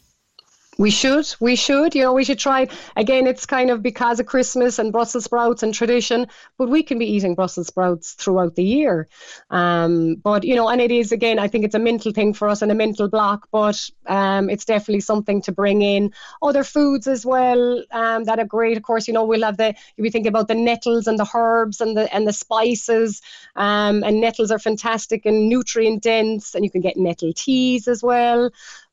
We 0.82 0.90
should, 0.90 1.28
we 1.40 1.56
should, 1.56 1.94
you 1.94 2.02
know, 2.02 2.14
we 2.14 2.24
should 2.24 2.40
try. 2.40 2.68
Again, 2.96 3.28
it's 3.28 3.46
kind 3.46 3.70
of 3.70 3.84
because 3.84 4.20
of 4.20 4.26
Christmas 4.26 4.80
and 4.80 4.92
Brussels 4.92 5.26
sprouts 5.26 5.62
and 5.62 5.72
tradition, 5.72 6.26
but 6.58 6.70
we 6.70 6.82
can 6.82 6.98
be 6.98 7.06
eating 7.06 7.36
Brussels 7.36 7.68
sprouts 7.68 8.14
throughout 8.14 8.56
the 8.56 8.64
year. 8.64 9.08
Um, 9.52 10.16
but, 10.16 10.44
you 10.44 10.56
know, 10.56 10.68
and 10.68 10.82
it 10.82 10.90
is, 10.90 11.12
again, 11.12 11.38
I 11.38 11.48
think 11.48 11.66
it's 11.66 11.76
a 11.76 11.80
mental 11.80 12.12
thing 12.12 12.34
for 12.34 12.50
us 12.50 12.64
and 12.64 12.72
a 12.72 12.74
mental 12.74 13.08
block, 13.08 13.48
but 13.52 13.80
um, 14.08 14.50
it's 14.50 14.66
definitely 14.66 15.02
something 15.02 15.40
to 15.44 15.52
bring 15.52 15.84
in. 15.84 16.14
Other 16.42 16.64
foods 16.64 17.06
as 17.06 17.28
well 17.28 17.84
um, 17.92 18.24
that 18.24 18.40
are 18.40 18.46
great. 18.46 18.76
Of 18.76 18.82
course, 18.82 19.08
you 19.08 19.14
know, 19.14 19.24
we'll 19.24 19.44
have 19.44 19.58
the, 19.58 19.76
if 19.76 20.02
be 20.02 20.10
thinking 20.10 20.30
about 20.30 20.48
the 20.48 20.56
nettles 20.56 21.06
and 21.06 21.20
the 21.20 21.30
herbs 21.32 21.80
and 21.80 21.96
the, 21.96 22.12
and 22.12 22.28
the 22.28 22.34
spices, 22.34 23.22
um, 23.56 24.04
and 24.04 24.20
nettles 24.20 24.50
are 24.50 24.58
fantastic 24.58 25.28
and 25.28 25.48
nutrient 25.48 26.02
dense, 26.02 26.56
and 26.56 26.66
you 26.66 26.72
can 26.72 26.82
get 26.82 26.98
nettle 26.98 27.34
teas 27.34 27.88
as 27.88 28.02
well. 28.02 28.50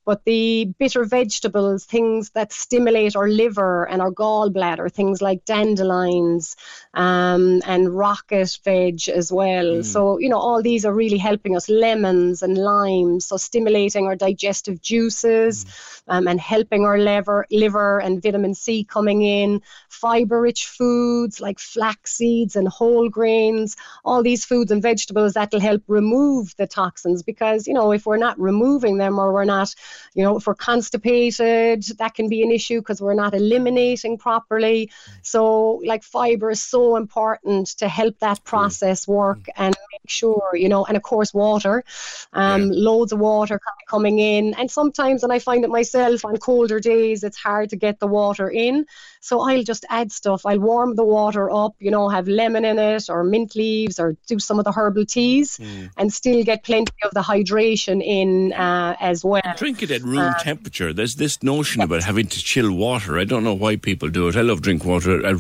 But 0.09 0.25
the 0.25 0.73
bitter 0.79 1.05
vegetables, 1.05 1.85
things 1.85 2.31
that 2.31 2.51
stimulate 2.51 3.15
our 3.15 3.29
liver 3.29 3.87
and 3.87 4.01
our 4.01 4.11
gallbladder, 4.11 4.91
things 4.91 5.21
like 5.21 5.45
dandelions 5.45 6.57
um, 6.95 7.61
and 7.67 7.91
rocket 7.91 8.59
veg 8.65 9.07
as 9.11 9.31
well. 9.31 9.67
Mm. 9.67 9.85
So, 9.85 10.19
you 10.19 10.31
know, 10.31 10.39
all 10.39 10.63
these 10.63 10.87
are 10.87 10.95
really 10.95 11.19
helping 11.19 11.57
us. 11.57 11.69
Lemons 11.69 12.43
and 12.43 12.57
limes, 12.57 13.27
so 13.27 13.37
stimulating 13.37 14.07
our 14.07 14.17
digestive 14.17 14.81
juices 14.81 15.67
mm. 15.67 16.03
um, 16.09 16.27
and 16.27 16.41
helping 16.41 16.87
our 16.87 16.97
liver, 16.97 17.45
liver 17.51 18.01
and 18.01 18.23
vitamin 18.23 18.55
C 18.55 18.85
coming 18.85 19.21
in. 19.21 19.61
Fiber 19.91 20.41
rich 20.41 20.65
foods 20.69 21.39
like 21.39 21.59
flax 21.59 22.15
seeds 22.15 22.57
and 22.57 22.67
whole 22.67 23.11
grains, 23.11 23.77
all 24.07 24.23
these 24.23 24.47
foods 24.47 24.71
and 24.71 24.81
vegetables 24.81 25.35
that 25.35 25.53
will 25.53 25.61
help 25.61 25.83
remove 25.87 26.57
the 26.57 26.67
toxins 26.67 27.23
because, 27.23 27.67
you 27.67 27.75
know, 27.75 27.93
if 27.93 28.07
we're 28.07 28.17
not 28.17 28.41
removing 28.41 28.97
them 28.97 29.19
or 29.19 29.35
we're 29.35 29.45
not 29.45 29.75
you 30.15 30.23
know, 30.25 30.37
if 30.37 30.47
we're 30.47 30.55
constipated, 30.55 31.83
that 31.99 32.15
can 32.15 32.29
be 32.29 32.43
an 32.43 32.51
issue 32.51 32.81
because 32.81 33.01
we're 33.01 33.15
not 33.15 33.35
eliminating 33.35 34.19
properly. 34.19 34.91
So, 35.23 35.81
like, 35.85 36.03
fiber 36.03 36.51
is 36.51 36.63
so 36.63 36.97
important 36.97 37.69
to 37.79 37.89
help 37.89 38.19
that 38.21 38.45
process 38.45 39.07
work 39.07 39.47
and 39.57 39.75
make 39.93 40.11
sure, 40.11 40.51
you 40.55 40.69
know, 40.69 40.85
and 40.85 40.97
of 40.97 41.03
course, 41.03 41.33
water, 41.35 41.85
um, 42.33 42.63
yeah. 42.63 42.69
loads 42.73 43.13
of 43.13 43.19
water 43.19 43.61
coming 43.89 44.19
in. 44.19 44.55
And 44.55 44.71
sometimes, 44.71 45.23
and 45.23 45.33
I 45.33 45.39
find 45.39 45.65
it 45.65 45.71
myself 45.71 46.25
on 46.25 46.37
colder 46.39 46.81
days, 46.81 47.25
it's 47.25 47.37
hard 47.37 47.71
to 47.71 47.77
get 47.77 48.01
the 48.01 48.07
water 48.07 48.49
in. 48.51 48.87
So 49.29 49.43
I'll 49.43 49.63
just 49.63 49.85
add 49.91 50.11
stuff. 50.11 50.47
I'll 50.47 50.59
warm 50.59 50.95
the 50.95 51.05
water 51.05 51.51
up, 51.51 51.75
you 51.81 51.91
know, 51.91 52.09
have 52.09 52.29
lemon 52.29 52.65
in 52.65 52.79
it 52.79 53.11
or 53.11 53.23
mint 53.23 53.55
leaves 53.55 54.01
or 54.01 54.17
do 54.27 54.39
some 54.39 54.59
of 54.59 54.65
the 54.65 54.73
herbal 54.73 55.05
teas 55.05 55.59
mm. 55.59 55.91
and 55.99 56.11
still 56.11 56.43
get 56.45 56.65
plenty 56.65 56.95
of 57.03 57.13
the 57.13 57.21
hydration 57.21 58.03
in 58.03 58.55
uh, 58.55 58.97
as 58.99 59.27
well. 59.27 59.43
Drink 59.59 59.83
it 59.83 59.91
at 59.91 60.01
room 60.01 60.33
uh, 60.33 60.39
temperature. 60.39 60.95
There's 60.95 61.17
this 61.17 61.43
notion 61.43 61.83
about 61.83 62.05
having 62.05 62.29
to 62.29 62.39
chill 62.39 62.73
water. 62.73 63.19
I 63.19 63.25
don't 63.25 63.45
know 63.45 63.53
why 63.53 63.77
people 63.77 64.09
do 64.09 64.29
it. 64.29 64.37
I 64.37 64.41
love 64.41 64.63
drink 64.63 64.87
water 64.87 65.23
at 65.27 65.37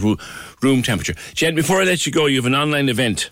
room 0.63 0.83
temperature. 0.83 1.15
Jen, 1.33 1.55
before 1.55 1.81
I 1.81 1.85
let 1.85 2.05
you 2.05 2.13
go, 2.13 2.27
you 2.27 2.37
have 2.37 2.45
an 2.45 2.55
online 2.55 2.91
event. 2.91 3.31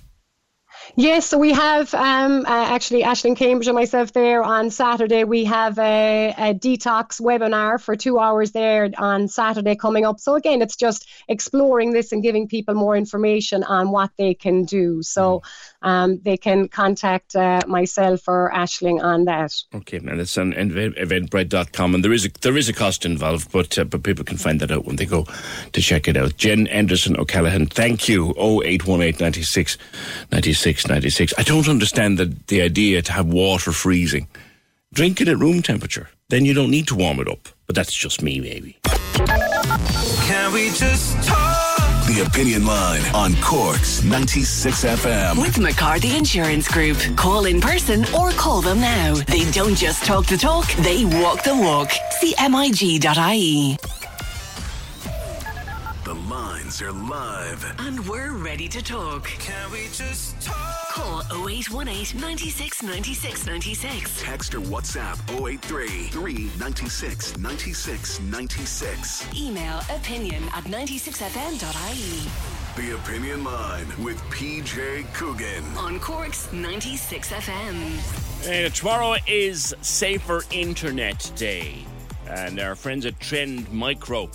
Yes, 0.99 1.27
so 1.27 1.37
we 1.37 1.53
have 1.53 1.93
um, 1.93 2.47
uh, 2.47 2.49
actually 2.49 3.03
Ashling 3.03 3.37
Cambridge 3.37 3.69
and 3.69 3.75
myself 3.75 4.15
there 4.15 4.43
on 4.43 4.71
Saturday. 4.71 5.25
We 5.25 5.45
have 5.45 5.79
a, 5.79 6.35
a, 6.39 6.55
detox 6.55 7.21
webinar 7.21 7.79
for 7.79 7.97
two 7.97 8.19
hours 8.19 8.53
there 8.53 8.89
on 8.97 9.29
Saturday 9.29 9.77
coming 9.77 10.07
up. 10.07 10.21
So 10.21 10.37
again, 10.37 10.63
it's 10.63 10.75
just 10.75 11.07
exploring 11.29 11.93
this 11.93 12.13
and 12.13 12.23
giving 12.23 12.49
people 12.49 12.75
more 12.75 12.97
information 12.97 13.63
on 13.63 13.91
what 13.91 14.11
they 14.17 14.33
can 14.33 14.65
do. 14.65 15.03
So 15.03 15.43
um, 15.83 16.19
they 16.23 16.39
can 16.39 16.67
contact 16.69 17.37
uh, 17.37 17.61
myself 17.67 18.27
or 18.27 18.51
Ashling 18.55 19.05
on 19.05 19.27
that. 19.27 19.53
Okay, 19.75 19.99
and 19.99 20.19
it's 20.19 20.39
on 20.39 20.55
eventbrite.com, 20.55 21.95
and 21.95 22.03
there 22.03 22.15
is 22.15 22.25
a 22.25 22.31
there 22.41 22.57
is 22.57 22.71
a 22.71 22.73
cost 22.73 23.05
involved, 23.05 23.53
but 23.53 23.79
uh, 23.79 23.85
but 23.85 24.03
people 24.03 24.25
can 24.25 24.39
find 24.39 24.61
that 24.61 24.71
out 24.71 24.87
when 24.87 24.97
they 24.97 25.05
go 25.05 25.27
to 25.75 25.83
check 25.83 26.09
it 26.09 26.17
out. 26.17 26.39
Jen 26.39 26.67
Anderson 26.69 27.19
O'Callaghan, 27.19 27.67
thank 27.67 28.09
you. 28.09 28.31
0818 28.39 29.19
96 30.31 30.86
96 30.89 31.33
96. 31.33 31.35
I 31.39 31.43
don't 31.43 31.69
understand 31.69 32.19
the, 32.19 32.37
the 32.47 32.63
idea 32.63 33.03
to 33.03 33.13
have 33.13 33.27
water 33.27 33.73
freezing. 33.73 34.29
Drink 34.93 35.21
it 35.21 35.29
at 35.29 35.39
room 35.39 35.63
temperature. 35.63 36.09
Then 36.29 36.45
you 36.45 36.55
don't 36.55 36.71
need 36.71 36.89
to 36.89 36.95
warm 36.95 37.21
it 37.21 37.29
up. 37.29 37.49
But 37.67 37.77
that's 37.77 37.93
just 37.93 38.23
me, 38.23 38.41
maybe. 38.41 38.79
Can 38.85 40.53
we 40.53 40.71
just 40.71 41.23
talk? 41.27 41.77
The 42.07 42.25
Opinion 42.25 42.65
Line 42.65 43.03
on 43.15 43.35
Cork's 43.43 44.05
96 44.05 44.85
FM. 44.85 45.43
With 45.43 45.59
McCarthy 45.59 46.17
Insurance 46.17 46.69
Group. 46.69 46.99
Call 47.17 47.47
in 47.47 47.61
person 47.61 48.05
or 48.15 48.31
call 48.31 48.61
them 48.61 48.81
now. 48.81 49.15
They 49.15 49.51
don't 49.51 49.75
just 49.75 50.05
talk 50.05 50.27
the 50.27 50.37
talk, 50.37 50.73
they 50.75 51.05
walk 51.05 51.43
the 51.43 51.57
walk. 51.57 51.91
CMIG.ie. 52.23 53.77
The 56.67 56.73
lines 56.73 56.83
are 56.83 56.93
live. 56.93 57.75
And 57.79 58.09
we're 58.09 58.33
ready 58.33 58.67
to 58.69 58.83
talk. 58.83 59.25
Can 59.25 59.71
we 59.71 59.85
just 59.93 60.41
talk? 60.41 60.89
Call 60.91 61.21
0818 61.49 62.21
96 62.21 62.83
96 62.83 63.47
96. 63.47 64.23
Text 64.23 64.53
or 64.53 64.61
WhatsApp 64.63 65.17
083 65.49 66.09
396 66.09 67.39
96 67.39 68.21
96. 68.21 69.41
Email 69.41 69.81
opinion 69.95 70.43
at 70.55 70.65
96fm.ie. 70.65 72.29
The 72.83 72.97
Opinion 72.97 73.45
Line 73.45 73.87
with 74.03 74.21
PJ 74.23 75.13
Coogan. 75.15 75.65
On 75.77 76.01
Cork's 76.01 76.53
96 76.53 77.31
FM. 77.31 78.67
Uh, 78.67 78.69
tomorrow 78.71 79.15
is 79.29 79.73
Safer 79.83 80.43
Internet 80.51 81.31
Day, 81.37 81.85
and 82.29 82.59
our 82.59 82.75
friends 82.75 83.07
at 83.07 83.21
Trend 83.21 83.71
Micro 83.73 84.29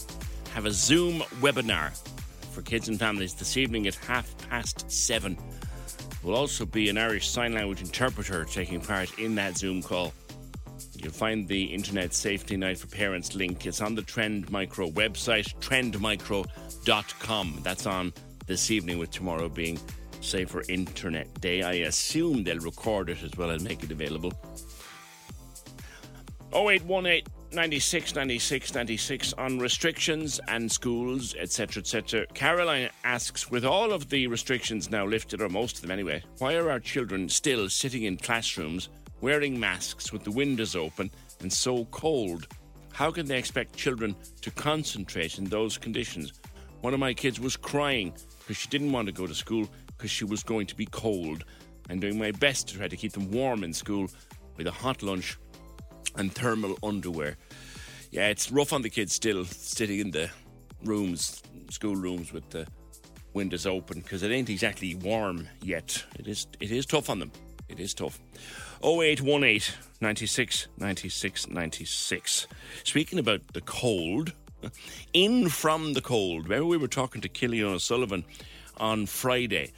have 0.53 0.65
a 0.65 0.71
Zoom 0.71 1.19
webinar 1.41 1.91
for 2.51 2.61
kids 2.61 2.89
and 2.89 2.99
families 2.99 3.33
this 3.33 3.57
evening 3.57 3.87
at 3.87 3.95
half 3.95 4.35
past 4.49 4.91
seven. 4.91 5.37
Will 6.23 6.35
also 6.35 6.65
be 6.65 6.89
an 6.89 6.97
Irish 6.97 7.29
Sign 7.29 7.53
Language 7.53 7.81
interpreter 7.81 8.45
taking 8.45 8.81
part 8.81 9.17
in 9.17 9.35
that 9.35 9.57
Zoom 9.57 9.81
call. 9.81 10.13
You'll 10.95 11.11
find 11.11 11.47
the 11.47 11.63
Internet 11.63 12.13
Safety 12.13 12.57
Night 12.57 12.77
for 12.77 12.87
Parents 12.87 13.33
link. 13.33 13.65
It's 13.65 13.81
on 13.81 13.95
the 13.95 14.03
Trend 14.03 14.51
Micro 14.51 14.91
website, 14.91 15.55
trendmicro.com. 15.59 17.59
That's 17.63 17.85
on 17.87 18.13
this 18.45 18.69
evening, 18.69 18.99
with 18.99 19.09
tomorrow 19.09 19.49
being 19.49 19.79
Safer 20.19 20.63
Internet 20.69 21.41
Day. 21.41 21.63
I 21.63 21.73
assume 21.87 22.43
they'll 22.43 22.59
record 22.59 23.09
it 23.09 23.23
as 23.23 23.35
well 23.35 23.49
and 23.49 23.63
make 23.63 23.83
it 23.83 23.91
available. 23.91 24.33
0818 26.53 27.23
96 27.53 28.15
96 28.15 28.73
96 28.73 29.33
on 29.33 29.59
restrictions 29.59 30.39
and 30.47 30.71
schools, 30.71 31.35
etc. 31.37 31.81
etc. 31.81 32.25
Caroline 32.33 32.89
asks 33.03 33.51
With 33.51 33.65
all 33.65 33.91
of 33.91 34.09
the 34.09 34.27
restrictions 34.27 34.89
now 34.89 35.05
lifted, 35.05 35.41
or 35.41 35.49
most 35.49 35.75
of 35.75 35.81
them 35.81 35.91
anyway, 35.91 36.23
why 36.37 36.55
are 36.55 36.71
our 36.71 36.79
children 36.79 37.27
still 37.27 37.67
sitting 37.67 38.03
in 38.03 38.15
classrooms 38.15 38.87
wearing 39.19 39.59
masks 39.59 40.13
with 40.13 40.23
the 40.23 40.31
windows 40.31 40.77
open 40.77 41.11
and 41.41 41.51
so 41.51 41.83
cold? 41.85 42.47
How 42.93 43.11
can 43.11 43.25
they 43.25 43.37
expect 43.37 43.75
children 43.75 44.15
to 44.41 44.51
concentrate 44.51 45.37
in 45.37 45.45
those 45.45 45.77
conditions? 45.77 46.31
One 46.79 46.93
of 46.93 47.01
my 47.01 47.13
kids 47.13 47.41
was 47.41 47.57
crying 47.57 48.13
because 48.39 48.55
she 48.55 48.69
didn't 48.69 48.93
want 48.93 49.07
to 49.07 49.11
go 49.11 49.27
to 49.27 49.35
school 49.35 49.67
because 49.97 50.09
she 50.09 50.23
was 50.23 50.41
going 50.41 50.67
to 50.67 50.75
be 50.75 50.85
cold. 50.85 51.43
I'm 51.89 51.99
doing 51.99 52.17
my 52.17 52.31
best 52.31 52.69
to 52.69 52.77
try 52.77 52.87
to 52.87 52.95
keep 52.95 53.11
them 53.11 53.29
warm 53.29 53.65
in 53.65 53.73
school 53.73 54.07
with 54.55 54.67
a 54.67 54.71
hot 54.71 55.03
lunch 55.03 55.37
and 56.15 56.33
thermal 56.33 56.77
underwear. 56.83 57.37
Yeah, 58.11 58.27
it's 58.27 58.51
rough 58.51 58.73
on 58.73 58.81
the 58.81 58.89
kids 58.89 59.13
still 59.13 59.45
sitting 59.45 59.99
in 59.99 60.11
the 60.11 60.29
rooms, 60.83 61.41
school 61.69 61.95
rooms 61.95 62.33
with 62.33 62.49
the 62.49 62.67
windows 63.33 63.65
open 63.65 64.01
because 64.01 64.23
it 64.23 64.31
ain't 64.31 64.49
exactly 64.49 64.95
warm 64.95 65.47
yet. 65.61 66.03
It 66.19 66.27
is 66.27 66.47
it 66.59 66.71
is 66.71 66.85
tough 66.85 67.09
on 67.09 67.19
them. 67.19 67.31
It 67.69 67.79
is 67.79 67.93
tough. 67.93 68.19
0818 68.83 69.61
96 70.01 70.67
96 70.77 71.49
96. 71.49 72.47
Speaking 72.83 73.19
about 73.19 73.41
the 73.53 73.61
cold, 73.61 74.33
in 75.13 75.49
from 75.49 75.93
the 75.93 76.01
cold. 76.01 76.43
Remember 76.43 76.65
we 76.65 76.77
were 76.77 76.87
talking 76.87 77.21
to 77.21 77.29
Cillian 77.29 77.73
O'Sullivan 77.73 78.25
on 78.77 79.05
Friday 79.05 79.71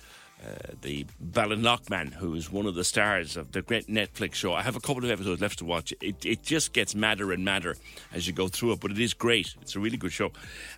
uh, 0.44 0.74
the 0.82 1.06
Ballinlough 1.24 2.14
who 2.14 2.34
is 2.36 2.52
one 2.52 2.66
of 2.66 2.76
the 2.76 2.84
stars 2.84 3.38
of 3.38 3.52
the 3.52 3.62
great 3.62 3.88
Netflix 3.88 4.36
show. 4.36 4.54
I 4.54 4.62
have 4.62 4.76
a 4.76 4.80
couple 4.80 5.04
of 5.04 5.12
episodes 5.12 5.42
left 5.42 5.60
to 5.60 5.66
watch. 5.66 5.94
It, 6.02 6.26
it 6.26 6.44
just 6.44 6.74
gets 6.74 6.96
madder 6.96 7.32
and 7.32 7.46
madder 7.46 7.78
as 8.14 8.28
you 8.28 8.34
go 8.34 8.48
through 8.48 8.74
it, 8.74 8.80
but 8.80 8.92
it 8.92 9.00
is 9.00 9.14
great. 9.14 9.56
It's 9.62 9.76
a 9.76 9.80
really 9.80 9.98
good 9.98 10.12
show. 10.12 10.32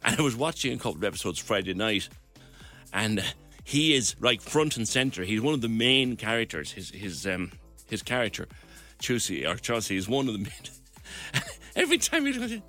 And 0.04 0.20
I 0.20 0.22
was 0.22 0.36
watching 0.36 0.74
a 0.74 0.78
couple 0.78 0.98
of 0.98 1.04
episodes 1.04 1.40
Friday 1.40 1.74
night, 1.74 2.10
and 2.94 3.24
he 3.64 3.96
is 3.96 4.16
like 4.20 4.42
front 4.42 4.78
and 4.78 4.88
center. 4.88 5.24
He's 5.24 5.42
one 5.42 5.54
of 5.54 5.62
the 5.62 5.70
main 5.70 6.16
characters. 6.16 6.72
His 6.72 6.92
his 6.92 7.26
um 7.26 7.52
his 7.90 8.04
character, 8.04 8.48
Chusey 9.00 9.48
or 9.48 9.56
Chauncey, 9.56 9.98
is 9.98 10.08
one 10.08 10.28
of 10.28 10.34
the 10.34 10.40
main. 10.40 11.44
Every 11.76 11.98
time 11.98 12.26
he 12.26 12.34
goes, 12.34 12.62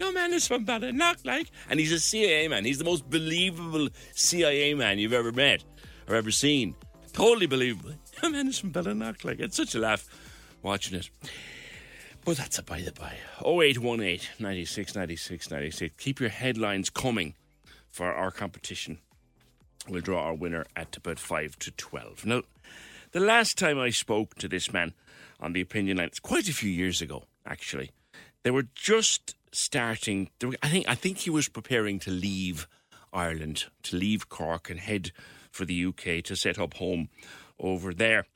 your 0.00 0.12
man 0.12 0.32
is 0.32 0.46
from 0.46 0.66
Ballinlough, 0.66 1.24
like, 1.24 1.50
and 1.70 1.78
he's 1.80 1.92
a 1.92 2.00
CIA 2.00 2.48
man. 2.48 2.64
He's 2.64 2.78
the 2.78 2.84
most 2.84 3.08
believable 3.08 3.88
CIA 4.14 4.74
man 4.74 4.98
you've 4.98 5.12
ever 5.12 5.32
met 5.32 5.64
or 6.08 6.14
ever 6.14 6.30
seen. 6.30 6.74
Totally 7.12 7.46
believable. 7.46 7.92
A 8.22 8.30
man 8.30 8.48
is 8.48 8.58
from 8.58 8.72
Ballinlough. 8.72 9.24
Like, 9.24 9.40
it's 9.40 9.56
such 9.56 9.74
a 9.74 9.78
laugh 9.78 10.08
watching 10.62 10.98
it. 10.98 11.10
But 12.24 12.36
that's 12.38 12.58
a 12.58 12.62
by 12.62 12.80
the 12.80 12.92
by. 12.92 13.14
0818 13.44 14.20
96 14.38 14.94
96 14.94 15.50
96. 15.50 15.94
Keep 15.96 16.20
your 16.20 16.28
headlines 16.28 16.90
coming 16.90 17.34
for 17.90 18.12
our 18.12 18.30
competition. 18.30 18.98
We'll 19.88 20.00
draw 20.00 20.24
our 20.24 20.34
winner 20.34 20.66
at 20.74 20.96
about 20.96 21.18
5 21.18 21.58
to 21.60 21.70
12. 21.70 22.26
Now, 22.26 22.42
the 23.12 23.20
last 23.20 23.56
time 23.56 23.78
I 23.78 23.90
spoke 23.90 24.34
to 24.36 24.48
this 24.48 24.72
man 24.72 24.92
on 25.38 25.52
the 25.52 25.60
opinion 25.60 25.98
line, 25.98 26.08
it's 26.08 26.18
quite 26.18 26.48
a 26.48 26.54
few 26.54 26.70
years 26.70 27.00
ago, 27.00 27.24
actually. 27.46 27.92
They 28.42 28.50
were 28.50 28.66
just 28.74 29.36
starting. 29.52 30.30
I 30.62 30.68
think 30.68 30.88
I 30.88 30.94
think 30.94 31.18
he 31.18 31.30
was 31.30 31.48
preparing 31.48 31.98
to 32.00 32.10
leave 32.10 32.66
Ireland, 33.12 33.66
to 33.84 33.96
leave 33.96 34.28
Cork 34.28 34.68
and 34.68 34.80
head 34.80 35.12
for 35.56 35.64
the 35.64 35.86
UK 35.86 36.22
to 36.24 36.36
set 36.36 36.58
up 36.58 36.74
home 36.74 37.08
over 37.58 37.92
there. 37.94 38.26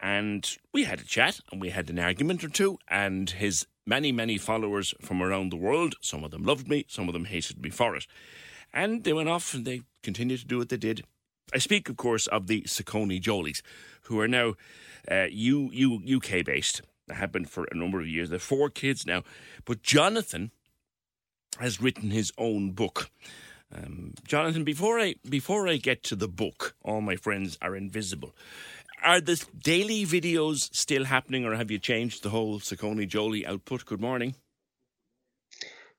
And 0.00 0.48
we 0.72 0.84
had 0.84 1.00
a 1.00 1.04
chat 1.04 1.40
and 1.50 1.60
we 1.60 1.70
had 1.70 1.90
an 1.90 1.98
argument 1.98 2.44
or 2.44 2.48
two, 2.48 2.78
and 2.88 3.28
his 3.28 3.66
many, 3.86 4.12
many 4.12 4.38
followers 4.38 4.94
from 5.00 5.22
around 5.22 5.50
the 5.50 5.56
world, 5.56 5.94
some 6.00 6.24
of 6.24 6.30
them 6.30 6.44
loved 6.44 6.68
me, 6.68 6.84
some 6.88 7.08
of 7.08 7.12
them 7.12 7.26
hated 7.26 7.62
me 7.62 7.70
for 7.70 7.96
it. 7.96 8.06
And 8.72 9.04
they 9.04 9.12
went 9.12 9.28
off 9.28 9.54
and 9.54 9.64
they 9.64 9.82
continued 10.02 10.40
to 10.40 10.46
do 10.46 10.58
what 10.58 10.68
they 10.68 10.76
did. 10.76 11.04
I 11.52 11.58
speak, 11.58 11.88
of 11.88 11.96
course, 11.96 12.26
of 12.28 12.46
the 12.46 12.62
Saccone 12.62 13.20
Jolys, 13.20 13.62
who 14.02 14.18
are 14.20 14.28
now 14.28 14.54
uh, 15.10 15.26
U, 15.30 15.70
U, 15.72 16.16
UK 16.16 16.44
based. 16.44 16.82
They 17.06 17.14
have 17.14 17.32
been 17.32 17.44
for 17.44 17.64
a 17.64 17.76
number 17.76 18.00
of 18.00 18.08
years. 18.08 18.30
They're 18.30 18.38
four 18.38 18.70
kids 18.70 19.06
now. 19.06 19.22
But 19.64 19.82
Jonathan 19.82 20.50
has 21.60 21.80
written 21.80 22.10
his 22.10 22.32
own 22.38 22.72
book. 22.72 23.10
Um, 23.74 24.14
Jonathan, 24.26 24.64
before 24.64 25.00
I 25.00 25.16
before 25.28 25.68
I 25.68 25.76
get 25.76 26.02
to 26.04 26.16
the 26.16 26.28
book, 26.28 26.74
all 26.82 27.00
my 27.00 27.16
friends 27.16 27.58
are 27.60 27.74
invisible. 27.74 28.34
Are 29.02 29.20
the 29.20 29.44
daily 29.58 30.06
videos 30.06 30.74
still 30.74 31.04
happening, 31.04 31.44
or 31.44 31.54
have 31.56 31.70
you 31.70 31.78
changed 31.78 32.22
the 32.22 32.30
whole 32.30 32.60
Saccone 32.60 33.06
Joly 33.08 33.46
output? 33.46 33.84
Good 33.84 34.00
morning. 34.00 34.34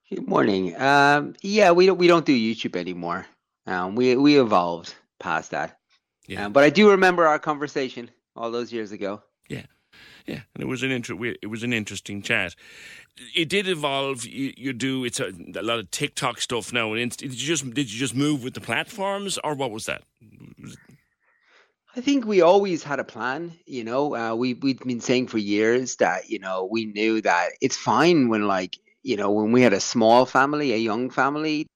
Good 0.10 0.28
morning. 0.28 0.80
Um, 0.80 1.36
yeah, 1.42 1.72
we 1.72 1.86
don't 1.86 1.98
we 1.98 2.08
don't 2.08 2.26
do 2.26 2.34
YouTube 2.38 2.76
anymore. 2.76 3.26
Um, 3.68 3.96
we 3.96 4.16
we 4.16 4.40
evolved 4.40 4.96
past 5.20 5.52
that. 5.52 5.80
Yeah. 6.28 6.46
Um, 6.46 6.54
but 6.54 6.64
I 6.64 6.70
do 6.70 6.92
remember 6.92 7.28
our 7.28 7.40
conversation 7.40 8.10
all 8.36 8.52
those 8.52 8.72
years 8.72 8.92
ago. 8.92 9.22
Yeah, 10.26 10.42
and 10.54 10.64
it 10.64 10.68
was 10.68 10.84
an 10.84 10.92
inter- 10.92 11.24
it 11.42 11.48
was 11.48 11.64
an 11.64 11.74
interesting 11.74 12.22
chat 12.22 12.56
it 13.34 13.50
did 13.50 13.68
evolve. 13.68 14.26
You, 14.26 14.54
you 14.58 14.74
do 14.74 15.06
it's 15.06 15.20
a, 15.20 15.32
a, 15.56 15.64
lot 15.64 15.80
of 15.80 15.90
TikTok 15.92 16.42
stuff 16.42 16.74
now. 16.74 16.94
And 16.94 17.16
did 17.16 17.32
you 17.32 17.48
just 17.48 17.64
did 17.74 17.92
you 17.92 18.00
just 18.00 18.16
move 18.16 18.44
with 18.44 18.54
the 18.54 18.62
platforms, 18.62 19.40
or 19.44 19.56
what 19.56 19.72
was 19.72 19.86
that? 19.86 20.04
I 21.96 22.02
think 22.02 22.26
we 22.26 22.42
always 22.42 22.84
had 22.84 23.00
a 23.00 23.06
plan. 23.06 23.54
You 23.66 23.84
know, 23.84 24.16
uh, 24.16 24.36
we 24.36 24.56
we've 24.56 24.80
been 24.80 25.02
saying 25.02 25.28
for 25.28 25.38
years 25.38 25.98
that 25.98 26.30
you 26.30 26.40
know 26.40 26.68
we 26.70 26.86
knew 26.86 27.22
that 27.22 27.52
it's 27.62 27.78
fine 27.78 28.28
when 28.28 28.48
like 28.48 28.78
you 29.04 29.16
know 29.16 29.32
when 29.32 29.52
we 29.52 29.62
had 29.62 29.74
a 29.74 29.80
small 29.80 30.26
family, 30.26 30.74
a 30.74 30.78
young 30.78 31.10
family, 31.10 31.68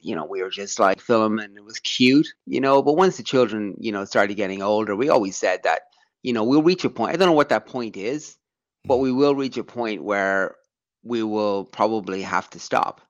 you 0.00 0.16
know, 0.16 0.24
we 0.24 0.42
were 0.42 0.50
just 0.50 0.78
like 0.78 1.00
filming. 1.00 1.44
And 1.44 1.56
it 1.56 1.64
was 1.64 1.78
cute, 1.80 2.28
you 2.46 2.60
know. 2.60 2.82
But 2.82 2.96
once 2.96 3.18
the 3.18 3.22
children, 3.22 3.74
you 3.78 3.92
know, 3.92 4.04
started 4.06 4.34
getting 4.34 4.62
older, 4.62 4.96
we 4.96 5.10
always 5.10 5.36
said 5.36 5.62
that, 5.64 5.82
you 6.26 6.32
know, 6.32 6.42
we'll 6.42 6.62
reach 6.64 6.84
a 6.84 6.90
point. 6.90 7.14
I 7.14 7.16
don't 7.16 7.28
know 7.28 7.34
what 7.34 7.50
that 7.50 7.66
point 7.66 7.96
is, 7.96 8.36
but 8.84 8.96
we 8.96 9.12
will 9.12 9.36
reach 9.36 9.58
a 9.58 9.62
point 9.62 10.02
where 10.02 10.56
we 11.04 11.22
will 11.22 11.64
probably 11.66 12.20
have 12.22 12.50
to 12.50 12.58
stop, 12.58 13.00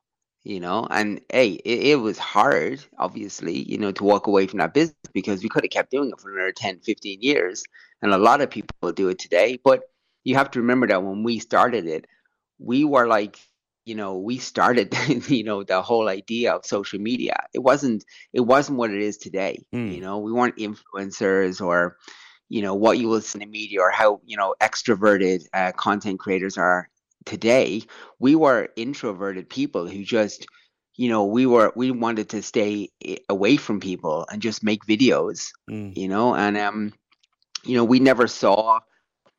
you 0.43 0.59
know. 0.59 0.85
And 0.91 1.19
hey, 1.31 1.53
it, 1.53 1.79
it 1.93 1.95
was 1.95 2.19
hard, 2.19 2.85
obviously, 2.99 3.57
you 3.67 3.79
know, 3.79 3.91
to 3.93 4.03
walk 4.03 4.27
away 4.27 4.45
from 4.45 4.59
that 4.59 4.75
business 4.75 4.95
because 5.13 5.41
we 5.41 5.49
could 5.49 5.63
have 5.63 5.71
kept 5.71 5.89
doing 5.89 6.11
it 6.11 6.21
for 6.21 6.31
another 6.31 6.51
10, 6.51 6.81
15 6.81 7.19
years. 7.23 7.63
And 8.03 8.13
a 8.13 8.19
lot 8.19 8.41
of 8.41 8.51
people 8.51 8.91
do 8.91 9.09
it 9.09 9.17
today. 9.17 9.57
But 9.63 9.89
you 10.23 10.35
have 10.35 10.51
to 10.51 10.59
remember 10.59 10.85
that 10.85 11.03
when 11.03 11.23
we 11.23 11.39
started 11.39 11.87
it, 11.87 12.05
we 12.59 12.83
were 12.83 13.07
like 13.07 13.39
you 13.85 13.95
know 13.95 14.17
we 14.17 14.37
started 14.37 14.93
you 15.29 15.43
know 15.43 15.63
the 15.63 15.81
whole 15.81 16.09
idea 16.09 16.53
of 16.53 16.65
social 16.65 16.99
media 16.99 17.37
it 17.53 17.59
wasn't 17.59 18.03
it 18.33 18.41
wasn't 18.41 18.77
what 18.77 18.91
it 18.91 19.01
is 19.01 19.17
today 19.17 19.65
Hmm. 19.71 19.87
you 19.87 20.01
know 20.01 20.17
we 20.17 20.33
weren't 20.33 20.57
influencers 20.57 21.61
or 21.65 21.95
you 22.49 22.61
know 22.61 22.75
what 22.75 22.97
you 22.97 23.07
will 23.07 23.21
see 23.21 23.37
in 23.37 23.39
the 23.41 23.45
media 23.45 23.81
or 23.81 23.91
how 23.91 24.21
you 24.25 24.37
know 24.37 24.55
extroverted 24.61 25.45
uh, 25.53 25.71
content 25.73 26.19
creators 26.19 26.57
are 26.57 26.89
today 27.25 27.81
we 28.19 28.35
were 28.35 28.69
introverted 28.75 29.49
people 29.49 29.87
who 29.87 30.03
just 30.03 30.47
you 30.95 31.09
know 31.09 31.25
we 31.25 31.45
were 31.45 31.71
we 31.75 31.91
wanted 31.91 32.29
to 32.29 32.41
stay 32.41 32.89
away 33.29 33.57
from 33.57 33.79
people 33.79 34.25
and 34.31 34.41
just 34.41 34.63
make 34.63 34.85
videos 34.85 35.49
you 35.95 36.07
know? 36.07 36.33
And 36.35 36.57
um 36.57 36.93
you 37.63 37.75
know 37.75 37.83
we 37.83 37.99
never 37.99 38.27
saw 38.27 38.79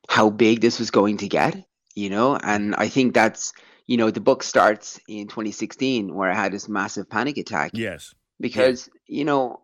how 0.07 0.29
big 0.29 0.61
this 0.61 0.79
was 0.79 0.91
going 0.91 1.17
to 1.17 1.27
get 1.27 1.65
you 1.95 2.09
know? 2.09 2.35
And 2.35 2.75
i 2.75 2.87
think 2.87 3.13
that's 3.13 3.53
you 3.87 3.97
know 3.97 4.11
the 4.11 4.21
book 4.21 4.43
starts 4.43 4.99
in 5.07 5.27
2016 5.27 6.13
where 6.13 6.29
i 6.29 6.35
had 6.35 6.51
this 6.51 6.69
massive 6.69 7.09
panic 7.09 7.37
attack. 7.37 7.71
Yes. 7.73 8.13
because 8.39 8.89
you 9.07 9.25
know 9.25 9.61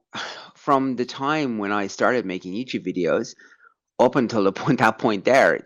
from 0.55 0.95
the 0.95 1.05
time 1.05 1.57
when 1.57 1.71
i 1.71 1.87
started 1.87 2.25
making 2.25 2.53
youtube 2.53 2.85
videos 2.85 3.35
up 3.99 4.15
until 4.15 4.43
the 4.43 4.51
point 4.53 4.79
that 4.79 4.97
point 4.97 5.25
there 5.25 5.59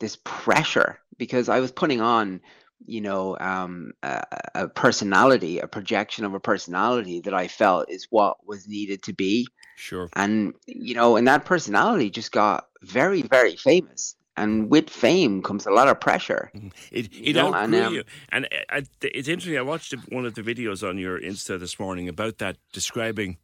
this 0.00 0.18
pressure 0.24 0.98
because 1.18 1.48
i 1.48 1.60
was 1.60 1.72
putting 1.72 2.00
on 2.00 2.40
you 2.86 3.00
know 3.00 3.36
um, 3.40 3.92
a, 4.02 4.22
a 4.54 4.68
personality 4.68 5.58
a 5.58 5.66
projection 5.66 6.24
of 6.24 6.34
a 6.34 6.40
personality 6.40 7.20
that 7.20 7.34
i 7.34 7.48
felt 7.48 7.90
is 7.90 8.06
what 8.10 8.36
was 8.46 8.68
needed 8.68 9.02
to 9.02 9.12
be 9.12 9.46
Sure. 9.76 10.08
and 10.14 10.54
you 10.66 10.94
know 10.94 11.16
and 11.16 11.26
that 11.28 11.44
personality 11.44 12.10
just 12.10 12.32
got 12.32 12.66
very 12.82 13.22
very 13.22 13.56
famous 13.56 14.16
and 14.36 14.70
with 14.70 14.90
fame 14.90 15.42
comes 15.42 15.66
a 15.66 15.70
lot 15.70 15.88
of 15.88 16.00
pressure 16.00 16.50
It 16.90 17.12
You 17.14 17.30
it 17.30 17.36
know, 17.36 17.54
and, 17.54 17.74
um, 17.74 17.94
you, 17.94 18.04
and 18.30 18.46
I, 18.70 18.78
I- 18.78 18.82
it's 19.02 19.28
interesting. 19.28 19.58
I 19.58 19.62
watched 19.62 19.94
one 20.08 20.26
of 20.26 20.34
the 20.34 20.42
videos 20.42 20.86
on 20.88 20.98
your 20.98 21.20
Insta 21.20 21.58
this 21.58 21.78
morning 21.78 22.08
about 22.08 22.38
that, 22.38 22.56
describing 22.72 23.38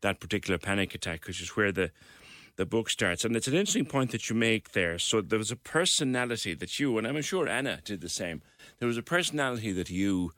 that 0.00 0.20
particular 0.20 0.58
panic 0.58 0.94
attack, 0.94 1.26
which 1.26 1.40
is 1.42 1.50
where 1.56 1.72
the 1.72 1.90
the 2.56 2.66
book 2.66 2.90
starts. 2.90 3.24
And 3.24 3.36
it's 3.36 3.48
an 3.48 3.54
interesting 3.54 3.86
point 3.86 4.10
that 4.10 4.28
you 4.28 4.36
make 4.36 4.72
there. 4.72 4.98
So 4.98 5.22
there 5.22 5.38
was 5.38 5.50
a 5.50 5.56
personality 5.56 6.52
that 6.54 6.78
you, 6.78 6.98
and 6.98 7.06
I'm 7.06 7.22
sure 7.22 7.48
Anna 7.48 7.80
did 7.84 8.00
the 8.02 8.08
same. 8.08 8.42
There 8.78 8.88
was 8.88 8.98
a 8.98 9.02
personality 9.02 9.72
that 9.72 9.88
you 9.88 10.32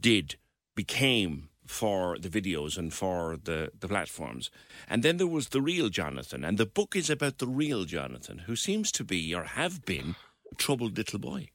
did 0.00 0.36
became 0.74 1.48
for 1.70 2.18
the 2.18 2.28
videos 2.28 2.76
and 2.76 2.92
for 2.92 3.38
the, 3.44 3.70
the 3.78 3.88
platforms. 3.88 4.50
And 4.88 5.02
then 5.02 5.18
there 5.18 5.26
was 5.26 5.48
the 5.48 5.62
real 5.62 5.88
Jonathan. 5.88 6.44
And 6.44 6.58
the 6.58 6.66
book 6.66 6.96
is 6.96 7.08
about 7.08 7.38
the 7.38 7.46
real 7.46 7.84
Jonathan, 7.84 8.38
who 8.40 8.56
seems 8.56 8.90
to 8.92 9.04
be 9.04 9.34
or 9.34 9.44
have 9.44 9.84
been 9.84 10.16
a 10.50 10.54
troubled 10.56 10.98
little 10.98 11.20
boy. 11.20 11.50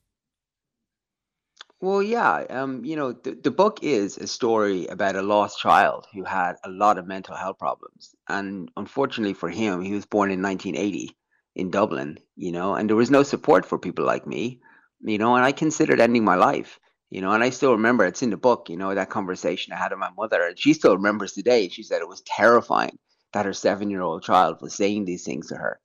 Well, 1.82 2.02
yeah, 2.02 2.46
um, 2.50 2.86
you 2.86 2.96
know, 2.96 3.12
the, 3.12 3.32
the 3.36 3.52
book 3.52 3.80
is 3.84 4.18
a 4.18 4.26
story 4.26 4.88
about 4.88 5.18
a 5.18 5.22
lost 5.22 5.60
child 5.60 6.08
who 6.14 6.24
had 6.24 6.56
a 6.64 6.70
lot 6.70 6.98
of 6.98 7.06
mental 7.06 7.36
health 7.36 7.60
problems. 7.60 8.16
And 8.30 8.72
unfortunately 8.78 9.34
for 9.34 9.50
him, 9.50 9.82
he 9.82 9.94
was 9.94 10.06
born 10.06 10.32
in 10.32 10.42
1980 10.42 11.16
in 11.56 11.72
Dublin, 11.72 12.20
you 12.38 12.54
know, 12.54 12.74
and 12.76 12.90
there 12.90 12.96
was 12.96 13.12
no 13.12 13.24
support 13.24 13.66
for 13.66 13.78
people 13.78 14.06
like 14.06 14.26
me, 14.26 14.62
you 15.02 15.18
know, 15.18 15.36
and 15.36 15.44
I 15.44 15.52
considered 15.52 16.00
ending 16.00 16.24
my 16.24 16.36
life, 16.36 16.80
you 17.16 17.22
know, 17.22 17.32
and 17.32 17.46
I 17.46 17.50
still 17.50 17.72
remember 17.72 18.04
it's 18.04 18.24
in 18.24 18.30
the 18.30 18.36
book, 18.36 18.70
you 18.70 18.76
know, 18.76 18.94
that 18.94 19.10
conversation 19.10 19.72
I 19.72 19.78
had 19.78 19.92
with 19.92 20.00
my 20.00 20.10
mother, 20.18 20.48
and 20.48 20.60
she 20.60 20.74
still 20.74 20.98
remembers 20.98 21.32
today. 21.32 21.70
She 21.70 21.82
said 21.82 22.02
it 22.02 22.10
was 22.10 22.22
terrifying 22.28 23.00
that 23.32 23.46
her 23.46 23.54
seven 23.54 23.90
year 23.90 24.02
old 24.02 24.22
child 24.22 24.58
was 24.60 24.76
saying 24.76 25.06
these 25.06 25.24
things 25.24 25.48
to 25.48 25.56
her, 25.56 25.80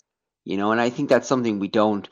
you 0.44 0.56
know, 0.56 0.72
and 0.72 0.80
I 0.80 0.90
think 0.90 1.08
that's 1.08 1.28
something 1.28 1.60
we 1.60 1.68
don't 1.68 2.08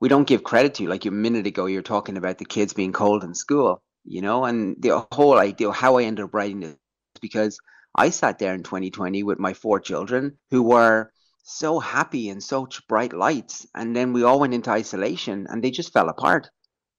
we 0.00 0.08
don't 0.08 0.26
give 0.26 0.42
credit 0.42 0.74
to. 0.74 0.88
Like 0.88 1.06
a 1.06 1.12
minute 1.12 1.46
ago, 1.46 1.66
you're 1.66 1.82
talking 1.82 2.16
about 2.16 2.38
the 2.38 2.44
kids 2.44 2.72
being 2.72 2.92
cold 2.92 3.22
in 3.22 3.32
school, 3.32 3.80
you 4.04 4.22
know, 4.22 4.44
and 4.44 4.74
the 4.80 5.06
whole 5.12 5.38
idea 5.38 5.70
how 5.70 5.98
I 5.98 6.02
ended 6.02 6.24
up 6.24 6.34
writing 6.34 6.58
this 6.58 6.74
because 7.20 7.60
I 7.94 8.10
sat 8.10 8.40
there 8.40 8.54
in 8.54 8.64
2020 8.64 9.22
with 9.22 9.38
my 9.38 9.52
four 9.52 9.78
children 9.78 10.36
who 10.50 10.64
were 10.64 11.12
so 11.44 11.78
happy 11.78 12.28
and 12.28 12.42
such 12.42 12.88
bright 12.88 13.12
lights, 13.12 13.68
and 13.72 13.94
then 13.94 14.12
we 14.12 14.24
all 14.24 14.40
went 14.40 14.54
into 14.54 14.70
isolation 14.70 15.46
and 15.48 15.62
they 15.62 15.70
just 15.70 15.92
fell 15.92 16.08
apart, 16.08 16.50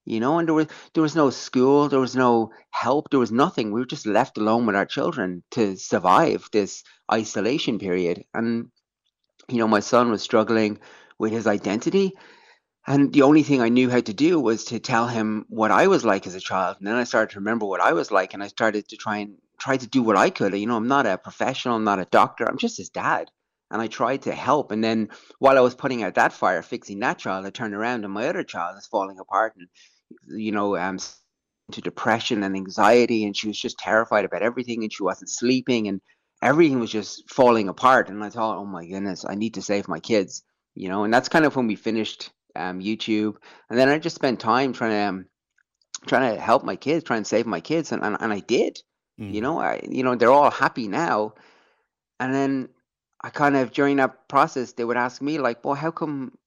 you 0.10 0.20
know. 0.20 0.40
And 0.40 0.48
there 0.48 0.56
was 0.56 0.68
there 0.94 1.04
was 1.04 1.16
no 1.16 1.30
school, 1.30 1.90
there 1.90 2.00
was 2.00 2.16
no 2.16 2.52
help, 2.72 3.10
there 3.10 3.20
was 3.20 3.32
nothing. 3.32 3.72
We 3.72 3.80
were 3.80 3.86
just 3.86 4.06
left 4.06 4.38
alone 4.38 4.66
with 4.66 4.76
our 4.76 4.86
children 4.86 5.44
to 5.52 5.76
survive 5.78 6.50
this 6.52 6.84
isolation 7.12 7.80
period, 7.80 8.26
and 8.34 8.72
you 9.50 9.58
know, 9.58 9.68
my 9.68 9.80
son 9.80 10.12
was 10.12 10.22
struggling 10.22 10.80
with 11.18 11.32
his 11.32 11.48
identity. 11.48 12.14
And 12.88 13.14
the 13.14 13.24
only 13.24 13.44
thing 13.44 13.62
I 13.62 13.70
knew 13.70 13.90
how 13.90 14.00
to 14.00 14.14
do 14.14 14.40
was 14.40 14.64
to 14.66 14.80
tell 14.80 15.08
him 15.08 15.46
what 15.50 15.70
I 15.72 15.88
was 15.88 16.06
like 16.06 16.26
as 16.26 16.36
a 16.36 16.40
child. 16.40 16.78
And 16.80 16.88
then 16.88 16.96
I 16.96 17.04
started 17.04 17.34
to 17.34 17.40
remember 17.40 17.66
what 17.66 17.82
I 17.82 17.94
was 17.94 18.12
like 18.12 18.34
and 18.34 18.42
I 18.42 18.48
started 18.48 18.88
to 18.90 18.98
try 18.98 19.18
and 19.18 19.36
try 19.60 19.78
to 19.78 19.88
do 19.88 20.02
what 20.02 20.18
I 20.18 20.30
could. 20.30 20.54
You 20.58 20.66
know, 20.66 20.78
I'm 20.78 20.88
not 20.88 21.06
a 21.06 21.18
professional, 21.18 21.76
I'm 21.76 21.84
not 21.84 22.00
a 22.00 22.06
doctor, 22.06 22.46
I'm 22.46 22.58
just 22.58 22.78
his 22.78 22.90
dad. 22.90 23.30
And 23.70 23.80
I 23.80 23.88
tried 23.88 24.24
to 24.24 24.34
help. 24.34 24.72
And 24.72 24.84
then 24.84 25.10
while 25.38 25.58
I 25.58 25.62
was 25.62 25.76
putting 25.76 26.02
out 26.02 26.16
that 26.16 26.34
fire, 26.34 26.64
fixing 26.64 27.00
that 27.02 27.20
child, 27.20 27.46
I 27.46 27.52
turned 27.52 27.76
around 27.76 28.06
and 28.06 28.14
my 28.14 28.28
other 28.28 28.44
child 28.44 28.78
is 28.80 28.88
falling 28.88 29.20
apart 29.20 29.54
and, 29.58 29.68
you 30.28 30.52
know, 30.52 30.78
um, 30.78 31.00
to 31.72 31.82
depression 31.82 32.44
and 32.44 32.56
anxiety. 32.56 33.26
And 33.26 33.36
she 33.36 33.48
was 33.48 33.60
just 33.60 33.78
terrified 33.78 34.26
about 34.26 34.42
everything 34.42 34.84
and 34.84 34.92
she 34.92 35.04
wasn't 35.04 35.30
sleeping 35.30 35.88
and 35.88 36.02
everything 36.42 36.80
was 36.80 36.92
just 36.92 37.30
falling 37.30 37.70
apart. 37.70 38.10
And 38.10 38.24
I 38.24 38.30
thought, 38.30 38.58
oh 38.58 38.66
my 38.66 38.86
goodness, 38.86 39.26
I 39.28 39.36
need 39.36 39.54
to 39.56 39.62
save 39.62 39.88
my 39.88 40.00
kids, 40.00 40.44
you 40.76 40.90
know, 40.90 41.04
and 41.04 41.14
that's 41.14 41.30
kind 41.30 41.46
of 41.46 41.56
when 41.56 41.68
we 41.68 41.76
finished 41.76 42.32
um, 42.56 42.80
YouTube. 42.80 43.36
And 43.70 43.78
then 43.78 43.90
I 43.90 44.00
just 44.00 44.16
spent 44.16 44.40
time 44.40 44.74
trying 44.74 44.92
to, 44.92 44.98
um, 44.98 45.26
trying 46.08 46.36
to 46.36 46.42
help 46.42 46.64
my 46.64 46.76
kids, 46.76 47.04
trying 47.04 47.24
to 47.24 47.30
save 47.30 47.46
my 47.46 47.60
kids. 47.62 47.92
And, 47.92 48.04
and, 48.04 48.18
and 48.20 48.34
I 48.34 48.40
did, 48.40 48.80
you 49.34 49.42
know, 49.42 49.60
I, 49.60 49.82
you 49.88 50.04
know, 50.04 50.16
they're 50.16 50.32
all 50.32 50.50
happy 50.50 50.88
now. 50.88 51.34
And 52.20 52.34
then 52.34 52.70
I 53.22 53.30
kind 53.30 53.56
of, 53.58 53.72
during 53.72 53.98
that 53.98 54.28
process, 54.30 54.74
they 54.74 54.86
would 54.86 54.98
ask 54.98 55.22
me 55.22 55.40
like, 55.40 55.64
well, 55.64 55.76
how 55.76 55.92
come 55.92 56.38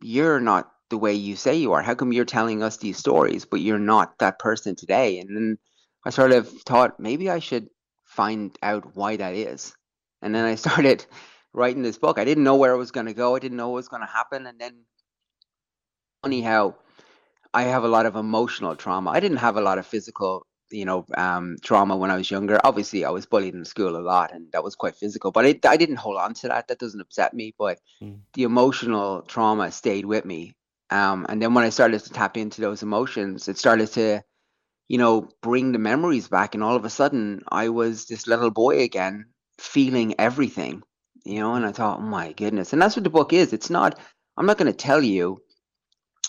you're 0.00 0.40
not 0.40 0.70
the 0.90 0.98
way 0.98 1.14
you 1.14 1.36
say 1.36 1.56
you 1.56 1.72
are? 1.72 1.82
How 1.82 1.94
come 1.94 2.12
you're 2.12 2.24
telling 2.24 2.62
us 2.62 2.76
these 2.76 2.96
stories, 2.98 3.44
but 3.44 3.60
you're 3.60 3.78
not 3.78 4.18
that 4.18 4.38
person 4.38 4.76
today? 4.76 5.18
And 5.20 5.36
then 5.36 5.58
I 6.04 6.10
sort 6.10 6.32
of 6.32 6.48
thought 6.62 7.00
maybe 7.00 7.30
I 7.30 7.38
should 7.38 7.68
find 8.04 8.56
out 8.62 8.96
why 8.96 9.16
that 9.16 9.34
is. 9.34 9.74
And 10.22 10.34
then 10.34 10.44
I 10.44 10.54
started 10.64 11.04
writing 11.52 11.82
this 11.82 11.98
book. 11.98 12.18
I 12.18 12.24
didn't 12.24 12.44
know 12.44 12.56
where 12.56 12.72
it 12.72 12.78
was 12.78 12.90
going 12.90 13.06
to 13.06 13.14
go. 13.14 13.36
I 13.36 13.38
didn't 13.38 13.56
know 13.56 13.68
what 13.68 13.76
was 13.76 13.88
going 13.88 14.02
to 14.02 14.12
happen. 14.12 14.46
And 14.46 14.58
then, 14.58 14.84
funny 16.22 16.40
how 16.40 16.76
I 17.54 17.62
have 17.62 17.84
a 17.84 17.88
lot 17.88 18.06
of 18.06 18.16
emotional 18.16 18.76
trauma. 18.76 19.10
I 19.10 19.20
didn't 19.20 19.38
have 19.38 19.56
a 19.56 19.60
lot 19.60 19.78
of 19.78 19.86
physical, 19.86 20.46
you 20.70 20.84
know, 20.84 21.06
um, 21.16 21.56
trauma 21.62 21.96
when 21.96 22.10
I 22.10 22.16
was 22.16 22.30
younger. 22.30 22.60
Obviously, 22.64 23.04
I 23.04 23.10
was 23.10 23.26
bullied 23.26 23.54
in 23.54 23.64
school 23.64 23.96
a 23.96 24.00
lot, 24.02 24.32
and 24.32 24.50
that 24.52 24.64
was 24.64 24.74
quite 24.76 24.96
physical. 24.96 25.30
But 25.32 25.46
I, 25.46 25.58
I 25.66 25.76
didn't 25.76 25.96
hold 25.96 26.18
on 26.18 26.34
to 26.34 26.48
that. 26.48 26.68
That 26.68 26.78
doesn't 26.78 27.00
upset 27.00 27.34
me. 27.34 27.54
But 27.58 27.78
the 28.34 28.42
emotional 28.42 29.22
trauma 29.22 29.70
stayed 29.72 30.04
with 30.04 30.24
me. 30.24 30.54
Um, 30.90 31.26
and 31.28 31.40
then 31.42 31.54
when 31.54 31.64
I 31.64 31.70
started 31.70 32.02
to 32.04 32.10
tap 32.10 32.36
into 32.36 32.60
those 32.60 32.82
emotions, 32.82 33.48
it 33.48 33.58
started 33.58 33.88
to, 33.92 34.22
you 34.88 34.98
know, 34.98 35.28
bring 35.42 35.72
the 35.72 35.78
memories 35.78 36.28
back. 36.28 36.54
And 36.54 36.64
all 36.64 36.76
of 36.76 36.84
a 36.84 36.90
sudden, 36.90 37.42
I 37.50 37.68
was 37.68 38.06
this 38.06 38.26
little 38.26 38.50
boy 38.50 38.82
again, 38.82 39.26
feeling 39.58 40.14
everything, 40.18 40.82
you 41.24 41.40
know. 41.40 41.54
And 41.54 41.66
I 41.66 41.72
thought, 41.72 41.98
oh 41.98 42.02
my 42.02 42.32
goodness. 42.32 42.72
And 42.72 42.80
that's 42.80 42.96
what 42.96 43.04
the 43.04 43.10
book 43.10 43.32
is. 43.32 43.52
It's 43.52 43.70
not. 43.70 43.98
I'm 44.36 44.46
not 44.46 44.58
going 44.58 44.72
to 44.72 44.76
tell 44.76 45.02
you 45.02 45.42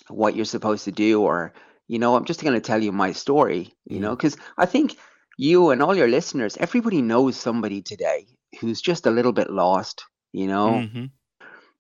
what 0.10 0.36
you're 0.36 0.46
supposed 0.46 0.86
to 0.86 0.92
do 0.92 1.22
or 1.22 1.54
you 1.88 2.00
know 2.00 2.16
i'm 2.16 2.26
just 2.26 2.42
going 2.42 2.54
to 2.54 2.62
tell 2.62 2.82
you 2.82 2.92
my 2.92 3.12
story 3.12 3.74
you 3.86 4.00
know 4.00 4.16
because 4.16 4.38
i 4.58 4.66
think 4.66 4.98
you 5.38 5.70
and 5.70 5.82
all 5.82 5.96
your 5.96 6.08
listeners 6.08 6.58
everybody 6.58 7.02
knows 7.02 7.38
somebody 7.38 7.82
today 7.82 8.28
who's 8.60 8.82
just 8.82 9.06
a 9.06 9.12
little 9.12 9.32
bit 9.34 9.50
lost 9.50 10.04
you 10.32 10.48
know 10.48 10.72
Mm-hmm. 10.84 11.06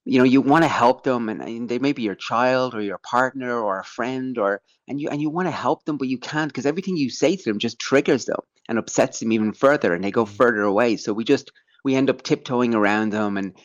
You 0.05 0.17
know 0.17 0.23
you 0.23 0.41
want 0.41 0.63
to 0.63 0.69
help 0.69 1.03
them 1.03 1.29
and, 1.29 1.41
and 1.41 1.69
they 1.69 1.79
may 1.79 1.93
be 1.93 2.03
your 2.03 2.15
child 2.15 2.73
or 2.73 2.81
your 2.81 2.97
partner 2.99 3.59
or 3.59 3.79
a 3.79 3.83
friend 3.83 4.37
or 4.37 4.61
and 4.87 4.99
you 4.99 5.09
and 5.09 5.21
you 5.21 5.29
want 5.29 5.47
to 5.47 5.51
help 5.51 5.85
them 5.85 5.97
but 5.97 6.07
you 6.07 6.17
can't 6.17 6.51
because 6.51 6.65
everything 6.65 6.97
you 6.97 7.09
say 7.09 7.35
to 7.35 7.43
them 7.43 7.59
just 7.59 7.79
triggers 7.79 8.25
them 8.25 8.39
and 8.69 8.77
upsets 8.77 9.19
them 9.19 9.31
even 9.31 9.51
further 9.51 9.93
and 9.93 10.03
they 10.03 10.11
go 10.11 10.25
further 10.25 10.61
away. 10.61 10.95
So 10.95 11.11
we 11.11 11.23
just 11.25 11.51
we 11.83 11.95
end 11.95 12.09
up 12.09 12.21
tiptoeing 12.21 12.75
around 12.75 13.09
them 13.09 13.35
and 13.37 13.55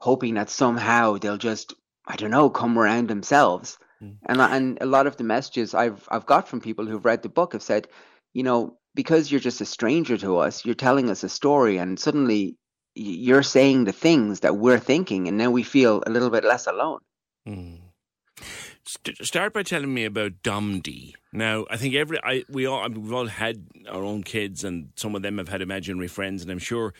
hoping 0.00 0.34
that 0.34 0.50
somehow 0.50 1.18
they'll 1.18 1.36
just 1.36 1.74
i 2.06 2.16
don't 2.16 2.30
know 2.30 2.50
come 2.50 2.78
around 2.78 3.08
themselves. 3.08 3.78
Mm. 4.02 4.16
And 4.26 4.40
uh, 4.40 4.48
and 4.50 4.78
a 4.80 4.86
lot 4.86 5.06
of 5.06 5.16
the 5.16 5.24
messages 5.24 5.74
I've 5.74 6.08
I've 6.10 6.26
got 6.26 6.48
from 6.48 6.60
people 6.60 6.86
who've 6.86 7.04
read 7.04 7.22
the 7.22 7.28
book 7.28 7.52
have 7.52 7.62
said, 7.62 7.88
you 8.32 8.42
know, 8.42 8.78
because 8.94 9.30
you're 9.30 9.40
just 9.40 9.60
a 9.60 9.66
stranger 9.66 10.16
to 10.18 10.38
us, 10.38 10.64
you're 10.64 10.74
telling 10.74 11.10
us 11.10 11.22
a 11.22 11.28
story, 11.28 11.76
and 11.76 12.00
suddenly 12.00 12.56
you're 12.94 13.42
saying 13.42 13.84
the 13.84 13.92
things 13.92 14.40
that 14.40 14.56
we're 14.56 14.78
thinking, 14.78 15.28
and 15.28 15.40
then 15.40 15.52
we 15.52 15.62
feel 15.62 16.02
a 16.06 16.10
little 16.10 16.30
bit 16.30 16.44
less 16.44 16.66
alone. 16.66 17.00
Mm. 17.46 17.78
St- 18.86 19.24
start 19.24 19.52
by 19.52 19.62
telling 19.62 19.92
me 19.92 20.04
about 20.04 20.42
Domdi. 20.42 21.14
Now, 21.32 21.64
I 21.70 21.76
think 21.76 21.94
every 21.94 22.18
I, 22.22 22.44
we 22.48 22.66
all 22.66 22.88
we've 22.88 23.12
all 23.12 23.26
had 23.26 23.66
our 23.88 24.02
own 24.02 24.22
kids, 24.22 24.64
and 24.64 24.90
some 24.96 25.14
of 25.14 25.22
them 25.22 25.38
have 25.38 25.48
had 25.48 25.62
imaginary 25.62 26.08
friends, 26.08 26.42
and 26.42 26.50
I'm 26.50 26.58
sure 26.58 26.94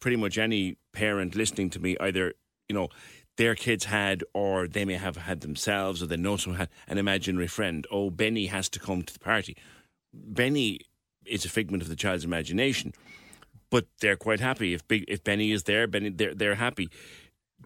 pretty 0.00 0.16
much 0.16 0.38
any 0.38 0.76
parent 0.92 1.34
listening 1.34 1.70
to 1.70 1.80
me 1.80 1.96
either 2.00 2.34
you 2.68 2.74
know 2.74 2.88
their 3.36 3.54
kids 3.54 3.84
had, 3.84 4.24
or 4.32 4.66
they 4.66 4.84
may 4.84 4.94
have 4.94 5.16
had 5.16 5.42
themselves, 5.42 6.02
or 6.02 6.06
they 6.06 6.16
know 6.16 6.36
someone 6.36 6.58
had 6.58 6.70
an 6.88 6.98
imaginary 6.98 7.46
friend. 7.46 7.86
Oh, 7.90 8.10
Benny 8.10 8.46
has 8.46 8.68
to 8.70 8.80
come 8.80 9.02
to 9.02 9.12
the 9.12 9.20
party. 9.20 9.56
Benny 10.12 10.80
is 11.26 11.44
a 11.44 11.50
figment 11.50 11.82
of 11.82 11.88
the 11.88 11.96
child's 11.96 12.24
imagination, 12.24 12.94
but 13.70 13.86
they're 14.00 14.16
quite 14.16 14.40
happy 14.40 14.74
if 14.74 14.86
Big, 14.86 15.04
if 15.08 15.22
Benny 15.24 15.52
is 15.52 15.64
there. 15.64 15.86
Benny, 15.86 16.10
they're 16.10 16.34
they're 16.34 16.54
happy. 16.54 16.90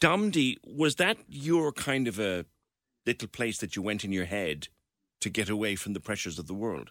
Domdi, 0.01 0.57
was 0.65 0.97
that 0.97 1.19
your 1.29 1.73
kind 1.73 2.07
of 2.09 2.19
a 2.19 2.47
little 3.07 3.29
place 3.29 3.59
that 3.59 3.77
you 3.77 3.83
went 3.83 4.05
in 4.05 4.13
your 4.13 4.25
head 4.25 4.69
to 5.21 5.31
get 5.31 5.49
away 5.49 5.77
from 5.77 5.93
the 5.93 6.01
pressures 6.01 6.39
of 6.39 6.47
the 6.47 6.55
world? 6.55 6.91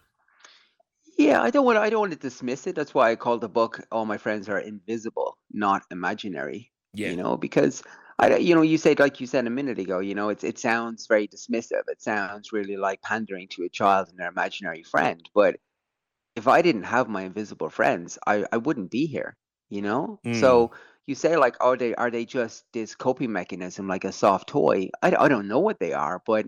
Yeah, 1.18 1.42
I 1.42 1.50
don't 1.50 1.66
want 1.66 1.78
to, 1.78 1.82
I 1.82 1.90
don't 1.90 2.00
want 2.00 2.14
to 2.14 2.18
dismiss 2.18 2.66
it. 2.68 2.76
That's 2.76 2.94
why 2.94 3.12
I 3.12 3.16
called 3.16 3.42
the 3.42 3.50
book 3.50 3.82
"All 3.92 4.06
My 4.06 4.18
Friends 4.18 4.48
Are 4.48 4.60
Invisible, 4.60 5.38
Not 5.52 5.84
Imaginary." 5.92 6.72
Yeah, 6.94 7.10
you 7.10 7.18
know, 7.18 7.38
because 7.38 7.84
I, 8.20 8.38
you 8.38 8.54
know, 8.54 8.62
you 8.62 8.78
said 8.78 9.00
like 9.00 9.20
you 9.20 9.28
said 9.28 9.48
a 9.48 9.50
minute 9.50 9.80
ago, 9.80 10.00
you 10.00 10.16
know, 10.16 10.30
it's 10.30 10.44
it 10.44 10.60
sounds 10.60 11.08
very 11.08 11.28
dismissive. 11.28 11.84
It 11.88 12.02
sounds 12.02 12.52
really 12.52 12.78
like 12.78 13.02
pandering 13.02 13.48
to 13.50 13.64
a 13.64 13.70
child 13.70 14.10
and 14.10 14.18
their 14.18 14.30
imaginary 14.30 14.84
friend. 14.84 15.22
But 15.34 15.58
if 16.36 16.48
I 16.48 16.62
didn't 16.62 16.84
have 16.84 17.08
my 17.10 17.24
invisible 17.24 17.70
friends, 17.70 18.18
I 18.28 18.46
I 18.52 18.58
wouldn't 18.58 18.92
be 18.92 19.08
here. 19.08 19.38
You 19.70 19.82
know, 19.82 20.22
Mm. 20.26 20.32
so 20.32 20.72
you 21.08 21.16
say 21.16 21.38
like, 21.38 21.58
are 21.62 21.78
they 21.78 21.96
are 21.96 22.12
they 22.12 22.26
just 22.26 22.66
this 22.74 22.96
coping 22.96 23.32
mechanism 23.32 23.88
like 23.88 24.04
a 24.06 24.12
soft 24.12 24.50
toy? 24.50 24.90
I 25.02 25.16
I 25.16 25.28
don't 25.30 25.48
know 25.48 25.60
what 25.60 25.80
they 25.80 25.94
are, 25.94 26.22
but 26.26 26.46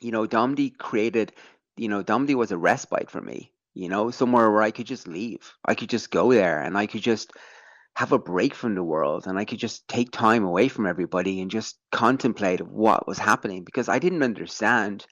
you 0.00 0.12
know, 0.12 0.26
Domdi 0.26 0.76
created, 0.76 1.32
you 1.76 1.88
know, 1.88 2.02
Domdi 2.02 2.34
was 2.34 2.50
a 2.52 2.58
respite 2.58 3.10
for 3.10 3.20
me, 3.20 3.52
you 3.74 3.88
know, 3.88 4.10
somewhere 4.10 4.50
where 4.50 4.62
I 4.62 4.70
could 4.70 4.86
just 4.86 5.08
leave. 5.08 5.52
I 5.64 5.74
could 5.74 5.88
just 5.90 6.10
go 6.10 6.32
there 6.32 6.60
and 6.60 6.76
I 6.76 6.86
could 6.86 7.02
just 7.02 7.32
have 7.96 8.12
a 8.12 8.18
break 8.18 8.54
from 8.54 8.74
the 8.74 8.82
world 8.84 9.26
and 9.26 9.38
I 9.38 9.44
could 9.44 9.58
just 9.58 9.86
take 9.88 10.10
time 10.10 10.44
away 10.44 10.68
from 10.68 10.86
everybody 10.86 11.40
and 11.40 11.50
just 11.50 11.78
contemplate 11.92 12.60
what 12.66 13.06
was 13.06 13.18
happening 13.18 13.64
because 13.64 13.88
I 13.88 13.98
didn't 13.98 14.22
understand, 14.22 15.06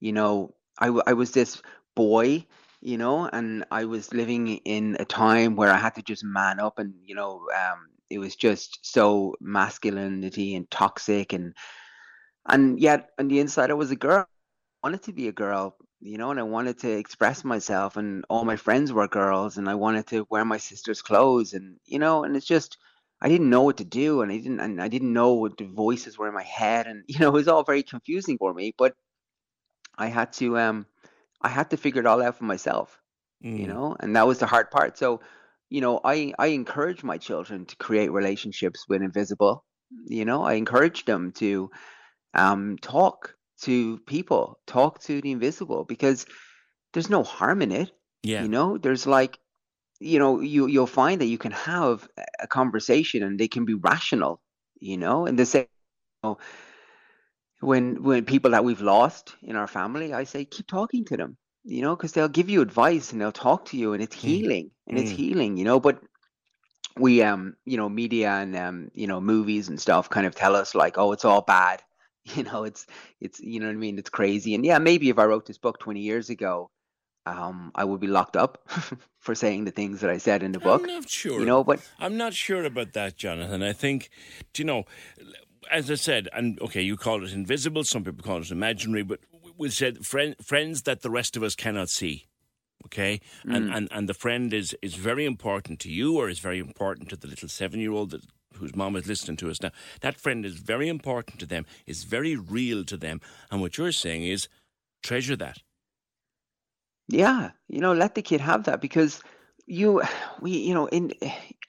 you 0.00 0.12
know, 0.12 0.54
I, 0.78 0.88
I 1.06 1.12
was 1.14 1.32
this 1.32 1.62
boy, 1.94 2.46
you 2.84 2.98
know, 2.98 3.28
and 3.32 3.64
I 3.72 3.86
was 3.86 4.14
living 4.14 4.48
in 4.58 4.96
a 5.00 5.06
time 5.06 5.56
where 5.56 5.72
I 5.72 5.78
had 5.78 5.96
to 5.96 6.02
just 6.02 6.24
man 6.24 6.60
up 6.60 6.78
and, 6.78 6.94
you 7.06 7.16
know, 7.16 7.48
um, 7.56 7.88
it 8.10 8.18
was 8.20 8.36
just 8.36 8.80
so 8.82 9.34
masculinity 9.40 10.54
and 10.56 10.70
toxic 10.70 11.32
and 11.32 11.54
and 12.48 12.80
yet 12.80 13.10
on 13.18 13.28
the 13.28 13.40
inside 13.40 13.70
I 13.70 13.74
was 13.74 13.90
a 13.90 13.96
girl. 13.96 14.26
I 14.82 14.88
wanted 14.88 15.02
to 15.04 15.12
be 15.14 15.28
a 15.28 15.32
girl, 15.32 15.76
you 16.00 16.18
know, 16.18 16.30
and 16.30 16.40
I 16.40 16.44
wanted 16.44 16.78
to 16.80 16.90
express 16.90 17.44
myself 17.44 17.96
and 17.96 18.24
all 18.30 18.44
my 18.44 18.56
friends 18.56 18.92
were 18.92 19.08
girls 19.08 19.58
and 19.58 19.68
I 19.68 19.76
wanted 19.76 20.06
to 20.08 20.26
wear 20.30 20.44
my 20.44 20.58
sister's 20.58 21.02
clothes 21.02 21.54
and 21.54 21.78
you 21.86 21.98
know, 21.98 22.24
and 22.24 22.36
it's 22.36 22.46
just 22.46 22.78
I 23.22 23.28
didn't 23.30 23.50
know 23.50 23.62
what 23.62 23.78
to 23.78 23.84
do 23.84 24.22
and 24.22 24.32
I 24.32 24.38
didn't 24.38 24.60
and 24.60 24.82
I 24.82 24.88
didn't 24.88 25.12
know 25.14 25.34
what 25.34 25.58
the 25.58 25.66
voices 25.66 26.18
were 26.18 26.28
in 26.28 26.34
my 26.34 26.44
head 26.44 26.86
and 26.86 27.04
you 27.08 27.20
know, 27.20 27.28
it 27.28 27.34
was 27.34 27.48
all 27.48 27.64
very 27.64 27.82
confusing 27.82 28.38
for 28.38 28.54
me, 28.54 28.74
but 28.78 28.94
I 29.98 30.06
had 30.08 30.32
to 30.34 30.58
um 30.58 30.86
I 31.44 31.48
had 31.50 31.70
to 31.70 31.78
figure 31.78 32.00
it 32.02 32.06
all 32.06 32.22
out 32.22 32.36
for 32.38 32.44
myself, 32.44 33.00
you 33.54 33.66
Mm. 33.66 33.68
know, 33.68 33.96
and 34.00 34.16
that 34.16 34.26
was 34.26 34.38
the 34.40 34.46
hard 34.46 34.70
part. 34.70 34.98
So, 34.98 35.20
you 35.70 35.82
know, 35.82 36.00
I 36.04 36.34
I 36.38 36.48
encourage 36.48 37.04
my 37.04 37.18
children 37.18 37.66
to 37.66 37.76
create 37.76 38.12
relationships 38.12 38.86
with 38.88 39.02
invisible, 39.02 39.64
you 40.06 40.24
know, 40.24 40.42
I 40.44 40.54
encourage 40.54 41.04
them 41.06 41.32
to 41.34 41.70
um, 42.34 42.78
talk 42.78 43.36
to 43.62 43.98
people, 44.06 44.60
talk 44.66 45.00
to 45.02 45.20
the 45.22 45.32
invisible, 45.32 45.84
because 45.84 46.26
there's 46.92 47.10
no 47.10 47.22
harm 47.24 47.62
in 47.62 47.72
it. 47.72 47.92
Yeah. 48.22 48.46
You 48.46 48.48
know, 48.48 48.78
there's 48.78 49.06
like, 49.06 49.38
you 50.00 50.18
know, 50.18 50.40
you 50.40 50.66
you'll 50.66 50.86
find 50.86 51.20
that 51.20 51.26
you 51.26 51.38
can 51.38 51.52
have 51.52 52.08
a 52.40 52.46
conversation 52.48 53.22
and 53.22 53.38
they 53.38 53.48
can 53.48 53.64
be 53.64 53.74
rational. 53.74 54.40
You 54.80 54.98
know, 54.98 55.26
and 55.26 55.38
the 55.38 55.46
same. 55.46 55.66
You 56.06 56.30
know, 56.30 56.38
when 57.64 58.02
when 58.02 58.24
people 58.24 58.52
that 58.52 58.64
we've 58.64 58.80
lost 58.80 59.34
in 59.42 59.56
our 59.56 59.66
family, 59.66 60.12
I 60.12 60.24
say 60.24 60.44
keep 60.44 60.66
talking 60.66 61.04
to 61.06 61.16
them. 61.16 61.36
You 61.64 61.80
know, 61.80 61.96
because 61.96 62.12
they'll 62.12 62.28
give 62.28 62.50
you 62.50 62.60
advice 62.60 63.12
and 63.12 63.20
they'll 63.20 63.32
talk 63.32 63.66
to 63.66 63.76
you, 63.78 63.94
and 63.94 64.02
it's 64.02 64.14
healing, 64.14 64.70
and 64.86 64.98
it's 64.98 65.10
Mm. 65.10 65.16
healing. 65.16 65.56
You 65.56 65.64
know, 65.64 65.80
but 65.80 66.02
we 66.98 67.22
um 67.22 67.56
you 67.64 67.76
know 67.76 67.88
media 67.88 68.30
and 68.30 68.54
um 68.56 68.90
you 68.94 69.06
know 69.06 69.20
movies 69.20 69.68
and 69.68 69.80
stuff 69.80 70.08
kind 70.10 70.26
of 70.26 70.34
tell 70.34 70.54
us 70.54 70.74
like 70.74 70.96
oh 70.96 71.12
it's 71.12 71.24
all 71.24 71.40
bad 71.42 71.82
you 72.24 72.42
know 72.44 72.64
it's 72.64 72.86
it's 73.20 73.40
you 73.40 73.58
know 73.60 73.66
what 73.66 73.72
i 73.72 73.76
mean 73.76 73.98
it's 73.98 74.10
crazy 74.10 74.54
and 74.54 74.64
yeah 74.64 74.78
maybe 74.78 75.08
if 75.08 75.18
i 75.18 75.24
wrote 75.24 75.46
this 75.46 75.58
book 75.58 75.78
20 75.80 76.00
years 76.00 76.30
ago 76.30 76.70
um 77.26 77.72
i 77.74 77.84
would 77.84 78.00
be 78.00 78.06
locked 78.06 78.36
up 78.36 78.68
for 79.18 79.34
saying 79.34 79.64
the 79.64 79.70
things 79.72 80.00
that 80.02 80.10
i 80.10 80.18
said 80.18 80.42
in 80.42 80.52
the 80.52 80.60
book 80.60 80.82
I'm 80.82 80.94
not 80.94 81.10
sure. 81.10 81.40
you 81.40 81.46
know 81.46 81.64
but 81.64 81.80
I'm 81.98 82.16
not 82.16 82.34
sure 82.34 82.64
about 82.64 82.92
that, 82.92 83.16
Jonathan. 83.16 83.62
I 83.62 83.72
think, 83.72 84.10
do 84.52 84.62
you 84.62 84.66
know, 84.66 84.84
as 85.70 85.90
I 85.90 85.94
said, 85.94 86.28
and 86.32 86.60
okay, 86.60 86.82
you 86.82 86.96
call 86.96 87.24
it 87.24 87.32
invisible. 87.32 87.84
Some 87.84 88.04
people 88.04 88.24
call 88.24 88.40
it 88.40 88.50
imaginary, 88.50 89.02
but 89.02 89.20
we 89.56 89.70
said 89.70 90.04
friend, 90.04 90.34
friends 90.42 90.82
that 90.82 91.02
the 91.02 91.10
rest 91.10 91.36
of 91.36 91.42
us 91.42 91.54
cannot 91.54 91.88
see. 91.88 92.26
Okay, 92.86 93.20
and, 93.44 93.66
Mm. 93.70 93.76
and 93.76 93.88
and 93.92 94.08
the 94.08 94.14
friend 94.14 94.52
is 94.52 94.76
is 94.82 94.94
very 94.94 95.24
important 95.24 95.80
to 95.80 95.90
you, 95.90 96.16
or 96.18 96.28
is 96.28 96.38
very 96.38 96.58
important 96.58 97.08
to 97.10 97.16
the 97.16 97.26
little 97.28 97.48
seven 97.48 97.80
year 97.80 97.92
old 97.92 98.10
that 98.10 98.26
whose 98.54 98.76
mom 98.76 98.94
is 98.96 99.06
listening 99.06 99.36
to 99.38 99.50
us 99.50 99.60
now. 99.62 99.70
That 100.00 100.20
friend 100.20 100.44
is 100.44 100.54
very 100.54 100.88
important 100.88 101.40
to 101.40 101.46
them. 101.46 101.64
Is 101.86 102.04
very 102.04 102.36
real 102.36 102.84
to 102.84 102.96
them, 102.96 103.20
and 103.50 103.60
what 103.60 103.78
you're 103.78 103.92
saying 103.92 104.24
is 104.24 104.48
treasure 105.02 105.36
that. 105.36 105.58
Yeah, 107.08 107.50
you 107.68 107.80
know, 107.80 107.92
let 107.92 108.14
the 108.14 108.22
kid 108.22 108.40
have 108.40 108.64
that 108.64 108.80
because 108.80 109.22
you, 109.66 110.02
we, 110.40 110.50
you 110.52 110.74
know, 110.74 110.86
in, 110.88 111.12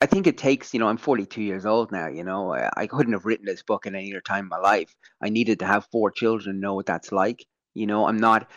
I 0.02 0.06
think 0.08 0.28
it 0.28 0.38
takes, 0.38 0.74
you 0.74 0.80
know, 0.80 0.88
I'm 0.88 0.98
42 0.98 1.42
years 1.42 1.66
old 1.66 1.92
now, 1.92 2.08
you 2.08 2.24
know, 2.24 2.54
I, 2.54 2.70
I 2.76 2.88
couldn't 2.88 3.14
have 3.14 3.26
written 3.26 3.46
this 3.46 3.64
book 3.64 3.86
in 3.86 3.96
any 3.96 4.12
other 4.14 4.22
time 4.22 4.46
in 4.46 4.50
my 4.50 4.58
life. 4.58 4.94
I 5.22 5.30
needed 5.30 5.60
to 5.60 5.66
have 5.66 5.88
four 5.92 6.12
children, 6.12 6.52
and 6.56 6.62
know 6.62 6.74
what 6.76 6.86
that's 6.86 7.12
like. 7.12 7.46
You 7.74 7.88
know, 7.88 8.08
I'm 8.08 8.18
not, 8.20 8.50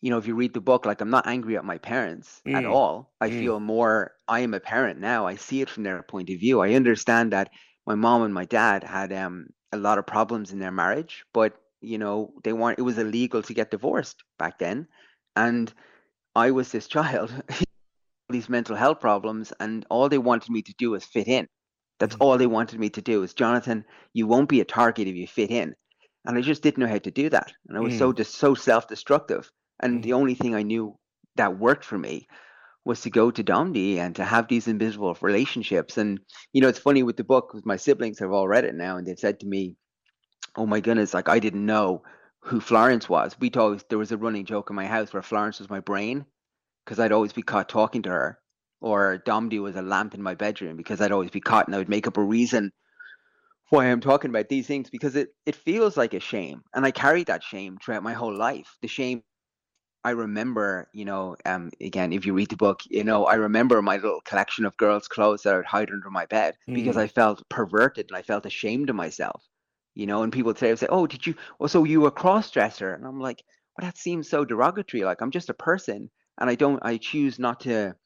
you 0.00 0.10
know, 0.10 0.18
if 0.18 0.26
you 0.26 0.34
read 0.34 0.54
the 0.54 0.60
book, 0.60 0.86
like 0.86 1.00
I'm 1.00 1.10
not 1.10 1.26
angry 1.26 1.56
at 1.56 1.64
my 1.64 1.78
parents 1.78 2.42
at 2.52 2.64
Mm. 2.64 2.72
all. 2.72 3.12
I 3.20 3.30
Mm. 3.30 3.38
feel 3.40 3.60
more, 3.60 4.12
I 4.28 4.40
am 4.40 4.54
a 4.54 4.60
parent 4.60 5.00
now. 5.00 5.26
I 5.26 5.36
see 5.36 5.60
it 5.62 5.70
from 5.70 5.82
their 5.84 6.02
point 6.02 6.30
of 6.30 6.38
view. 6.40 6.60
I 6.60 6.74
understand 6.74 7.32
that 7.32 7.50
my 7.86 7.94
mom 7.94 8.22
and 8.22 8.34
my 8.34 8.44
dad 8.44 8.84
had 8.84 9.12
um, 9.12 9.48
a 9.72 9.76
lot 9.78 9.98
of 9.98 10.06
problems 10.06 10.52
in 10.52 10.58
their 10.58 10.72
marriage, 10.72 11.24
but, 11.32 11.54
you 11.80 11.98
know, 11.98 12.34
they 12.44 12.52
weren't, 12.52 12.78
it 12.78 12.82
was 12.82 12.98
illegal 12.98 13.42
to 13.42 13.54
get 13.54 13.70
divorced 13.70 14.22
back 14.38 14.58
then. 14.58 14.88
And 15.36 15.72
I 16.36 16.52
was 16.52 16.70
this 16.72 16.88
child, 16.96 17.32
these 18.28 18.48
mental 18.48 18.76
health 18.76 19.00
problems, 19.00 19.52
and 19.60 19.84
all 19.90 20.08
they 20.08 20.18
wanted 20.18 20.50
me 20.50 20.62
to 20.62 20.74
do 20.78 20.90
was 20.90 21.04
fit 21.04 21.28
in. 21.28 21.46
That's 22.00 22.14
mm-hmm. 22.14 22.22
all 22.22 22.38
they 22.38 22.46
wanted 22.46 22.80
me 22.80 22.90
to 22.90 23.02
do 23.02 23.22
is 23.22 23.34
Jonathan, 23.34 23.84
you 24.12 24.26
won't 24.26 24.48
be 24.48 24.60
a 24.60 24.64
target 24.64 25.08
if 25.08 25.14
you 25.14 25.26
fit 25.26 25.50
in. 25.50 25.74
And 26.24 26.38
I 26.38 26.40
just 26.40 26.62
didn't 26.62 26.78
know 26.78 26.88
how 26.88 26.98
to 26.98 27.10
do 27.10 27.28
that. 27.30 27.52
And 27.68 27.76
I 27.76 27.80
was 27.80 27.98
so 27.98 28.12
mm. 28.12 28.16
just 28.16 28.34
so 28.34 28.54
self-destructive. 28.54 29.50
And 29.80 29.98
mm. 29.98 30.02
the 30.02 30.14
only 30.14 30.34
thing 30.34 30.54
I 30.54 30.62
knew 30.62 30.98
that 31.36 31.58
worked 31.58 31.84
for 31.84 31.98
me 31.98 32.26
was 32.84 33.02
to 33.02 33.10
go 33.10 33.30
to 33.30 33.44
Domdi 33.44 33.98
and 33.98 34.16
to 34.16 34.24
have 34.24 34.48
these 34.48 34.66
invisible 34.66 35.16
relationships. 35.20 35.98
And 35.98 36.20
you 36.52 36.62
know, 36.62 36.68
it's 36.68 36.78
funny 36.78 37.02
with 37.02 37.16
the 37.16 37.24
book, 37.24 37.50
'cause 37.50 37.62
my 37.64 37.76
siblings 37.76 38.18
have 38.20 38.32
all 38.32 38.48
read 38.48 38.64
it 38.64 38.74
now, 38.74 38.96
and 38.96 39.06
they've 39.06 39.18
said 39.18 39.40
to 39.40 39.46
me, 39.46 39.76
"Oh 40.56 40.66
my 40.66 40.80
goodness, 40.80 41.14
like 41.14 41.28
I 41.28 41.38
didn't 41.38 41.66
know 41.66 42.02
who 42.40 42.60
Florence 42.60 43.08
was." 43.08 43.36
We 43.38 43.50
thought 43.50 43.88
there 43.88 43.98
was 43.98 44.12
a 44.12 44.16
running 44.16 44.46
joke 44.46 44.70
in 44.70 44.76
my 44.76 44.86
house 44.86 45.12
where 45.12 45.22
Florence 45.22 45.58
was 45.58 45.70
my 45.70 45.80
brain 45.80 46.24
because 46.84 46.98
I'd 47.00 47.12
always 47.12 47.32
be 47.32 47.42
caught 47.42 47.68
talking 47.68 48.02
to 48.02 48.10
her, 48.10 48.38
or 48.80 49.18
Domdi 49.26 49.60
was 49.62 49.76
a 49.76 49.82
lamp 49.82 50.14
in 50.14 50.22
my 50.22 50.34
bedroom 50.34 50.76
because 50.76 51.00
I'd 51.00 51.12
always 51.12 51.30
be 51.30 51.40
caught, 51.40 51.66
and 51.66 51.74
I 51.74 51.78
would 51.78 51.88
make 51.88 52.06
up 52.06 52.16
a 52.16 52.22
reason 52.22 52.72
why 53.70 53.86
I'm 53.86 54.00
talking 54.00 54.30
about 54.30 54.48
these 54.48 54.66
things 54.66 54.90
because 54.90 55.16
it 55.16 55.30
it 55.46 55.56
feels 55.56 55.96
like 55.96 56.14
a 56.14 56.20
shame, 56.20 56.62
and 56.74 56.84
I 56.84 56.90
carried 56.90 57.26
that 57.28 57.42
shame 57.42 57.78
throughout 57.78 58.02
my 58.02 58.12
whole 58.14 58.34
life. 58.36 58.76
The 58.82 58.88
shame 58.88 59.22
I 60.04 60.10
remember, 60.10 60.88
you 60.92 61.04
know, 61.06 61.36
um, 61.46 61.70
again, 61.80 62.12
if 62.12 62.26
you 62.26 62.34
read 62.34 62.50
the 62.50 62.56
book, 62.56 62.82
you 62.90 63.04
know, 63.04 63.24
I 63.26 63.34
remember 63.36 63.80
my 63.82 63.96
little 63.96 64.20
collection 64.22 64.66
of 64.66 64.76
girls' 64.76 65.08
clothes 65.08 65.42
that 65.42 65.54
I 65.54 65.56
would 65.56 65.66
hide 65.66 65.90
under 65.90 66.10
my 66.10 66.26
bed 66.26 66.56
because 66.74 66.96
Mm. 66.96 67.00
I 67.00 67.06
felt 67.08 67.48
perverted 67.48 68.06
and 68.10 68.16
I 68.16 68.22
felt 68.22 68.44
ashamed 68.46 68.90
of 68.90 68.96
myself, 68.96 69.42
you 69.94 70.06
know. 70.06 70.22
And 70.22 70.32
people 70.32 70.50
would 70.50 70.58
say, 70.58 70.70
would 70.70 70.78
say, 70.78 70.88
"Oh, 70.90 71.06
did 71.06 71.26
you? 71.26 71.34
Oh, 71.58 71.66
so 71.66 71.84
you 71.84 72.02
were 72.02 72.08
a 72.08 72.12
cross 72.12 72.50
dresser?" 72.50 72.92
And 72.94 73.06
I'm 73.06 73.18
like, 73.20 73.42
"Well, 73.78 73.86
that 73.86 73.96
seems 73.98 74.28
so 74.28 74.44
derogatory. 74.44 75.04
Like 75.04 75.22
I'm 75.22 75.30
just 75.30 75.48
a 75.50 75.54
person, 75.54 76.10
and 76.38 76.50
I 76.50 76.54
don't. 76.54 76.80
I 76.82 76.96
choose 76.98 77.38
not 77.38 77.60
to 77.60 77.96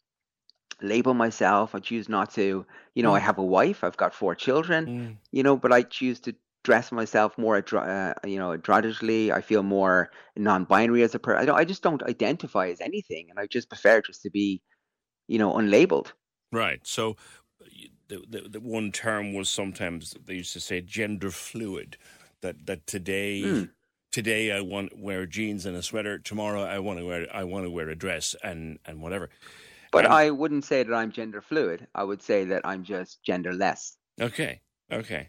label 0.82 1.14
myself. 1.14 1.74
I 1.74 1.80
choose 1.80 2.08
not 2.08 2.30
to. 2.34 2.66
You 2.94 3.02
know, 3.02 3.14
I 3.14 3.20
Mm. 3.20 3.24
have 3.24 3.38
a 3.38 3.44
wife. 3.44 3.84
I've 3.84 3.96
got 3.96 4.14
four 4.14 4.34
children. 4.34 5.16
You 5.32 5.42
know, 5.42 5.56
but 5.56 5.72
I 5.72 5.82
choose 5.82 6.20
to." 6.20 6.34
dress 6.64 6.90
myself 6.92 7.38
more 7.38 7.56
uh, 7.56 8.12
you 8.26 8.36
know 8.36 8.48
androgynously 8.50 9.30
i 9.30 9.40
feel 9.40 9.62
more 9.62 10.10
non-binary 10.36 11.02
as 11.02 11.14
a 11.14 11.18
person 11.18 11.40
I, 11.40 11.46
don't, 11.46 11.56
I 11.56 11.64
just 11.64 11.82
don't 11.82 12.02
identify 12.02 12.68
as 12.68 12.80
anything 12.80 13.30
and 13.30 13.38
i 13.38 13.46
just 13.46 13.70
prefer 13.70 14.02
just 14.02 14.22
to 14.22 14.30
be 14.30 14.60
you 15.28 15.38
know, 15.38 15.52
unlabeled. 15.52 16.12
Right. 16.50 16.80
So 16.86 17.16
the, 18.08 18.24
the, 18.28 18.48
the 18.48 18.60
one 18.60 18.90
term 18.90 19.34
was 19.34 19.48
sometimes 19.48 20.16
they 20.24 20.34
used 20.34 20.52
to 20.54 20.60
say 20.60 20.80
gender 20.80 21.30
fluid. 21.30 21.96
That 22.40 22.66
that 22.66 22.86
today 22.86 23.42
Mm. 23.42 23.70
Today 24.12 24.52
I 24.52 24.60
want 24.60 24.90
to 24.90 24.96
wear 24.96 25.26
jeans 25.26 25.66
and 25.66 25.76
a 25.76 25.82
sweater. 25.82 26.18
Tomorrow 26.18 26.62
I 26.62 26.78
want 26.78 26.98
to 26.98 27.06
wear 27.06 27.26
I 27.32 27.44
want 27.44 27.64
to 27.64 27.70
wear 27.70 27.88
a 27.88 27.94
dress 27.96 28.34
and 28.42 28.78
and 28.86 29.00
whatever. 29.00 29.30
But 29.92 30.04
And- 30.04 30.14
I 30.14 30.30
wouldn't 30.30 30.64
say 30.64 30.82
that 30.82 30.94
I'm 30.94 31.12
gender 31.12 31.40
fluid. 31.40 31.86
I 31.94 32.04
would 32.04 32.22
say 32.22 32.44
that 32.46 32.62
I'm 32.64 32.84
just 32.84 33.20
genderless. 33.26 33.96
okay 34.20 34.60
okay 34.92 35.28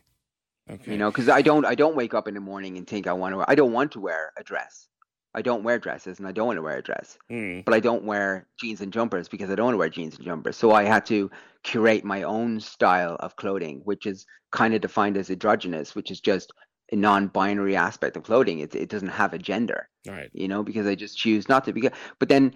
okay 0.70 0.92
You 0.92 0.98
know, 0.98 1.12
because 1.12 1.30
I 1.30 1.42
don't 1.42 1.66
I 1.66 1.76
don't 1.76 1.96
wake 1.96 2.14
up 2.14 2.28
in 2.28 2.34
the 2.34 2.40
morning 2.42 2.78
and 2.78 2.88
think 2.88 3.08
I 3.08 3.14
want 3.14 3.36
to. 3.36 3.46
I 3.48 3.56
don't 3.56 3.74
want 3.74 3.92
to 3.94 4.00
wear 4.00 4.34
a 4.38 4.44
dress. 4.44 4.88
I 5.36 5.44
don't 5.44 5.62
wear 5.64 5.78
dresses, 5.78 6.18
and 6.18 6.28
I 6.28 6.32
don't 6.32 6.48
want 6.48 6.58
to 6.58 6.64
wear 6.64 6.78
a 6.78 6.82
dress. 6.82 7.16
Mm. 7.30 7.64
But 7.64 7.76
I 7.76 7.80
don't 7.80 8.04
wear 8.04 8.48
jeans 8.60 8.82
and 8.82 8.92
jumpers 8.92 9.28
because 9.28 9.52
I 9.52 9.56
don't 9.56 9.66
want 9.66 9.76
to 9.76 9.78
wear 9.78 9.90
jeans 9.90 10.16
and 10.16 10.26
jumpers. 10.26 10.58
So 10.58 10.72
I 10.72 10.84
had 10.86 11.06
to 11.06 11.30
curate 11.64 12.04
my 12.04 12.24
own 12.24 12.60
style 12.60 13.16
of 13.20 13.36
clothing, 13.36 13.82
which 13.84 14.08
is 14.08 14.26
kind 14.52 14.74
of 14.74 14.82
defined 14.82 15.18
as 15.18 15.30
androgynous, 15.30 15.94
which 15.94 16.10
is 16.10 16.20
just 16.20 16.52
a 16.92 16.96
non-binary 16.96 17.76
aspect 17.76 18.18
of 18.18 18.24
clothing. 18.24 18.60
It 18.60 18.76
it 18.76 18.90
doesn't 18.90 19.10
have 19.10 19.34
a 19.34 19.38
gender. 19.38 19.90
Right. 20.08 20.30
You 20.34 20.48
know, 20.48 20.64
because 20.64 20.88
I 20.88 20.96
just 20.96 21.18
choose 21.18 21.50
not 21.50 21.66
to. 21.66 21.74
Because, 21.74 21.92
but 22.20 22.30
then 22.30 22.54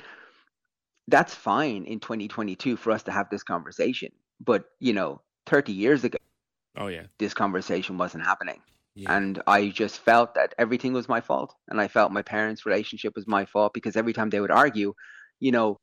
that's 1.07 1.33
fine 1.33 1.85
in 1.85 1.99
2022 1.99 2.77
for 2.77 2.91
us 2.91 3.03
to 3.03 3.11
have 3.11 3.29
this 3.29 3.43
conversation. 3.43 4.11
But 4.39 4.65
you 4.79 4.93
know, 4.93 5.21
30 5.47 5.73
years 5.73 6.03
ago, 6.03 6.17
Oh 6.77 6.87
yeah. 6.87 7.03
this 7.19 7.33
conversation 7.33 7.97
wasn't 7.97 8.25
happening. 8.25 8.61
Yeah. 8.95 9.15
And 9.15 9.41
I 9.47 9.69
just 9.69 9.99
felt 9.99 10.35
that 10.35 10.53
everything 10.57 10.93
was 10.93 11.09
my 11.09 11.19
fault. 11.21 11.55
And 11.67 11.81
I 11.81 11.87
felt 11.87 12.11
my 12.11 12.21
parents' 12.21 12.65
relationship 12.65 13.13
was 13.15 13.27
my 13.27 13.45
fault 13.45 13.73
because 13.73 13.95
every 13.95 14.13
time 14.13 14.29
they 14.29 14.39
would 14.39 14.51
argue, 14.51 14.93
you 15.39 15.51
know, 15.51 15.79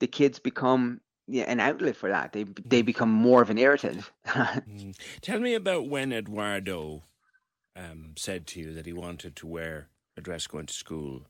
the 0.00 0.06
kids 0.06 0.38
become 0.38 1.00
yeah, 1.28 1.44
an 1.44 1.58
outlet 1.60 1.96
for 1.96 2.08
that. 2.08 2.32
They 2.32 2.44
they 2.64 2.82
become 2.82 3.10
more 3.10 3.42
of 3.42 3.50
an 3.50 3.58
irritant. 3.58 4.10
Mm. 4.26 4.96
Tell 5.22 5.40
me 5.40 5.54
about 5.54 5.88
when 5.88 6.12
Eduardo 6.12 7.04
um, 7.76 8.14
said 8.16 8.46
to 8.48 8.60
you 8.60 8.72
that 8.74 8.86
he 8.86 8.92
wanted 8.92 9.36
to 9.36 9.46
wear 9.46 9.88
a 10.16 10.20
dress 10.20 10.46
going 10.46 10.66
to 10.66 10.74
school. 10.74 11.26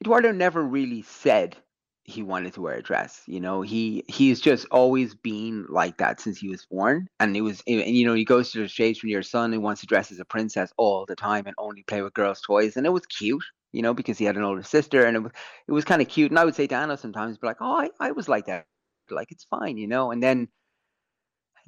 Eduardo 0.00 0.32
never 0.32 0.62
really 0.62 1.02
said 1.02 1.56
he 2.04 2.22
wanted 2.22 2.54
to 2.54 2.62
wear 2.62 2.76
a 2.76 2.82
dress. 2.82 3.22
You 3.26 3.40
know, 3.40 3.62
he 3.62 4.04
he's 4.08 4.40
just 4.40 4.66
always 4.70 5.14
been 5.14 5.66
like 5.68 5.98
that 5.98 6.20
since 6.20 6.38
he 6.38 6.48
was 6.48 6.66
born. 6.66 7.06
And 7.20 7.36
it 7.36 7.42
was, 7.42 7.62
and 7.66 7.80
you 7.94 8.06
know, 8.06 8.14
he 8.14 8.24
goes 8.24 8.50
to 8.52 8.62
the 8.62 8.68
stage 8.68 9.02
when 9.02 9.10
your 9.10 9.22
son 9.22 9.52
who 9.52 9.60
wants 9.60 9.82
to 9.82 9.86
dress 9.86 10.10
as 10.10 10.18
a 10.18 10.24
princess 10.24 10.72
all 10.76 11.04
the 11.06 11.16
time 11.16 11.46
and 11.46 11.54
only 11.58 11.82
play 11.82 12.02
with 12.02 12.14
girls' 12.14 12.40
toys, 12.40 12.76
and 12.76 12.86
it 12.86 12.90
was 12.90 13.06
cute. 13.06 13.44
You 13.72 13.82
know, 13.82 13.94
because 13.94 14.18
he 14.18 14.24
had 14.24 14.36
an 14.36 14.42
older 14.42 14.64
sister, 14.64 15.04
and 15.04 15.16
it 15.16 15.20
was 15.20 15.32
it 15.68 15.72
was 15.72 15.84
kind 15.84 16.02
of 16.02 16.08
cute. 16.08 16.30
And 16.32 16.38
I 16.38 16.44
would 16.44 16.56
say 16.56 16.66
to 16.66 16.74
Anna 16.74 16.96
sometimes, 16.96 17.38
be 17.38 17.46
like, 17.46 17.58
"Oh, 17.60 17.80
I, 17.80 17.90
I 18.00 18.12
was 18.12 18.28
like 18.28 18.46
that. 18.46 18.66
Like 19.10 19.30
it's 19.30 19.44
fine," 19.44 19.76
you 19.76 19.86
know. 19.86 20.10
And 20.10 20.22
then 20.22 20.48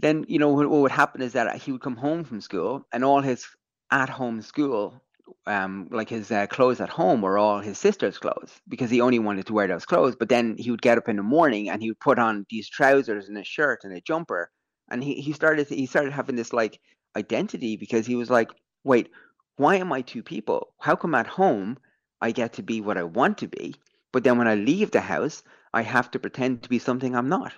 then 0.02 0.24
you 0.28 0.38
know 0.38 0.50
what, 0.50 0.68
what 0.68 0.82
would 0.82 0.90
happen 0.92 1.22
is 1.22 1.32
that 1.32 1.56
he 1.56 1.72
would 1.72 1.80
come 1.80 1.96
home 1.96 2.24
from 2.24 2.40
school, 2.40 2.86
and 2.92 3.04
all 3.04 3.22
his 3.22 3.46
at-home 3.90 4.42
school 4.42 5.02
um, 5.46 5.88
like 5.90 6.08
his 6.08 6.30
uh, 6.30 6.46
clothes 6.46 6.80
at 6.80 6.88
home 6.88 7.22
were 7.22 7.38
all 7.38 7.60
his 7.60 7.78
sister's 7.78 8.18
clothes 8.18 8.60
because 8.68 8.90
he 8.90 9.00
only 9.00 9.18
wanted 9.18 9.46
to 9.46 9.52
wear 9.52 9.66
those 9.68 9.86
clothes. 9.86 10.16
But 10.16 10.28
then 10.28 10.56
he 10.58 10.70
would 10.70 10.82
get 10.82 10.98
up 10.98 11.08
in 11.08 11.16
the 11.16 11.22
morning 11.22 11.70
and 11.70 11.82
he 11.82 11.90
would 11.90 12.00
put 12.00 12.18
on 12.18 12.46
these 12.50 12.68
trousers 12.68 13.28
and 13.28 13.38
a 13.38 13.44
shirt 13.44 13.80
and 13.84 13.92
a 13.96 14.00
jumper, 14.00 14.50
and 14.90 15.02
he 15.02 15.14
he 15.14 15.32
started 15.32 15.68
he 15.68 15.86
started 15.86 16.12
having 16.12 16.36
this 16.36 16.52
like 16.52 16.80
identity 17.16 17.76
because 17.76 18.06
he 18.06 18.16
was 18.16 18.30
like, 18.30 18.50
wait, 18.84 19.10
why 19.56 19.76
am 19.76 19.92
I 19.92 20.02
two 20.02 20.22
people? 20.22 20.74
How 20.80 20.96
come 20.96 21.14
at 21.14 21.26
home 21.26 21.78
I 22.20 22.32
get 22.32 22.54
to 22.54 22.62
be 22.62 22.80
what 22.80 22.98
I 22.98 23.02
want 23.04 23.38
to 23.38 23.48
be, 23.48 23.74
but 24.12 24.24
then 24.24 24.38
when 24.38 24.48
I 24.48 24.54
leave 24.54 24.90
the 24.90 25.00
house, 25.00 25.42
I 25.72 25.82
have 25.82 26.10
to 26.12 26.18
pretend 26.18 26.62
to 26.62 26.68
be 26.68 26.78
something 26.78 27.14
I'm 27.14 27.28
not? 27.28 27.52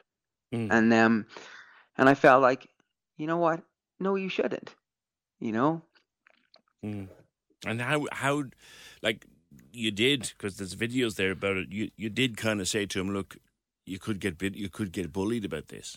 And 0.71 0.93
um, 0.93 1.27
and 1.97 2.09
I 2.09 2.15
felt 2.15 2.43
like, 2.43 2.69
you 3.17 3.27
know 3.27 3.39
what? 3.39 3.63
No, 4.01 4.17
you 4.17 4.29
shouldn't. 4.29 4.75
You 5.41 5.53
know, 5.53 5.83
Mm. 6.85 7.09
And 7.67 7.81
how 7.81 8.07
how 8.13 8.45
like 9.03 9.25
you 9.73 9.91
did 9.91 10.33
because 10.37 10.57
there's 10.57 10.77
videos 10.77 11.15
there 11.15 11.31
about 11.31 11.57
it. 11.57 11.69
You 11.73 11.91
you 11.97 12.11
did 12.11 12.37
kind 12.37 12.61
of 12.61 12.69
say 12.69 12.85
to 12.87 13.01
him, 13.01 13.15
look, 13.15 13.37
you 13.87 13.99
could 13.99 14.21
get 14.21 14.37
bit, 14.39 14.55
you 14.55 14.69
could 14.69 14.93
get 14.93 15.13
bullied 15.13 15.45
about 15.47 15.69
this. 15.69 15.97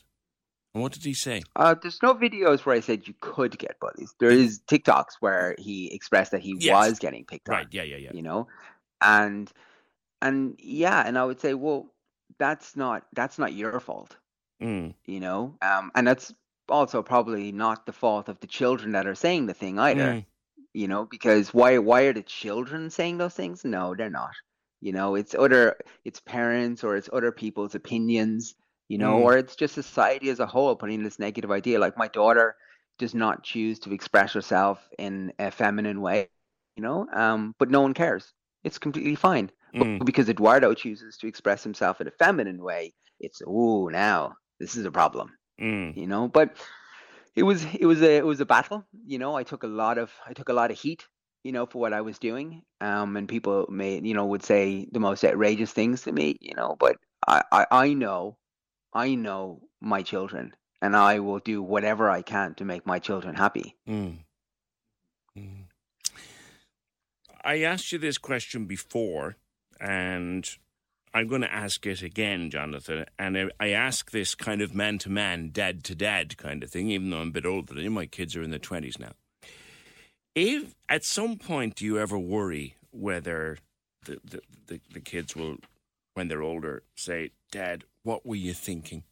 And 0.73 0.81
what 0.81 0.93
did 0.93 1.03
he 1.03 1.13
say? 1.13 1.41
Uh, 1.55 1.75
there's 1.81 2.01
no 2.03 2.13
videos 2.13 2.65
where 2.65 2.75
I 2.75 2.79
said 2.81 3.07
you 3.07 3.15
could 3.19 3.57
get 3.57 3.79
bullied. 3.79 4.07
There 4.19 4.29
is 4.29 4.61
TikToks 4.69 5.15
where 5.19 5.55
he 5.57 5.93
expressed 5.93 6.31
that 6.31 6.41
he 6.41 6.55
Yes. 6.59 6.71
was 6.73 6.99
getting 6.99 7.25
picked 7.25 7.49
on. 7.49 7.55
Right? 7.55 7.67
Yeah, 7.71 7.83
yeah, 7.83 7.97
yeah. 7.97 8.11
You 8.13 8.21
know, 8.21 8.47
and 9.01 9.51
and 10.21 10.55
yeah, 10.59 11.03
and 11.05 11.17
I 11.17 11.25
would 11.25 11.41
say, 11.41 11.53
well, 11.53 11.93
that's 12.39 12.75
not 12.75 13.05
that's 13.13 13.37
not 13.37 13.53
your 13.53 13.79
fault. 13.79 14.15
Mm. 14.61 14.93
You 15.05 15.19
know, 15.19 15.55
um, 15.61 15.91
and 15.95 16.07
that's 16.07 16.34
also 16.69 17.01
probably 17.01 17.51
not 17.51 17.85
the 17.85 17.93
fault 17.93 18.29
of 18.29 18.39
the 18.39 18.47
children 18.47 18.91
that 18.93 19.07
are 19.07 19.15
saying 19.15 19.45
the 19.45 19.53
thing 19.53 19.79
either. 19.79 20.13
Mm. 20.13 20.25
You 20.73 20.88
know, 20.88 21.05
because 21.05 21.53
why 21.53 21.77
why 21.77 22.03
are 22.03 22.13
the 22.13 22.23
children 22.23 22.89
saying 22.89 23.17
those 23.17 23.34
things? 23.34 23.63
No, 23.63 23.95
they're 23.95 24.09
not. 24.09 24.34
You 24.81 24.93
know, 24.93 25.15
it's 25.15 25.35
other 25.35 25.77
it's 26.05 26.19
parents 26.19 26.84
or 26.84 26.95
it's 26.95 27.09
other 27.13 27.31
people's 27.31 27.75
opinions. 27.75 28.55
You 28.89 28.97
know, 28.97 29.17
Mm. 29.17 29.23
or 29.23 29.38
it's 29.38 29.55
just 29.55 29.73
society 29.73 30.29
as 30.29 30.39
a 30.39 30.45
whole 30.45 30.75
putting 30.75 31.03
this 31.03 31.19
negative 31.19 31.51
idea. 31.51 31.79
Like 31.79 31.97
my 31.97 32.07
daughter 32.07 32.55
does 32.97 33.13
not 33.13 33.43
choose 33.43 33.79
to 33.79 33.93
express 33.93 34.34
herself 34.34 34.79
in 34.97 35.34
a 35.39 35.51
feminine 35.51 36.01
way. 36.01 36.29
You 36.77 36.84
know, 36.84 37.07
um, 37.13 37.53
but 37.59 37.69
no 37.69 37.81
one 37.81 37.93
cares. 37.93 38.31
It's 38.63 38.77
completely 38.77 39.15
fine. 39.15 39.51
Mm. 39.75 40.05
Because 40.05 40.29
Eduardo 40.29 40.73
chooses 40.73 41.17
to 41.17 41.27
express 41.27 41.63
himself 41.63 42.01
in 42.01 42.07
a 42.07 42.11
feminine 42.11 42.63
way, 42.63 42.93
it's 43.19 43.41
oh 43.45 43.89
now 43.89 44.35
this 44.59 44.75
is 44.75 44.85
a 44.85 44.91
problem 44.91 45.31
Mm. 45.59 45.97
you 45.97 46.05
know 46.05 46.27
but 46.27 46.55
it 47.35 47.41
was 47.43 47.65
it 47.79 47.85
was 47.85 48.01
a 48.01 48.17
it 48.17 48.25
was 48.25 48.39
a 48.39 48.45
battle 48.45 48.85
you 49.05 49.17
know 49.17 49.35
i 49.35 49.43
took 49.43 49.63
a 49.63 49.67
lot 49.67 49.97
of 49.97 50.11
i 50.27 50.34
took 50.34 50.49
a 50.49 50.53
lot 50.53 50.69
of 50.69 50.79
heat 50.79 51.07
you 51.43 51.51
know 51.51 51.65
for 51.65 51.79
what 51.79 51.93
i 51.93 52.01
was 52.01 52.19
doing 52.19 52.61
um 52.81 53.17
and 53.17 53.27
people 53.27 53.65
may 53.69 53.99
you 53.99 54.13
know 54.13 54.25
would 54.27 54.43
say 54.43 54.88
the 54.91 54.99
most 54.99 55.23
outrageous 55.25 55.71
things 55.73 56.03
to 56.03 56.11
me 56.11 56.38
you 56.41 56.53
know 56.53 56.75
but 56.79 56.97
i 57.27 57.41
i, 57.51 57.65
I 57.71 57.93
know 57.93 58.38
i 58.93 59.15
know 59.15 59.61
my 59.81 60.03
children 60.03 60.53
and 60.81 60.95
i 60.95 61.17
will 61.19 61.39
do 61.39 61.63
whatever 61.63 62.07
i 62.09 62.21
can 62.21 62.53
to 62.55 62.65
make 62.65 62.85
my 62.85 62.99
children 62.99 63.34
happy 63.35 63.75
Mm. 63.88 64.19
Mm. 65.35 65.65
I 67.43 67.61
asked 67.61 67.91
you 67.91 67.97
this 67.99 68.17
question 68.17 68.65
before, 68.65 69.38
and 69.79 70.49
I'm 71.13 71.27
going 71.27 71.41
to 71.41 71.53
ask 71.53 71.85
it 71.85 72.01
again, 72.01 72.49
Jonathan. 72.49 73.05
And 73.17 73.38
I, 73.38 73.49
I 73.59 73.69
ask 73.69 74.11
this 74.11 74.35
kind 74.35 74.61
of 74.61 74.75
man 74.75 74.97
to 74.99 75.09
man, 75.09 75.49
dad 75.51 75.84
to 75.85 75.95
dad 75.95 76.38
kind 76.38 76.63
of 76.63 76.69
thing, 76.69 76.89
even 76.91 77.09
though 77.09 77.19
I'm 77.19 77.29
a 77.29 77.31
bit 77.31 77.45
older 77.45 77.73
than 77.73 77.84
you. 77.84 77.89
My 77.89 78.05
kids 78.05 78.35
are 78.35 78.43
in 78.43 78.49
their 78.49 78.59
20s 78.59 78.99
now. 78.99 79.11
If 80.35 80.75
at 80.88 81.03
some 81.03 81.38
point 81.38 81.75
do 81.75 81.85
you 81.85 81.97
ever 81.97 82.17
worry 82.17 82.75
whether 82.91 83.57
the, 84.05 84.19
the, 84.23 84.41
the, 84.67 84.79
the 84.93 84.99
kids 84.99 85.35
will, 85.35 85.57
when 86.13 86.27
they're 86.27 86.43
older, 86.43 86.84
say, 86.95 87.31
Dad, 87.51 87.85
what 88.03 88.25
were 88.25 88.35
you 88.35 88.53
thinking 88.53 89.03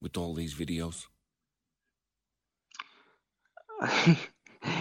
with 0.00 0.16
all 0.16 0.34
these 0.34 0.54
videos? 0.54 1.06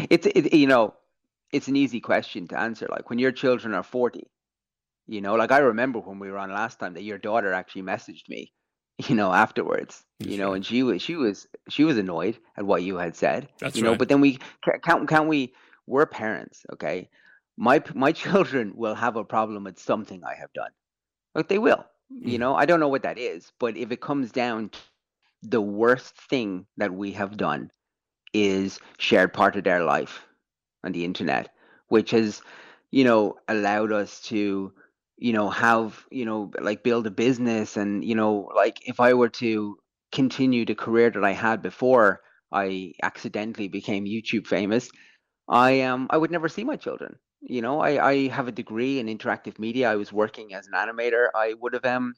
it's 0.09 0.25
it, 0.25 0.53
you 0.53 0.67
know 0.67 0.93
it's 1.51 1.67
an 1.67 1.75
easy 1.75 1.99
question 1.99 2.47
to 2.47 2.59
answer 2.59 2.87
like 2.89 3.09
when 3.09 3.19
your 3.19 3.31
children 3.31 3.73
are 3.73 3.83
40 3.83 4.23
you 5.07 5.21
know 5.21 5.35
like 5.35 5.51
i 5.51 5.57
remember 5.57 5.99
when 5.99 6.19
we 6.19 6.29
were 6.29 6.37
on 6.37 6.51
last 6.51 6.79
time 6.79 6.93
that 6.93 7.03
your 7.03 7.17
daughter 7.17 7.53
actually 7.53 7.81
messaged 7.81 8.27
me 8.29 8.51
you 9.07 9.15
know 9.15 9.31
afterwards 9.31 10.03
you 10.19 10.37
know 10.37 10.53
and 10.53 10.65
she 10.65 10.83
was 10.83 11.01
she 11.01 11.15
was 11.15 11.47
she 11.69 11.83
was 11.83 11.97
annoyed 11.97 12.37
at 12.57 12.65
what 12.65 12.83
you 12.83 12.97
had 12.97 13.15
said 13.15 13.47
That's 13.59 13.75
you 13.75 13.83
know 13.83 13.91
right. 13.91 13.99
but 13.99 14.09
then 14.09 14.21
we 14.21 14.39
can't 14.83 15.07
can't 15.07 15.27
we 15.27 15.53
we're 15.85 16.05
parents 16.05 16.65
okay? 16.73 17.09
My 17.57 17.81
my 17.93 18.11
children 18.23 18.73
will 18.75 18.95
have 18.95 19.15
a 19.15 19.23
problem 19.23 19.63
with 19.63 19.79
something 19.79 20.23
i 20.23 20.35
have 20.35 20.51
done. 20.53 20.71
Like 21.35 21.47
they 21.47 21.59
will 21.59 21.85
you 22.09 22.37
mm. 22.37 22.39
know? 22.39 22.55
I 22.55 22.65
don't 22.65 22.79
know 22.79 22.87
what 22.87 23.03
that 23.03 23.17
is 23.17 23.51
but 23.59 23.77
if 23.77 23.91
it 23.91 24.01
comes 24.01 24.31
down 24.31 24.69
to 24.69 24.79
the 25.43 25.61
worst 25.61 26.15
thing 26.29 26.65
that 26.77 26.93
we 26.93 27.11
have 27.11 27.37
done 27.37 27.71
is 28.33 28.79
shared 28.97 29.33
part 29.33 29.55
of 29.55 29.63
their 29.63 29.83
life 29.83 30.25
on 30.83 30.91
the 30.91 31.05
internet, 31.05 31.53
which 31.87 32.11
has, 32.11 32.41
you 32.91 33.03
know, 33.03 33.35
allowed 33.47 33.91
us 33.91 34.21
to, 34.21 34.73
you 35.17 35.33
know, 35.33 35.49
have, 35.49 36.05
you 36.11 36.25
know, 36.25 36.51
like 36.61 36.83
build 36.83 37.07
a 37.07 37.11
business 37.11 37.77
and, 37.77 38.03
you 38.03 38.15
know, 38.15 38.51
like 38.55 38.87
if 38.87 38.99
I 38.99 39.13
were 39.13 39.29
to 39.29 39.77
continue 40.11 40.65
the 40.65 40.75
career 40.75 41.09
that 41.11 41.23
I 41.23 41.31
had 41.31 41.61
before 41.61 42.21
I 42.51 42.93
accidentally 43.03 43.67
became 43.67 44.05
YouTube 44.05 44.47
famous, 44.47 44.89
I 45.49 45.81
um 45.81 46.07
I 46.11 46.17
would 46.17 46.31
never 46.31 46.49
see 46.49 46.63
my 46.63 46.75
children. 46.77 47.17
You 47.41 47.61
know, 47.61 47.79
I, 47.81 48.09
I 48.11 48.27
have 48.29 48.47
a 48.47 48.51
degree 48.51 48.99
in 48.99 49.07
interactive 49.07 49.59
media. 49.59 49.91
I 49.91 49.95
was 49.95 50.11
working 50.13 50.53
as 50.53 50.67
an 50.67 50.73
animator. 50.73 51.27
I 51.35 51.53
would 51.61 51.73
have 51.73 51.85
um 51.85 52.15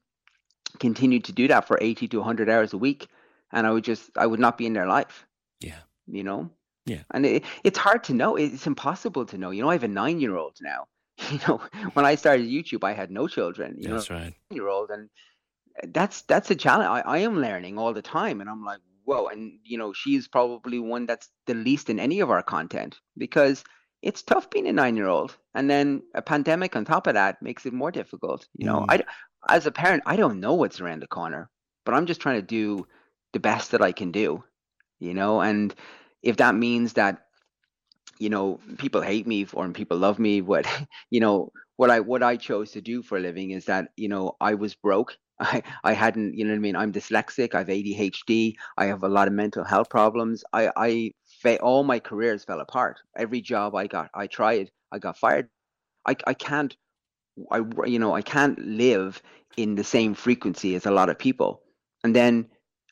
continued 0.80 1.23
to 1.26 1.31
do 1.34 1.47
that 1.47 1.67
for 1.67 1.77
80 1.81 2.07
to 2.09 2.17
100 2.17 2.49
hours 2.49 2.73
a 2.73 2.77
week 2.77 3.07
and 3.51 3.65
I 3.67 3.71
would 3.71 3.84
just 3.84 4.11
I 4.17 4.26
would 4.27 4.39
not 4.39 4.57
be 4.57 4.65
in 4.65 4.73
their 4.73 4.88
life 4.88 5.26
Yeah. 5.61 5.81
you 6.07 6.23
know 6.23 6.49
Yeah. 6.85 7.03
and 7.13 7.26
it, 7.26 7.43
it's 7.63 7.77
hard 7.80 8.03
to 8.05 8.13
know 8.13 8.35
it's 8.35 8.67
impossible 8.67 9.26
to 9.27 9.38
know 9.38 9.51
you 9.51 9.61
know 9.61 9.69
i 9.69 9.73
have 9.73 9.84
a 9.84 9.88
nine 9.88 10.19
year 10.19 10.35
old 10.35 10.57
now 10.61 10.85
you 11.31 11.39
know 11.47 11.59
when 11.93 12.05
i 12.05 12.15
started 12.15 12.47
youtube 12.47 12.83
i 12.83 12.93
had 12.93 13.11
no 13.11 13.27
children 13.27 13.75
you 13.77 13.89
That's 13.89 14.09
know 14.09 14.15
right. 14.15 14.33
year 14.51 14.67
old 14.67 14.89
and 14.89 15.09
that's 15.93 16.23
that's 16.23 16.51
a 16.51 16.55
challenge. 16.55 16.89
I, 16.89 17.01
I 17.01 17.17
am 17.19 17.41
learning 17.41 17.77
all 17.77 17.93
the 17.93 18.01
time, 18.01 18.41
and 18.41 18.49
I'm 18.49 18.63
like, 18.65 18.79
whoa. 19.05 19.27
And 19.27 19.59
you 19.63 19.77
know, 19.77 19.93
she's 19.93 20.27
probably 20.27 20.79
one 20.79 21.05
that's 21.05 21.29
the 21.45 21.53
least 21.53 21.89
in 21.89 21.99
any 21.99 22.19
of 22.19 22.29
our 22.29 22.43
content 22.43 22.99
because 23.17 23.63
it's 24.01 24.21
tough 24.21 24.49
being 24.49 24.67
a 24.67 24.73
nine 24.73 24.97
year 24.97 25.07
old, 25.07 25.37
and 25.55 25.69
then 25.69 26.01
a 26.13 26.21
pandemic 26.21 26.75
on 26.75 26.85
top 26.85 27.07
of 27.07 27.13
that 27.13 27.41
makes 27.41 27.65
it 27.65 27.73
more 27.73 27.91
difficult. 27.91 28.47
You 28.57 28.65
know, 28.65 28.81
Mm. 28.81 28.85
I 28.89 29.03
as 29.55 29.65
a 29.65 29.71
parent, 29.71 30.03
I 30.05 30.17
don't 30.17 30.41
know 30.41 30.55
what's 30.55 30.81
around 30.81 31.01
the 31.01 31.07
corner, 31.07 31.49
but 31.85 31.93
I'm 31.93 32.05
just 32.07 32.19
trying 32.21 32.41
to 32.41 32.45
do 32.45 32.85
the 33.31 33.39
best 33.39 33.71
that 33.71 33.81
I 33.81 33.93
can 33.93 34.11
do. 34.11 34.43
You 34.99 35.13
know, 35.13 35.39
and 35.41 35.73
if 36.21 36.37
that 36.37 36.55
means 36.55 36.93
that 36.93 37.25
you 38.19 38.29
know 38.29 38.59
people 38.77 39.01
hate 39.01 39.27
me 39.27 39.47
or 39.53 39.65
and 39.65 39.75
people 39.75 39.97
love 39.97 40.19
me. 40.19 40.41
What 40.41 40.67
you 41.11 41.19
know 41.19 41.51
what 41.77 41.89
i 41.89 41.99
what 41.99 42.23
i 42.23 42.35
chose 42.37 42.71
to 42.71 42.81
do 42.81 43.01
for 43.01 43.17
a 43.17 43.21
living 43.21 43.51
is 43.51 43.65
that 43.65 43.89
you 43.97 44.09
know 44.09 44.35
i 44.41 44.53
was 44.53 44.75
broke. 44.75 45.17
I 45.39 45.63
i 45.83 45.93
hadn't 45.93 46.35
you 46.35 46.45
know 46.45 46.51
what 46.51 46.57
i 46.57 46.59
mean? 46.59 46.75
I'm 46.75 46.91
dyslexic. 46.93 47.55
I 47.55 47.59
have 47.59 47.67
adhd 47.67 48.55
i 48.77 48.85
have 48.85 49.03
a 49.03 49.09
lot 49.09 49.27
of 49.27 49.33
mental 49.33 49.63
health 49.63 49.89
problems. 49.89 50.43
I 50.53 50.71
i 50.77 51.11
fa- 51.41 51.61
all 51.61 51.83
my 51.83 51.99
careers 51.99 52.43
fell 52.43 52.59
apart. 52.61 52.99
Every 53.17 53.41
job 53.41 53.75
i 53.75 53.87
got 53.87 54.09
i 54.13 54.27
tried. 54.27 54.71
I 54.91 54.99
got 54.99 55.17
fired. 55.17 55.49
I 56.07 56.15
i 56.27 56.33
can't 56.33 56.75
i 57.51 57.59
you 57.85 57.99
know 57.99 58.13
i 58.15 58.21
can't 58.21 58.59
live 58.59 59.21
in 59.57 59.75
the 59.75 59.83
same 59.83 60.13
frequency 60.13 60.75
as 60.75 60.85
a 60.85 60.91
lot 60.91 61.09
of 61.09 61.17
people. 61.19 61.61
And 62.03 62.15
then 62.15 62.47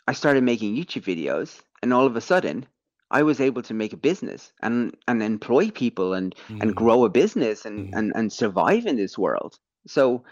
i 0.08 0.14
started 0.14 0.44
making 0.44 0.76
youtube 0.76 1.04
videos 1.04 1.62
and 1.82 1.94
all 1.94 2.06
of 2.06 2.16
a 2.16 2.22
sudden 2.22 2.66
I 3.12 3.24
was 3.24 3.40
able 3.40 3.62
to 3.64 3.74
make 3.74 3.94
a 3.94 3.98
business 3.98 4.52
and 4.62 4.96
and 5.08 5.24
employ 5.24 5.70
people 5.72 6.14
and 6.14 6.36
and 6.50 6.72
mm. 6.72 6.76
grow 6.76 7.06
a 7.06 7.10
business 7.10 7.66
and 7.66 7.90
mm. 7.90 7.98
and 7.98 8.12
and 8.16 8.32
survive 8.32 8.86
in 8.86 8.98
this 8.98 9.18
world. 9.18 9.58
So, 9.88 10.24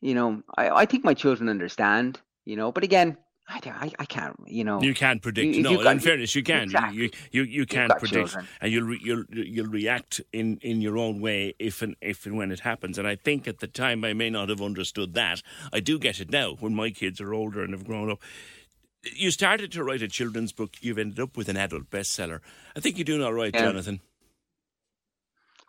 you 0.00 0.14
know, 0.14 0.42
I 0.56 0.82
I 0.82 0.86
think 0.86 1.04
my 1.04 1.14
children 1.14 1.48
understand. 1.48 2.20
You 2.44 2.56
know, 2.56 2.70
but 2.72 2.84
again, 2.84 3.16
I 3.48 3.60
don't- 3.60 3.82
I, 3.82 3.90
I 3.98 4.04
can't. 4.04 4.36
You 4.46 4.64
know, 4.64 4.80
You 4.80 4.94
can't 4.94 5.20
predict. 5.22 5.56
if 5.56 5.62
no, 5.62 5.82
got- 5.82 5.92
in 5.92 6.00
fairness, 6.00 6.34
you 6.34 6.42
can. 6.42 6.64
Exactly. 6.64 7.02
You 7.02 7.10
you 7.30 7.42
you 7.42 7.66
can't 7.66 7.90
predict, 7.90 8.12
children. 8.12 8.46
and 8.60 8.72
you'll 8.72 8.84
re, 8.84 9.00
you'll 9.02 9.24
you'll 9.30 9.66
react 9.66 10.20
in 10.32 10.58
in 10.62 10.80
your 10.80 10.96
own 10.96 11.20
way 11.20 11.54
if 11.58 11.82
and 11.82 11.96
if 12.00 12.26
and 12.26 12.36
when 12.36 12.50
it 12.50 12.60
happens. 12.60 12.98
And 12.98 13.06
I 13.06 13.16
think 13.16 13.46
at 13.48 13.58
the 13.58 13.66
time 13.66 14.04
I 14.04 14.12
may 14.12 14.30
not 14.30 14.48
have 14.48 14.62
understood 14.62 15.14
that. 15.14 15.42
I 15.72 15.80
do 15.80 15.98
get 15.98 16.20
it 16.20 16.30
now 16.30 16.56
when 16.60 16.74
my 16.74 16.90
kids 16.90 17.20
are 17.20 17.34
older 17.34 17.62
and 17.62 17.72
have 17.72 17.84
grown 17.86 18.10
up. 18.10 18.20
You 19.14 19.30
started 19.30 19.72
to 19.72 19.84
write 19.84 20.02
a 20.02 20.08
children's 20.08 20.52
book. 20.52 20.76
You've 20.80 20.98
ended 20.98 21.20
up 21.20 21.36
with 21.36 21.48
an 21.48 21.56
adult 21.56 21.90
bestseller. 21.90 22.40
I 22.76 22.80
think 22.80 22.96
you're 22.96 23.04
doing 23.04 23.22
all 23.22 23.32
right, 23.34 23.52
Yeah. 23.54 23.62
Jonathan. 23.62 24.00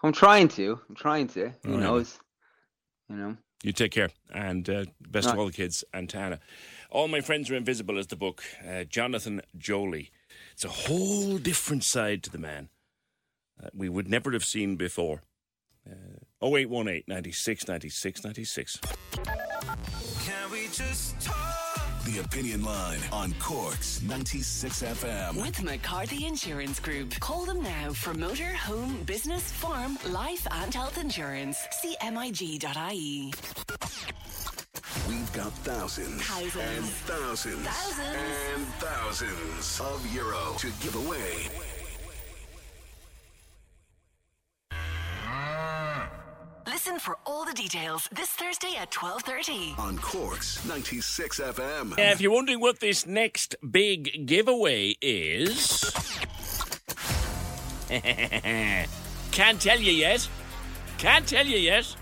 I'm 0.03 0.13
trying 0.13 0.47
to. 0.49 0.79
I'm 0.87 0.95
trying 0.95 1.27
to. 1.29 1.51
Who 1.63 1.71
All 1.71 1.77
right. 1.77 1.83
knows? 1.83 2.19
You 3.09 3.15
know. 3.15 3.37
You 3.63 3.71
take 3.71 3.91
care, 3.91 4.09
and 4.31 4.69
uh, 4.69 4.85
best 5.09 5.27
of 5.27 5.39
all 5.39 5.47
the 5.47 5.51
kids 5.51 5.83
and 5.91 6.07
Tana. 6.07 6.39
All 6.91 7.07
my 7.07 7.21
friends 7.21 7.49
are 7.49 7.55
invisible 7.55 7.97
is 7.97 8.05
the 8.07 8.15
book. 8.15 8.43
Uh, 8.67 8.83
Jonathan 8.83 9.41
Joly. 9.57 10.11
It's 10.53 10.65
a 10.65 10.69
whole 10.69 11.37
different 11.39 11.83
side 11.83 12.21
to 12.23 12.29
the 12.29 12.37
man 12.37 12.69
that 13.59 13.73
we 13.73 13.89
would 13.89 14.07
never 14.07 14.31
have 14.33 14.45
seen 14.45 14.75
before. 14.75 15.23
Uh, 15.89 16.19
0818 16.45 17.03
96 17.07 17.67
96 17.67 18.23
96. 18.23 18.79
Can 20.25 20.51
we 20.51 20.67
just 20.67 21.19
talk? 21.21 21.64
The 22.05 22.19
Opinion 22.19 22.63
Line 22.63 22.99
on 23.11 23.33
Cork's 23.39 24.01
96 24.03 24.83
FM. 24.83 25.41
With 25.41 25.63
McCarthy 25.63 26.25
Insurance 26.25 26.79
Group. 26.79 27.19
Call 27.19 27.45
them 27.45 27.63
now 27.63 27.91
for 27.93 28.13
motor, 28.13 28.53
home, 28.53 29.01
business, 29.05 29.51
farm, 29.51 29.97
life, 30.09 30.45
and 30.51 30.73
health 30.73 30.99
insurance. 30.99 31.57
CMIG.ie. 31.83 33.33
We've 35.09 35.33
got 35.33 35.51
thousands, 35.63 36.21
Thousands. 36.23 36.55
and 36.57 36.85
thousands, 36.85 37.67
Thousands. 37.67 38.17
and 38.55 38.65
thousands 38.79 39.79
of 39.81 40.13
euro 40.13 40.55
to 40.59 40.67
give 40.81 40.95
away. 40.95 41.49
Details 47.65 48.07
this 48.11 48.29
Thursday 48.29 48.75
at 48.79 48.91
12.30. 48.91 49.79
On 49.79 49.97
Cork's 49.97 50.63
96 50.65 51.39
FM. 51.39 51.97
Yeah, 51.97 52.11
if 52.11 52.21
you're 52.21 52.31
wondering 52.31 52.59
what 52.59 52.79
this 52.79 53.07
next 53.07 53.55
big 53.71 54.27
giveaway 54.27 54.95
is. 55.01 55.81
Can't 59.31 59.59
tell 59.59 59.79
you 59.79 59.91
yet. 59.91 60.29
Can't 60.99 61.25
tell 61.27 61.47
you 61.47 61.57
yet. 61.57 61.95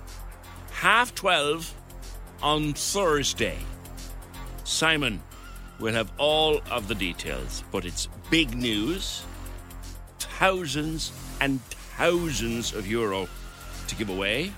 Half 0.71 1.15
12 1.15 1.73
on 2.41 2.73
Thursday. 2.73 3.57
Simon 4.65 5.21
will 5.79 5.93
have 5.93 6.11
all 6.17 6.59
of 6.71 6.89
the 6.89 6.95
details, 6.95 7.63
but 7.71 7.85
it's 7.85 8.09
big 8.29 8.53
news. 8.53 9.23
Thousands 10.19 11.13
and 11.39 11.61
thousands 11.97 12.73
of 12.73 12.85
euro 12.85 13.29
to 13.87 13.95
give 13.95 14.09
away. 14.09 14.51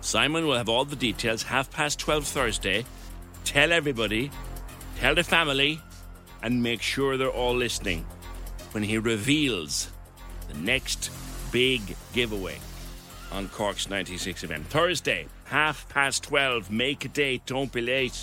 Simon 0.00 0.46
will 0.46 0.56
have 0.56 0.68
all 0.68 0.84
the 0.84 0.96
details 0.96 1.42
half 1.42 1.70
past 1.70 1.98
12 1.98 2.26
Thursday. 2.26 2.84
Tell 3.44 3.72
everybody, 3.72 4.30
tell 4.98 5.14
the 5.14 5.24
family, 5.24 5.80
and 6.42 6.62
make 6.62 6.82
sure 6.82 7.16
they're 7.16 7.28
all 7.28 7.54
listening 7.54 8.06
when 8.72 8.82
he 8.82 8.98
reveals 8.98 9.90
the 10.48 10.58
next 10.58 11.10
big 11.52 11.96
giveaway 12.12 12.58
on 13.32 13.48
Cork's 13.48 13.88
96 13.88 14.44
FM. 14.44 14.64
Thursday, 14.64 15.26
half 15.44 15.88
past 15.88 16.24
12. 16.24 16.70
Make 16.70 17.04
a 17.04 17.08
date, 17.08 17.42
don't 17.46 17.72
be 17.72 17.80
late. 17.80 18.18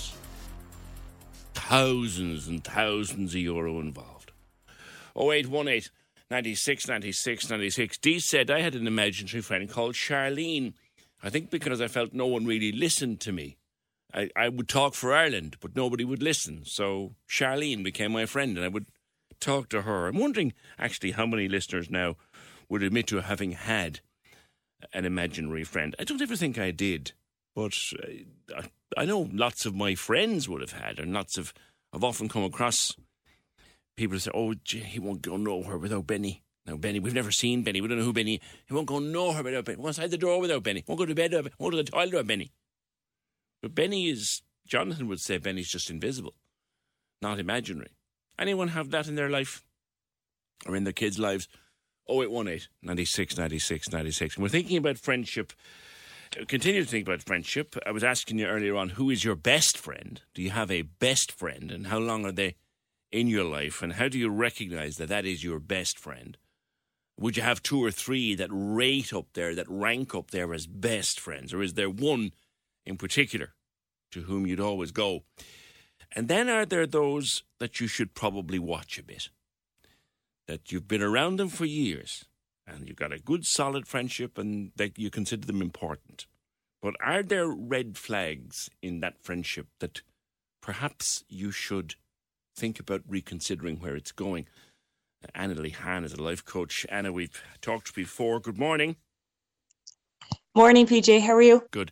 Thousands 1.53 2.47
and 2.47 2.63
thousands 2.63 3.33
of 3.33 3.41
euro 3.41 3.79
involved. 3.79 4.31
0818 5.15 5.89
96 6.29 6.87
96 6.87 7.49
96. 7.49 7.97
Dee 7.97 8.19
said 8.19 8.51
I 8.51 8.61
had 8.61 8.75
an 8.75 8.87
imaginary 8.87 9.41
friend 9.41 9.69
called 9.69 9.95
Charlene. 9.95 10.73
I 11.27 11.29
think 11.29 11.49
because 11.49 11.81
I 11.81 11.89
felt 11.89 12.13
no 12.13 12.25
one 12.25 12.45
really 12.45 12.71
listened 12.71 13.19
to 13.19 13.33
me. 13.33 13.57
I, 14.13 14.29
I 14.33 14.47
would 14.47 14.69
talk 14.69 14.93
for 14.93 15.13
Ireland, 15.13 15.57
but 15.59 15.75
nobody 15.75 16.05
would 16.05 16.23
listen. 16.23 16.63
So 16.63 17.15
Charlene 17.29 17.83
became 17.83 18.13
my 18.13 18.25
friend, 18.25 18.55
and 18.55 18.63
I 18.63 18.69
would 18.69 18.85
talk 19.41 19.67
to 19.69 19.81
her. 19.81 20.07
I'm 20.07 20.19
wondering 20.19 20.53
actually 20.79 21.11
how 21.11 21.25
many 21.25 21.49
listeners 21.49 21.89
now 21.89 22.15
would 22.69 22.81
admit 22.81 23.07
to 23.07 23.19
having 23.19 23.51
had 23.51 23.99
an 24.93 25.03
imaginary 25.03 25.65
friend. 25.65 25.97
I 25.99 26.05
don't 26.05 26.21
ever 26.21 26.37
think 26.37 26.57
I 26.57 26.71
did, 26.71 27.11
but 27.53 27.77
uh, 28.01 28.55
I, 28.55 29.01
I 29.01 29.03
know 29.03 29.29
lots 29.33 29.65
of 29.65 29.75
my 29.75 29.95
friends 29.95 30.47
would 30.47 30.61
have 30.61 30.71
had, 30.71 30.97
and 30.97 31.13
lots 31.13 31.37
of 31.37 31.53
I've 31.91 32.05
often 32.05 32.29
come 32.29 32.45
across 32.45 32.95
people 33.97 34.13
who 34.15 34.19
say, 34.19 34.31
"Oh, 34.33 34.53
gee, 34.53 34.79
he 34.79 34.99
won't 34.99 35.23
go 35.23 35.35
nowhere 35.35 35.77
without 35.77 36.07
Benny." 36.07 36.41
Now, 36.67 36.75
Benny, 36.75 36.99
we've 36.99 37.13
never 37.13 37.31
seen 37.31 37.63
Benny. 37.63 37.79
We 37.79 37.87
don't 37.87 37.97
know 37.97 38.03
who 38.03 38.11
Benny. 38.11 38.41
He 38.65 38.73
won't 38.73 38.87
go 38.87 38.99
nowhere 38.99 39.41
without 39.41 39.65
Benny. 39.65 39.77
Won't 39.77 39.89
outside 39.89 40.11
the 40.11 40.17
door 40.17 40.41
without 40.41 40.63
Benny. 40.63 40.83
Won't 40.85 40.99
go 40.99 41.05
to 41.05 41.15
bed. 41.15 41.31
Without, 41.31 41.53
won't 41.57 41.71
go 41.71 41.77
to 41.77 41.83
the 41.83 41.91
toilet 41.91 42.11
without 42.11 42.27
Benny. 42.27 42.51
But 43.61 43.73
Benny 43.73 44.09
is. 44.09 44.41
Jonathan 44.67 45.07
would 45.07 45.21
say 45.21 45.37
Benny's 45.37 45.71
just 45.71 45.89
invisible, 45.89 46.35
not 47.21 47.39
imaginary. 47.39 47.91
Anyone 48.37 48.67
have 48.69 48.91
that 48.91 49.07
in 49.07 49.15
their 49.15 49.29
life 49.29 49.63
or 50.65 50.75
in 50.75 50.83
their 50.83 50.91
kids' 50.91 51.17
lives? 51.17 51.47
0818 52.09 52.67
96 52.83 53.37
96 53.37 53.91
96. 53.91 54.35
And 54.35 54.43
we're 54.43 54.49
thinking 54.49 54.77
about 54.77 54.97
friendship. 54.97 55.53
Uh, 56.37 56.43
Continue 56.45 56.83
to 56.83 56.89
think 56.89 57.07
about 57.07 57.23
friendship. 57.23 57.77
I 57.85 57.91
was 57.91 58.03
asking 58.03 58.39
you 58.39 58.45
earlier 58.45 58.75
on 58.75 58.89
who 58.89 59.09
is 59.09 59.23
your 59.23 59.35
best 59.35 59.77
friend? 59.77 60.21
Do 60.33 60.41
you 60.41 60.49
have 60.49 60.69
a 60.69 60.81
best 60.81 61.31
friend? 61.31 61.71
And 61.71 61.87
how 61.87 61.99
long 61.99 62.25
are 62.25 62.33
they 62.33 62.55
in 63.09 63.27
your 63.27 63.45
life? 63.45 63.81
And 63.81 63.93
how 63.93 64.09
do 64.09 64.19
you 64.19 64.29
recognize 64.29 64.95
that 64.95 65.07
that 65.07 65.25
is 65.25 65.45
your 65.45 65.59
best 65.59 65.97
friend? 65.97 66.37
Would 67.19 67.35
you 67.35 67.43
have 67.43 67.63
two 67.63 67.83
or 67.83 67.91
three 67.91 68.35
that 68.35 68.49
rate 68.51 69.11
up 69.11 69.27
there, 69.33 69.55
that 69.55 69.69
rank 69.69 70.13
up 70.13 70.31
there 70.31 70.53
as 70.53 70.67
best 70.67 71.19
friends? 71.19 71.53
Or 71.53 71.61
is 71.61 71.73
there 71.73 71.89
one 71.89 72.31
in 72.85 72.97
particular 72.97 73.53
to 74.11 74.21
whom 74.21 74.45
you'd 74.45 74.59
always 74.59 74.91
go? 74.91 75.23
And 76.11 76.27
then 76.27 76.47
are 76.47 76.65
there 76.65 76.85
those 76.85 77.43
that 77.59 77.79
you 77.79 77.87
should 77.87 78.13
probably 78.13 78.59
watch 78.59 78.99
a 78.99 79.03
bit? 79.03 79.29
That 80.47 80.71
you've 80.71 80.87
been 80.87 81.01
around 81.01 81.37
them 81.37 81.49
for 81.49 81.65
years 81.65 82.25
and 82.67 82.87
you've 82.87 82.97
got 82.97 83.13
a 83.13 83.19
good 83.19 83.45
solid 83.45 83.87
friendship 83.87 84.37
and 84.37 84.71
that 84.75 84.99
you 84.99 85.09
consider 85.09 85.47
them 85.47 85.61
important. 85.61 86.27
But 86.81 86.95
are 87.03 87.23
there 87.23 87.47
red 87.47 87.97
flags 87.97 88.69
in 88.81 88.99
that 88.99 89.19
friendship 89.19 89.67
that 89.79 90.01
perhaps 90.61 91.23
you 91.27 91.51
should 91.51 91.95
think 92.55 92.79
about 92.79 93.01
reconsidering 93.07 93.77
where 93.77 93.95
it's 93.95 94.11
going? 94.11 94.47
Anna 95.35 95.55
Lehane 95.55 96.03
is 96.03 96.13
a 96.13 96.21
life 96.21 96.43
coach. 96.43 96.85
Anna, 96.89 97.11
we've 97.11 97.41
talked 97.61 97.95
before. 97.95 98.39
Good 98.39 98.57
morning. 98.57 98.95
Morning, 100.55 100.87
PJ. 100.87 101.21
How 101.21 101.33
are 101.33 101.41
you? 101.41 101.63
Good. 101.71 101.91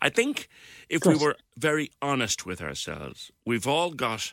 I 0.00 0.08
think 0.08 0.48
if 0.88 1.04
we 1.04 1.16
were 1.16 1.36
very 1.56 1.90
honest 2.00 2.46
with 2.46 2.62
ourselves, 2.62 3.30
we've 3.44 3.66
all 3.66 3.90
got 3.90 4.32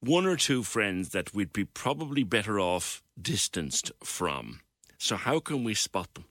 one 0.00 0.26
or 0.26 0.36
two 0.36 0.62
friends 0.62 1.10
that 1.10 1.32
we'd 1.32 1.52
be 1.52 1.64
probably 1.64 2.24
better 2.24 2.58
off 2.58 3.02
distanced 3.20 3.92
from. 4.02 4.60
So, 4.98 5.16
how 5.16 5.38
can 5.38 5.62
we 5.64 5.74
spot 5.74 6.14
them? 6.14 6.24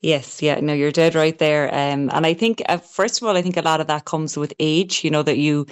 Yes, 0.00 0.42
yeah, 0.42 0.60
no, 0.60 0.72
you're 0.72 0.92
dead 0.92 1.14
right 1.14 1.38
there. 1.38 1.68
Um, 1.68 2.10
and 2.12 2.24
I 2.24 2.34
think, 2.34 2.62
uh, 2.68 2.78
first 2.78 3.20
of 3.20 3.26
all, 3.26 3.36
I 3.36 3.42
think 3.42 3.56
a 3.56 3.62
lot 3.62 3.80
of 3.80 3.88
that 3.88 4.04
comes 4.04 4.36
with 4.36 4.52
age. 4.58 5.04
You 5.04 5.10
know 5.10 5.22
that 5.22 5.38
you 5.38 5.66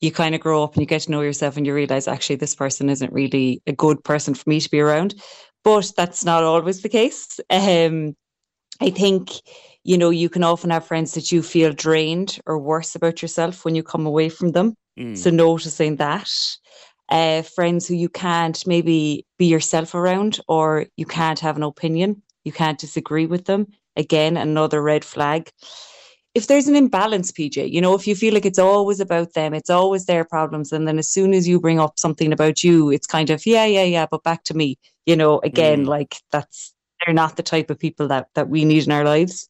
you 0.00 0.12
kind 0.12 0.34
of 0.34 0.40
grow 0.40 0.62
up 0.62 0.74
and 0.74 0.82
you 0.82 0.86
get 0.86 1.02
to 1.02 1.10
know 1.10 1.22
yourself, 1.22 1.56
and 1.56 1.66
you 1.66 1.74
realize 1.74 2.08
actually 2.08 2.36
this 2.36 2.54
person 2.54 2.90
isn't 2.90 3.12
really 3.12 3.62
a 3.66 3.72
good 3.72 4.02
person 4.04 4.34
for 4.34 4.48
me 4.48 4.60
to 4.60 4.70
be 4.70 4.80
around. 4.80 5.14
But 5.64 5.92
that's 5.96 6.24
not 6.24 6.44
always 6.44 6.82
the 6.82 6.88
case. 6.88 7.40
Um, 7.50 8.14
I 8.80 8.90
think 8.90 9.30
you 9.84 9.98
know 9.98 10.10
you 10.10 10.28
can 10.28 10.44
often 10.44 10.70
have 10.70 10.86
friends 10.86 11.14
that 11.14 11.32
you 11.32 11.42
feel 11.42 11.72
drained 11.72 12.38
or 12.46 12.58
worse 12.58 12.94
about 12.94 13.22
yourself 13.22 13.64
when 13.64 13.74
you 13.74 13.82
come 13.82 14.06
away 14.06 14.28
from 14.28 14.52
them. 14.52 14.74
Mm. 14.98 15.16
So 15.16 15.30
noticing 15.30 15.96
that. 15.96 16.30
Uh, 17.08 17.40
friends 17.42 17.86
who 17.86 17.94
you 17.94 18.08
can't 18.08 18.66
maybe 18.66 19.24
be 19.38 19.46
yourself 19.46 19.94
around 19.94 20.40
or 20.48 20.86
you 20.96 21.06
can't 21.06 21.38
have 21.38 21.56
an 21.56 21.62
opinion 21.62 22.20
you 22.46 22.52
can't 22.52 22.78
disagree 22.78 23.26
with 23.26 23.44
them. 23.44 23.66
Again, 23.96 24.36
another 24.36 24.80
red 24.80 25.04
flag. 25.04 25.50
If 26.36 26.46
there's 26.46 26.68
an 26.68 26.76
imbalance, 26.76 27.32
PJ, 27.32 27.56
you 27.72 27.80
know, 27.80 27.94
if 27.94 28.06
you 28.06 28.14
feel 28.14 28.34
like 28.34 28.44
it's 28.44 28.58
always 28.58 29.00
about 29.00 29.32
them, 29.32 29.54
it's 29.54 29.70
always 29.70 30.04
their 30.04 30.24
problems. 30.24 30.70
And 30.72 30.86
then 30.86 30.98
as 30.98 31.08
soon 31.08 31.32
as 31.32 31.48
you 31.48 31.58
bring 31.58 31.80
up 31.80 31.98
something 31.98 32.30
about 32.32 32.62
you, 32.62 32.90
it's 32.90 33.06
kind 33.06 33.30
of, 33.30 33.46
yeah, 33.46 33.64
yeah, 33.64 33.84
yeah, 33.84 34.06
but 34.10 34.22
back 34.22 34.44
to 34.44 34.54
me. 34.54 34.76
You 35.06 35.16
know, 35.16 35.40
again, 35.50 35.84
Mm. 35.84 35.88
like 35.88 36.16
that's, 36.32 36.74
they're 36.98 37.14
not 37.14 37.36
the 37.36 37.42
type 37.42 37.70
of 37.70 37.78
people 37.78 38.08
that, 38.08 38.28
that 38.34 38.48
we 38.50 38.64
need 38.66 38.84
in 38.84 38.92
our 38.92 39.04
lives. 39.04 39.48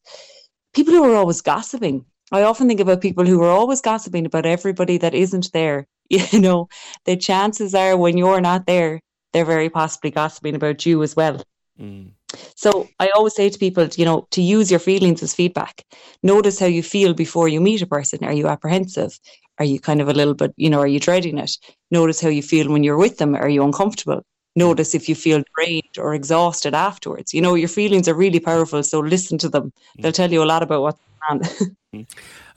People 0.73 0.93
who 0.93 1.03
are 1.03 1.15
always 1.15 1.41
gossiping. 1.41 2.05
I 2.31 2.43
often 2.43 2.67
think 2.67 2.79
about 2.79 3.01
people 3.01 3.25
who 3.25 3.41
are 3.43 3.49
always 3.59 3.81
gossiping 3.81 4.25
about 4.25 4.45
everybody 4.45 4.97
that 4.99 5.13
isn't 5.13 5.51
there. 5.53 5.87
You 6.09 6.39
know, 6.39 6.69
the 7.03 7.17
chances 7.17 7.75
are 7.75 7.97
when 7.97 8.17
you're 8.17 8.39
not 8.41 8.65
there, 8.65 9.01
they're 9.33 9.51
very 9.55 9.69
possibly 9.69 10.11
gossiping 10.11 10.55
about 10.55 10.85
you 10.85 11.03
as 11.03 11.17
well. 11.17 11.43
Mm. 11.77 12.11
So 12.55 12.87
I 12.99 13.09
always 13.15 13.35
say 13.35 13.49
to 13.49 13.59
people, 13.59 13.87
you 13.95 14.05
know, 14.05 14.27
to 14.31 14.41
use 14.41 14.69
your 14.69 14.79
feelings 14.79 15.23
as 15.23 15.33
feedback. 15.33 15.83
Notice 16.23 16.59
how 16.59 16.65
you 16.65 16.83
feel 16.83 17.13
before 17.13 17.47
you 17.47 17.61
meet 17.61 17.81
a 17.81 17.87
person. 17.87 18.23
Are 18.23 18.33
you 18.33 18.47
apprehensive? 18.47 19.19
Are 19.59 19.65
you 19.65 19.79
kind 19.79 20.01
of 20.01 20.09
a 20.09 20.13
little 20.13 20.33
bit, 20.33 20.53
you 20.55 20.69
know, 20.69 20.79
are 20.79 20.87
you 20.87 20.99
dreading 20.99 21.37
it? 21.37 21.57
Notice 21.91 22.21
how 22.21 22.29
you 22.29 22.43
feel 22.43 22.71
when 22.71 22.83
you're 22.83 22.97
with 22.97 23.17
them. 23.17 23.35
Are 23.35 23.49
you 23.49 23.63
uncomfortable? 23.63 24.23
Notice 24.55 24.95
if 24.95 25.07
you 25.07 25.15
feel 25.15 25.43
drained 25.55 25.97
or 25.99 26.13
exhausted 26.13 26.73
afterwards. 26.73 27.33
You 27.33 27.41
know, 27.41 27.55
your 27.55 27.69
feelings 27.69 28.07
are 28.07 28.15
really 28.15 28.39
powerful. 28.39 28.81
So 28.83 28.99
listen 28.99 29.37
to 29.39 29.49
them. 29.49 29.71
Mm. 29.97 30.01
They'll 30.01 30.11
tell 30.11 30.31
you 30.31 30.43
a 30.43 30.45
lot 30.45 30.63
about 30.63 30.81
what's 30.81 30.99
going 31.29 31.41
on. 31.41 31.49
Mm. 31.95 32.05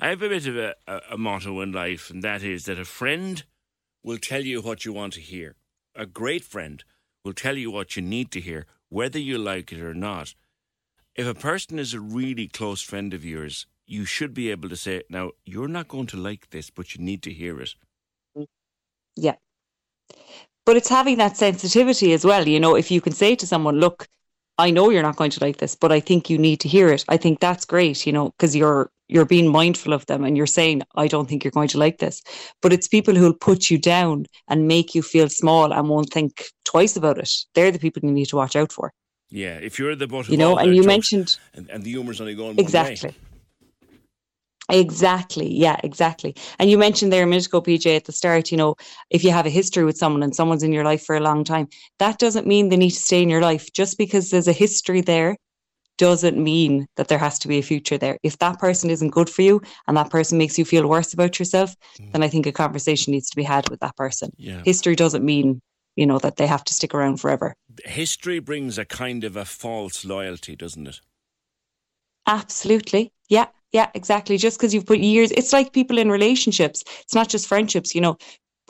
I 0.01 0.09
have 0.09 0.23
a 0.23 0.29
bit 0.29 0.49
of 0.49 0.57
a, 0.57 0.75
a, 0.89 1.01
a 1.13 1.17
motto 1.17 1.61
in 1.61 1.71
life, 1.71 2.11
and 2.11 2.21
that 2.25 2.43
is 2.43 2.65
that 2.65 2.81
a 2.81 2.85
friend 2.85 3.45
will 4.03 4.19
tell 4.19 4.45
you 4.45 4.61
what 4.61 4.85
you 4.85 4.93
want 4.93 5.13
to 5.13 5.21
hear. 5.21 5.55
A 5.95 6.05
great 6.05 6.43
friend 6.43 6.83
will 7.25 7.33
tell 7.33 7.57
you 7.57 7.71
what 7.71 7.95
you 7.95 8.03
need 8.03 8.33
to 8.33 8.41
hear, 8.41 8.67
whether 8.91 9.19
you 9.19 9.39
like 9.39 9.73
it 9.73 9.81
or 9.81 9.95
not. 9.95 10.35
If 11.17 11.27
a 11.27 11.35
person 11.35 11.79
is 11.79 11.95
a 11.95 12.01
really 12.01 12.47
close 12.47 12.83
friend 12.83 13.15
of 13.15 13.25
yours, 13.25 13.67
you 13.87 14.05
should 14.05 14.35
be 14.35 14.51
able 14.51 14.69
to 14.69 14.77
say, 14.77 15.03
now, 15.09 15.31
you're 15.45 15.67
not 15.69 15.89
going 15.89 16.07
to 16.09 16.17
like 16.17 16.51
this, 16.51 16.71
but 16.71 16.95
you 16.95 17.03
need 17.03 17.23
to 17.23 17.33
hear 17.33 17.61
it. 17.61 17.75
Yeah. 19.17 19.35
But 20.67 20.77
it's 20.77 20.89
having 20.89 21.19
that 21.19 21.37
sensitivity 21.37 22.13
as 22.13 22.25
well. 22.25 22.47
You 22.47 22.61
know, 22.61 22.77
if 22.77 22.91
you 22.91 23.01
can 23.01 23.13
say 23.13 23.35
to 23.35 23.47
someone, 23.47 23.81
look, 23.81 24.07
I 24.59 24.71
know 24.71 24.91
you're 24.91 25.03
not 25.03 25.17
going 25.17 25.31
to 25.33 25.45
like 25.45 25.57
this, 25.57 25.75
but 25.75 25.91
I 25.91 26.01
think 26.01 26.31
you 26.31 26.39
need 26.39 26.61
to 26.61 26.69
hear 26.69 26.89
it. 26.91 27.05
I 27.09 27.17
think 27.17 27.41
that's 27.41 27.65
great, 27.65 28.07
you 28.07 28.13
know, 28.13 28.31
because 28.31 28.55
you're 28.55 28.91
you're 29.11 29.27
being 29.27 29.51
mindful 29.51 29.93
of 29.93 30.07
them 30.07 30.25
and 30.25 30.37
you're 30.37 30.47
saying, 30.47 30.83
I 30.95 31.09
don't 31.09 31.29
think 31.29 31.45
you're 31.45 31.51
going 31.51 31.69
to 31.69 31.79
like 31.79 31.99
this. 31.99 32.23
But 32.63 32.73
it's 32.73 32.89
people 32.89 33.15
who'll 33.15 33.35
put 33.35 33.71
you 33.71 33.79
down 33.79 34.27
and 34.49 34.69
make 34.69 34.95
you 34.95 35.03
feel 35.03 35.29
small 35.29 35.73
and 35.73 35.89
won't 35.89 36.11
think 36.11 36.45
twice 36.65 36.97
about 36.97 37.19
it. 37.19 37.31
They're 37.55 37.73
the 37.73 37.79
people 37.79 38.03
you 38.05 38.13
need 38.13 38.29
to 38.29 38.37
watch 38.37 38.57
out 38.57 38.73
for. 38.73 38.93
Yeah, 39.31 39.55
if 39.55 39.79
you're 39.79 39.95
the 39.95 40.07
butt 40.07 40.27
of 40.27 40.31
You 40.31 40.39
know, 40.39 40.57
and 40.57 40.71
you 40.71 40.83
jokes 40.83 40.87
mentioned 40.87 41.39
and, 41.55 41.69
and 41.71 41.85
the 41.85 41.91
humour's 41.91 42.21
only 42.21 42.35
going. 42.35 42.59
Exactly. 42.59 43.15
Exactly. 44.69 45.53
Yeah, 45.53 45.81
exactly. 45.83 46.37
And 46.61 46.71
you 46.71 46.79
mentioned 46.79 47.13
there 47.13 47.25
a 47.25 47.27
minute 47.27 47.47
ago, 47.47 47.61
PJ, 47.61 47.97
at 47.97 48.05
the 48.05 48.13
start, 48.13 48.53
you 48.53 48.57
know, 48.57 48.77
if 49.11 49.25
you 49.25 49.33
have 49.33 49.47
a 49.47 49.51
history 49.51 49.85
with 49.85 49.97
someone 49.97 50.23
and 50.23 50.35
someone's 50.35 50.63
in 50.63 50.73
your 50.73 50.85
life 50.85 51.05
for 51.05 51.17
a 51.17 51.21
long 51.21 51.43
time, 51.43 51.69
that 51.99 52.19
doesn't 52.21 52.47
mean 52.47 52.69
they 52.69 52.77
need 52.77 52.91
to 52.91 53.01
stay 53.01 53.21
in 53.21 53.29
your 53.29 53.41
life. 53.41 53.73
Just 53.73 53.99
because 53.99 54.31
there's 54.31 54.47
a 54.47 54.53
history 54.53 55.01
there 55.01 55.37
doesn't 56.01 56.43
mean 56.43 56.87
that 56.97 57.09
there 57.09 57.19
has 57.19 57.39
to 57.39 57.47
be 57.47 57.59
a 57.59 57.63
future 57.63 57.99
there. 57.99 58.17
If 58.23 58.39
that 58.39 58.59
person 58.59 58.89
isn't 58.89 59.11
good 59.11 59.29
for 59.29 59.43
you 59.43 59.61
and 59.87 59.95
that 59.99 60.09
person 60.09 60.39
makes 60.39 60.59
you 60.59 60.65
feel 60.65 60.89
worse 60.89 61.13
about 61.13 61.39
yourself, 61.39 61.77
mm. 61.99 62.11
then 62.13 62.23
I 62.23 62.29
think 62.29 62.47
a 62.47 62.53
conversation 62.53 63.11
needs 63.11 63.29
to 63.29 63.37
be 63.37 63.43
had 63.43 63.69
with 63.69 63.81
that 63.81 63.97
person. 63.99 64.31
Yeah. 64.39 64.63
History 64.65 64.97
doesn't 64.97 65.23
mean, 65.23 65.61
you 65.97 66.07
know, 66.07 66.19
that 66.21 66.37
they 66.37 66.47
have 66.47 66.65
to 66.65 66.73
stick 66.73 66.95
around 66.95 67.19
forever. 67.19 67.55
History 67.85 68.39
brings 68.39 68.79
a 68.79 68.87
kind 68.87 69.25
of 69.25 69.37
a 69.37 69.45
false 69.45 70.03
loyalty, 70.07 70.57
doesn't 70.57 70.87
it? 70.87 71.01
Absolutely. 72.27 73.13
Yeah. 73.29 73.49
Yeah, 73.73 73.91
exactly. 73.93 74.39
Just 74.39 74.59
because 74.59 74.73
you've 74.73 74.87
put 74.87 75.01
years, 75.01 75.31
it's 75.33 75.53
like 75.53 75.75
people 75.75 75.99
in 75.99 76.11
relationships. 76.11 76.83
It's 77.03 77.15
not 77.15 77.29
just 77.29 77.47
friendships, 77.47 77.95
you 77.95 78.01
know. 78.01 78.17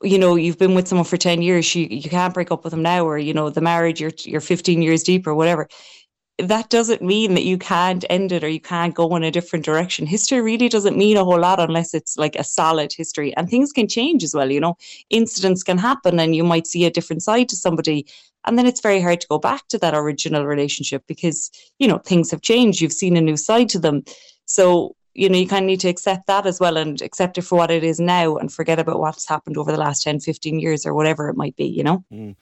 You 0.02 0.18
know, 0.18 0.34
you've 0.34 0.58
been 0.58 0.74
with 0.74 0.88
someone 0.88 1.04
for 1.04 1.18
10 1.18 1.42
years, 1.42 1.74
you, 1.74 1.86
you 1.90 2.08
can't 2.08 2.32
break 2.32 2.50
up 2.50 2.64
with 2.64 2.70
them 2.70 2.82
now, 2.82 3.04
or, 3.04 3.18
you 3.18 3.34
know, 3.34 3.50
the 3.50 3.60
marriage, 3.60 4.00
you're, 4.00 4.12
you're 4.24 4.40
15 4.40 4.80
years 4.80 5.02
deep 5.02 5.26
or 5.26 5.34
whatever. 5.34 5.68
That 6.42 6.70
doesn't 6.70 7.02
mean 7.02 7.34
that 7.34 7.44
you 7.44 7.58
can't 7.58 8.04
end 8.10 8.32
it 8.32 8.44
or 8.44 8.48
you 8.48 8.60
can't 8.60 8.94
go 8.94 9.14
in 9.16 9.24
a 9.24 9.30
different 9.30 9.64
direction. 9.64 10.06
History 10.06 10.40
really 10.40 10.68
doesn't 10.68 10.96
mean 10.96 11.16
a 11.16 11.24
whole 11.24 11.38
lot 11.40 11.60
unless 11.60 11.94
it's 11.94 12.16
like 12.16 12.36
a 12.36 12.44
solid 12.44 12.92
history. 12.92 13.34
And 13.36 13.48
things 13.48 13.72
can 13.72 13.88
change 13.88 14.22
as 14.24 14.34
well, 14.34 14.50
you 14.50 14.60
know. 14.60 14.76
Incidents 15.10 15.62
can 15.62 15.78
happen 15.78 16.18
and 16.20 16.34
you 16.34 16.44
might 16.44 16.66
see 16.66 16.84
a 16.84 16.90
different 16.90 17.22
side 17.22 17.48
to 17.50 17.56
somebody. 17.56 18.06
And 18.46 18.58
then 18.58 18.66
it's 18.66 18.80
very 18.80 19.00
hard 19.00 19.20
to 19.20 19.26
go 19.28 19.38
back 19.38 19.68
to 19.68 19.78
that 19.78 19.94
original 19.94 20.46
relationship 20.46 21.04
because, 21.06 21.50
you 21.78 21.86
know, 21.86 21.98
things 21.98 22.30
have 22.30 22.40
changed. 22.42 22.80
You've 22.80 22.92
seen 22.92 23.16
a 23.16 23.20
new 23.20 23.36
side 23.36 23.68
to 23.70 23.78
them. 23.78 24.04
So, 24.46 24.96
you 25.14 25.28
know, 25.28 25.38
you 25.38 25.46
kind 25.46 25.64
of 25.64 25.66
need 25.66 25.80
to 25.80 25.88
accept 25.88 26.26
that 26.26 26.46
as 26.46 26.60
well 26.60 26.76
and 26.76 27.02
accept 27.02 27.36
it 27.36 27.42
for 27.42 27.58
what 27.58 27.70
it 27.70 27.84
is 27.84 28.00
now 28.00 28.36
and 28.36 28.52
forget 28.52 28.78
about 28.78 29.00
what's 29.00 29.28
happened 29.28 29.56
over 29.56 29.72
the 29.72 29.78
last 29.78 30.02
10, 30.02 30.20
15 30.20 30.58
years 30.60 30.86
or 30.86 30.94
whatever 30.94 31.28
it 31.28 31.36
might 31.36 31.56
be, 31.56 31.66
you 31.66 31.82
know? 31.82 32.04
Mm. 32.12 32.36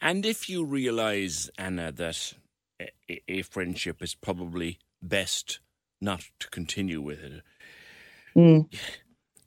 And 0.00 0.26
if 0.26 0.48
you 0.48 0.64
realise, 0.64 1.50
Anna, 1.58 1.92
that 1.92 2.34
a, 2.80 3.22
a- 3.28 3.42
friendship 3.42 4.02
is 4.02 4.14
probably 4.14 4.78
best 5.02 5.60
not 6.00 6.24
to 6.40 6.48
continue 6.48 7.00
with 7.00 7.22
it, 7.22 7.42
Mm. 8.36 8.68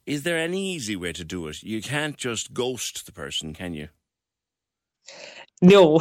is 0.08 0.24
there 0.24 0.38
any 0.40 0.74
easy 0.74 0.96
way 0.96 1.14
to 1.14 1.24
do 1.24 1.48
it? 1.48 1.62
You 1.62 1.82
can't 1.82 2.18
just 2.18 2.54
ghost 2.54 3.06
the 3.06 3.12
person, 3.12 3.54
can 3.54 3.74
you? 3.76 3.90
No, 5.62 6.00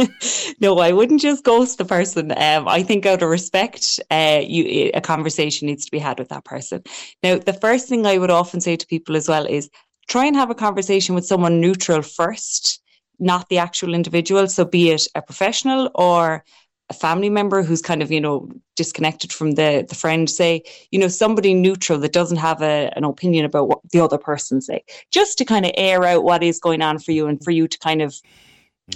no, 0.60 0.78
I 0.78 0.92
wouldn't 0.92 1.20
just 1.20 1.44
ghost 1.44 1.78
the 1.78 1.84
person. 1.84 2.32
Um, 2.32 2.68
I 2.68 2.82
think 2.82 3.04
out 3.04 3.22
of 3.22 3.28
respect, 3.28 3.98
uh, 4.10 4.40
you 4.42 4.90
a 4.94 5.00
conversation 5.00 5.66
needs 5.66 5.84
to 5.84 5.90
be 5.90 5.98
had 5.98 6.18
with 6.18 6.28
that 6.28 6.44
person. 6.44 6.82
Now, 7.22 7.38
the 7.38 7.52
first 7.52 7.88
thing 7.88 8.06
I 8.06 8.18
would 8.18 8.30
often 8.30 8.60
say 8.60 8.76
to 8.76 8.86
people 8.86 9.16
as 9.16 9.28
well 9.28 9.44
is 9.44 9.68
try 10.08 10.26
and 10.26 10.36
have 10.36 10.50
a 10.50 10.54
conversation 10.54 11.14
with 11.14 11.26
someone 11.26 11.60
neutral 11.60 12.02
first, 12.02 12.80
not 13.18 13.48
the 13.48 13.58
actual 13.58 13.92
individual. 13.92 14.46
So, 14.46 14.64
be 14.64 14.90
it 14.90 15.08
a 15.16 15.22
professional 15.22 15.90
or 15.96 16.44
a 16.92 16.98
family 17.06 17.30
member 17.30 17.62
who's 17.62 17.80
kind 17.80 18.02
of 18.02 18.10
you 18.12 18.20
know 18.20 18.48
disconnected 18.76 19.32
from 19.32 19.52
the 19.52 19.84
the 19.88 19.94
friend 19.94 20.28
say 20.28 20.62
you 20.90 20.98
know 20.98 21.08
somebody 21.08 21.54
neutral 21.54 21.98
that 21.98 22.12
doesn't 22.12 22.36
have 22.48 22.60
a, 22.62 22.92
an 22.96 23.04
opinion 23.04 23.44
about 23.44 23.68
what 23.68 23.80
the 23.92 24.00
other 24.00 24.18
person 24.18 24.60
say 24.60 24.84
just 25.10 25.38
to 25.38 25.44
kind 25.44 25.64
of 25.64 25.72
air 25.88 26.04
out 26.04 26.22
what 26.22 26.42
is 26.42 26.60
going 26.60 26.82
on 26.82 26.98
for 26.98 27.12
you 27.12 27.26
and 27.26 27.42
for 27.42 27.50
you 27.50 27.66
to 27.66 27.78
kind 27.78 28.02
of 28.02 28.14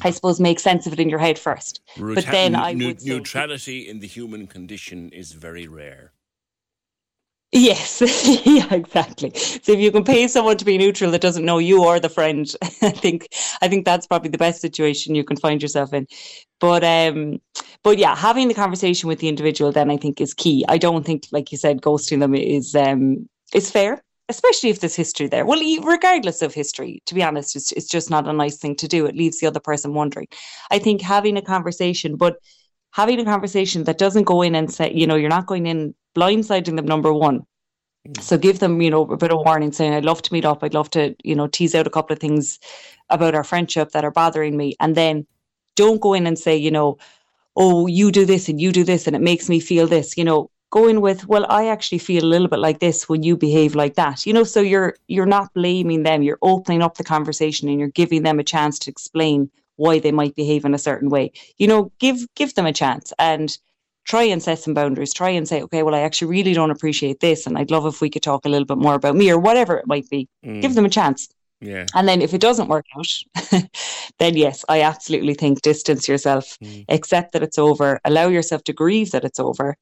I 0.02 0.10
suppose 0.10 0.40
make 0.40 0.60
sense 0.60 0.86
of 0.86 0.92
it 0.92 1.00
in 1.00 1.08
your 1.08 1.20
head 1.20 1.38
first. 1.38 1.80
but 1.96 2.26
then 2.26 2.54
I 2.54 2.74
neu- 2.74 2.86
would 2.88 3.00
say, 3.00 3.10
neutrality 3.10 3.88
in 3.88 4.00
the 4.00 4.06
human 4.06 4.46
condition 4.46 5.10
is 5.10 5.32
very 5.32 5.66
rare. 5.66 6.12
Yes, 7.56 8.02
yeah, 8.46 8.72
exactly. 8.72 9.32
So 9.34 9.72
if 9.72 9.80
you 9.80 9.90
can 9.90 10.04
pay 10.04 10.28
someone 10.28 10.56
to 10.58 10.64
be 10.64 10.78
neutral 10.78 11.10
that 11.10 11.20
doesn't 11.20 11.44
know 11.44 11.58
you 11.58 11.84
or 11.84 11.98
the 11.98 12.08
friend, 12.08 12.46
I 12.82 12.90
think 12.90 13.28
I 13.62 13.68
think 13.68 13.84
that's 13.84 14.06
probably 14.06 14.30
the 14.30 14.38
best 14.38 14.60
situation 14.60 15.14
you 15.14 15.24
can 15.24 15.36
find 15.36 15.60
yourself 15.62 15.92
in. 15.92 16.06
But 16.60 16.84
um, 16.84 17.40
but 17.82 17.98
yeah, 17.98 18.14
having 18.14 18.48
the 18.48 18.54
conversation 18.54 19.08
with 19.08 19.20
the 19.20 19.28
individual 19.28 19.72
then 19.72 19.90
I 19.90 19.96
think 19.96 20.20
is 20.20 20.34
key. 20.34 20.64
I 20.68 20.78
don't 20.78 21.04
think, 21.04 21.24
like 21.32 21.52
you 21.52 21.58
said, 21.58 21.82
ghosting 21.82 22.20
them 22.20 22.34
is 22.34 22.74
um 22.74 23.28
is 23.54 23.70
fair. 23.70 24.02
Especially 24.28 24.70
if 24.70 24.80
there's 24.80 24.96
history 24.96 25.28
there. 25.28 25.46
Well, 25.46 25.60
regardless 25.84 26.42
of 26.42 26.52
history, 26.52 27.00
to 27.06 27.14
be 27.14 27.22
honest, 27.22 27.54
it's, 27.54 27.70
it's 27.70 27.86
just 27.86 28.10
not 28.10 28.26
a 28.26 28.32
nice 28.32 28.56
thing 28.56 28.74
to 28.76 28.88
do. 28.88 29.06
It 29.06 29.14
leaves 29.14 29.38
the 29.38 29.46
other 29.46 29.60
person 29.60 29.94
wondering. 29.94 30.26
I 30.68 30.80
think 30.80 31.00
having 31.00 31.36
a 31.36 31.42
conversation, 31.42 32.16
but 32.16 32.36
having 32.96 33.20
a 33.20 33.24
conversation 33.26 33.84
that 33.84 33.98
doesn't 33.98 34.24
go 34.24 34.40
in 34.40 34.54
and 34.54 34.72
say, 34.72 34.90
you 34.90 35.06
know, 35.06 35.16
you're 35.16 35.28
not 35.28 35.44
going 35.44 35.66
in 35.66 35.94
blindsiding 36.16 36.76
them, 36.76 36.86
number 36.86 37.12
one. 37.12 37.44
So 38.20 38.38
give 38.38 38.58
them, 38.58 38.80
you 38.80 38.90
know, 38.90 39.02
a 39.02 39.18
bit 39.18 39.32
of 39.32 39.40
warning 39.44 39.70
saying, 39.70 39.92
I'd 39.92 40.06
love 40.06 40.22
to 40.22 40.32
meet 40.32 40.46
up. 40.46 40.64
I'd 40.64 40.72
love 40.72 40.88
to, 40.92 41.14
you 41.22 41.34
know, 41.34 41.46
tease 41.46 41.74
out 41.74 41.86
a 41.86 41.90
couple 41.90 42.14
of 42.14 42.20
things 42.20 42.58
about 43.10 43.34
our 43.34 43.44
friendship 43.44 43.90
that 43.90 44.04
are 44.04 44.10
bothering 44.10 44.56
me. 44.56 44.76
And 44.80 44.94
then 44.94 45.26
don't 45.74 46.00
go 46.00 46.14
in 46.14 46.26
and 46.26 46.38
say, 46.38 46.56
you 46.56 46.70
know, 46.70 46.96
oh, 47.54 47.86
you 47.86 48.10
do 48.10 48.24
this 48.24 48.48
and 48.48 48.58
you 48.62 48.72
do 48.72 48.82
this 48.82 49.06
and 49.06 49.14
it 49.14 49.20
makes 49.20 49.50
me 49.50 49.60
feel 49.60 49.86
this, 49.86 50.16
you 50.16 50.24
know, 50.24 50.50
go 50.70 50.88
in 50.88 51.02
with, 51.02 51.28
well, 51.28 51.44
I 51.50 51.66
actually 51.68 51.98
feel 51.98 52.24
a 52.24 52.32
little 52.32 52.48
bit 52.48 52.60
like 52.60 52.80
this 52.80 53.10
when 53.10 53.22
you 53.22 53.36
behave 53.36 53.74
like 53.74 53.96
that. 53.96 54.24
You 54.24 54.32
know, 54.32 54.44
so 54.44 54.62
you're 54.62 54.96
you're 55.06 55.26
not 55.26 55.52
blaming 55.52 56.02
them, 56.04 56.22
you're 56.22 56.38
opening 56.40 56.80
up 56.80 56.96
the 56.96 57.04
conversation 57.04 57.68
and 57.68 57.78
you're 57.78 57.90
giving 57.90 58.22
them 58.22 58.38
a 58.38 58.44
chance 58.44 58.78
to 58.78 58.90
explain 58.90 59.50
why 59.76 59.98
they 59.98 60.12
might 60.12 60.34
behave 60.34 60.64
in 60.64 60.74
a 60.74 60.78
certain 60.78 61.08
way. 61.08 61.32
You 61.58 61.68
know, 61.68 61.92
give 61.98 62.26
give 62.34 62.54
them 62.54 62.66
a 62.66 62.72
chance 62.72 63.12
and 63.18 63.56
try 64.04 64.22
and 64.22 64.42
set 64.42 64.58
some 64.60 64.74
boundaries. 64.74 65.12
Try 65.12 65.30
and 65.30 65.48
say, 65.48 65.62
okay, 65.62 65.82
well, 65.82 65.94
I 65.94 66.00
actually 66.00 66.28
really 66.28 66.54
don't 66.54 66.70
appreciate 66.70 67.20
this, 67.20 67.46
and 67.46 67.58
I'd 67.58 67.70
love 67.70 67.86
if 67.86 68.00
we 68.00 68.10
could 68.10 68.22
talk 68.22 68.44
a 68.44 68.48
little 68.48 68.66
bit 68.66 68.78
more 68.78 68.94
about 68.94 69.16
me 69.16 69.30
or 69.30 69.38
whatever 69.38 69.76
it 69.76 69.86
might 69.86 70.08
be. 70.10 70.28
Mm. 70.44 70.62
Give 70.62 70.74
them 70.74 70.84
a 70.86 70.90
chance. 70.90 71.28
Yeah. 71.60 71.86
And 71.94 72.06
then 72.06 72.20
if 72.20 72.34
it 72.34 72.40
doesn't 72.40 72.68
work 72.68 72.84
out, 72.98 73.08
then 74.18 74.36
yes, 74.36 74.64
I 74.68 74.82
absolutely 74.82 75.34
think 75.34 75.62
distance 75.62 76.06
yourself, 76.06 76.58
Mm. 76.62 76.84
accept 76.88 77.32
that 77.32 77.42
it's 77.42 77.58
over, 77.58 77.98
allow 78.04 78.28
yourself 78.28 78.62
to 78.64 78.72
grieve 78.72 79.10
that 79.12 79.24
it's 79.24 79.40
over. 79.40 79.76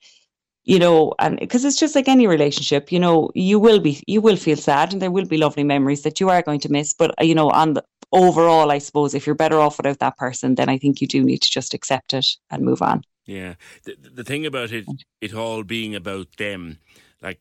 You 0.67 0.79
know, 0.79 1.13
and 1.19 1.39
because 1.39 1.63
it's 1.67 1.79
just 1.79 1.95
like 1.95 2.09
any 2.09 2.27
relationship, 2.27 2.91
you 2.91 2.99
know, 2.99 3.31
you 3.35 3.59
will 3.59 3.81
be, 3.81 4.03
you 4.07 4.23
will 4.23 4.37
feel 4.37 4.57
sad, 4.57 4.95
and 4.95 5.03
there 5.03 5.11
will 5.11 5.27
be 5.27 5.37
lovely 5.37 5.63
memories 5.63 6.03
that 6.05 6.21
you 6.21 6.31
are 6.31 6.41
going 6.41 6.61
to 6.61 6.71
miss. 6.71 6.95
But 6.95 7.11
uh, 7.21 7.25
you 7.25 7.35
know, 7.35 7.51
on 7.51 7.75
the 7.75 7.85
overall, 8.15 8.71
I 8.71 8.79
suppose 8.79 9.13
if 9.15 9.27
you're 9.27 9.35
better 9.35 9.61
off 9.61 9.77
without 9.77 9.99
that 9.99 10.17
person, 10.17 10.55
then 10.55 10.69
I 10.71 10.79
think 10.79 11.01
you 11.01 11.07
do 11.07 11.23
need 11.23 11.43
to 11.43 11.51
just 11.51 11.75
accept 11.75 12.15
it 12.15 12.27
and 12.51 12.63
move 12.65 12.81
on. 12.81 13.03
Yeah. 13.27 13.55
The, 13.85 13.97
the 14.15 14.25
thing 14.25 14.47
about 14.47 14.71
it, 14.73 14.87
it 15.21 15.35
all 15.35 15.63
being 15.65 15.95
about 15.95 16.29
them, 16.39 16.79
like, 17.21 17.41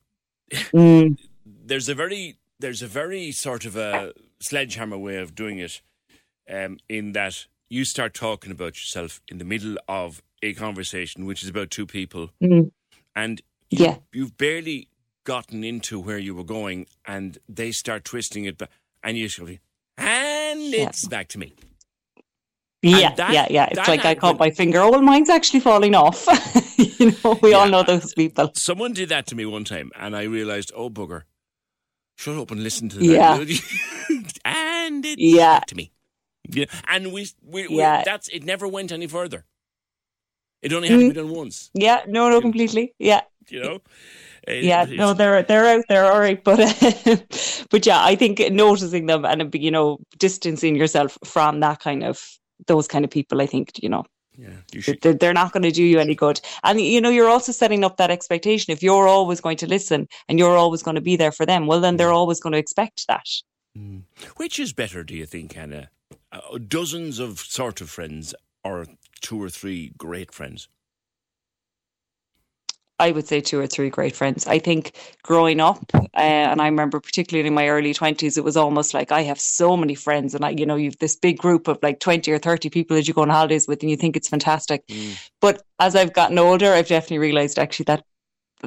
Mm. 0.52 1.18
there's 1.46 1.90
a 1.90 1.96
very, 1.96 2.38
there's 2.60 2.82
a 2.82 2.88
very 2.88 3.32
sort 3.32 3.66
of 3.66 3.76
a 3.76 4.14
sledgehammer 4.42 4.98
way 4.98 5.18
of 5.18 5.34
doing 5.36 5.60
it, 5.60 5.82
um, 6.50 6.78
in 6.90 7.14
that 7.14 7.48
you 7.70 7.86
start 7.86 8.14
talking 8.14 8.52
about 8.52 8.76
yourself 8.76 9.22
in 9.30 9.38
the 9.38 9.46
middle 9.46 9.78
of 9.88 10.22
a 10.42 10.54
conversation, 10.54 11.26
which 11.26 11.42
is 11.44 11.50
about 11.50 11.72
two 11.72 11.86
people, 11.86 12.30
Mm. 12.42 12.72
and 13.16 13.42
Yeah. 13.70 13.98
you've 14.12 14.38
barely 14.38 14.90
gotten 15.24 15.64
into 15.64 16.00
where 16.00 16.20
you 16.20 16.36
were 16.36 16.44
going, 16.44 16.86
and 17.06 17.38
they 17.48 17.72
start 17.72 18.04
twisting 18.04 18.46
it, 18.46 18.58
back, 18.58 18.70
and 19.04 19.18
you 19.18 19.30
sort 19.30 19.52
of, 19.52 19.60
it's 20.72 21.08
back 21.08 21.28
to 21.30 21.40
me. 21.40 21.54
Yeah, 22.82 23.14
that- 23.16 23.32
yeah, 23.34 23.48
yeah. 23.50 23.70
It's 23.72 23.88
like 23.88 24.04
I 24.06 24.14
caught 24.16 24.38
my 24.38 24.52
finger. 24.52 24.80
Oh, 24.82 24.92
well, 24.92 25.02
mine's 25.02 25.30
actually 25.30 25.62
falling 25.62 25.96
off. 25.96 26.26
you 27.00 27.14
know, 27.24 27.40
we 27.42 27.54
all 27.54 27.70
know 27.70 27.84
those 27.84 28.14
people. 28.14 28.52
Someone 28.56 28.92
did 28.94 29.10
that 29.10 29.26
to 29.28 29.36
me 29.36 29.46
one 29.46 29.64
time, 29.64 29.90
and 29.98 30.16
I 30.16 30.24
realized, 30.24 30.72
oh 30.76 30.90
bugger, 30.90 31.24
shut 32.18 32.38
up 32.38 32.52
and 32.52 32.62
listen 32.62 32.90
to 32.90 32.98
that. 32.98 33.06
Yeah. 33.06 33.38
and 34.46 35.06
it's 35.06 35.16
Yeah. 35.22 35.60
back 35.60 35.68
to 35.68 35.76
me. 35.76 35.92
Yeah, 36.50 36.66
and 36.90 37.14
we, 37.14 37.28
we, 37.42 37.68
we 37.70 37.78
Yeah. 37.78 38.04
that's 38.04 38.28
it. 38.28 38.44
Never 38.44 38.68
went 38.68 38.92
any 38.92 39.08
further. 39.08 39.46
It 40.62 40.74
only 40.74 40.90
had 40.90 41.00
to 41.00 41.06
be 41.08 41.12
Mm. 41.12 41.16
done 41.16 41.30
once. 41.30 41.70
Yeah, 41.74 42.02
no, 42.08 42.30
no, 42.30 42.42
completely. 42.42 42.94
Yeah. 43.00 43.22
You 43.50 43.62
know. 43.62 43.80
Yeah, 44.48 44.86
no, 44.86 45.14
they're 45.14 45.44
they're 45.44 45.68
out 45.68 45.86
there, 45.88 46.12
all 46.12 46.20
right, 46.20 46.44
but 46.44 46.58
but 47.70 47.86
yeah, 47.86 48.04
I 48.04 48.16
think 48.16 48.40
noticing 48.52 49.06
them 49.06 49.26
and 49.26 49.54
you 49.56 49.72
know 49.72 50.00
distancing 50.18 50.76
yourself 50.76 51.18
from 51.24 51.60
that 51.62 51.80
kind 51.80 52.04
of 52.04 52.38
those 52.68 52.88
kind 52.88 53.06
of 53.06 53.12
people, 53.12 53.42
I 53.42 53.46
think 53.46 53.72
you 53.82 53.90
know 53.90 54.04
Yeah, 54.38 54.58
you 54.74 54.82
should. 54.82 55.02
they're, 55.02 55.34
not 55.34 55.54
going 55.54 55.64
to 55.64 55.72
do 55.72 55.84
you 55.84 56.00
any 56.00 56.16
good, 56.16 56.42
and 56.64 56.80
you 56.82 57.00
know 57.00 57.10
you're 57.10 57.30
also 57.30 57.52
setting 57.52 57.84
up 57.84 57.98
that 57.98 58.12
expectation. 58.12 58.74
If 58.74 58.84
you're 58.84 59.08
always 59.08 59.40
going 59.40 59.58
to 59.58 59.68
listen 59.68 60.08
and 60.28 60.38
you're 60.40 60.58
always 60.58 60.84
going 60.84 60.96
to 60.96 61.02
be 61.02 61.16
there 61.16 61.32
for 61.32 61.46
them, 61.46 61.68
well, 61.68 61.80
then 61.80 61.98
they're 61.98 62.12
always 62.12 62.40
going 62.40 62.54
to 62.54 62.60
expect 62.60 63.08
that. 63.08 63.28
Which 64.38 64.60
is 64.60 64.74
better, 64.74 65.04
do 65.04 65.16
you 65.16 65.26
think, 65.26 65.58
Anna? 65.58 65.90
Uh, 66.32 66.58
dozens 66.68 67.20
of 67.20 67.40
sort 67.40 67.82
of 67.82 67.90
friends, 67.90 68.36
or 68.64 68.88
two 69.22 69.42
or 69.42 69.50
three 69.50 69.94
great 69.98 70.32
friends? 70.32 70.68
I 73.00 73.12
would 73.12 73.28
say 73.28 73.42
two 73.42 73.60
or 73.60 73.68
three 73.68 73.90
great 73.90 74.16
friends. 74.16 74.48
I 74.48 74.60
think 74.60 74.96
growing 75.24 75.60
up, 75.60 75.84
uh, 75.94 76.00
and 76.16 76.62
I 76.62 76.68
remember 76.68 77.00
particularly 77.00 77.48
in 77.48 77.54
my 77.54 77.68
early 77.68 77.94
twenties, 77.94 78.38
it 78.38 78.44
was 78.44 78.56
almost 78.56 78.94
like 78.94 79.12
I 79.12 79.24
have 79.24 79.40
so 79.40 79.76
many 79.76 79.96
friends, 79.96 80.36
and 80.36 80.46
I, 80.46 80.50
you 80.52 80.66
know, 80.66 80.76
you've 80.76 80.98
this 81.00 81.16
big 81.16 81.38
group 81.38 81.68
of 81.68 81.80
like 81.82 82.00
twenty 82.00 82.32
or 82.32 82.40
thirty 82.40 82.70
people 82.70 82.96
that 82.96 83.08
you 83.08 83.14
go 83.14 83.24
on 83.24 83.30
holidays 83.30 83.68
with, 83.68 83.82
and 83.82 83.90
you 83.90 83.98
think 83.98 84.16
it's 84.16 84.30
fantastic. 84.30 84.84
But 85.42 85.64
as 85.80 85.96
I've 85.96 86.14
gotten 86.14 86.38
older, 86.40 86.72
I've 86.72 86.88
definitely 86.88 87.20
realised 87.20 87.60
actually 87.60 87.86
that 87.86 88.06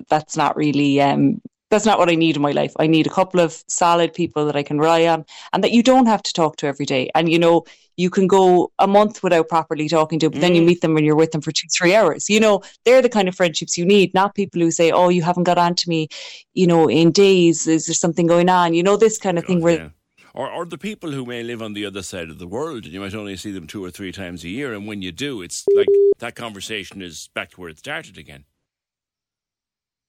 that's 0.08 0.36
not 0.36 0.56
really 0.56 1.00
um, 1.00 1.40
that's 1.76 1.84
not 1.84 1.98
what 1.98 2.08
I 2.08 2.14
need 2.14 2.36
in 2.36 2.42
my 2.42 2.52
life. 2.52 2.72
I 2.78 2.86
need 2.86 3.06
a 3.06 3.10
couple 3.10 3.38
of 3.38 3.62
solid 3.68 4.14
people 4.14 4.46
that 4.46 4.56
I 4.56 4.62
can 4.62 4.78
rely 4.78 5.06
on, 5.06 5.26
and 5.52 5.62
that 5.62 5.72
you 5.72 5.82
don't 5.82 6.06
have 6.06 6.22
to 6.22 6.32
talk 6.32 6.56
to 6.56 6.66
every 6.66 6.86
day. 6.86 7.10
And 7.14 7.30
you 7.30 7.38
know, 7.38 7.66
you 7.98 8.08
can 8.08 8.26
go 8.26 8.72
a 8.78 8.86
month 8.86 9.22
without 9.22 9.50
properly 9.50 9.86
talking 9.86 10.18
to, 10.20 10.30
but 10.30 10.40
then 10.40 10.54
you 10.54 10.62
meet 10.62 10.80
them 10.80 10.94
when 10.94 11.04
you're 11.04 11.16
with 11.16 11.32
them 11.32 11.42
for 11.42 11.52
two, 11.52 11.68
three 11.76 11.94
hours. 11.94 12.30
You 12.30 12.40
know, 12.40 12.62
they're 12.86 13.02
the 13.02 13.10
kind 13.10 13.28
of 13.28 13.34
friendships 13.34 13.76
you 13.76 13.84
need, 13.84 14.14
not 14.14 14.34
people 14.34 14.62
who 14.62 14.70
say, 14.70 14.90
"Oh, 14.90 15.10
you 15.10 15.22
haven't 15.22 15.44
got 15.44 15.58
on 15.58 15.74
to 15.74 15.88
me," 15.90 16.08
you 16.54 16.66
know, 16.66 16.88
in 16.88 17.12
days. 17.12 17.66
Is 17.66 17.86
there 17.86 17.94
something 17.94 18.26
going 18.26 18.48
on? 18.48 18.72
You 18.72 18.82
know, 18.82 18.96
this 18.96 19.18
kind 19.18 19.38
of 19.38 19.44
thing 19.44 19.60
where. 19.60 19.78
Yeah. 19.78 19.88
Or, 20.32 20.50
or 20.50 20.66
the 20.66 20.76
people 20.76 21.12
who 21.12 21.24
may 21.24 21.42
live 21.42 21.62
on 21.62 21.72
the 21.72 21.86
other 21.86 22.02
side 22.02 22.28
of 22.30 22.38
the 22.38 22.46
world, 22.46 22.84
and 22.84 22.92
you 22.92 23.00
might 23.00 23.14
only 23.14 23.36
see 23.36 23.52
them 23.52 23.66
two 23.66 23.82
or 23.82 23.90
three 23.90 24.12
times 24.12 24.44
a 24.44 24.48
year, 24.48 24.74
and 24.74 24.86
when 24.86 25.00
you 25.00 25.10
do, 25.10 25.40
it's 25.40 25.64
like 25.74 25.88
that 26.18 26.34
conversation 26.34 27.00
is 27.00 27.30
back 27.34 27.50
to 27.50 27.60
where 27.60 27.70
it 27.70 27.78
started 27.78 28.18
again. 28.18 28.44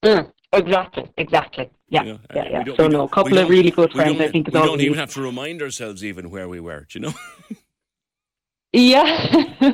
Mm, 0.04 0.32
exactly, 0.54 1.10
exactly. 1.18 1.70
Yeah, 1.90 2.04
yeah, 2.04 2.18
and 2.30 2.68
yeah. 2.68 2.76
So 2.76 2.88
no, 2.88 3.04
a 3.04 3.10
couple 3.10 3.38
of 3.38 3.50
really 3.50 3.72
good 3.72 3.94
friends. 3.94 4.20
I 4.20 4.28
think 4.30 4.48
is 4.48 4.54
we 4.54 4.60
don't 4.60 4.82
even 4.82 4.98
have 4.98 5.14
to 5.14 5.22
remind 5.22 5.62
ourselves 5.62 6.04
even 6.04 6.30
where 6.30 6.50
we 6.50 6.60
were. 6.60 6.86
Do 6.90 7.00
you 7.00 7.06
know? 7.06 7.14
Yeah. 8.74 9.54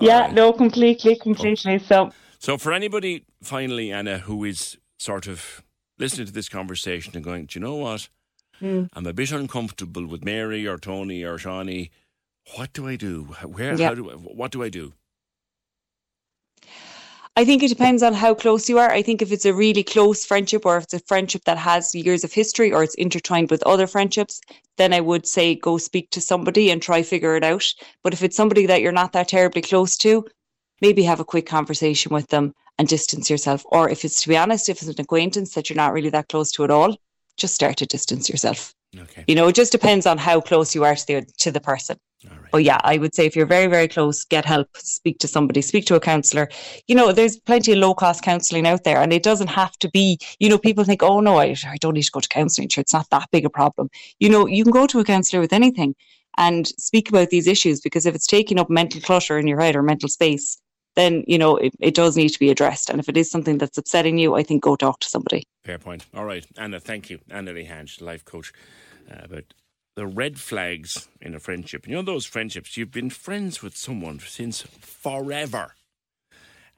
yeah, 0.00 0.30
no, 0.32 0.52
completely, 0.52 1.16
completely. 1.16 1.78
So, 1.78 2.10
So, 2.38 2.56
for 2.56 2.72
anybody, 2.72 3.24
finally, 3.42 3.92
Anna, 3.92 4.18
who 4.18 4.44
is 4.44 4.78
sort 4.98 5.26
of 5.26 5.62
listening 5.98 6.26
to 6.26 6.32
this 6.32 6.48
conversation 6.48 7.14
and 7.16 7.24
going, 7.24 7.46
do 7.46 7.58
you 7.58 7.64
know 7.64 7.74
what? 7.74 8.08
Mm. 8.60 8.88
I'm 8.92 9.06
a 9.06 9.12
bit 9.12 9.32
uncomfortable 9.32 10.06
with 10.06 10.24
Mary 10.24 10.66
or 10.66 10.78
Tony 10.78 11.22
or 11.22 11.38
Shawnee. 11.38 11.90
What 12.56 12.72
do 12.72 12.88
I 12.88 12.96
do? 12.96 13.24
Where? 13.44 13.74
Yeah. 13.74 13.88
How 13.88 13.94
do? 13.94 14.10
I, 14.10 14.14
what 14.14 14.50
do 14.50 14.62
I 14.62 14.68
do? 14.68 14.94
I 17.38 17.44
think 17.44 17.62
it 17.62 17.68
depends 17.68 18.02
on 18.02 18.14
how 18.14 18.34
close 18.34 18.68
you 18.68 18.80
are. 18.80 18.90
I 18.90 19.00
think 19.00 19.22
if 19.22 19.30
it's 19.30 19.44
a 19.44 19.54
really 19.54 19.84
close 19.84 20.24
friendship 20.24 20.66
or 20.66 20.76
if 20.76 20.82
it's 20.82 20.94
a 20.94 20.98
friendship 20.98 21.44
that 21.44 21.56
has 21.56 21.94
years 21.94 22.24
of 22.24 22.32
history 22.32 22.72
or 22.72 22.82
it's 22.82 22.96
intertwined 22.96 23.48
with 23.52 23.62
other 23.62 23.86
friendships, 23.86 24.40
then 24.76 24.92
I 24.92 25.00
would 25.00 25.24
say 25.24 25.54
go 25.54 25.78
speak 25.78 26.10
to 26.10 26.20
somebody 26.20 26.68
and 26.68 26.82
try 26.82 27.04
figure 27.04 27.36
it 27.36 27.44
out. 27.44 27.72
But 28.02 28.12
if 28.12 28.24
it's 28.24 28.36
somebody 28.36 28.66
that 28.66 28.82
you're 28.82 28.90
not 28.90 29.12
that 29.12 29.28
terribly 29.28 29.62
close 29.62 29.96
to, 29.98 30.26
maybe 30.80 31.04
have 31.04 31.20
a 31.20 31.24
quick 31.24 31.46
conversation 31.46 32.12
with 32.12 32.26
them 32.26 32.54
and 32.76 32.88
distance 32.88 33.30
yourself. 33.30 33.62
Or 33.66 33.88
if 33.88 34.04
it's 34.04 34.20
to 34.22 34.28
be 34.28 34.36
honest, 34.36 34.68
if 34.68 34.78
it's 34.78 34.88
an 34.88 34.96
acquaintance 35.00 35.54
that 35.54 35.70
you're 35.70 35.76
not 35.76 35.92
really 35.92 36.10
that 36.10 36.28
close 36.28 36.50
to 36.52 36.64
at 36.64 36.72
all, 36.72 36.96
just 37.36 37.54
start 37.54 37.76
to 37.76 37.86
distance 37.86 38.28
yourself. 38.28 38.74
Okay. 38.98 39.22
You 39.28 39.36
know, 39.36 39.46
it 39.46 39.54
just 39.54 39.70
depends 39.70 40.06
on 40.06 40.18
how 40.18 40.40
close 40.40 40.74
you 40.74 40.82
are 40.82 40.96
to 40.96 41.06
the 41.06 41.26
to 41.38 41.52
the 41.52 41.60
person. 41.60 41.98
But 42.50 42.64
yeah, 42.64 42.80
I 42.82 42.98
would 42.98 43.14
say 43.14 43.26
if 43.26 43.36
you're 43.36 43.46
very, 43.46 43.66
very 43.66 43.88
close, 43.88 44.24
get 44.24 44.44
help, 44.44 44.68
speak 44.76 45.18
to 45.20 45.28
somebody, 45.28 45.60
speak 45.62 45.84
to 45.86 45.94
a 45.94 46.00
counsellor. 46.00 46.48
You 46.86 46.94
know, 46.94 47.12
there's 47.12 47.38
plenty 47.38 47.72
of 47.72 47.78
low 47.78 47.94
cost 47.94 48.22
counselling 48.22 48.66
out 48.66 48.84
there, 48.84 49.00
and 49.00 49.12
it 49.12 49.22
doesn't 49.22 49.48
have 49.48 49.76
to 49.78 49.90
be, 49.90 50.18
you 50.38 50.48
know, 50.48 50.58
people 50.58 50.84
think, 50.84 51.02
oh 51.02 51.20
no, 51.20 51.38
I, 51.38 51.54
I 51.66 51.76
don't 51.80 51.94
need 51.94 52.02
to 52.02 52.10
go 52.10 52.20
to 52.20 52.28
counselling. 52.28 52.68
Sure, 52.68 52.82
it's 52.82 52.92
not 52.92 53.10
that 53.10 53.28
big 53.30 53.44
a 53.44 53.50
problem. 53.50 53.90
You 54.18 54.30
know, 54.30 54.46
you 54.46 54.64
can 54.64 54.72
go 54.72 54.86
to 54.86 54.98
a 54.98 55.04
counsellor 55.04 55.40
with 55.40 55.52
anything 55.52 55.94
and 56.36 56.66
speak 56.78 57.08
about 57.08 57.30
these 57.30 57.46
issues 57.46 57.80
because 57.80 58.06
if 58.06 58.14
it's 58.14 58.26
taking 58.26 58.58
up 58.58 58.70
mental 58.70 59.00
clutter 59.00 59.38
in 59.38 59.46
your 59.46 59.60
head 59.60 59.76
or 59.76 59.82
mental 59.82 60.08
space, 60.08 60.58
then, 60.96 61.24
you 61.26 61.38
know, 61.38 61.56
it, 61.56 61.74
it 61.80 61.94
does 61.94 62.16
need 62.16 62.30
to 62.30 62.38
be 62.38 62.50
addressed. 62.50 62.90
And 62.90 62.98
if 62.98 63.08
it 63.08 63.16
is 63.16 63.30
something 63.30 63.58
that's 63.58 63.78
upsetting 63.78 64.18
you, 64.18 64.34
I 64.34 64.42
think 64.42 64.62
go 64.62 64.74
talk 64.74 65.00
to 65.00 65.08
somebody. 65.08 65.46
Fair 65.64 65.78
point. 65.78 66.06
All 66.14 66.24
right, 66.24 66.46
Anna, 66.56 66.80
thank 66.80 67.10
you. 67.10 67.20
Anna 67.30 67.52
Lehane, 67.52 68.00
life 68.00 68.24
coach, 68.24 68.52
uh, 69.10 69.20
about 69.24 69.44
the 69.98 70.06
red 70.06 70.38
flags 70.38 71.08
in 71.20 71.34
a 71.34 71.40
friendship. 71.40 71.88
You 71.88 71.96
know 71.96 72.02
those 72.02 72.24
friendships, 72.24 72.76
you've 72.76 72.92
been 72.92 73.10
friends 73.10 73.64
with 73.64 73.76
someone 73.76 74.20
since 74.20 74.62
forever. 74.62 75.74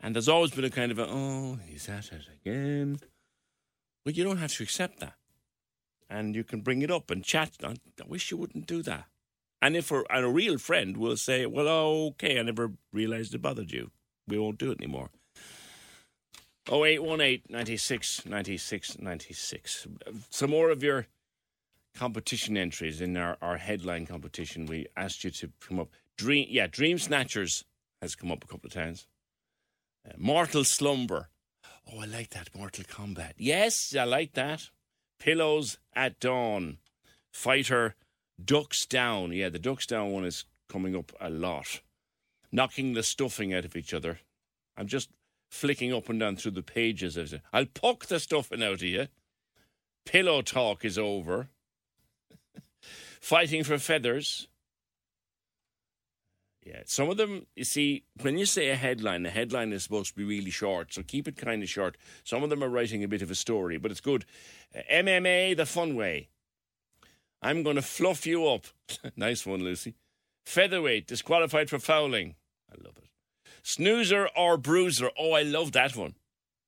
And 0.01 0.15
there's 0.15 0.27
always 0.27 0.53
been 0.53 0.65
a 0.65 0.71
kind 0.71 0.91
of 0.91 0.99
a, 0.99 1.07
oh, 1.07 1.59
he's 1.67 1.87
at 1.91 2.13
it 2.13 2.23
again. 2.41 2.99
Well, 4.07 4.15
you 4.15 4.25
don't 4.25 4.39
have 4.39 4.55
to 4.55 4.63
accept 4.63 5.01
that. 5.01 5.17
And 6.09 6.35
you 6.35 6.45
can 6.45 6.63
bring 6.63 6.81
it 6.81 6.91
up 6.91 7.11
and 7.11 7.23
chat. 7.23 7.51
I 7.63 7.75
I 8.03 8.07
wish 8.09 8.31
you 8.31 8.39
wouldn't 8.39 8.67
do 8.67 8.81
that. 8.85 9.05
And 9.61 9.77
if 9.77 9.91
and 9.91 10.25
a 10.25 10.27
real 10.27 10.57
friend 10.57 10.97
will 10.97 11.19
say, 11.19 11.45
well, 11.45 11.69
okay, 12.13 12.41
I 12.41 12.43
never 12.43 12.73
realised 12.91 13.35
it 13.35 13.43
bothered 13.43 13.71
you. 13.71 13.91
We 14.27 14.39
won't 14.39 14.57
do 14.57 14.71
it 14.71 14.81
anymore. 14.81 15.11
0818 16.73 17.43
96 17.51 18.25
96 18.25 18.99
96. 18.99 19.87
Some 20.31 20.51
more 20.51 20.71
of 20.71 20.83
your 20.83 21.07
competition 21.95 22.57
entries 22.57 23.01
in 23.01 23.17
our, 23.17 23.37
our 23.43 23.57
headline 23.57 24.07
competition. 24.07 24.67
We 24.67 24.87
asked 24.97 25.25
you 25.25 25.31
to 25.31 25.51
come 25.61 25.79
up. 25.81 25.89
Dream, 26.17 26.47
yeah, 26.51 26.67
Dream 26.67 26.99
Snatchers 26.99 27.65
has 28.01 28.15
come 28.15 28.31
up 28.31 28.45
a 28.45 28.47
couple 28.47 28.69
of 28.69 28.73
times. 28.73 29.07
Uh, 30.09 30.13
Mortal 30.17 30.65
Slumber. 30.65 31.29
Oh, 31.93 32.01
I 32.01 32.07
like 32.07 32.31
that. 32.31 32.55
Mortal 32.55 32.85
Kombat. 32.85 33.33
Yes, 33.37 33.95
I 33.99 34.05
like 34.05 34.35
that. 34.35 34.71
Pillows 35.19 35.79
at 35.95 36.21
Dawn. 36.21 36.79
Fighter 37.33 37.95
Ducks 38.43 38.87
Down. 38.87 39.33
Yeah, 39.33 39.49
the 39.49 39.59
Ducks 39.59 39.87
Down 39.87 40.11
one 40.11 40.25
is 40.25 40.45
coming 40.69 40.97
up 40.97 41.13
a 41.21 41.31
lot. 41.31 41.81
Knocking 42.53 42.95
the 42.95 43.03
stuffing 43.03 43.55
out 43.55 43.65
of 43.65 43.77
each 43.77 43.95
other. 43.95 44.21
I'm 44.77 44.87
just 44.87 45.11
flicking 45.51 45.93
up 45.93 46.09
and 46.09 46.19
down 46.21 46.37
through 46.37 46.53
the 46.53 46.63
pages. 46.63 47.35
I'll 47.53 47.67
poke 47.67 48.07
the 48.07 48.21
stuffing 48.21 48.63
out 48.63 48.75
of 48.75 48.83
you. 48.83 49.09
Pillow 50.07 50.43
talk 50.43 50.85
is 50.85 50.99
over. 50.99 51.49
Fighting 53.21 53.65
for 53.65 53.79
feathers. 53.79 54.49
Yeah, 56.65 56.83
some 56.85 57.09
of 57.09 57.17
them, 57.17 57.47
you 57.57 57.65
see, 57.65 58.05
when 58.21 58.37
you 58.37 58.45
say 58.45 58.69
a 58.69 58.77
headline, 58.77 59.23
the 59.23 59.31
headline 59.31 59.73
is 59.73 59.83
supposed 59.83 60.11
to 60.11 60.17
be 60.17 60.25
really 60.25 60.51
short, 60.51 60.93
so 60.93 61.03
keep 61.03 61.27
it 61.27 61.37
kind 61.37 61.63
of 61.63 61.71
short. 61.71 61.97
Some 62.23 62.43
of 62.43 62.51
them 62.51 62.63
are 62.63 62.69
writing 62.69 63.03
a 63.03 63.09
bit 63.09 63.23
of 63.23 63.31
a 63.31 63.35
story, 63.35 63.79
but 63.79 63.91
it's 63.91 64.01
good. 64.01 64.27
Uh, 64.75 64.81
MMA 64.93 65.57
the 65.57 65.65
fun 65.65 65.97
way. 65.97 66.29
I'm 67.41 67.63
going 67.63 67.77
to 67.77 67.83
fluff 67.83 68.27
you 68.27 68.47
up. 68.47 68.67
nice 69.17 69.47
one, 69.47 69.65
Lucy. 69.65 69.95
Featherweight 70.45 71.07
disqualified 71.07 71.71
for 71.71 71.79
fouling. 71.79 72.35
I 72.71 72.83
love 72.83 72.99
it. 72.99 73.09
Snoozer 73.63 74.29
or 74.37 74.57
bruiser. 74.57 75.11
Oh, 75.19 75.33
I 75.33 75.43
love 75.43 75.73
that 75.73 75.97
one. 75.97 76.15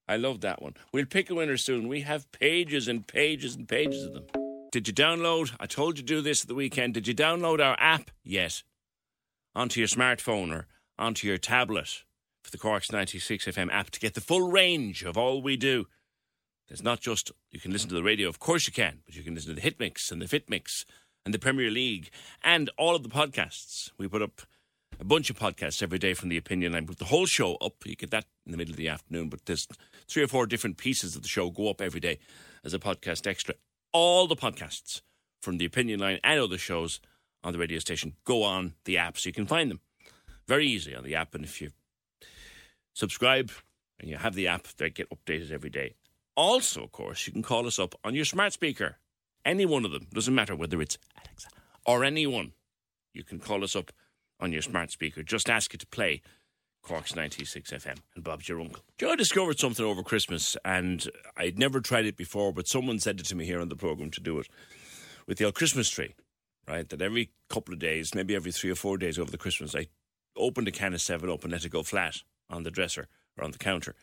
I 0.09 0.17
love 0.17 0.41
that 0.41 0.63
one. 0.63 0.75
We'll 0.93 1.07
pick 1.07 1.31
a 1.31 1.35
winner 1.35 1.57
soon. 1.57 1.89
We 1.89 2.01
have 2.03 2.31
pages 2.33 2.89
and 2.89 3.07
pages 3.07 3.57
and 3.57 3.69
pages 3.69 4.05
of 4.05 4.15
them. 4.15 4.42
Did 4.73 4.89
you 4.89 4.95
download? 4.95 5.55
I 5.61 5.67
told 5.67 5.99
you 5.99 6.03
to 6.03 6.15
do 6.15 6.23
this 6.23 6.43
at 6.43 6.49
the 6.49 6.55
weekend. 6.55 6.95
Did 6.95 7.07
you 7.07 7.15
download 7.15 7.63
our 7.63 7.77
app 7.79 8.11
yet? 8.25 8.63
Onto 9.55 9.79
your 9.79 9.87
smartphone 9.87 10.51
or 10.51 10.67
onto 10.99 11.29
your 11.29 11.37
tablet 11.37 12.05
for 12.43 12.51
the 12.51 12.57
Cork's 12.57 12.91
96 12.91 13.45
FM 13.45 13.71
app 13.71 13.91
to 13.91 14.01
get 14.01 14.15
the 14.15 14.23
full 14.23 14.51
range 14.51 15.03
of 15.03 15.19
all 15.19 15.43
we 15.43 15.59
do. 15.59 15.89
There's 16.69 16.83
not 16.83 17.01
just, 17.01 17.31
you 17.51 17.61
can 17.61 17.71
listen 17.71 17.91
to 17.91 17.95
the 17.95 18.03
radio, 18.03 18.31
of 18.31 18.39
course 18.39 18.67
you 18.67 18.73
can, 18.73 19.01
but 19.05 19.15
you 19.15 19.23
can 19.23 19.35
listen 19.35 19.51
to 19.51 19.55
the 19.57 19.61
Hit 19.61 19.79
Mix 19.79 20.11
and 20.11 20.23
the 20.23 20.27
Fit 20.27 20.49
Mix 20.49 20.87
and 21.27 21.35
the 21.35 21.39
Premier 21.39 21.71
League 21.71 22.11
and 22.43 22.71
all 22.79 22.97
of 22.97 23.03
the 23.03 23.11
podcasts. 23.11 23.91
We 23.99 24.09
put 24.09 24.23
up 24.23 24.41
a 24.99 25.05
bunch 25.05 25.29
of 25.29 25.39
podcasts 25.39 25.83
every 25.83 25.99
day 25.99 26.15
from 26.15 26.31
the 26.31 26.39
opinion 26.39 26.73
line. 26.73 26.87
Put 26.87 26.99
the 26.99 27.05
whole 27.05 27.27
show 27.27 27.57
up. 27.57 27.75
You 27.85 27.95
get 27.95 28.11
that 28.13 28.25
in 28.47 28.53
the 28.53 28.59
middle 28.59 28.73
of 28.73 28.79
the 28.79 28.89
afternoon, 28.89 29.29
but 29.29 29.45
there's 29.45 29.69
three 30.09 30.23
or 30.23 30.29
four 30.29 30.47
different 30.47 30.79
pieces 30.79 31.15
of 31.15 31.21
the 31.21 31.29
show 31.29 31.51
go 31.51 31.69
up 31.69 31.83
every 31.83 32.01
day 32.01 32.21
as 32.65 32.73
a 32.73 32.79
podcast 32.79 33.27
extra. 33.27 33.55
All 33.93 34.27
the 34.27 34.37
podcasts 34.37 35.03
from 35.41 35.59
the 35.59 35.65
opinion 35.65 36.01
line 36.01 36.19
and 36.25 36.41
other 36.41 36.59
shows 36.59 37.01
on 37.45 37.53
the 37.53 37.59
radio 37.59 37.79
station 37.79 38.15
go 38.25 38.43
on 38.43 38.75
the 38.85 38.97
app 38.97 39.19
so 39.19 39.29
you 39.29 39.33
can 39.33 39.47
find 39.47 39.71
them. 39.71 39.81
Very 40.47 40.67
easy 40.67 40.95
on 40.95 41.05
the 41.05 41.15
app. 41.15 41.35
And 41.35 41.45
if 41.45 41.61
you 41.61 41.73
subscribe 42.95 43.51
and 44.01 44.09
you 44.09 44.17
have 44.17 44.35
the 44.35 44.49
app, 44.49 44.67
they 44.77 44.91
get 44.91 45.11
updated 45.11 45.51
every 45.51 45.71
day. 45.71 45.95
Also, 46.37 46.85
of 46.85 46.93
course, 46.93 47.27
you 47.27 47.33
can 47.33 47.43
call 47.43 47.67
us 47.67 47.79
up 47.79 47.95
on 48.05 48.15
your 48.15 48.25
smart 48.25 48.53
speaker. 48.53 48.97
Any 49.45 49.67
one 49.67 49.85
of 49.85 49.91
them. 49.91 50.07
Doesn't 50.13 50.35
matter 50.35 50.57
whether 50.57 50.81
it's 50.81 50.99
Alexa 51.17 51.49
or 51.85 52.05
anyone. 52.05 52.53
You 53.13 53.25
can 53.25 53.39
call 53.39 53.63
us 53.65 53.77
up 53.77 53.93
on 54.41 54.53
your 54.53 54.63
smart 54.63 54.91
speaker. 54.91 55.23
Just 55.23 55.51
ask 55.51 55.75
it 55.75 55.81
to 55.81 55.87
play 55.87 56.23
Cork's 56.83 57.15
96 57.15 57.71
FM 57.71 57.99
and 58.15 58.25
Bob's 58.25 58.49
your 58.49 58.61
uncle. 58.61 58.83
Do 58.99 59.07
you 59.07 59.09
know, 59.09 59.13
I 59.13 59.17
discovered 59.17 59.59
something 59.59 59.85
over 59.85 60.03
Christmas 60.03 60.57
and 60.65 61.09
I'd 61.37 61.59
never 61.59 61.81
tried 61.81 62.07
it 62.07 62.17
before, 62.17 62.53
but 62.53 62.67
someone 62.67 62.99
said 62.99 63.21
it 63.21 63.27
to 63.27 63.37
me 63.37 63.47
here 63.47 63.61
on 63.61 63.69
the 63.69 63.77
programme 63.77 64.11
to 64.11 64.21
do 64.21 64.39
it 64.41 64.49
with 65.27 65.39
the 65.39 65.45
old 65.45 65.55
Christmas 65.55 65.89
tree, 65.89 66.15
right? 66.67 66.89
That 66.89 67.01
every 67.01 67.31
couple 67.49 67.73
of 67.73 67.81
days, 67.81 68.15
maybe 68.15 68.35
every 68.35 68.51
three 68.51 68.71
or 68.71 68.75
four 68.75 68.99
days 68.99 69.19
over 69.19 69.31
the 69.31 69.39
Christmas, 69.39 69.75
I 69.77 69.87
opened 70.37 70.69
a 70.69 70.73
can 70.73 70.93
of 70.93 71.01
7 71.01 71.31
Up 71.31 71.45
and 71.45 71.53
let 71.53 71.65
it 71.65 71.71
go 71.71 71.85
flat 71.85 72.17
on 72.51 72.65
the 72.65 72.71
dresser 72.71 73.09
or 73.39 73.45
on 73.45 73.53
the 73.53 73.59
counter. 73.59 73.95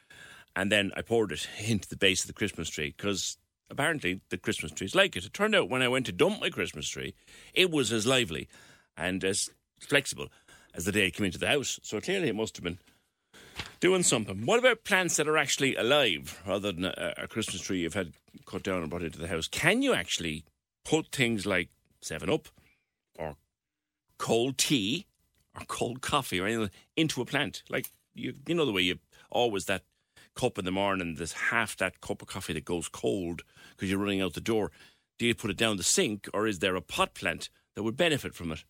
And 0.56 0.72
then 0.72 0.92
I 0.96 1.02
poured 1.02 1.34
it 1.34 1.48
into 1.66 1.90
the 1.90 1.98
base 1.98 2.22
of 2.22 2.28
the 2.28 2.34
Christmas 2.34 2.70
tree 2.70 2.94
because 2.96 3.38
apparently 3.70 4.22
the 4.30 4.38
Christmas 4.38 4.72
trees 4.72 4.96
like 4.96 5.18
it. 5.18 5.26
It 5.26 5.34
turned 5.34 5.54
out 5.54 5.70
when 5.70 5.82
I 5.82 5.90
went 5.90 6.06
to 6.06 6.12
dump 6.14 6.40
my 6.40 6.50
Christmas 6.50 6.88
tree, 6.88 7.14
it 7.54 7.70
was 7.70 7.92
as 7.92 8.08
lively 8.08 8.48
and 8.96 9.24
as 9.24 9.50
flexible 9.80 10.30
as 10.74 10.86
the 10.86 10.92
day 10.92 11.12
came 11.12 11.26
into 11.26 11.38
the 11.38 11.48
house. 11.48 11.80
So 11.84 12.00
clearly 12.00 12.30
it 12.30 12.36
must 12.36 12.58
have 12.58 12.64
been 12.64 12.80
doing 13.80 14.04
something. 14.04 14.46
What 14.46 14.60
about 14.60 14.84
plants 14.84 15.18
that 15.18 15.28
are 15.28 15.38
actually 15.38 15.76
alive 15.76 16.42
rather 16.46 16.72
than 16.72 16.86
a, 16.86 17.14
a 17.18 17.28
Christmas 17.28 17.62
tree 17.62 17.80
you've 17.80 17.94
had 17.94 18.14
cut 18.46 18.64
down 18.64 18.82
and 18.82 18.90
brought 18.90 19.04
into 19.04 19.20
the 19.20 19.28
house? 19.28 19.48
Can 19.48 19.82
you 19.82 19.94
actually 19.94 20.44
put 20.86 21.08
things 21.12 21.46
like 21.46 21.70
7 22.02 22.30
Up 22.30 22.48
or 23.18 23.36
cold 24.18 24.58
tea 24.58 25.06
or 25.56 25.66
cold 25.68 26.02
coffee 26.02 26.40
or 26.40 26.48
anything 26.48 26.72
into 26.96 27.22
a 27.22 27.26
plant? 27.26 27.64
Like, 27.70 27.92
you, 28.14 28.36
you 28.48 28.56
know 28.56 28.66
the 28.66 28.72
way 28.72 28.82
you 28.82 29.00
always 29.32 29.66
that 29.66 29.84
cup 30.36 30.58
in 30.58 30.66
the 30.66 30.72
morning, 30.72 31.16
there's 31.16 31.34
half 31.34 31.76
that 31.78 32.02
cup 32.02 32.22
of 32.22 32.28
coffee 32.28 32.54
that 32.54 32.66
goes 32.66 32.88
cold 32.88 33.42
because 33.72 33.90
you're 33.90 34.00
running 34.00 34.22
out 34.22 34.34
the 34.34 34.42
door. 34.42 34.72
Do 35.18 35.26
you 35.26 35.36
put 35.36 35.52
it 35.52 35.58
down 35.58 35.78
the 35.78 35.84
sink 35.84 36.30
or 36.34 36.48
is 36.48 36.60
there 36.60 36.76
a 36.76 36.82
pot 36.82 37.14
plant 37.14 37.50
that 37.76 37.84
would 37.84 37.98
benefit 37.98 38.34
from 38.34 38.52
it? 38.52 38.64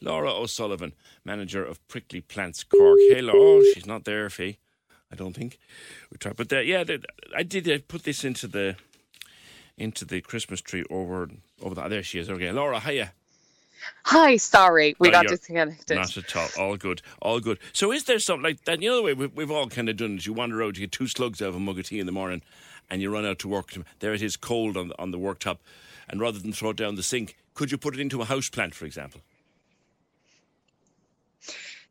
Laura 0.00 0.32
O'Sullivan, 0.32 0.92
manager 1.24 1.64
of 1.64 1.86
Prickly 1.88 2.20
Plants 2.20 2.64
Cork. 2.64 2.98
Hey, 3.08 3.20
Laura. 3.22 3.38
Oh, 3.38 3.72
she's 3.74 3.86
not 3.86 4.04
there, 4.04 4.28
Fee. 4.30 4.58
I 5.10 5.14
don't 5.14 5.34
think. 5.34 5.58
We 6.10 6.18
tried, 6.18 6.36
but 6.36 6.52
uh, 6.52 6.60
yeah, 6.60 6.84
I 7.34 7.42
did 7.42 7.68
uh, 7.68 7.78
put 7.86 8.02
this 8.04 8.24
into 8.24 8.46
the 8.46 8.76
into 9.78 10.04
the 10.04 10.20
Christmas 10.20 10.60
tree 10.60 10.84
over 10.90 11.28
over 11.62 11.74
there. 11.74 11.88
There 11.88 12.02
she 12.02 12.18
is. 12.18 12.28
Okay, 12.28 12.50
Laura, 12.50 12.80
hiya. 12.80 13.12
Hi, 14.04 14.36
sorry, 14.36 14.96
we 14.98 15.10
got 15.10 15.28
disconnected. 15.28 15.96
Not 15.96 16.16
at 16.16 16.36
all. 16.36 16.48
All 16.58 16.76
good. 16.76 17.02
All 17.20 17.40
good. 17.40 17.58
So, 17.72 17.92
is 17.92 18.04
there 18.04 18.18
something 18.18 18.42
like 18.42 18.64
that? 18.64 18.82
You 18.82 18.90
know 18.90 18.96
the 18.96 19.02
way 19.02 19.14
we've, 19.14 19.34
we've 19.34 19.50
all 19.50 19.68
kind 19.68 19.88
of 19.88 19.96
done 19.96 20.16
it. 20.16 20.26
You 20.26 20.32
wander 20.32 20.62
out, 20.62 20.76
you 20.76 20.80
get 20.82 20.92
two 20.92 21.06
slugs 21.06 21.40
out 21.40 21.50
of 21.50 21.56
a 21.56 21.60
mug 21.60 21.78
of 21.78 21.86
tea 21.86 22.00
in 22.00 22.06
the 22.06 22.12
morning, 22.12 22.42
and 22.90 23.00
you 23.00 23.12
run 23.12 23.26
out 23.26 23.38
to 23.40 23.48
work. 23.48 23.72
There 24.00 24.14
it 24.14 24.22
is, 24.22 24.36
cold 24.36 24.76
on 24.76 24.88
the, 24.88 24.98
on 24.98 25.10
the 25.10 25.18
worktop, 25.18 25.58
and 26.08 26.20
rather 26.20 26.38
than 26.38 26.52
throw 26.52 26.70
it 26.70 26.76
down 26.76 26.96
the 26.96 27.02
sink, 27.02 27.36
could 27.54 27.70
you 27.70 27.78
put 27.78 27.94
it 27.94 28.00
into 28.00 28.22
a 28.22 28.24
house 28.24 28.48
plant, 28.48 28.74
for 28.74 28.86
example? 28.86 29.20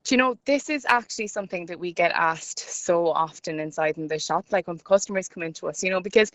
Do 0.05 0.13
you 0.13 0.17
know, 0.17 0.37
this 0.45 0.69
is 0.69 0.85
actually 0.87 1.27
something 1.27 1.65
that 1.65 1.79
we 1.79 1.91
get 1.91 2.11
asked 2.11 2.59
so 2.59 3.07
often 3.07 3.59
inside 3.59 3.97
in 3.97 4.07
the 4.07 4.19
shop, 4.19 4.45
like 4.51 4.67
when 4.67 4.77
customers 4.77 5.27
come 5.27 5.41
into 5.41 5.67
us, 5.67 5.83
you 5.83 5.89
know, 5.89 5.99
because 5.99 6.31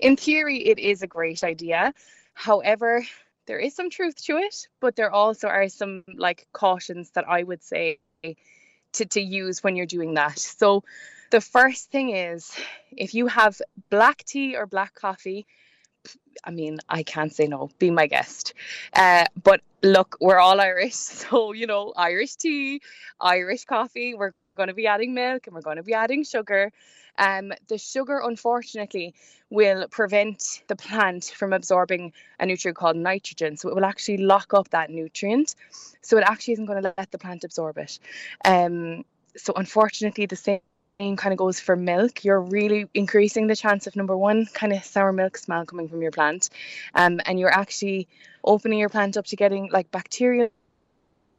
in 0.00 0.16
theory 0.16 0.58
it 0.66 0.80
is 0.80 1.02
a 1.02 1.06
great 1.06 1.44
idea. 1.44 1.94
However, 2.34 3.04
there 3.46 3.60
is 3.60 3.76
some 3.76 3.90
truth 3.90 4.16
to 4.24 4.38
it, 4.38 4.66
but 4.80 4.96
there 4.96 5.12
also 5.12 5.46
are 5.46 5.68
some 5.68 6.02
like 6.16 6.48
cautions 6.52 7.10
that 7.10 7.28
I 7.28 7.44
would 7.44 7.62
say 7.62 7.98
to, 8.94 9.04
to 9.04 9.20
use 9.20 9.62
when 9.62 9.76
you're 9.76 9.86
doing 9.86 10.14
that. 10.14 10.38
So 10.38 10.82
the 11.30 11.40
first 11.40 11.92
thing 11.92 12.10
is 12.10 12.52
if 12.90 13.14
you 13.14 13.28
have 13.28 13.62
black 13.88 14.24
tea 14.24 14.56
or 14.56 14.66
black 14.66 14.94
coffee, 14.94 15.46
I 16.44 16.50
mean, 16.50 16.78
I 16.88 17.02
can't 17.02 17.32
say 17.32 17.46
no. 17.46 17.70
Be 17.78 17.90
my 17.90 18.06
guest. 18.06 18.54
Uh, 18.94 19.26
but 19.42 19.60
look, 19.82 20.16
we're 20.20 20.38
all 20.38 20.60
Irish, 20.60 20.94
so 20.94 21.52
you 21.52 21.66
know, 21.66 21.92
Irish 21.96 22.36
tea, 22.36 22.80
Irish 23.20 23.64
coffee. 23.64 24.14
We're 24.14 24.32
going 24.56 24.68
to 24.68 24.74
be 24.74 24.86
adding 24.86 25.14
milk 25.14 25.46
and 25.46 25.54
we're 25.54 25.62
going 25.62 25.76
to 25.76 25.82
be 25.82 25.94
adding 25.94 26.24
sugar. 26.24 26.72
Um, 27.18 27.52
the 27.68 27.78
sugar, 27.78 28.20
unfortunately, 28.24 29.14
will 29.50 29.86
prevent 29.88 30.62
the 30.68 30.76
plant 30.76 31.24
from 31.36 31.52
absorbing 31.52 32.12
a 32.40 32.46
nutrient 32.46 32.76
called 32.76 32.96
nitrogen. 32.96 33.56
So 33.56 33.68
it 33.68 33.74
will 33.74 33.84
actually 33.84 34.18
lock 34.18 34.54
up 34.54 34.70
that 34.70 34.90
nutrient. 34.90 35.54
So 36.00 36.16
it 36.16 36.24
actually 36.26 36.54
isn't 36.54 36.66
going 36.66 36.82
to 36.82 36.94
let 36.96 37.10
the 37.10 37.18
plant 37.18 37.44
absorb 37.44 37.78
it. 37.78 37.98
Um, 38.44 39.04
so 39.36 39.52
unfortunately, 39.54 40.26
the 40.26 40.36
same 40.36 40.60
kind 40.98 41.32
of 41.32 41.36
goes 41.36 41.58
for 41.58 41.76
milk. 41.76 42.24
You're 42.24 42.40
really 42.40 42.86
increasing 42.94 43.46
the 43.46 43.56
chance 43.56 43.86
of 43.86 43.96
number 43.96 44.16
one, 44.16 44.46
kind 44.46 44.72
of 44.72 44.84
sour 44.84 45.12
milk 45.12 45.36
smell 45.36 45.64
coming 45.66 45.88
from 45.88 46.02
your 46.02 46.12
plant, 46.12 46.48
um, 46.94 47.20
and 47.26 47.38
you're 47.40 47.52
actually 47.52 48.08
opening 48.44 48.78
your 48.78 48.88
plant 48.88 49.16
up 49.16 49.26
to 49.26 49.36
getting 49.36 49.70
like 49.72 49.90
bacterial 49.90 50.50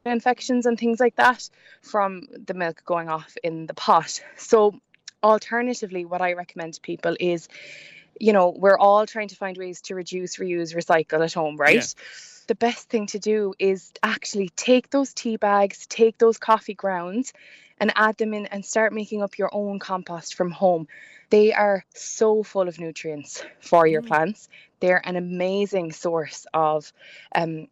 infections 0.04 0.66
and 0.66 0.78
things 0.78 1.00
like 1.00 1.16
that 1.16 1.48
from 1.80 2.26
the 2.46 2.54
milk 2.54 2.82
going 2.84 3.08
off 3.08 3.36
in 3.42 3.66
the 3.66 3.74
pot. 3.74 4.22
So, 4.36 4.78
alternatively, 5.22 6.04
what 6.04 6.20
I 6.20 6.34
recommend 6.34 6.74
to 6.74 6.80
people 6.80 7.16
is, 7.18 7.48
you 8.20 8.32
know, 8.32 8.50
we're 8.50 8.78
all 8.78 9.06
trying 9.06 9.28
to 9.28 9.36
find 9.36 9.56
ways 9.56 9.80
to 9.82 9.94
reduce, 9.94 10.36
reuse, 10.36 10.74
recycle 10.74 11.24
at 11.24 11.32
home, 11.32 11.56
right? 11.56 11.94
The 12.46 12.54
best 12.54 12.90
thing 12.90 13.06
to 13.06 13.18
do 13.18 13.54
is 13.58 13.90
actually 14.02 14.50
take 14.50 14.90
those 14.90 15.14
tea 15.14 15.38
bags, 15.38 15.86
take 15.86 16.18
those 16.18 16.36
coffee 16.36 16.74
grounds, 16.74 17.32
and 17.78 17.92
add 17.96 18.16
them 18.18 18.34
in 18.34 18.46
and 18.46 18.64
start 18.64 18.92
making 18.92 19.22
up 19.22 19.38
your 19.38 19.50
own 19.52 19.78
compost 19.78 20.34
from 20.34 20.50
home. 20.50 20.86
They 21.30 21.52
are 21.52 21.84
so 21.94 22.42
full 22.42 22.68
of 22.68 22.78
nutrients 22.78 23.44
for 23.60 23.86
your 23.86 24.02
plants. 24.02 24.48
They're 24.80 25.02
an 25.04 25.16
amazing 25.16 25.92
source 25.92 26.46
of 26.54 26.92
um, 27.34 27.68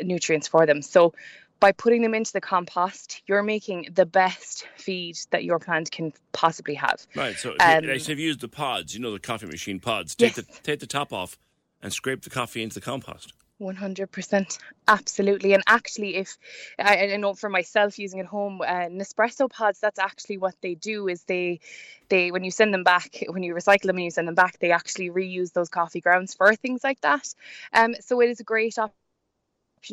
nutrients 0.00 0.48
for 0.48 0.66
them. 0.66 0.82
So, 0.82 1.14
by 1.58 1.72
putting 1.72 2.02
them 2.02 2.14
into 2.14 2.34
the 2.34 2.40
compost, 2.40 3.22
you're 3.26 3.42
making 3.42 3.88
the 3.94 4.04
best 4.04 4.66
feed 4.76 5.16
that 5.30 5.42
your 5.42 5.58
plant 5.58 5.90
can 5.90 6.12
possibly 6.32 6.74
have. 6.74 7.06
Right. 7.14 7.34
So, 7.34 7.56
Um, 7.58 7.84
you, 7.84 7.92
like, 7.92 8.00
say 8.02 8.12
if 8.12 8.18
you 8.18 8.26
use 8.26 8.36
the 8.36 8.48
pods, 8.48 8.94
you 8.94 9.00
know, 9.00 9.10
the 9.10 9.18
coffee 9.18 9.46
machine 9.46 9.80
pods, 9.80 10.14
take, 10.14 10.34
the, 10.34 10.42
take 10.62 10.80
the 10.80 10.86
top 10.86 11.14
off 11.14 11.38
and 11.82 11.94
scrape 11.94 12.22
the 12.22 12.30
coffee 12.30 12.62
into 12.62 12.74
the 12.74 12.82
compost. 12.82 13.32
100% 13.60 14.58
absolutely. 14.88 15.54
And 15.54 15.62
actually 15.66 16.16
if 16.16 16.36
I, 16.78 17.12
I 17.12 17.16
know 17.16 17.34
for 17.34 17.48
myself 17.48 17.98
using 17.98 18.20
at 18.20 18.26
home 18.26 18.60
uh, 18.60 18.88
nespresso 18.88 19.50
pods 19.50 19.80
that's 19.80 19.98
actually 19.98 20.38
what 20.38 20.54
they 20.60 20.74
do 20.74 21.08
is 21.08 21.22
they 21.24 21.60
they 22.08 22.30
when 22.30 22.44
you 22.44 22.50
send 22.50 22.74
them 22.74 22.84
back 22.84 23.24
when 23.28 23.42
you 23.42 23.54
recycle 23.54 23.84
them 23.84 23.96
and 23.96 24.04
you 24.04 24.10
send 24.10 24.28
them 24.28 24.34
back 24.34 24.58
they 24.58 24.72
actually 24.72 25.10
reuse 25.10 25.52
those 25.52 25.68
coffee 25.68 26.00
grounds 26.00 26.34
for 26.34 26.54
things 26.54 26.84
like 26.84 27.00
that. 27.00 27.34
Um 27.72 27.94
so 28.00 28.20
it 28.20 28.28
is 28.28 28.40
a 28.40 28.44
great 28.44 28.78
option 28.78 28.94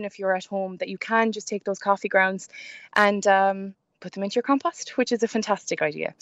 if 0.06 0.20
you're 0.20 0.36
at 0.36 0.46
home 0.46 0.78
that 0.78 0.90
you 0.90 0.98
can 0.98 1.32
just 1.32 1.48
take 1.48 1.64
those 1.64 1.80
coffee 1.80 2.10
grounds 2.10 2.50
and 2.96 3.26
um 3.28 3.76
put 4.02 4.12
them 4.12 4.24
into 4.24 4.36
your 4.36 4.44
compost 4.44 4.98
which 4.98 5.14
is 5.14 5.24
a 5.24 5.28
fantastic 5.28 5.82
idea. 5.82 6.14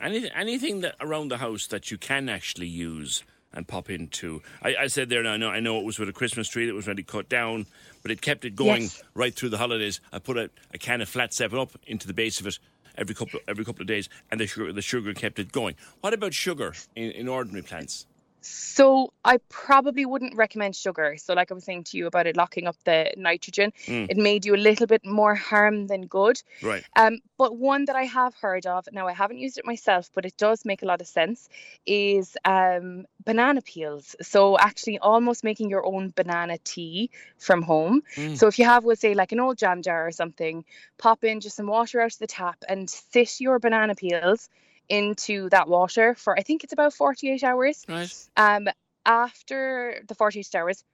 Anything, 0.00 0.30
anything 0.34 0.80
that 0.80 0.96
around 1.00 1.28
the 1.28 1.38
house 1.38 1.66
that 1.68 1.90
you 1.90 1.96
can 1.96 2.28
actually 2.28 2.68
use 2.68 3.24
and 3.52 3.66
pop 3.66 3.90
into. 3.90 4.42
I, 4.62 4.76
I 4.82 4.86
said 4.86 5.08
there 5.08 5.22
now. 5.22 5.32
I 5.32 5.36
know, 5.36 5.48
I 5.48 5.60
know 5.60 5.78
it 5.78 5.84
was 5.84 5.98
with 5.98 6.08
a 6.08 6.12
Christmas 6.12 6.48
tree 6.48 6.66
that 6.66 6.74
was 6.74 6.86
ready 6.86 7.02
cut 7.02 7.28
down, 7.28 7.66
but 8.02 8.10
it 8.10 8.20
kept 8.20 8.44
it 8.44 8.54
going 8.56 8.82
Yes. 8.82 9.02
right 9.14 9.34
through 9.34 9.48
the 9.50 9.58
holidays. 9.58 10.00
I 10.12 10.18
put 10.18 10.36
a, 10.36 10.50
a 10.72 10.78
can 10.78 11.00
of 11.00 11.08
flat 11.08 11.34
seven 11.34 11.58
up 11.58 11.72
into 11.86 12.06
the 12.06 12.14
base 12.14 12.40
of 12.40 12.46
it 12.46 12.58
every 12.96 13.14
couple 13.14 13.40
every 13.48 13.64
couple 13.64 13.82
of 13.82 13.86
days, 13.88 14.08
and 14.30 14.40
the 14.40 14.46
sugar 14.46 14.72
the 14.72 14.82
sugar 14.82 15.14
kept 15.14 15.38
it 15.38 15.52
going. 15.52 15.74
What 16.00 16.12
about 16.14 16.34
sugar 16.34 16.74
in, 16.94 17.10
in 17.12 17.28
ordinary 17.28 17.62
plants? 17.62 18.06
So 18.40 19.12
I 19.24 19.38
probably 19.48 20.06
wouldn't 20.06 20.36
recommend 20.36 20.74
sugar. 20.76 21.16
So 21.18 21.34
like 21.34 21.50
I 21.50 21.54
was 21.54 21.64
saying 21.64 21.84
to 21.84 21.98
you 21.98 22.06
about 22.06 22.26
it 22.26 22.36
locking 22.36 22.66
up 22.66 22.76
the 22.84 23.12
nitrogen, 23.16 23.72
Mm. 23.86 24.10
it 24.10 24.16
may 24.16 24.38
do 24.38 24.54
a 24.54 24.56
little 24.56 24.86
bit 24.86 25.04
more 25.04 25.34
harm 25.34 25.86
than 25.86 26.06
good. 26.06 26.40
Right. 26.62 26.84
Um, 26.96 27.18
but 27.38 27.56
one 27.56 27.84
that 27.86 27.96
I 27.96 28.04
have 28.04 28.34
heard 28.34 28.66
of, 28.66 28.88
now 28.92 29.06
I 29.06 29.12
haven't 29.12 29.38
used 29.38 29.58
it 29.58 29.66
myself, 29.66 30.10
but 30.14 30.24
it 30.24 30.36
does 30.36 30.64
make 30.64 30.82
a 30.82 30.86
lot 30.86 31.00
of 31.00 31.06
sense, 31.06 31.48
is 31.86 32.36
um, 32.44 33.06
banana 33.24 33.62
peels. 33.62 34.16
So 34.22 34.58
actually 34.58 34.98
almost 34.98 35.44
making 35.44 35.70
your 35.70 35.86
own 35.86 36.12
banana 36.14 36.58
tea 36.64 37.10
from 37.38 37.62
home. 37.62 38.02
Mm. 38.16 38.36
So 38.36 38.46
if 38.46 38.58
you 38.58 38.64
have, 38.64 38.84
we'll 38.84 38.96
say 38.96 39.14
like 39.14 39.32
an 39.32 39.40
old 39.40 39.58
jam 39.58 39.82
jar 39.82 40.06
or 40.06 40.12
something, 40.12 40.64
pop 40.98 41.24
in 41.24 41.40
just 41.40 41.56
some 41.56 41.66
water 41.66 42.00
out 42.00 42.12
of 42.12 42.18
the 42.18 42.26
tap 42.26 42.64
and 42.68 42.88
sit 42.88 43.40
your 43.40 43.58
banana 43.58 43.94
peels 43.94 44.48
into 44.90 45.48
that 45.50 45.68
water 45.68 46.14
for 46.14 46.38
I 46.38 46.42
think 46.42 46.64
it's 46.64 46.72
about 46.74 46.92
48 46.92 47.42
hours. 47.44 47.84
Right. 47.88 48.14
Um, 48.36 48.68
after 49.06 50.02
the 50.06 50.14
48 50.14 50.54
hours, 50.54 50.84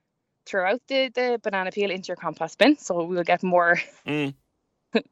throw 0.45 0.69
out 0.71 0.81
the, 0.87 1.09
the 1.09 1.39
banana 1.43 1.71
peel 1.71 1.91
into 1.91 2.07
your 2.07 2.15
compost 2.15 2.57
bin. 2.57 2.77
So 2.77 3.03
we'll 3.03 3.23
get 3.23 3.43
more 3.43 3.79
Mm. 4.07 4.33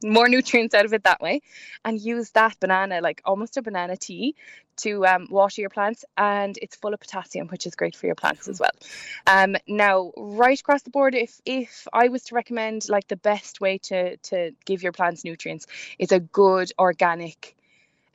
more 0.04 0.30
nutrients 0.30 0.74
out 0.74 0.86
of 0.86 0.94
it 0.94 1.04
that 1.04 1.20
way 1.20 1.42
and 1.84 2.00
use 2.00 2.32
that 2.32 2.58
banana 2.62 3.02
like 3.02 3.22
almost 3.26 3.58
a 3.58 3.62
banana 3.62 3.98
tea 3.98 4.34
to 4.78 5.06
um, 5.06 5.28
water 5.30 5.60
your 5.60 5.70
plants 5.70 6.06
and 6.18 6.58
it's 6.62 6.78
full 6.78 6.94
of 6.94 7.00
potassium 7.02 7.48
which 7.50 7.68
is 7.68 7.76
great 7.76 7.94
for 7.94 8.06
your 8.06 8.16
plants 8.16 8.48
as 8.48 8.60
well 8.60 8.72
um, 9.28 9.56
now 9.68 10.14
right 10.16 10.60
across 10.60 10.82
the 10.84 10.90
board 10.90 11.14
if 11.14 11.42
if 11.46 11.88
i 11.92 12.08
was 12.08 12.24
to 12.24 12.36
recommend 12.36 12.88
like 12.88 13.08
the 13.10 13.18
best 13.18 13.60
way 13.60 13.78
to 13.78 14.16
to 14.18 14.52
give 14.66 14.82
your 14.82 14.94
plants 14.94 15.26
nutrients 15.26 15.68
is 16.00 16.14
a 16.14 16.22
good 16.22 16.72
organic 16.80 17.55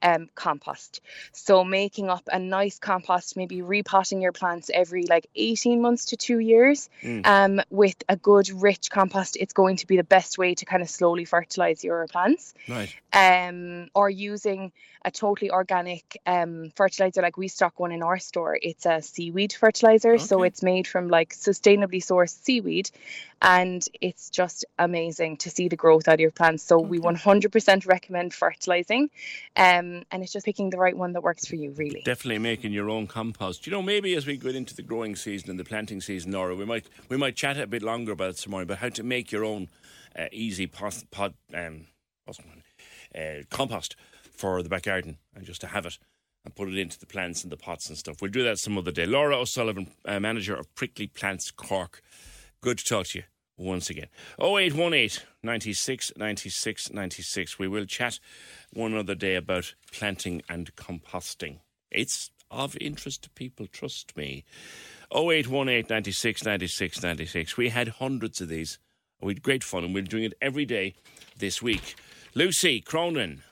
um, 0.03 0.29
compost. 0.35 1.01
So 1.33 1.65
making 1.65 2.09
up 2.09 2.29
a 2.33 2.39
nice 2.39 2.79
compost, 2.79 3.37
maybe 3.37 3.63
repotting 3.63 4.23
your 4.23 4.33
plants 4.33 4.71
every 4.73 5.05
like 5.05 5.29
18 5.35 5.81
months 5.81 6.07
to 6.07 6.17
two 6.17 6.39
years 6.39 6.89
Mm. 7.03 7.27
um, 7.27 7.61
with 7.71 7.97
a 8.09 8.17
good 8.17 8.49
rich 8.51 8.91
compost, 8.91 9.37
it's 9.39 9.53
going 9.53 9.77
to 9.77 9.87
be 9.87 9.97
the 9.97 10.05
best 10.05 10.39
way 10.39 10.55
to 10.55 10.65
kind 10.65 10.83
of 10.83 10.91
slowly 10.91 11.25
fertilize 11.25 11.83
your 11.83 12.07
plants. 12.09 12.55
Right. 12.69 12.95
Um, 13.13 13.89
or 13.95 14.09
using 14.09 14.73
a 15.05 15.11
totally 15.11 15.51
organic 15.51 16.21
um, 16.27 16.71
fertilizer 16.77 17.23
like 17.23 17.37
we 17.37 17.49
stock 17.49 17.81
one 17.81 17.91
in 17.91 18.03
our 18.03 18.19
store. 18.19 18.59
It's 18.61 18.87
a 18.87 19.01
seaweed 19.03 19.53
fertilizer, 19.53 20.19
so 20.19 20.43
it's 20.43 20.63
made 20.63 20.87
from 20.87 21.09
like 21.09 21.35
sustainably 21.35 22.03
sourced 22.05 22.37
seaweed, 22.45 22.91
and 23.41 23.83
it's 24.01 24.29
just 24.31 24.67
amazing 24.79 25.39
to 25.39 25.51
see 25.51 25.69
the 25.69 25.77
growth 25.77 26.07
out 26.07 26.15
of 26.15 26.21
your 26.21 26.31
plants. 26.31 26.63
So 26.63 26.79
we 26.79 26.99
100% 27.01 27.87
recommend 27.87 28.35
fertilizing, 28.35 29.09
um, 29.57 29.90
and 30.11 30.23
it's 30.23 30.33
just 30.33 30.47
picking 30.47 30.71
the 30.71 30.79
right 30.79 30.97
one 30.97 31.13
that 31.13 31.23
works 31.23 31.47
for 31.47 31.57
you, 31.57 31.73
really. 31.73 32.03
Definitely 32.05 32.39
making 32.39 32.73
your 32.73 32.91
own 32.91 33.07
compost. 33.07 33.67
You 33.67 33.73
know, 33.73 33.83
maybe 33.83 34.15
as 34.15 34.27
we 34.27 34.37
go 34.37 34.51
into 34.51 34.75
the 34.75 34.83
growing 34.83 35.17
season 35.17 35.51
and 35.51 35.59
the 35.59 35.65
planting 35.65 36.01
season, 36.01 36.33
Nora, 36.33 36.55
we 36.55 36.65
might 36.65 36.87
we 37.09 37.17
might 37.17 37.37
chat 37.37 37.59
a 37.59 37.67
bit 37.67 37.83
longer 37.83 38.13
about 38.13 38.31
it 38.31 38.39
some 38.39 38.53
more 38.53 38.63
about 38.63 38.79
how 38.79 38.89
to 38.89 39.03
make 39.03 39.33
your 39.33 39.45
own 39.45 39.69
uh, 40.17 40.27
easy 40.33 40.67
pod, 40.67 41.35
um, 41.55 41.87
uh, 43.15 43.43
compost 43.51 43.97
for 44.33 44.63
the 44.63 44.69
back 44.69 44.85
garden 44.85 45.19
and 45.35 45.45
just 45.45 45.61
to 45.61 45.67
have 45.69 45.87
it 45.87 45.99
and 46.45 46.55
put 46.55 46.69
it 46.69 46.79
into 46.79 46.99
the 46.99 47.07
plants 47.07 47.43
and 47.43 47.53
the 47.53 47.57
pots 47.57 47.89
and 47.89 47.99
stuff. 47.99 48.23
We'll 48.23 48.31
do 48.31 48.43
that 48.45 48.59
some 48.59 48.79
other 48.79 48.93
day. 48.93 49.07
Laura 49.07 49.37
O'Sullivan, 49.39 49.89
uh, 50.07 50.21
manager 50.21 50.55
of 50.55 50.75
Prickly 50.75 51.07
Plants 51.07 51.51
Cork. 51.51 52.03
Good 52.63 52.79
to 52.79 52.85
talk 52.85 53.07
to 53.09 53.19
you 53.19 53.25
once 53.61 53.91
again. 53.91 54.09
0818 54.41 55.23
96 55.43 56.13
96 56.17 56.93
96. 56.93 57.59
We 57.59 57.69
will 57.69 57.85
chat 57.85 58.19
one 58.73 58.95
other 58.95 59.15
day 59.15 59.37
about 59.37 59.75
planting 59.93 60.43
and 60.49 60.75
composting. 60.77 61.59
It's 61.91 62.31
of 62.51 62.77
interest 62.81 63.23
to 63.25 63.31
people, 63.31 63.67
trust 63.67 64.17
me. 64.17 64.45
0818 65.15 65.87
96 65.89 66.45
96 66.45 67.03
96. 67.03 67.57
We 67.57 67.69
had 67.69 67.89
hundreds 67.89 68.41
of 68.41 68.49
these. 68.49 68.79
We 69.21 69.35
had 69.35 69.43
great 69.43 69.63
fun 69.63 69.85
and 69.85 69.95
we're 69.95 70.03
doing 70.03 70.25
it 70.25 70.35
every 70.41 70.65
day 70.65 70.95
this 71.39 71.61
week. 71.61 71.95
Lucy 72.35 72.81
Cronin. 72.81 73.43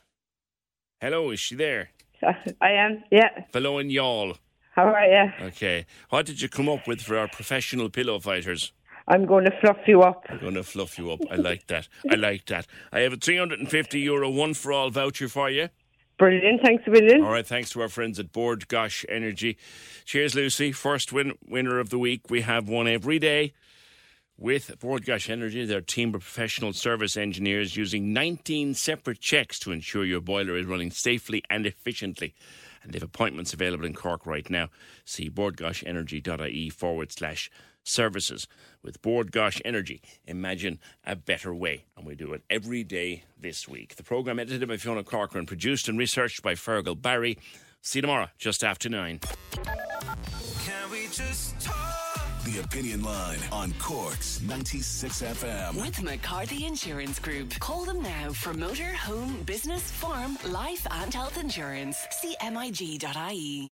Hello, 1.01 1.31
is 1.31 1.41
she 1.41 1.55
there? 1.55 1.91
I 2.61 2.71
am, 2.71 3.05
yeah. 3.11 3.45
Hello 3.53 3.79
and 3.79 3.93
y'all. 3.93 4.37
How 4.75 4.85
are 4.85 5.05
you? 5.05 5.47
Okay. 5.49 5.87
What 6.11 6.27
did 6.27 6.41
you 6.41 6.49
come 6.49 6.69
up 6.69 6.87
with 6.87 7.01
for 7.01 7.17
our 7.19 7.29
professional 7.29 7.91
pillow 7.91 8.19
fighters? 8.21 8.73
I'm 9.09 9.25
going 9.27 9.45
to 9.47 9.51
fluff 9.61 9.79
you 9.87 10.03
up. 10.03 10.25
I'm 10.29 10.39
going 10.39 10.55
to 10.55 10.63
fluff 10.63 10.99
you 10.99 11.11
up. 11.11 11.21
I 11.31 11.37
like 11.37 11.67
that. 11.69 11.89
I 12.11 12.15
like 12.17 12.47
that. 12.47 12.67
I 12.93 13.01
have 13.01 13.15
a 13.15 13.17
350 13.17 13.99
euro 14.01 14.29
one 14.31 14.55
for 14.55 14.73
all 14.73 14.91
voucher 14.91 15.29
for 15.29 15.49
you. 15.51 15.71
Brilliant, 16.19 16.63
thanks 16.63 16.83
a 16.87 16.91
million. 16.91 17.23
All 17.23 17.31
right, 17.31 17.47
thanks 17.47 17.71
to 17.71 17.81
our 17.81 17.89
friends 17.89 18.19
at 18.19 18.33
Bord 18.33 18.67
Gáis 18.69 19.05
Energy. 19.09 19.57
Cheers, 20.05 20.35
Lucy. 20.35 20.73
First 20.73 21.13
win- 21.13 21.39
winner 21.47 21.79
of 21.79 21.91
the 21.91 21.99
week. 21.99 22.29
We 22.29 22.41
have 22.41 22.69
one 22.69 22.89
every 22.89 23.21
day 23.21 23.53
with 24.37 24.79
Bord 24.81 25.05
Gáis 25.05 25.31
Energy. 25.31 25.65
Their 25.65 25.81
team 25.81 26.09
of 26.15 26.23
professional 26.23 26.73
service 26.73 27.17
engineers 27.17 27.77
using 27.77 28.13
19 28.13 28.75
separate 28.75 29.21
checks 29.21 29.61
to 29.61 29.71
ensure 29.71 30.05
your 30.05 30.21
boiler 30.21 30.57
is 30.57 30.67
running 30.67 30.91
safely 30.91 31.45
and 31.49 31.67
efficiently. 31.67 32.35
And 32.83 32.93
they 32.93 32.97
have 32.99 33.09
appointments 33.09 33.53
available 33.53 33.85
in 33.85 33.95
Cork 33.95 34.27
right 34.27 34.49
now. 34.51 34.71
See 35.05 35.31
bordgaisenergy.ie 35.31 36.71
forward 36.71 37.13
slash 37.13 37.49
services. 37.89 38.47
With 38.83 39.03
Bord 39.03 39.33
Gáis 39.33 39.61
Energy, 39.65 40.01
imagine 40.27 40.79
a 41.05 41.17
better 41.17 41.55
way. 41.55 41.85
And 41.97 42.07
we 42.07 42.15
do 42.15 42.33
it 42.33 42.43
every 42.49 42.85
day 42.85 43.25
this 43.39 43.67
week. 43.69 43.97
The 43.97 44.03
programme 44.03 44.39
edited 44.39 44.69
by 44.69 44.77
Fiona 44.77 45.05
Corcoran, 45.05 45.47
produced 45.47 45.89
and 45.89 45.99
researched 45.99 46.43
by 46.43 46.55
Fergal 46.55 47.01
Barry. 47.01 47.39
See 47.83 47.99
you 47.99 48.03
tomorrow, 48.03 48.29
just 48.39 48.63
after 48.63 48.89
nine. 48.89 49.21
Can 50.65 50.91
we 50.91 51.07
just 51.09 51.59
talk? 51.61 51.99
The 52.45 52.61
Opinion 52.61 53.03
Line 53.03 53.39
on 53.53 53.73
Cork's 53.75 54.41
96 54.41 55.21
FM. 55.23 55.83
With 55.83 56.03
McCarthy 56.03 56.65
Insurance 56.65 57.19
Group. 57.19 57.59
Call 57.59 57.85
them 57.85 58.01
now 58.01 58.33
for 58.33 58.55
motor, 58.55 58.95
home, 58.95 59.43
business, 59.45 59.91
farm, 59.91 60.39
life, 60.47 60.87
and 60.91 61.13
health 61.13 61.37
insurance. 61.37 61.99
See 62.11 62.37
MIG.ie. 62.43 63.69